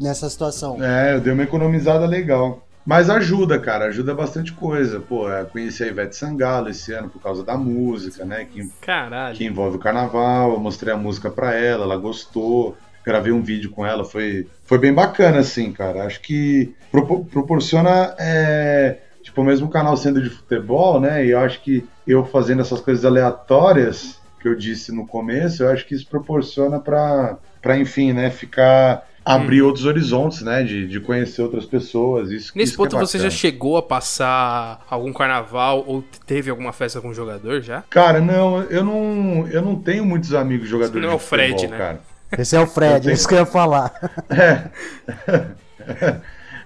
nessa 0.00 0.28
situação. 0.28 0.82
É, 0.82 1.14
eu 1.14 1.20
dei 1.20 1.32
uma 1.32 1.42
economizada 1.42 2.06
legal. 2.06 2.65
Mas 2.86 3.10
ajuda, 3.10 3.58
cara, 3.58 3.86
ajuda 3.86 4.14
bastante 4.14 4.52
coisa. 4.52 5.00
Pô, 5.00 5.28
é, 5.30 5.44
conheci 5.44 5.82
a 5.82 5.88
Ivete 5.88 6.14
Sangalo 6.14 6.68
esse 6.68 6.92
ano 6.92 7.08
por 7.10 7.20
causa 7.20 7.42
da 7.42 7.56
música, 7.56 8.24
né? 8.24 8.44
Que, 8.44 8.70
Caralho. 8.80 9.36
que 9.36 9.44
envolve 9.44 9.76
o 9.76 9.80
carnaval. 9.80 10.52
Eu 10.52 10.60
mostrei 10.60 10.94
a 10.94 10.96
música 10.96 11.28
pra 11.28 11.52
ela, 11.54 11.82
ela 11.84 11.96
gostou. 11.96 12.76
Gravei 13.04 13.32
um 13.32 13.42
vídeo 13.42 13.70
com 13.70 13.84
ela, 13.86 14.04
foi, 14.04 14.48
foi 14.64 14.78
bem 14.78 14.92
bacana, 14.92 15.38
assim, 15.38 15.72
cara. 15.72 16.04
Acho 16.04 16.20
que 16.20 16.74
propo- 16.90 17.24
proporciona. 17.24 18.14
é, 18.18 18.98
tipo, 19.22 19.42
mesmo 19.42 19.66
o 19.66 19.70
canal 19.70 19.96
sendo 19.96 20.22
de 20.22 20.30
futebol, 20.30 21.00
né? 21.00 21.24
E 21.26 21.30
eu 21.30 21.40
acho 21.40 21.60
que 21.62 21.84
eu 22.06 22.24
fazendo 22.24 22.60
essas 22.62 22.80
coisas 22.80 23.04
aleatórias 23.04 24.20
que 24.40 24.46
eu 24.48 24.54
disse 24.54 24.92
no 24.92 25.06
começo, 25.06 25.62
eu 25.64 25.70
acho 25.70 25.84
que 25.86 25.94
isso 25.94 26.06
proporciona 26.08 26.78
pra, 26.78 27.36
pra 27.60 27.76
enfim, 27.76 28.12
né? 28.12 28.30
Ficar. 28.30 29.04
Abrir 29.26 29.62
outros 29.62 29.84
horizontes, 29.84 30.42
né? 30.42 30.62
De, 30.62 30.86
de 30.86 31.00
conhecer 31.00 31.42
outras 31.42 31.64
pessoas. 31.66 32.30
Isso, 32.30 32.52
Nesse 32.54 32.70
isso 32.70 32.76
que 32.76 32.86
é 32.86 32.90
ponto, 32.90 33.06
você 33.06 33.18
já 33.18 33.28
chegou 33.30 33.76
a 33.76 33.82
passar 33.82 34.84
algum 34.88 35.12
carnaval 35.12 35.82
ou 35.86 36.02
teve 36.26 36.48
alguma 36.48 36.72
festa 36.72 37.00
com 37.00 37.08
um 37.08 37.14
jogador 37.14 37.60
já? 37.60 37.82
Cara, 37.90 38.20
não, 38.20 38.62
eu 38.64 38.84
não, 38.84 39.46
eu 39.48 39.60
não 39.62 39.74
tenho 39.76 40.04
muitos 40.06 40.32
amigos 40.32 40.68
jogadores 40.68 41.02
Não 41.02 41.10
é 41.10 41.14
o 41.14 41.18
de 41.18 41.24
futebol, 41.24 41.58
Fred, 41.58 41.66
né? 41.68 41.76
cara. 41.76 42.00
Esse 42.38 42.56
é 42.56 42.60
o 42.60 42.66
Fred, 42.66 43.10
é 43.10 43.12
isso 43.12 43.28
que 43.28 43.34
eu 43.34 43.38
ia 43.38 43.46
falar. 43.46 43.92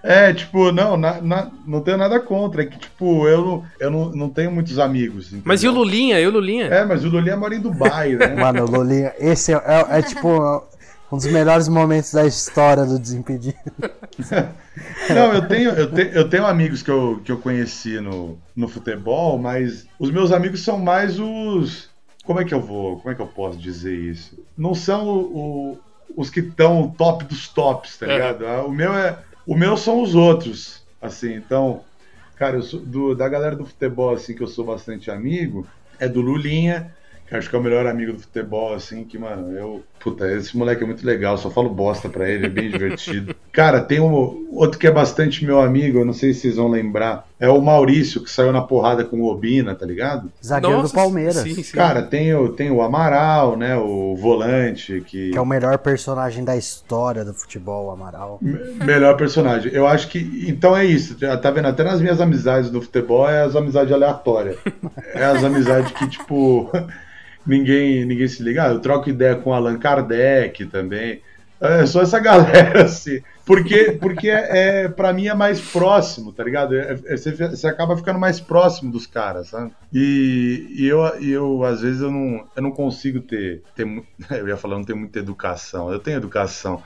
É, 0.02 0.32
tipo, 0.32 0.72
não, 0.72 0.96
na- 0.96 1.20
na- 1.20 1.50
não 1.66 1.82
tenho 1.82 1.98
nada 1.98 2.18
contra. 2.18 2.62
É 2.62 2.66
que, 2.66 2.78
tipo, 2.78 3.28
eu, 3.28 3.44
não- 3.44 3.64
eu 3.78 3.90
não, 3.90 4.11
não 4.11 4.30
tenho 4.30 4.50
muitos 4.50 4.78
amigos. 4.78 5.26
entendeu? 5.26 5.42
Mas 5.44 5.62
e 5.62 5.68
o 5.68 5.72
Lulinha? 5.72 6.18
E 6.18 6.26
o 6.26 6.30
Lulinha? 6.30 6.66
É, 6.68 6.86
mas 6.86 7.04
o 7.04 7.08
Lulinha 7.11 7.36
mora 7.36 7.54
em 7.54 7.61
Dubai, 7.61 8.12
né? 8.14 8.28
Mano, 8.34 8.64
o 8.64 8.70
Lulinha, 8.70 9.12
esse 9.18 9.52
é, 9.52 9.56
é- 9.56 9.98
é 9.98 10.02
tipo. 10.02 10.62
Um 11.12 11.16
dos 11.16 11.26
melhores 11.26 11.68
momentos 11.68 12.12
da 12.12 12.24
história 12.26 12.84
do 12.84 12.98
Desimpedido. 12.98 13.58
Não, 15.12 15.32
eu 15.34 15.46
tenho, 15.48 15.70
eu 15.70 15.90
tenho, 15.90 16.08
eu 16.11 16.28
tenho 16.28 16.46
amigos 16.46 16.82
que 16.82 16.90
eu, 16.90 17.20
que 17.24 17.32
eu 17.32 17.38
conheci 17.38 18.00
no, 18.00 18.38
no 18.54 18.68
futebol, 18.68 19.38
mas 19.38 19.86
os 19.98 20.11
meus 20.11 20.30
amigos 20.32 20.62
são 20.62 20.78
mais 20.78 21.18
os. 21.18 21.88
Como 22.24 22.40
é 22.40 22.44
que 22.44 22.54
eu 22.54 22.61
vou. 22.61 22.98
Como 23.00 23.11
é 23.11 23.14
que 23.14 23.22
eu 23.22 23.26
posso 23.26 23.58
dizer 23.58 23.96
isso? 23.98 24.38
Não 24.56 24.74
são 24.74 25.08
o, 25.08 25.18
o- 25.72 25.78
os 26.16 26.30
que 26.30 26.40
estão 26.40 26.88
top 26.90 27.24
dos 27.24 27.48
tops, 27.48 27.96
tá 27.98 28.06
É. 28.06 28.12
ligado? 28.12 28.46
Ah, 28.46 28.64
O 28.64 28.70
meu 28.70 28.92
é. 28.94 29.18
O 29.46 29.56
meu 29.56 29.76
são 29.76 30.02
os 30.02 30.14
outros. 30.14 30.82
Assim, 31.02 31.34
então. 31.34 31.82
Cara, 32.36 32.56
eu 32.56 32.62
sou 32.62 32.80
do- 32.80 33.14
da 33.14 33.28
galera 33.28 33.56
do 33.56 33.66
futebol, 33.66 34.14
assim, 34.14 34.34
que 34.34 34.42
eu 34.42 34.46
sou 34.46 34.64
bastante 34.64 35.11
amigo, 35.11 35.66
é 35.98 36.08
do 36.08 36.20
Lulinha, 36.22 36.94
que 37.31 37.37
acho 37.37 37.49
que 37.49 37.55
é 37.55 37.59
o 37.59 37.62
melhor 37.62 37.87
amigo 37.87 38.12
do 38.12 38.18
futebol, 38.18 38.74
assim, 38.74 39.05
que, 39.05 39.16
mano, 39.16 39.57
eu. 39.57 39.83
Puta, 40.01 40.26
esse 40.33 40.57
moleque 40.57 40.83
é 40.83 40.87
muito 40.87 41.07
legal, 41.07 41.37
só 41.39 41.51
falo 41.51 41.68
bosta 41.68 42.09
pra 42.09 42.28
ele, 42.28 42.47
é 42.47 42.49
bem 42.49 42.68
divertido. 42.72 43.35
Cara, 43.53 43.81
tem 43.81 44.01
um 44.01 44.47
outro 44.51 44.78
que 44.78 44.87
é 44.87 44.91
bastante 44.91 45.45
meu 45.45 45.61
amigo, 45.61 45.99
eu 45.99 46.05
não 46.07 46.12
sei 46.14 46.33
se 46.33 46.41
vocês 46.41 46.57
vão 46.57 46.68
lembrar, 46.68 47.28
é 47.39 47.49
o 47.49 47.61
Maurício, 47.61 48.22
que 48.22 48.31
saiu 48.31 48.51
na 48.51 48.62
porrada 48.62 49.05
com 49.05 49.20
o 49.20 49.26
Obina, 49.31 49.74
tá 49.74 49.85
ligado? 49.87 50.33
Zagueiro 50.45 50.78
Nossa, 50.78 50.89
do 50.93 50.95
Palmeiras. 50.97 51.37
Sim, 51.37 51.62
sim. 51.62 51.76
Cara, 51.76 52.03
tem 52.03 52.35
o, 52.35 52.49
tem 52.49 52.70
o 52.70 52.81
Amaral, 52.83 53.57
né, 53.57 53.76
o 53.76 54.16
volante, 54.16 55.03
que. 55.07 55.31
Que 55.31 55.37
é 55.39 55.41
o 55.41 55.47
melhor 55.47 55.76
personagem 55.78 56.43
da 56.45 56.57
história 56.57 57.24
do 57.24 57.33
futebol, 57.35 57.89
o 57.89 57.91
Amaral. 57.91 58.39
Me- 58.43 58.59
Melhor 58.85 59.16
personagem. 59.16 59.70
Eu 59.72 59.87
acho 59.87 60.09
que. 60.09 60.47
Então 60.49 60.74
é 60.76 60.85
isso. 60.85 61.14
Tá 61.41 61.51
vendo? 61.51 61.66
Até 61.68 61.85
nas 61.85 62.01
minhas 62.01 62.20
amizades 62.20 62.70
do 62.70 62.81
futebol 62.83 63.28
é 63.28 63.43
as 63.43 63.55
amizades 63.55 63.93
aleatórias. 63.93 64.57
É 65.14 65.24
as 65.24 65.45
amizades 65.45 65.93
que, 65.93 66.09
tipo, 66.09 66.70
ninguém, 67.47 68.05
ninguém 68.05 68.28
se 68.28 68.43
liga. 68.43 68.64
Ah, 68.64 68.68
eu 68.68 68.80
troco 68.80 69.09
ideia 69.09 69.36
com 69.36 69.53
Allan 69.53 69.78
Kardec 69.78 70.66
também. 70.66 71.20
É 71.61 71.84
só 71.84 72.01
essa 72.01 72.18
galera, 72.20 72.84
assim. 72.84 73.20
Porque, 73.45 73.93
porque 74.01 74.30
é, 74.30 74.84
é, 74.84 74.88
pra 74.88 75.12
mim 75.12 75.26
é 75.26 75.34
mais 75.34 75.61
próximo, 75.61 76.32
tá 76.32 76.43
ligado? 76.45 76.74
É- 76.74 76.93
é- 77.05 77.16
você, 77.16 77.32
você 77.32 77.66
acaba 77.66 77.97
ficando 77.97 78.18
mais 78.18 78.41
próximo 78.41 78.91
dos 78.91 79.07
caras, 79.07 79.49
sabe? 79.49 79.72
E, 79.93 80.66
e 80.70 80.86
eu, 80.86 81.01
eu, 81.20 81.64
às 81.64 81.80
vezes, 81.80 82.01
eu 82.01 82.11
não, 82.11 82.47
eu 82.57 82.62
não 82.62 82.70
consigo 82.70 83.20
ter, 83.20 83.62
ter. 83.74 83.86
Eu 84.30 84.49
ia 84.49 84.57
falar, 84.57 84.76
não 84.76 84.84
tenho 84.84 84.99
muita 84.99 85.18
educação. 85.18 85.93
Eu 85.93 85.99
tenho 85.99 86.16
educação. 86.16 86.82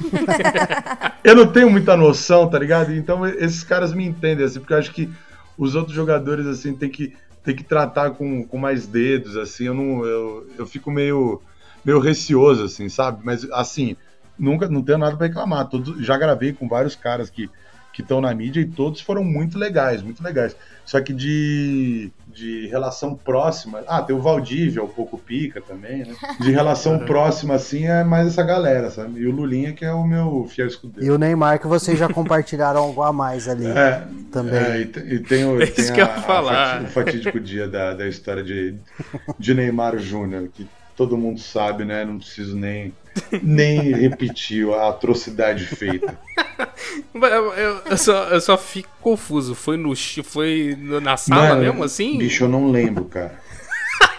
eu 1.22 1.34
não 1.36 1.46
tenho 1.46 1.70
muita 1.70 1.96
noção, 1.96 2.48
tá 2.48 2.58
ligado? 2.58 2.92
Então 2.94 3.26
esses 3.26 3.62
caras 3.62 3.92
me 3.92 4.04
entendem, 4.04 4.44
assim, 4.44 4.58
porque 4.58 4.72
eu 4.72 4.78
acho 4.78 4.92
que 4.92 5.10
os 5.56 5.74
outros 5.74 5.94
jogadores, 5.94 6.46
assim, 6.46 6.74
tem 6.74 6.88
que, 6.88 7.14
tem 7.42 7.54
que 7.54 7.64
tratar 7.64 8.10
com, 8.12 8.44
com 8.44 8.58
mais 8.58 8.86
dedos, 8.86 9.36
assim, 9.36 9.64
eu 9.64 9.74
não. 9.74 10.04
Eu, 10.04 10.46
eu 10.58 10.66
fico 10.66 10.90
meio, 10.90 11.40
meio 11.84 11.98
receoso, 11.98 12.64
assim, 12.64 12.88
sabe? 12.88 13.20
Mas 13.24 13.50
assim, 13.52 13.96
nunca 14.38 14.68
não 14.68 14.82
tenho 14.82 14.98
nada 14.98 15.16
pra 15.16 15.26
reclamar. 15.26 15.68
Todos, 15.68 16.04
já 16.04 16.16
gravei 16.16 16.52
com 16.52 16.68
vários 16.68 16.94
caras 16.94 17.30
que 17.30 17.50
estão 17.98 18.20
na 18.20 18.34
mídia 18.34 18.60
e 18.60 18.66
todos 18.66 19.02
foram 19.02 19.22
muito 19.22 19.58
legais, 19.58 20.02
muito 20.02 20.22
legais. 20.22 20.56
Só 20.86 21.00
que 21.00 21.12
de, 21.12 22.10
de 22.34 22.66
relação 22.68 23.14
próxima. 23.14 23.82
Ah, 23.86 24.02
tem 24.02 24.14
o 24.14 24.20
Valdívia, 24.20 24.82
o 24.82 24.88
Pouco 24.88 25.18
Pica 25.18 25.60
também, 25.60 26.04
né? 26.04 26.14
De 26.40 26.50
relação 26.50 26.98
próxima, 27.04 27.54
assim, 27.54 27.86
é 27.86 28.04
mais 28.04 28.26
essa 28.28 28.42
galera, 28.42 28.90
sabe? 28.90 29.20
E 29.20 29.26
o 29.26 29.30
Lulinha, 29.32 29.72
que 29.72 29.84
é 29.84 29.92
o 29.92 30.04
meu 30.04 30.46
fiel 30.48 30.66
escudeiro. 30.66 31.06
E 31.06 31.10
o 31.10 31.18
Neymar, 31.18 31.58
que 31.60 31.66
vocês 31.66 31.98
já 31.98 32.08
compartilharam 32.08 32.80
algo 32.80 33.02
a 33.02 33.12
mais 33.12 33.48
ali. 33.48 33.66
É, 33.66 34.04
Também. 34.32 34.58
é, 34.60 34.80
e, 34.80 34.86
te- 34.86 35.00
e 35.00 35.18
tem, 35.20 35.44
o, 35.44 35.60
É 35.62 35.66
tem 35.66 35.84
isso 35.84 35.92
que 35.92 36.00
eu 36.00 36.06
a- 36.06 36.14
a 36.14 36.20
falar. 36.22 36.72
fati- 36.80 36.84
o 36.84 36.88
fatídico 36.88 37.40
dia 37.40 37.66
da, 37.68 37.94
da 37.94 38.06
história 38.06 38.42
de, 38.42 38.74
de 39.38 39.54
Neymar 39.54 39.98
Júnior, 39.98 40.48
que 40.52 40.66
todo 41.00 41.16
mundo 41.16 41.40
sabe, 41.40 41.82
né? 41.82 42.04
Não 42.04 42.18
preciso 42.18 42.54
nem, 42.54 42.92
nem 43.42 43.80
repetir 43.96 44.68
a 44.70 44.90
atrocidade 44.90 45.64
feita. 45.64 46.18
Eu, 47.14 47.52
eu- 47.86 47.96
só, 47.96 48.24
eu 48.24 48.40
só 48.40 48.56
fico 48.58 48.88
confuso. 49.00 49.54
Foi 49.54 49.76
no 49.76 49.94
foi 50.24 50.76
na 51.02 51.16
sala 51.16 51.48
Mano, 51.50 51.60
mesmo, 51.62 51.84
assim? 51.84 52.18
Bicho, 52.18 52.44
eu 52.44 52.48
não 52.48 52.70
lembro, 52.70 53.04
cara. 53.06 53.38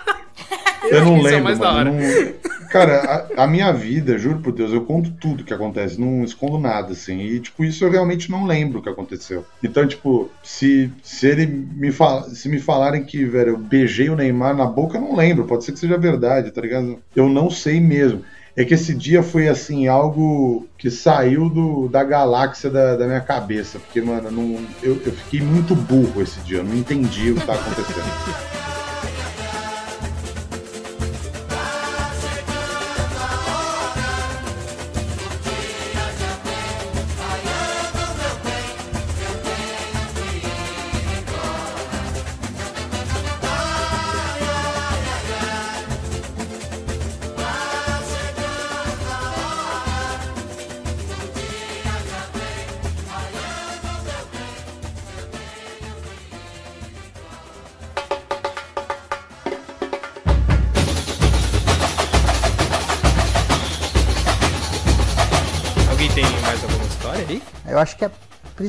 Eu 0.90 1.06
não 1.06 1.18
é 1.18 1.22
lembro, 1.22 1.44
mais 1.44 1.60
da 1.60 1.72
mano. 1.72 1.92
não- 1.94 2.34
Cara, 2.72 3.28
a, 3.36 3.44
a 3.44 3.48
minha 3.48 3.70
vida, 3.74 4.18
juro 4.18 4.40
por 4.40 4.54
Deus, 4.54 4.72
eu 4.72 4.86
conto 4.86 5.12
tudo 5.12 5.44
que 5.44 5.54
acontece, 5.54 6.00
não 6.00 6.24
escondo 6.24 6.58
nada, 6.58 6.94
assim. 6.94 7.20
E, 7.20 7.40
tipo, 7.42 7.66
isso 7.66 7.84
eu 7.84 7.92
realmente 7.92 8.32
não 8.32 8.46
lembro 8.46 8.80
o 8.80 8.82
que 8.82 8.88
aconteceu. 8.88 9.46
Então, 9.62 9.86
tipo, 9.86 10.32
se, 10.42 10.90
se 11.04 11.28
ele 11.28 11.46
me 11.46 11.92
fala, 11.92 12.30
se 12.30 12.48
me 12.48 12.60
falarem 12.60 13.04
que, 13.04 13.26
velho, 13.26 13.50
eu 13.50 13.58
beijei 13.58 14.10
o 14.10 14.16
Neymar 14.16 14.56
na 14.56 14.66
boca, 14.66 14.98
eu 14.98 15.02
não 15.02 15.18
lembro. 15.18 15.44
Pode 15.44 15.66
ser 15.66 15.74
que 15.74 15.80
seja 15.80 15.98
verdade, 15.98 16.50
tá 16.52 16.62
ligado? 16.62 16.98
Eu 17.14 17.28
não 17.28 17.50
sei 17.50 17.82
mesmo. 17.82 18.24
É 18.56 18.64
que 18.64 18.74
esse 18.74 18.94
dia 18.94 19.22
foi, 19.22 19.50
assim, 19.50 19.90
algo 19.90 20.66
que 20.78 20.90
saiu 20.90 21.50
do, 21.50 21.90
da 21.90 22.06
galáxia 22.06 22.70
da, 22.70 22.96
da 22.96 23.06
minha 23.06 23.22
cabeça. 23.22 23.80
Porque, 23.80 24.00
mano, 24.00 24.32
não, 24.32 24.66
eu, 24.82 24.94
eu 25.06 25.12
fiquei 25.12 25.42
muito 25.42 25.76
burro 25.76 26.22
esse 26.22 26.40
dia. 26.42 26.60
Eu 26.60 26.64
não 26.64 26.76
entendi 26.76 27.32
o 27.32 27.36
que 27.36 27.46
tá 27.46 27.54
acontecendo. 27.54 28.51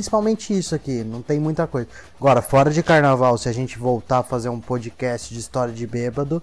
Principalmente 0.02 0.52
isso 0.56 0.74
aqui, 0.74 1.04
não 1.04 1.22
tem 1.22 1.38
muita 1.38 1.64
coisa. 1.66 1.86
Agora, 2.18 2.42
fora 2.42 2.70
de 2.70 2.82
carnaval, 2.82 3.38
se 3.38 3.48
a 3.48 3.52
gente 3.52 3.78
voltar 3.78 4.18
a 4.18 4.22
fazer 4.24 4.48
um 4.48 4.58
podcast 4.60 5.32
de 5.32 5.38
história 5.38 5.72
de 5.72 5.86
bêbado, 5.86 6.42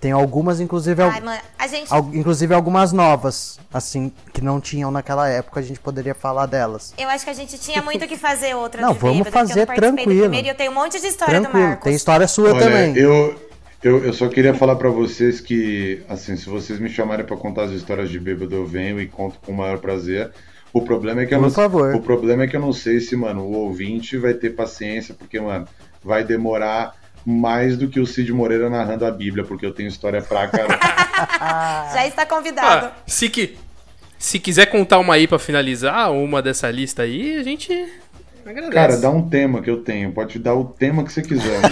tem 0.00 0.10
algumas, 0.10 0.58
inclusive, 0.58 1.02
al- 1.02 1.10
Ai, 1.10 1.20
mano, 1.20 1.40
a 1.58 1.66
gente. 1.66 1.92
al- 1.92 2.10
inclusive 2.14 2.54
algumas 2.54 2.92
novas, 2.92 3.58
assim, 3.72 4.10
que 4.32 4.42
não 4.42 4.58
tinham 4.58 4.90
naquela 4.90 5.28
época, 5.28 5.60
a 5.60 5.62
gente 5.62 5.78
poderia 5.80 6.14
falar 6.14 6.46
delas. 6.46 6.94
Eu 6.96 7.08
acho 7.10 7.24
que 7.24 7.30
a 7.30 7.34
gente 7.34 7.58
tinha 7.58 7.82
muito 7.82 8.06
que 8.06 8.16
fazer 8.16 8.54
outra 8.54 8.80
Não, 8.80 8.92
de 8.94 8.98
vamos 8.98 9.18
bêbado, 9.24 9.36
eu 9.36 9.46
fazer 9.48 9.66
do 9.66 9.74
tranquilo. 9.74 10.20
primeiro 10.22 10.48
eu 10.48 10.54
tenho 10.54 10.70
um 10.72 10.74
monte 10.74 10.98
de 10.98 11.06
história 11.06 11.40
do 11.40 11.42
Tranquilo, 11.42 11.66
Marcos. 11.68 11.84
tem 11.84 11.94
história 11.94 12.26
sua 12.26 12.52
Olha, 12.54 12.58
também. 12.60 12.96
Eu, 12.96 13.38
eu, 13.82 14.02
eu 14.04 14.12
só 14.14 14.28
queria 14.28 14.54
falar 14.54 14.76
pra 14.76 14.88
vocês 14.88 15.40
que, 15.40 16.02
assim, 16.08 16.36
se 16.36 16.48
vocês 16.48 16.78
me 16.78 16.88
chamarem 16.88 17.24
pra 17.26 17.36
contar 17.36 17.64
as 17.64 17.70
histórias 17.70 18.08
de 18.10 18.18
bêbado, 18.18 18.54
eu 18.54 18.66
venho 18.66 18.98
e 19.00 19.06
conto 19.06 19.38
com 19.44 19.52
o 19.52 19.56
maior 19.56 19.78
prazer. 19.78 20.30
O 20.74 20.82
problema 20.82 21.22
é 21.22 21.26
que 21.26 21.32
eu 21.34 21.38
Por 21.38 21.44
não, 21.44 21.50
favor. 21.50 21.94
o 21.94 22.00
problema 22.02 22.42
é 22.42 22.46
que 22.48 22.56
eu 22.56 22.60
não 22.60 22.72
sei 22.72 22.98
se, 23.00 23.14
mano, 23.16 23.42
o 23.42 23.52
ouvinte 23.52 24.18
vai 24.18 24.34
ter 24.34 24.50
paciência, 24.50 25.14
porque, 25.14 25.40
mano, 25.40 25.66
vai 26.02 26.24
demorar 26.24 26.94
mais 27.24 27.76
do 27.78 27.88
que 27.88 28.00
o 28.00 28.06
Cid 28.06 28.32
Moreira 28.32 28.68
narrando 28.68 29.06
a 29.06 29.10
Bíblia, 29.10 29.44
porque 29.44 29.64
eu 29.64 29.72
tenho 29.72 29.88
história 29.88 30.20
pra 30.20 30.48
caramba. 30.48 30.78
Já 31.94 32.06
está 32.06 32.26
convidado. 32.26 32.86
Ah, 32.86 32.92
se, 33.06 33.28
que, 33.28 33.56
se 34.18 34.38
quiser 34.40 34.66
contar 34.66 34.98
uma 34.98 35.14
aí 35.14 35.28
pra 35.28 35.38
finalizar, 35.38 36.10
uma 36.12 36.42
dessa 36.42 36.68
lista 36.70 37.02
aí, 37.02 37.38
a 37.38 37.42
gente 37.44 37.72
agradece. 38.44 38.72
Cara, 38.72 38.96
dá 38.98 39.10
um 39.10 39.28
tema 39.28 39.62
que 39.62 39.70
eu 39.70 39.78
tenho. 39.82 40.10
Pode 40.12 40.38
dar 40.40 40.54
o 40.54 40.64
tema 40.64 41.04
que 41.04 41.12
você 41.12 41.22
quiser. 41.22 41.60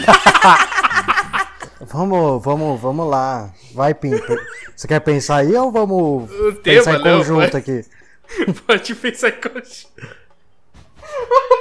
Vamos, 1.85 2.43
vamos, 2.43 2.81
vamos 2.81 3.11
lá. 3.11 3.51
Vai, 3.75 3.93
Pinto. 3.93 4.37
Você 4.75 4.87
quer 4.87 5.01
pensar 5.01 5.39
aí 5.39 5.53
ou 5.55 5.71
vamos 5.73 6.31
O 6.31 6.53
pensar 6.63 6.93
tema, 6.93 7.09
em 7.09 7.13
não, 7.13 7.19
conjunto 7.19 7.51
vai. 7.53 7.61
aqui? 7.61 7.85
Pode 8.67 8.95
pensar 8.95 9.29
em 9.29 9.41
coisa. 9.41 9.87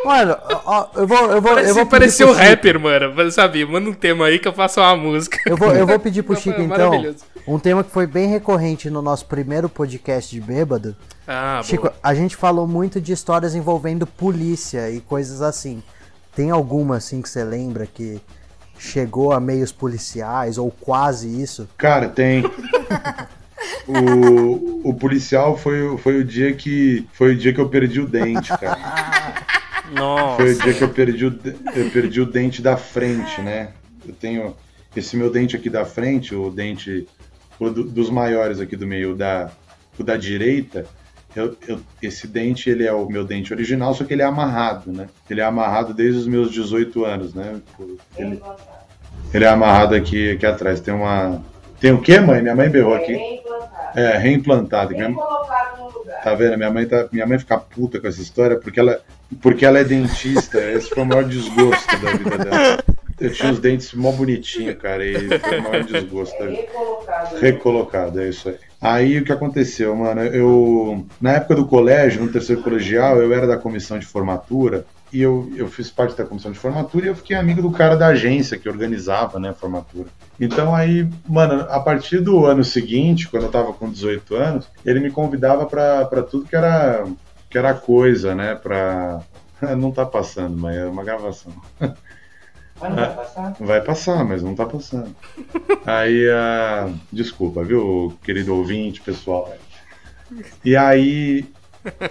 Mano, 0.05 0.38
ó, 0.65 0.88
eu 0.95 1.07
vou, 1.07 1.32
eu 1.32 1.41
vou, 1.41 1.59
eu 1.59 1.76
vou 1.76 1.86
parecer 1.86 2.26
um 2.26 2.32
rapper, 2.32 2.80
mano. 2.80 3.32
Sabe, 3.32 3.65
manda 3.65 3.89
um 3.89 3.93
tema 3.93 4.26
aí 4.26 4.39
que 4.39 4.47
eu 4.47 4.53
faço 4.53 4.80
uma 4.80 4.95
música. 4.95 5.39
Eu 5.45 5.55
vou, 5.55 5.72
eu 5.74 5.86
vou 5.86 5.99
pedir 5.99 6.24
pro 6.24 6.36
Chico, 6.36 6.61
então, 6.61 6.89
maravilhoso. 6.89 7.24
um 7.47 7.59
tema 7.59 7.84
que 7.84 7.91
foi 7.91 8.07
bem 8.07 8.28
recorrente 8.28 8.89
no 8.89 9.01
nosso 9.01 9.26
primeiro 9.26 9.69
podcast 9.69 10.34
de 10.34 10.41
bêbado. 10.41 10.95
Ah, 11.28 11.61
Chico, 11.63 11.84
boa. 11.84 11.95
a 12.01 12.13
gente 12.15 12.36
falou 12.36 12.67
muito 12.67 12.99
de 12.99 13.13
histórias 13.13 13.53
envolvendo 13.53 14.07
polícia 14.07 14.89
e 14.89 14.99
coisas 15.01 15.41
assim. 15.41 15.84
Tem 16.36 16.49
alguma, 16.49 16.97
assim, 16.97 17.22
que 17.22 17.30
você 17.30 17.43
lembra 17.43 17.86
que 17.86 18.19
chegou 18.80 19.32
a 19.32 19.39
meios 19.39 19.72
policiais 19.72 20.57
ou 20.57 20.72
quase 20.72 21.41
isso? 21.41 21.69
Cara, 21.78 22.09
tem. 22.09 22.43
O, 23.88 24.89
o 24.89 24.93
policial 24.93 25.57
foi, 25.57 25.82
o- 25.84 25.97
foi 25.97 26.20
o 26.20 26.24
dia 26.24 26.53
que 26.53 27.05
foi 27.14 27.34
o 27.34 27.38
dia 27.38 27.53
que 27.53 27.59
eu 27.59 27.70
perdi 27.70 27.99
o 27.99 28.07
dente, 28.07 28.49
cara. 28.57 29.34
Nossa. 29.93 30.38
Foi 30.38 30.53
o 30.53 30.59
dia 30.59 30.74
que 30.74 30.82
eu 30.84 30.89
perdi 30.89 31.26
o, 31.26 31.39
eu 31.76 31.89
perdi 31.91 32.22
o 32.22 32.26
dente 32.26 32.62
da 32.62 32.78
frente, 32.78 33.41
né? 33.41 33.70
Eu 34.07 34.14
tenho 34.14 34.55
esse 34.95 35.16
meu 35.18 35.30
dente 35.30 35.55
aqui 35.55 35.70
da 35.70 35.86
frente, 35.86 36.34
o 36.34 36.49
dente 36.49 37.07
o 37.59 37.70
do- 37.70 37.84
dos 37.84 38.09
maiores 38.09 38.59
aqui 38.59 38.76
do 38.76 38.88
meio, 38.88 39.12
o 39.12 39.16
da 39.16 39.51
o 39.99 40.03
da 40.03 40.16
direita, 40.18 40.86
eu, 41.36 41.55
eu, 41.68 41.80
esse 42.01 42.26
dente, 42.28 42.70
ele 42.70 42.86
é 42.88 42.93
o 42.93 43.07
meu 43.07 43.24
dente 43.24 43.53
original, 43.53 43.93
só 43.93 44.03
que 44.03 44.14
ele 44.14 44.22
é 44.22 44.26
amarrado, 44.26 44.91
né? 44.91 45.07
Ele 45.30 45.41
é 45.41 45.43
amarrado 45.43 45.93
desde 45.93 46.20
os 46.22 46.28
meus 46.28 46.51
18 46.51 47.05
anos, 47.05 47.34
né? 47.34 47.62
Ele, 48.18 48.41
ele 49.34 49.45
é 49.45 49.47
amarrado 49.47 49.93
aqui, 49.93 50.32
aqui 50.32 50.45
atrás. 50.45 50.80
Tem 50.80 50.93
uma... 50.93 51.43
Tem 51.82 51.91
o 51.91 51.99
quê, 51.99 52.19
mãe? 52.19 52.43
Minha 52.43 52.55
mãe 52.55 52.69
berrou 52.69 52.93
aqui. 52.93 53.19
É, 53.95 54.15
reimplantado. 54.17 54.91
Minha... 54.91 55.13
Tá 56.23 56.36
vendo? 56.36 56.55
Minha 56.55 56.69
mãe, 56.69 56.86
tá... 56.86 57.07
Minha 57.11 57.25
mãe 57.25 57.39
fica 57.39 57.57
puta 57.57 57.99
com 57.99 58.07
essa 58.07 58.21
história 58.21 58.55
porque 58.55 58.79
ela, 58.79 59.01
porque 59.41 59.65
ela 59.65 59.79
é 59.79 59.84
dentista. 59.84 60.59
Esse 60.59 60.89
foi 60.89 61.01
o 61.01 61.05
maior 61.07 61.23
desgosto 61.23 61.99
da 61.99 62.11
vida 62.11 62.38
dela. 62.38 62.84
Eu 63.19 63.32
tinha 63.32 63.51
os 63.51 63.59
dentes 63.59 63.93
mó 63.93 64.11
bonitinhos, 64.11 64.77
cara, 64.77 65.05
e 65.05 65.39
foi 65.39 65.59
o 65.59 65.63
maior 65.63 65.84
desgosto. 65.84 66.43
Recolocado. 66.43 67.38
Recolocado, 67.39 68.21
é 68.21 68.29
isso 68.29 68.49
aí. 68.49 68.55
Aí 68.79 69.17
o 69.19 69.23
que 69.23 69.32
aconteceu, 69.32 69.95
mano? 69.95 70.21
Eu, 70.21 71.05
na 71.19 71.34
época 71.34 71.55
do 71.55 71.67
colégio, 71.67 72.23
no 72.23 72.32
terceiro 72.32 72.63
colegial, 72.63 73.21
eu 73.21 73.34
era 73.34 73.45
da 73.45 73.57
comissão 73.57 73.97
de 73.97 74.05
formatura 74.05 74.86
e 75.12 75.22
eu, 75.22 75.51
eu 75.55 75.68
fiz 75.68 75.89
parte 75.89 76.16
da 76.18 76.26
comissão 76.26 76.51
de 76.51 76.57
formatura 76.57 77.05
e 77.05 77.09
eu 77.09 77.16
fiquei 77.16 77.36
amigo 77.36 77.62
do 77.62 77.72
cara 77.72 77.95
da 77.95 78.07
agência 78.07 78.57
que 78.57 78.70
organizava, 78.70 79.39
né, 79.39 79.49
a 79.49 79.53
formatura. 79.53 80.07
Então 80.39 80.74
aí, 80.74 81.07
mano, 81.28 81.66
a 81.70 81.80
partir 81.80 82.20
do 82.20 82.45
ano 82.45 82.64
seguinte, 82.64 83.28
quando 83.28 83.43
eu 83.43 83.51
tava 83.51 83.74
com 83.74 83.89
18 83.89 84.36
anos, 84.36 84.70
ele 84.86 84.99
me 84.99 85.12
convidava 85.12 85.66
para 85.66 86.24
tudo 86.24 86.45
que 86.45 86.55
era 86.55 87.05
que 87.49 87.57
era 87.57 87.74
coisa, 87.74 88.34
né, 88.34 88.55
pra... 88.55 89.22
Não 89.78 89.91
tá 89.91 90.05
passando, 90.05 90.57
mas 90.57 90.76
é 90.76 90.86
uma 90.86 91.03
gravação. 91.03 91.53
Mas 92.82 92.89
não 92.89 92.95
vai 92.95 93.16
passar? 93.16 93.55
Vai 93.59 93.82
passar, 93.82 94.26
mas 94.26 94.41
não 94.41 94.55
tá 94.55 94.66
passando. 94.66 95.16
Aí, 95.86 96.26
uh, 96.28 96.99
desculpa, 97.12 97.64
viu, 97.64 98.18
querido 98.24 98.55
ouvinte, 98.55 99.01
pessoal. 99.01 99.53
E 100.66 100.76
aí, 100.76 101.45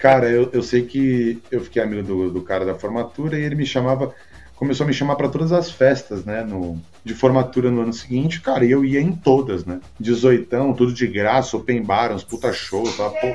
cara, 0.01 0.29
eu, 0.29 0.51
eu 0.53 0.63
sei 0.63 0.85
que 0.85 1.43
eu 1.51 1.61
fiquei 1.63 1.83
amigo 1.83 2.03
do, 2.03 2.31
do 2.31 2.43
cara 2.43 2.65
da 2.65 2.75
formatura 2.75 3.39
e 3.39 3.43
ele 3.43 3.55
me 3.55 3.67
chamava, 3.67 4.15
começou 4.57 4.85
a 4.85 4.87
me 4.87 4.95
chamar 4.95 5.17
para 5.17 5.29
todas 5.29 5.53
as 5.53 5.71
festas, 5.71 6.25
né, 6.25 6.43
no, 6.43 6.81
de 7.05 7.15
formatura 7.15 7.71
no 7.71 7.83
ano 7.83 7.93
seguinte, 7.93 8.41
cara, 8.41 8.65
e 8.65 8.71
eu 8.71 8.85
ia 8.85 9.01
em 9.01 9.13
todas, 9.13 9.65
né? 9.65 9.81
Dezoitão, 9.99 10.73
tudo 10.73 10.93
de 10.93 11.07
graça, 11.07 11.57
open 11.57 11.83
bar, 11.83 12.13
uns 12.13 12.25
puta 12.25 12.53
shows, 12.53 12.97
tá? 12.97 13.11
Pô... 13.11 13.27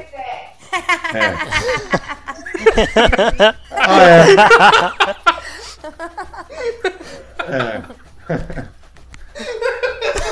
É. 1.14 1.34
ah, 3.72 4.04
é. 4.04 4.36
É. 8.32 8.64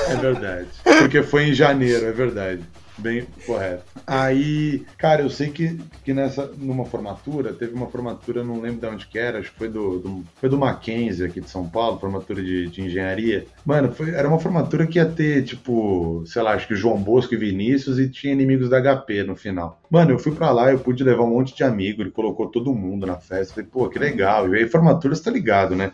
É 0.10 0.16
verdade. 0.16 0.68
Porque 0.84 1.24
foi 1.24 1.50
em 1.50 1.54
janeiro, 1.54 2.06
é 2.06 2.12
verdade. 2.12 2.64
Bem 2.98 3.26
correto. 3.46 3.84
Aí, 4.06 4.86
cara, 4.98 5.22
eu 5.22 5.30
sei 5.30 5.50
que, 5.50 5.80
que 6.04 6.14
nessa, 6.14 6.48
numa 6.58 6.86
formatura, 6.86 7.54
teve 7.54 7.74
uma 7.74 7.88
formatura, 7.88 8.44
não 8.44 8.62
lembro 8.62 8.82
de 8.82 8.88
onde 8.88 9.08
que 9.08 9.18
era, 9.18 9.40
acho 9.40 9.52
que 9.52 9.58
foi 9.58 9.70
do, 9.70 10.00
do 10.00 10.24
foi 10.36 10.50
do 10.50 10.58
Mackenzie 10.58 11.26
aqui 11.26 11.42
de 11.42 11.50
São 11.50 11.68
Paulo, 11.68 12.00
formatura 12.00 12.44
de, 12.44 12.68
de 12.68 12.82
engenharia. 12.82 13.46
Mano, 13.66 13.92
foi, 13.92 14.12
era 14.12 14.28
uma 14.28 14.40
formatura 14.40 14.86
que 14.86 15.00
ia 15.00 15.06
ter, 15.06 15.44
tipo, 15.44 16.24
sei 16.26 16.42
lá, 16.42 16.54
acho 16.54 16.68
que 16.68 16.76
João 16.76 16.98
Bosco 16.98 17.34
e 17.34 17.38
Vinícius 17.38 17.98
e 17.98 18.10
tinha 18.10 18.34
inimigos 18.34 18.70
da 18.70 18.82
HP 18.82 19.24
no 19.24 19.36
final. 19.36 19.82
Mano, 19.90 20.12
eu 20.12 20.20
fui 20.20 20.34
pra 20.34 20.52
lá, 20.52 20.72
eu 20.72 20.80
pude 20.80 21.04
levar 21.04 21.24
um 21.24 21.30
monte 21.30 21.56
de 21.56 21.64
amigo, 21.64 22.02
ele 22.02 22.12
colocou 22.12 22.48
todo 22.48 22.74
mundo 22.74 23.06
na 23.06 23.18
festa. 23.18 23.56
Falei, 23.56 23.70
pô, 23.72 23.90
que 23.90 23.98
legal. 23.98 24.54
E 24.54 24.60
aí, 24.60 24.68
formatura, 24.68 25.16
você 25.16 25.24
tá 25.24 25.32
ligado, 25.32 25.76
né? 25.76 25.92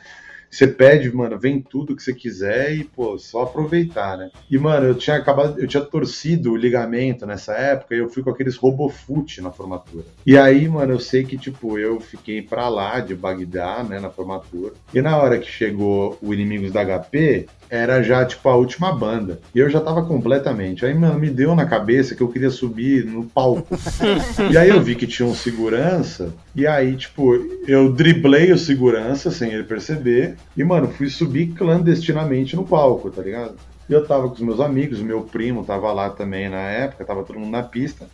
Você 0.49 0.67
pede, 0.67 1.13
mano, 1.15 1.37
vem 1.37 1.61
tudo 1.61 1.95
que 1.95 2.01
você 2.01 2.13
quiser 2.13 2.73
e, 2.73 2.83
pô, 2.83 3.17
só 3.17 3.43
aproveitar, 3.43 4.17
né? 4.17 4.31
E, 4.49 4.57
mano, 4.57 4.87
eu 4.87 4.95
tinha 4.95 5.15
acabado, 5.15 5.59
eu 5.59 5.67
tinha 5.67 5.83
torcido 5.83 6.51
o 6.51 6.57
ligamento 6.57 7.25
nessa 7.25 7.53
época 7.53 7.95
e 7.95 7.99
eu 7.99 8.09
fui 8.09 8.23
com 8.23 8.31
aqueles 8.31 8.55
robofute 8.55 9.41
na 9.41 9.51
formatura. 9.51 10.05
E 10.25 10.37
aí, 10.37 10.67
mano, 10.67 10.93
eu 10.93 10.99
sei 10.99 11.23
que, 11.23 11.37
tipo, 11.37 11.77
eu 11.77 11.99
fiquei 11.99 12.41
pra 12.41 12.67
lá 12.67 12.99
de 12.99 13.13
Bagdá, 13.13 13.83
né, 13.83 13.99
na 13.99 14.09
formatura. 14.09 14.73
E 14.93 15.01
na 15.01 15.17
hora 15.17 15.37
que 15.37 15.49
chegou 15.49 16.17
o 16.21 16.33
Inimigos 16.33 16.71
da 16.71 16.83
HP, 16.83 17.47
era 17.69 18.01
já, 18.01 18.25
tipo, 18.25 18.47
a 18.49 18.55
última 18.55 18.91
banda. 18.91 19.39
E 19.53 19.59
eu 19.59 19.69
já 19.69 19.79
tava 19.79 20.03
completamente. 20.03 20.85
Aí, 20.85 20.93
mano, 20.93 21.19
me 21.19 21.29
deu 21.29 21.55
na 21.55 21.65
cabeça 21.65 22.15
que 22.15 22.21
eu 22.21 22.27
queria 22.27 22.49
subir 22.49 23.05
no 23.05 23.25
palco. 23.25 23.77
e 24.51 24.57
aí 24.57 24.69
eu 24.69 24.81
vi 24.81 24.95
que 24.95 25.05
tinha 25.05 25.27
um 25.27 25.35
segurança. 25.35 26.33
E 26.55 26.65
aí, 26.65 26.95
tipo, 26.95 27.35
eu 27.67 27.91
driblei 27.91 28.51
o 28.51 28.57
segurança 28.57 29.29
sem 29.29 29.53
ele 29.53 29.63
perceber. 29.63 30.35
E, 30.57 30.63
mano, 30.63 30.87
fui 30.87 31.09
subir 31.09 31.47
clandestinamente 31.53 32.55
no 32.55 32.65
palco, 32.65 33.11
tá 33.11 33.21
ligado? 33.21 33.55
E 33.87 33.93
eu 33.93 34.05
tava 34.05 34.27
com 34.27 34.35
os 34.35 34.41
meus 34.41 34.59
amigos, 34.59 35.01
meu 35.01 35.21
primo 35.21 35.65
tava 35.65 35.91
lá 35.91 36.09
também 36.09 36.47
na 36.47 36.61
época, 36.61 37.05
tava 37.05 37.23
todo 37.23 37.39
mundo 37.39 37.51
na 37.51 37.63
pista. 37.63 38.07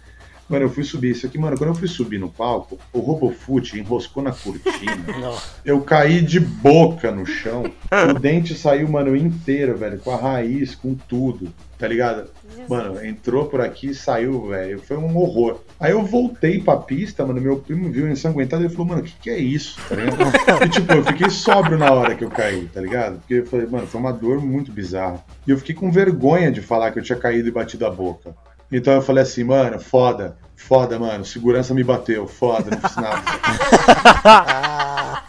Mano, 0.48 0.66
eu 0.66 0.70
fui 0.70 0.84
subir 0.84 1.12
isso 1.12 1.26
aqui, 1.26 1.40
mano. 1.40 1.58
Quando 1.58 1.72
eu 1.72 1.76
fui 1.76 1.88
subir 1.88 2.20
no 2.20 2.30
palco, 2.30 2.78
o 2.94 3.00
Robofoot 3.00 3.78
enroscou 3.78 4.22
na 4.22 4.32
cortina. 4.32 5.04
eu 5.66 5.82
caí 5.82 6.22
de 6.22 6.40
boca 6.40 7.12
no 7.12 7.26
chão. 7.26 7.64
O 8.10 8.20
dente 8.20 8.54
saiu, 8.54 8.88
mano, 8.88 9.16
inteiro, 9.16 9.76
velho. 9.76 9.98
Com 10.00 10.12
a 10.12 10.18
raiz, 10.18 10.76
com 10.76 10.94
tudo. 10.94 11.52
Tá 11.78 11.88
ligado? 11.88 12.30
Mano, 12.70 13.04
entrou 13.04 13.48
por 13.48 13.60
aqui 13.60 13.88
e 13.88 13.96
saiu, 13.96 14.48
velho. 14.48 14.80
Foi 14.80 14.98
um 14.98 15.18
horror. 15.18 15.60
Aí 15.80 15.92
eu 15.92 16.04
voltei 16.04 16.62
pra 16.62 16.78
pista, 16.78 17.26
mano. 17.26 17.42
Meu 17.42 17.58
primo 17.58 17.92
viu 17.92 18.08
ensanguentado 18.08 18.66
e 18.66 18.70
falou, 18.70 18.86
mano, 18.86 19.02
o 19.02 19.04
que, 19.04 19.14
que 19.20 19.30
é 19.30 19.38
isso? 19.38 19.78
Tá 19.90 19.96
ligado? 19.96 20.16
E 20.66 20.70
tipo, 20.70 20.94
eu 20.94 21.04
fiquei 21.04 21.30
sóbrio 21.30 21.78
na 21.78 21.92
hora 21.92 22.16
que 22.16 22.24
eu 22.24 22.30
caí, 22.30 22.70
tá 22.74 22.80
ligado? 22.80 23.20
Porque 23.20 23.34
eu 23.36 23.46
falei, 23.46 23.68
mano, 23.68 23.88
foi 23.88 24.00
uma 24.00 24.14
dor 24.14 24.40
muito 24.40 24.72
bizarra. 24.72 25.24
E 25.46 25.52
eu 25.52 25.58
fiquei 25.58 25.76
com 25.76 25.92
vergonha 25.92 26.52
de 26.52 26.62
falar 26.62 26.92
que 26.92 27.00
eu 27.00 27.04
tinha 27.04 27.18
caído 27.18 27.48
e 27.48 27.52
batido 27.52 27.86
a 27.86 27.92
boca. 27.92 28.34
Então 28.76 28.94
eu 28.94 29.02
falei 29.02 29.24
assim, 29.24 29.46
mano, 29.46 29.80
foda, 29.80 30.36
foda, 30.54 31.00
mano, 31.00 31.24
segurança 31.24 31.74
me 31.74 31.82
bateu, 31.82 32.28
foda, 32.28 32.72
não 32.72 32.90
fiz 32.90 32.98
nada. 32.98 33.24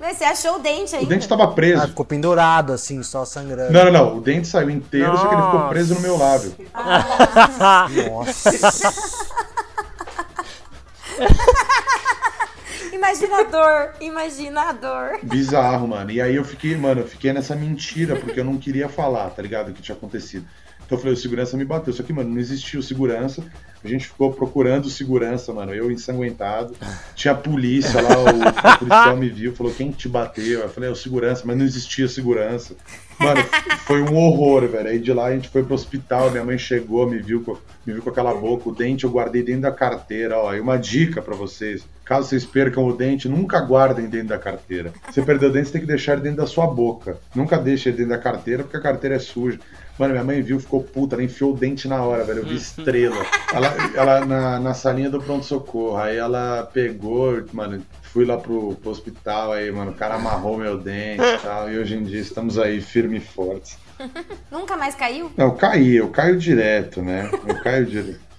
Mas 0.00 0.16
você 0.16 0.24
achou 0.24 0.56
o 0.56 0.58
dente 0.58 0.96
aí? 0.96 1.04
O 1.04 1.06
dente 1.06 1.28
tava 1.28 1.46
preso. 1.48 1.82
Ah, 1.82 1.88
ficou 1.88 2.06
pendurado 2.06 2.72
assim, 2.72 3.02
só 3.02 3.26
sangrando. 3.26 3.72
Não, 3.72 3.84
não, 3.84 3.92
não. 3.92 4.16
O 4.16 4.20
dente 4.20 4.48
saiu 4.48 4.70
inteiro, 4.70 5.08
Nossa. 5.08 5.22
só 5.22 5.28
que 5.28 5.34
ele 5.34 5.42
ficou 5.42 5.68
preso 5.68 5.94
no 5.94 6.00
meu 6.00 6.16
lábio. 6.16 6.54
Ah. 6.72 7.86
Nossa. 8.10 8.50
Imaginador, 12.92 13.94
imaginador. 14.00 15.18
Bizarro, 15.22 15.88
mano. 15.88 16.10
E 16.10 16.20
aí 16.22 16.36
eu 16.36 16.44
fiquei, 16.44 16.74
mano, 16.76 17.02
eu 17.02 17.06
fiquei 17.06 17.32
nessa 17.34 17.54
mentira, 17.54 18.16
porque 18.16 18.40
eu 18.40 18.44
não 18.44 18.56
queria 18.56 18.88
falar, 18.88 19.28
tá 19.30 19.42
ligado? 19.42 19.68
O 19.68 19.74
que 19.74 19.82
tinha 19.82 19.94
acontecido. 19.94 20.46
Então 20.84 20.96
eu 20.96 20.98
falei, 20.98 21.14
o 21.14 21.16
segurança 21.16 21.56
me 21.56 21.64
bateu. 21.64 21.92
Só 21.92 22.02
que, 22.02 22.12
mano, 22.12 22.30
não 22.30 22.38
existiu 22.38 22.82
segurança. 22.82 23.42
A 23.84 23.88
gente 23.88 24.06
ficou 24.06 24.32
procurando 24.32 24.88
segurança, 24.88 25.52
mano. 25.52 25.74
Eu 25.74 25.90
ensanguentado. 25.90 26.74
Tinha 27.14 27.34
polícia 27.34 28.00
lá, 28.00 28.16
o, 28.18 28.74
o 28.74 28.78
policial 28.78 29.16
me 29.16 29.28
viu, 29.28 29.54
falou, 29.54 29.72
quem 29.74 29.90
te 29.90 30.08
bateu? 30.08 30.60
Eu 30.60 30.68
falei, 30.68 30.88
é 30.88 30.92
o 30.92 30.96
segurança, 30.96 31.42
mas 31.44 31.56
não 31.56 31.64
existia 31.64 32.08
segurança. 32.08 32.74
Mano, 33.18 33.42
foi 33.86 34.02
um 34.02 34.16
horror, 34.16 34.66
velho. 34.66 34.88
Aí 34.88 34.98
de 34.98 35.12
lá 35.12 35.26
a 35.26 35.32
gente 35.32 35.48
foi 35.48 35.62
pro 35.62 35.74
hospital, 35.74 36.30
minha 36.30 36.44
mãe 36.44 36.58
chegou, 36.58 37.08
me 37.08 37.18
viu 37.18 37.42
com, 37.42 37.56
me 37.86 37.92
viu 37.92 38.02
com 38.02 38.10
aquela 38.10 38.34
boca, 38.34 38.68
o 38.68 38.74
dente 38.74 39.04
eu 39.04 39.10
guardei 39.10 39.42
dentro 39.42 39.62
da 39.62 39.72
carteira, 39.72 40.38
ó. 40.38 40.54
E 40.54 40.60
uma 40.60 40.78
dica 40.78 41.20
para 41.20 41.34
vocês. 41.34 41.84
Caso 42.04 42.28
vocês 42.28 42.44
percam 42.44 42.86
o 42.86 42.92
dente, 42.92 43.28
nunca 43.28 43.60
guardem 43.60 44.08
dentro 44.08 44.28
da 44.28 44.38
carteira. 44.38 44.92
Você 45.10 45.22
perdeu 45.22 45.48
o 45.48 45.52
dente, 45.52 45.66
você 45.66 45.72
tem 45.72 45.80
que 45.82 45.86
deixar 45.86 46.18
dentro 46.18 46.38
da 46.38 46.46
sua 46.46 46.66
boca. 46.66 47.18
Nunca 47.34 47.58
deixe 47.58 47.90
dentro 47.90 48.10
da 48.10 48.18
carteira, 48.18 48.62
porque 48.62 48.76
a 48.76 48.80
carteira 48.80 49.16
é 49.16 49.18
suja. 49.18 49.58
Mano, 49.98 50.12
minha 50.12 50.24
mãe 50.24 50.42
viu, 50.42 50.58
ficou 50.58 50.82
puta, 50.82 51.14
ela 51.14 51.22
enfiou 51.22 51.52
o 51.52 51.56
dente 51.56 51.86
na 51.86 52.02
hora, 52.02 52.24
velho. 52.24 52.40
Eu 52.40 52.46
vi 52.46 52.56
estrela. 52.56 53.24
Ela, 53.52 53.68
ela 53.94 54.24
na, 54.24 54.60
na 54.60 54.74
salinha 54.74 55.08
do 55.08 55.20
pronto-socorro. 55.20 55.96
Aí 55.96 56.16
ela 56.16 56.68
pegou, 56.72 57.44
mano, 57.52 57.80
fui 58.02 58.24
lá 58.24 58.36
pro, 58.36 58.74
pro, 58.74 58.90
hospital, 58.90 59.52
aí, 59.52 59.70
mano, 59.70 59.92
o 59.92 59.94
cara 59.94 60.16
amarrou 60.16 60.56
meu 60.56 60.76
dente 60.76 61.22
e 61.22 61.38
tal. 61.38 61.70
E 61.70 61.78
hoje 61.78 61.94
em 61.94 62.02
dia 62.02 62.20
estamos 62.20 62.58
aí 62.58 62.80
firme 62.80 63.18
e 63.18 63.20
fortes. 63.20 63.78
Nunca 64.50 64.76
mais 64.76 64.96
caiu? 64.96 65.30
Não, 65.36 65.46
eu 65.46 65.52
caí, 65.52 65.96
eu 65.96 66.08
caio 66.08 66.36
direto, 66.36 67.00
né? 67.00 67.30
Eu 67.46 67.62
caio 67.62 67.86
direto. 67.86 68.33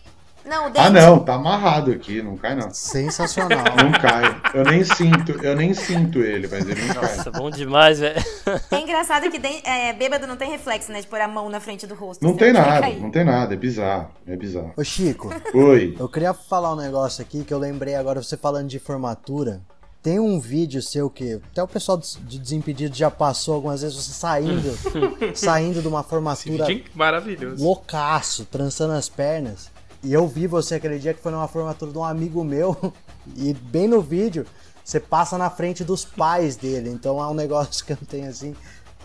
Não. 0.45 0.71
Ah, 0.75 0.89
não, 0.89 1.19
tá 1.19 1.33
amarrado 1.35 1.91
aqui, 1.91 2.21
não 2.21 2.37
cai 2.37 2.55
não. 2.55 2.69
Sensacional. 2.71 3.63
Não 3.75 3.91
cai. 3.91 4.23
Eu 4.53 4.63
nem 4.63 4.83
sinto, 4.83 5.31
eu 5.43 5.55
nem 5.55 5.73
sinto 5.73 6.19
ele, 6.19 6.47
mas 6.47 6.67
ele 6.67 6.79
não 6.81 6.87
Nossa, 6.95 6.99
cai. 7.07 7.17
Nossa, 7.17 7.31
bom 7.31 7.49
demais, 7.49 7.99
velho. 7.99 8.23
É 8.71 8.79
engraçado 8.79 9.29
que 9.31 9.39
den- 9.39 9.61
é, 9.63 9.91
bêbado 9.93 10.27
não 10.27 10.35
tem 10.37 10.49
reflexo, 10.51 10.91
né? 10.91 11.01
De 11.01 11.07
pôr 11.07 11.19
a 11.19 11.27
mão 11.27 11.49
na 11.49 11.59
frente 11.59 11.87
do 11.87 11.95
rosto. 11.95 12.21
Não 12.23 12.37
senão 12.37 12.37
tem 12.37 12.53
nada, 12.53 12.89
não 12.99 13.09
tem 13.11 13.23
nada, 13.25 13.53
é 13.53 13.57
bizarro, 13.57 14.09
é 14.27 14.35
bizarro. 14.35 14.73
Ô 14.77 14.83
Chico, 14.83 15.29
Oi. 15.53 15.95
eu 15.99 16.07
queria 16.07 16.33
falar 16.33 16.73
um 16.73 16.77
negócio 16.77 17.21
aqui 17.21 17.43
que 17.43 17.53
eu 17.53 17.57
lembrei 17.57 17.95
agora, 17.95 18.21
você 18.21 18.37
falando 18.37 18.67
de 18.67 18.77
formatura. 18.79 19.61
Tem 20.03 20.19
um 20.19 20.39
vídeo 20.39 20.83
seu 20.83 21.09
que 21.09 21.41
até 21.51 21.63
o 21.63 21.67
pessoal 21.67 21.97
de 21.97 22.37
Desimpedido 22.37 22.95
já 22.95 23.09
passou 23.09 23.55
algumas 23.55 23.81
vezes, 23.81 23.97
você 23.97 24.11
saindo, 24.13 24.77
saindo 25.33 25.81
de 25.81 25.87
uma 25.87 26.03
formatura 26.03 26.63
Sim, 26.67 26.83
maravilhoso. 26.93 27.63
loucaço, 27.63 28.45
trançando 28.45 28.93
as 28.93 29.09
pernas. 29.09 29.73
E 30.05 30.13
eu 30.13 30.27
vi 30.27 30.45
você 30.45 30.75
aquele 30.75 30.99
dia 30.99 31.15
que 31.15 31.19
foi 31.21 31.31
numa 31.31 31.47
formatura 31.47 31.91
de 31.91 31.97
um 31.97 32.03
amigo 32.03 32.43
meu. 32.43 32.77
E 33.35 33.55
bem 33.55 33.87
no 33.87 34.01
vídeo, 34.01 34.45
você 34.83 34.99
passa 34.99 35.35
na 35.35 35.49
frente 35.49 35.83
dos 35.83 36.05
pais 36.05 36.55
dele. 36.55 36.91
Então 36.91 37.19
é 37.19 37.25
um 37.25 37.33
negócio 37.33 37.83
que 37.83 37.93
eu 37.93 37.97
tenho 38.07 38.29
assim. 38.29 38.55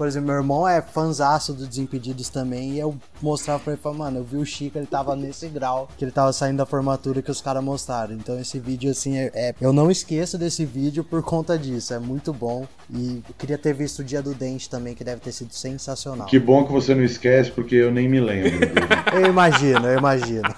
Por 0.01 0.07
exemplo, 0.09 0.29
meu 0.29 0.37
irmão 0.37 0.67
é 0.67 0.81
fanzaço 0.81 1.53
do 1.53 1.67
Desimpedidos 1.67 2.31
também, 2.31 2.71
e 2.71 2.79
eu 2.79 2.97
mostrava 3.21 3.59
pra 3.61 3.75
ele, 3.75 3.83
falava, 3.83 4.05
mano, 4.05 4.17
eu 4.21 4.25
vi 4.25 4.39
o 4.39 4.47
Chico, 4.47 4.79
ele 4.79 4.87
tava 4.87 5.15
nesse 5.15 5.47
grau, 5.47 5.91
que 5.99 6.03
ele 6.03 6.11
tava 6.11 6.33
saindo 6.33 6.57
da 6.57 6.65
formatura 6.65 7.21
que 7.21 7.31
os 7.31 7.43
caras 7.43 7.63
mostraram. 7.63 8.15
Então 8.15 8.41
esse 8.41 8.59
vídeo, 8.59 8.91
assim, 8.91 9.19
é, 9.19 9.31
é- 9.35 9.55
eu 9.61 9.75
não 9.75 9.91
esqueço 9.91 10.39
desse 10.39 10.65
vídeo 10.65 11.05
por 11.05 11.23
conta 11.23 11.59
disso, 11.59 11.93
é 11.93 11.99
muito 11.99 12.33
bom. 12.33 12.67
E 12.91 13.23
queria 13.37 13.59
ter 13.59 13.75
visto 13.75 13.99
o 13.99 14.03
Dia 14.05 14.23
do 14.23 14.33
Dente 14.35 14.71
também, 14.71 14.95
que 14.95 15.05
deve 15.05 15.21
ter 15.21 15.33
sido 15.33 15.53
sensacional. 15.53 16.27
Que 16.27 16.39
bom 16.39 16.65
que 16.65 16.73
você 16.73 16.95
não 16.95 17.05
esquece, 17.05 17.51
porque 17.51 17.75
eu 17.75 17.91
nem 17.93 18.09
me 18.09 18.21
lembro. 18.21 18.59
Eu 19.13 19.27
imagino, 19.27 19.87
eu 19.87 19.99
imagino. 19.99 20.49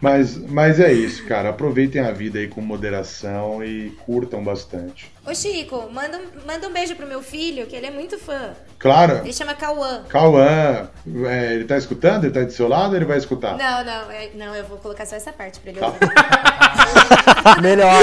Mas, 0.00 0.36
mas 0.36 0.78
é 0.80 0.92
isso, 0.92 1.24
cara. 1.26 1.48
Aproveitem 1.50 2.00
a 2.00 2.12
vida 2.12 2.38
aí 2.38 2.46
com 2.48 2.60
moderação 2.60 3.64
e 3.64 3.90
curtam 4.06 4.42
bastante. 4.44 5.12
Ô, 5.26 5.34
Chico, 5.34 5.88
manda 5.92 6.18
um, 6.18 6.46
manda 6.46 6.68
um 6.68 6.72
beijo 6.72 6.94
pro 6.96 7.06
meu 7.06 7.20
filho, 7.22 7.66
que 7.66 7.74
ele 7.76 7.86
é 7.86 7.90
muito 7.90 8.18
fã. 8.18 8.50
Claro, 8.78 9.18
Ele 9.24 9.32
chama 9.32 9.54
Cauã. 9.54 10.04
Cauã, 10.08 10.88
é, 11.26 11.52
ele 11.54 11.64
tá 11.64 11.76
escutando? 11.76 12.24
Ele 12.24 12.32
tá 12.32 12.42
do 12.44 12.52
seu 12.52 12.68
lado 12.68 12.90
ou 12.90 12.96
ele 12.96 13.04
vai 13.04 13.18
escutar? 13.18 13.56
Não, 13.58 13.84
não, 13.84 14.10
é- 14.10 14.30
não, 14.34 14.54
eu 14.54 14.64
vou 14.64 14.78
colocar 14.78 15.04
só 15.04 15.16
essa 15.16 15.32
parte 15.32 15.58
pra 15.58 15.70
ele 15.72 15.80
Tá. 15.80 15.86
ouvir. 15.88 16.00
Melhor. 17.62 18.00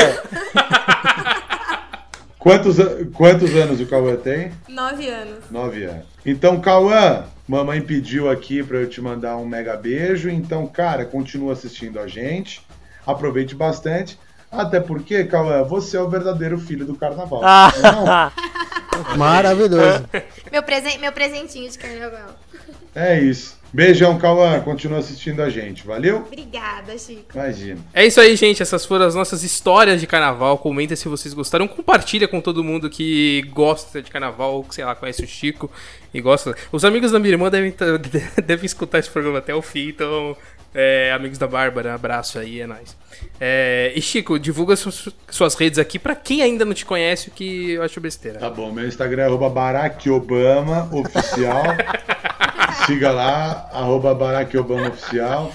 Quantos, 2.38 2.76
quantos 3.16 3.56
anos 3.56 3.80
o 3.82 3.88
Cauã 3.88 4.16
tem? 4.18 4.52
Nove 4.68 5.08
anos. 5.10 5.40
Nove 5.50 5.84
anos. 5.86 6.06
Então, 6.26 6.60
Cauã, 6.60 7.24
mamãe 7.48 7.82
pediu 7.82 8.30
aqui 8.30 8.64
pra 8.64 8.78
eu 8.78 8.90
te 8.90 9.02
mandar 9.02 9.38
um 9.38 9.46
mega 9.46 9.76
beijo. 9.78 10.30
Então, 10.30 10.66
cara, 10.68 11.06
continua 11.06 11.54
assistindo 11.54 12.00
a 12.00 12.08
gente. 12.08 12.62
Aproveite 13.06 13.56
bastante. 13.56 14.20
Até 14.52 14.80
porque, 14.80 15.24
Cauã, 15.26 15.64
você 15.64 15.98
é 15.98 16.02
o 16.02 16.10
verdadeiro 16.10 16.58
filho 16.58 16.86
do 16.86 16.96
carnaval. 16.96 17.42
Não, 17.42 19.18
Maravilhoso. 19.18 20.06
Meu, 20.52 20.64
presen 20.64 20.98
meu 21.00 21.12
presentinho 21.12 21.70
de 21.70 21.78
carnaval. 21.78 22.30
é 22.94 23.20
isso. 23.20 23.60
Beijão, 23.74 24.18
Cauã. 24.18 24.60
Continua 24.62 25.00
assistindo 25.00 25.42
a 25.42 25.50
gente. 25.50 25.86
Valeu? 25.86 26.18
Obrigada, 26.28 26.98
Chico. 26.98 27.26
Imagina. 27.34 27.80
É 27.94 28.06
isso 28.06 28.22
aí, 28.22 28.36
gente. 28.36 28.62
Essas 28.62 28.86
foram 28.86 29.06
as 29.06 29.16
nossas 29.16 29.44
histórias 29.44 30.00
de 30.00 30.08
carnaval. 30.08 30.58
Comenta 30.58 30.96
se 30.96 31.08
vocês 31.10 31.34
gostaram. 31.34 31.68
Compartilha 31.68 32.28
com 32.28 32.40
todo 32.40 32.64
mundo 32.64 32.90
que 32.90 33.42
gosta 33.54 34.02
de 34.02 34.10
carnaval, 34.10 34.64
que 34.64 34.76
sei 34.76 34.86
lá, 34.86 34.96
conhece 34.96 35.24
o 35.24 35.28
Chico 35.28 35.70
e 36.14 36.22
gosta. 36.22 36.56
Os 36.72 36.86
amigos 36.86 37.12
da 37.12 37.20
minha 37.20 37.34
irmã 37.34 37.50
devem, 37.50 37.72
tá- 37.72 37.86
devem 38.46 38.66
escutar 38.66 39.00
esse 39.00 39.10
programa 39.10 39.40
até 39.40 39.54
o 39.54 39.62
fim, 39.62 39.90
então. 39.90 40.38
é, 40.74 41.12
amigos 41.14 41.38
da 41.38 41.48
Bárbara, 41.48 41.94
abraço 41.94 42.38
aí, 42.40 42.60
é 42.62 42.68
nóis. 42.68 42.96
É, 43.40 43.92
e 43.96 44.02
Chico, 44.02 44.38
divulga 44.40 44.76
suas, 44.76 45.08
suas 45.30 45.56
redes 45.56 45.80
aqui 45.80 45.98
pra 45.98 46.16
quem 46.16 46.42
ainda 46.42 46.64
não 46.66 46.74
te 46.74 46.86
conhece, 46.86 47.30
o 47.30 47.32
que 47.32 47.72
eu 47.72 47.82
acho 47.84 48.00
besteira. 48.02 48.40
Tá 48.40 48.50
bom, 48.50 48.72
meu 48.72 48.86
Instagram 48.88 49.24
é 49.24 49.26
arroba 49.26 49.50
Barack 49.50 50.10
Obama 50.10 50.90
Oficial. 50.94 51.64
Siga 52.86 53.12
lá, 53.12 53.68
arroba 53.74 54.14
Barack 54.14 54.56
Obama 54.58 54.90
Oficial. 54.90 55.52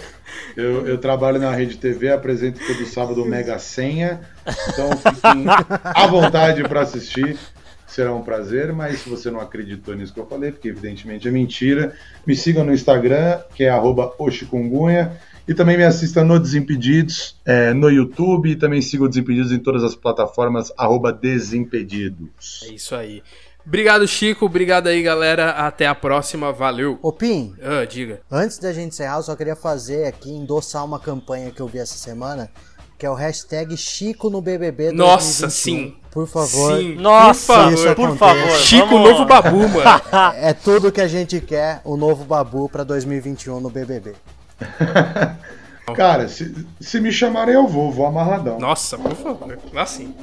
Eu, 0.57 0.87
eu 0.87 0.99
trabalho 0.99 1.39
na 1.39 1.53
Rede 1.53 1.77
TV, 1.77 2.11
apresento 2.11 2.61
todo 2.67 2.85
sábado 2.87 3.23
o 3.23 3.27
Mega 3.27 3.57
Senha. 3.59 4.21
Então 4.69 4.91
fiquem 4.97 5.45
à 5.85 6.07
vontade 6.09 6.63
para 6.65 6.81
assistir. 6.81 7.39
Será 7.87 8.13
um 8.13 8.23
prazer, 8.23 8.73
mas 8.73 9.01
se 9.01 9.09
você 9.09 9.31
não 9.31 9.41
acreditou 9.41 9.95
nisso 9.95 10.13
que 10.13 10.19
eu 10.19 10.27
falei, 10.27 10.51
porque 10.51 10.69
evidentemente 10.69 11.27
é 11.27 11.31
mentira, 11.31 11.93
me 12.27 12.35
siga 12.35 12.65
no 12.65 12.73
Instagram, 12.73 13.41
que 13.55 13.65
é 13.65 13.69
arroba 13.69 14.13
Oxikungunha. 14.19 15.17
E 15.47 15.55
também 15.55 15.77
me 15.77 15.85
assista 15.85 16.23
no 16.23 16.39
Desimpedidos, 16.39 17.37
é, 17.45 17.73
no 17.73 17.91
YouTube, 17.91 18.51
e 18.51 18.57
também 18.57 18.81
siga 18.83 19.05
o 19.05 19.09
Desimpedidos 19.09 19.51
em 19.51 19.59
todas 19.59 19.83
as 19.83 19.95
plataformas, 19.95 20.73
arroba 20.77 21.13
Desimpedidos. 21.13 22.65
É 22.69 22.75
isso 22.75 22.95
aí. 22.95 23.23
Obrigado, 23.67 24.07
Chico. 24.09 24.47
Obrigado 24.47 24.87
aí, 24.89 25.03
galera. 25.03 25.51
Até 25.51 25.87
a 25.87 25.95
próxima. 25.95 26.53
Valeu. 26.53 26.99
Ô, 27.03 27.13
Pim, 27.13 27.55
Ah, 27.63 27.85
diga. 27.85 28.21
Antes 28.31 28.59
da 28.59 28.73
gente 28.73 28.89
encerrar, 28.95 29.17
eu 29.19 29.23
só 29.23 29.37
queria 29.37 29.55
fazer 29.57 30.07
aqui, 30.07 30.31
endossar 30.31 30.85
uma 30.85 30.99
campanha 30.99 31.51
que 31.51 31.61
eu 31.61 31.69
vi 31.69 31.79
essa 31.79 31.97
semana, 31.97 32.51
que 32.99 33.07
é 33.07 33.11
o 33.11 33.15
hashtag 33.15 33.77
Chico 33.77 34.29
no 34.31 34.41
BBB 34.43 34.93
Nossa, 34.93 35.43
2021. 35.47 35.51
sim. 35.51 35.97
Por 36.11 36.27
favor. 36.27 36.77
Sim. 36.79 36.95
Nossa, 36.97 37.55
por 37.95 37.95
por 37.95 38.17
favor. 38.17 38.51
Chico, 38.57 38.89
vamos- 38.89 39.11
novo 39.11 39.25
babu, 39.27 39.69
mano. 39.69 40.01
É 40.37 40.53
tudo 40.53 40.91
que 40.91 41.01
a 41.01 41.07
gente 41.07 41.41
quer, 41.41 41.81
o 41.85 41.97
novo 41.97 42.25
Babu 42.25 42.69
pra 42.69 42.83
2021 42.83 43.61
no 43.61 43.71
BBB. 43.71 44.15
Cara, 45.95 46.29
se, 46.29 46.67
se 46.81 47.01
me 47.01 47.11
chamarem 47.13 47.55
eu 47.55 47.67
vou, 47.67 47.91
vou 47.93 48.07
amarradão. 48.07 48.59
Nossa, 48.59 48.97
por 48.99 49.15
favor. 49.15 49.59
Assim. 49.77 50.15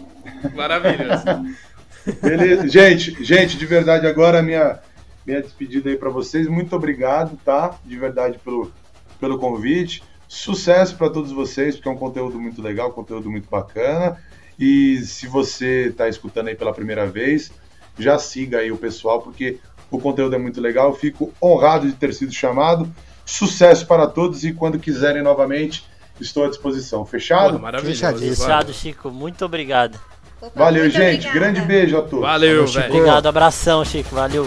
Maravilhoso. 0.56 1.24
Beleza. 2.22 2.68
gente, 2.68 3.24
gente, 3.24 3.58
de 3.58 3.66
verdade, 3.66 4.08
agora 4.08 4.40
a 4.40 4.42
minha, 4.42 4.80
minha 5.26 5.42
despedida 5.42 5.90
aí 5.90 5.98
pra 5.98 6.10
vocês. 6.10 6.48
Muito 6.48 6.76
obrigado, 6.76 7.38
tá? 7.44 7.78
De 7.86 7.98
verdade 7.98 8.40
pelo, 8.44 8.72
pelo 9.20 9.38
convite. 9.38 10.04
Sucesso 10.28 10.96
pra 10.96 11.10
todos 11.10 11.32
vocês, 11.32 11.76
porque 11.76 11.88
é 11.88 11.92
um 11.92 11.98
conteúdo 11.98 12.40
muito 12.40 12.62
legal, 12.62 12.90
um 12.90 12.94
conteúdo 12.94 13.30
muito 13.30 13.50
bacana. 13.50 14.18
E 14.60 15.02
se 15.02 15.28
você 15.28 15.94
tá 15.96 16.10
escutando 16.10 16.48
aí 16.48 16.56
pela 16.56 16.74
primeira 16.74 17.06
vez, 17.06 17.52
já 17.98 18.18
siga 18.18 18.60
aí 18.60 18.72
o 18.72 18.78
pessoal, 18.78 19.22
porque 19.22 19.60
o 19.90 20.00
conteúdo 20.00 20.36
é 20.36 20.40
muito 20.40 20.60
legal. 20.60 20.94
Fico 20.94 21.34
honrado 21.42 21.88
de 21.88 21.94
ter 21.94 22.14
sido 22.14 22.34
chamado. 22.34 22.92
Sucesso 23.26 23.86
para 23.86 24.08
todos 24.08 24.44
e 24.44 24.54
quando 24.54 24.80
quiserem 24.80 25.22
novamente, 25.22 25.86
estou 26.20 26.46
à 26.46 26.50
disposição. 26.50 27.06
Fechado? 27.06 27.52
Porra, 27.52 27.60
maravilhoso. 27.60 28.18
Fechado, 28.18 28.74
Chico. 28.74 29.12
Muito 29.12 29.46
obrigado. 29.46 30.00
Opa, 30.42 30.52
Valeu, 30.66 30.84
muito 30.84 30.94
gente. 30.96 31.28
obrigada. 31.28 31.40
Grande 31.40 31.62
beijo 31.62 31.98
a 31.98 32.02
todos. 32.02 32.20
Valeu, 32.22 32.68
Chico. 32.68 32.80
velho. 32.80 32.94
Obrigado, 32.94 33.26
abração, 33.28 33.84
Chico. 33.84 34.14
Valeu. 34.16 34.44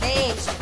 Beijo. 0.00 0.52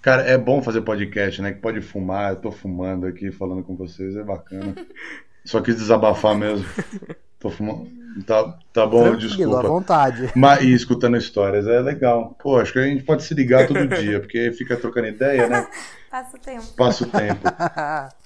Cara, 0.00 0.22
é 0.22 0.36
bom 0.36 0.60
fazer 0.62 0.82
podcast, 0.82 1.40
né? 1.40 1.52
Que 1.52 1.60
pode 1.60 1.80
fumar. 1.80 2.32
Eu 2.32 2.40
tô 2.40 2.50
fumando 2.50 3.06
aqui, 3.06 3.30
falando 3.30 3.62
com 3.62 3.76
vocês, 3.76 4.16
é 4.16 4.22
bacana. 4.24 4.74
Só 5.44 5.60
quis 5.60 5.76
desabafar 5.76 6.34
mesmo. 6.34 6.64
Tô 7.38 7.50
fumando. 7.50 7.90
Tá, 8.26 8.58
tá 8.72 8.86
bom, 8.86 9.02
Tranquilo, 9.02 9.56
à 9.56 9.62
desculpa. 9.62 9.68
vontade. 9.68 10.30
Mas, 10.36 10.62
e 10.62 10.72
escutando 10.74 11.16
histórias 11.16 11.66
é 11.66 11.80
legal. 11.80 12.36
Pô, 12.40 12.58
acho 12.58 12.72
que 12.72 12.78
a 12.78 12.82
gente 12.86 13.02
pode 13.02 13.22
se 13.24 13.34
ligar 13.34 13.66
todo 13.66 13.86
dia, 13.88 14.20
porque 14.20 14.52
fica 14.52 14.76
trocando 14.76 15.08
ideia, 15.08 15.48
né? 15.48 15.66
Passa 16.10 16.36
o 16.36 16.40
tempo. 16.40 16.66
Passa 16.76 17.04
o 17.04 17.06
tempo. 17.08 17.40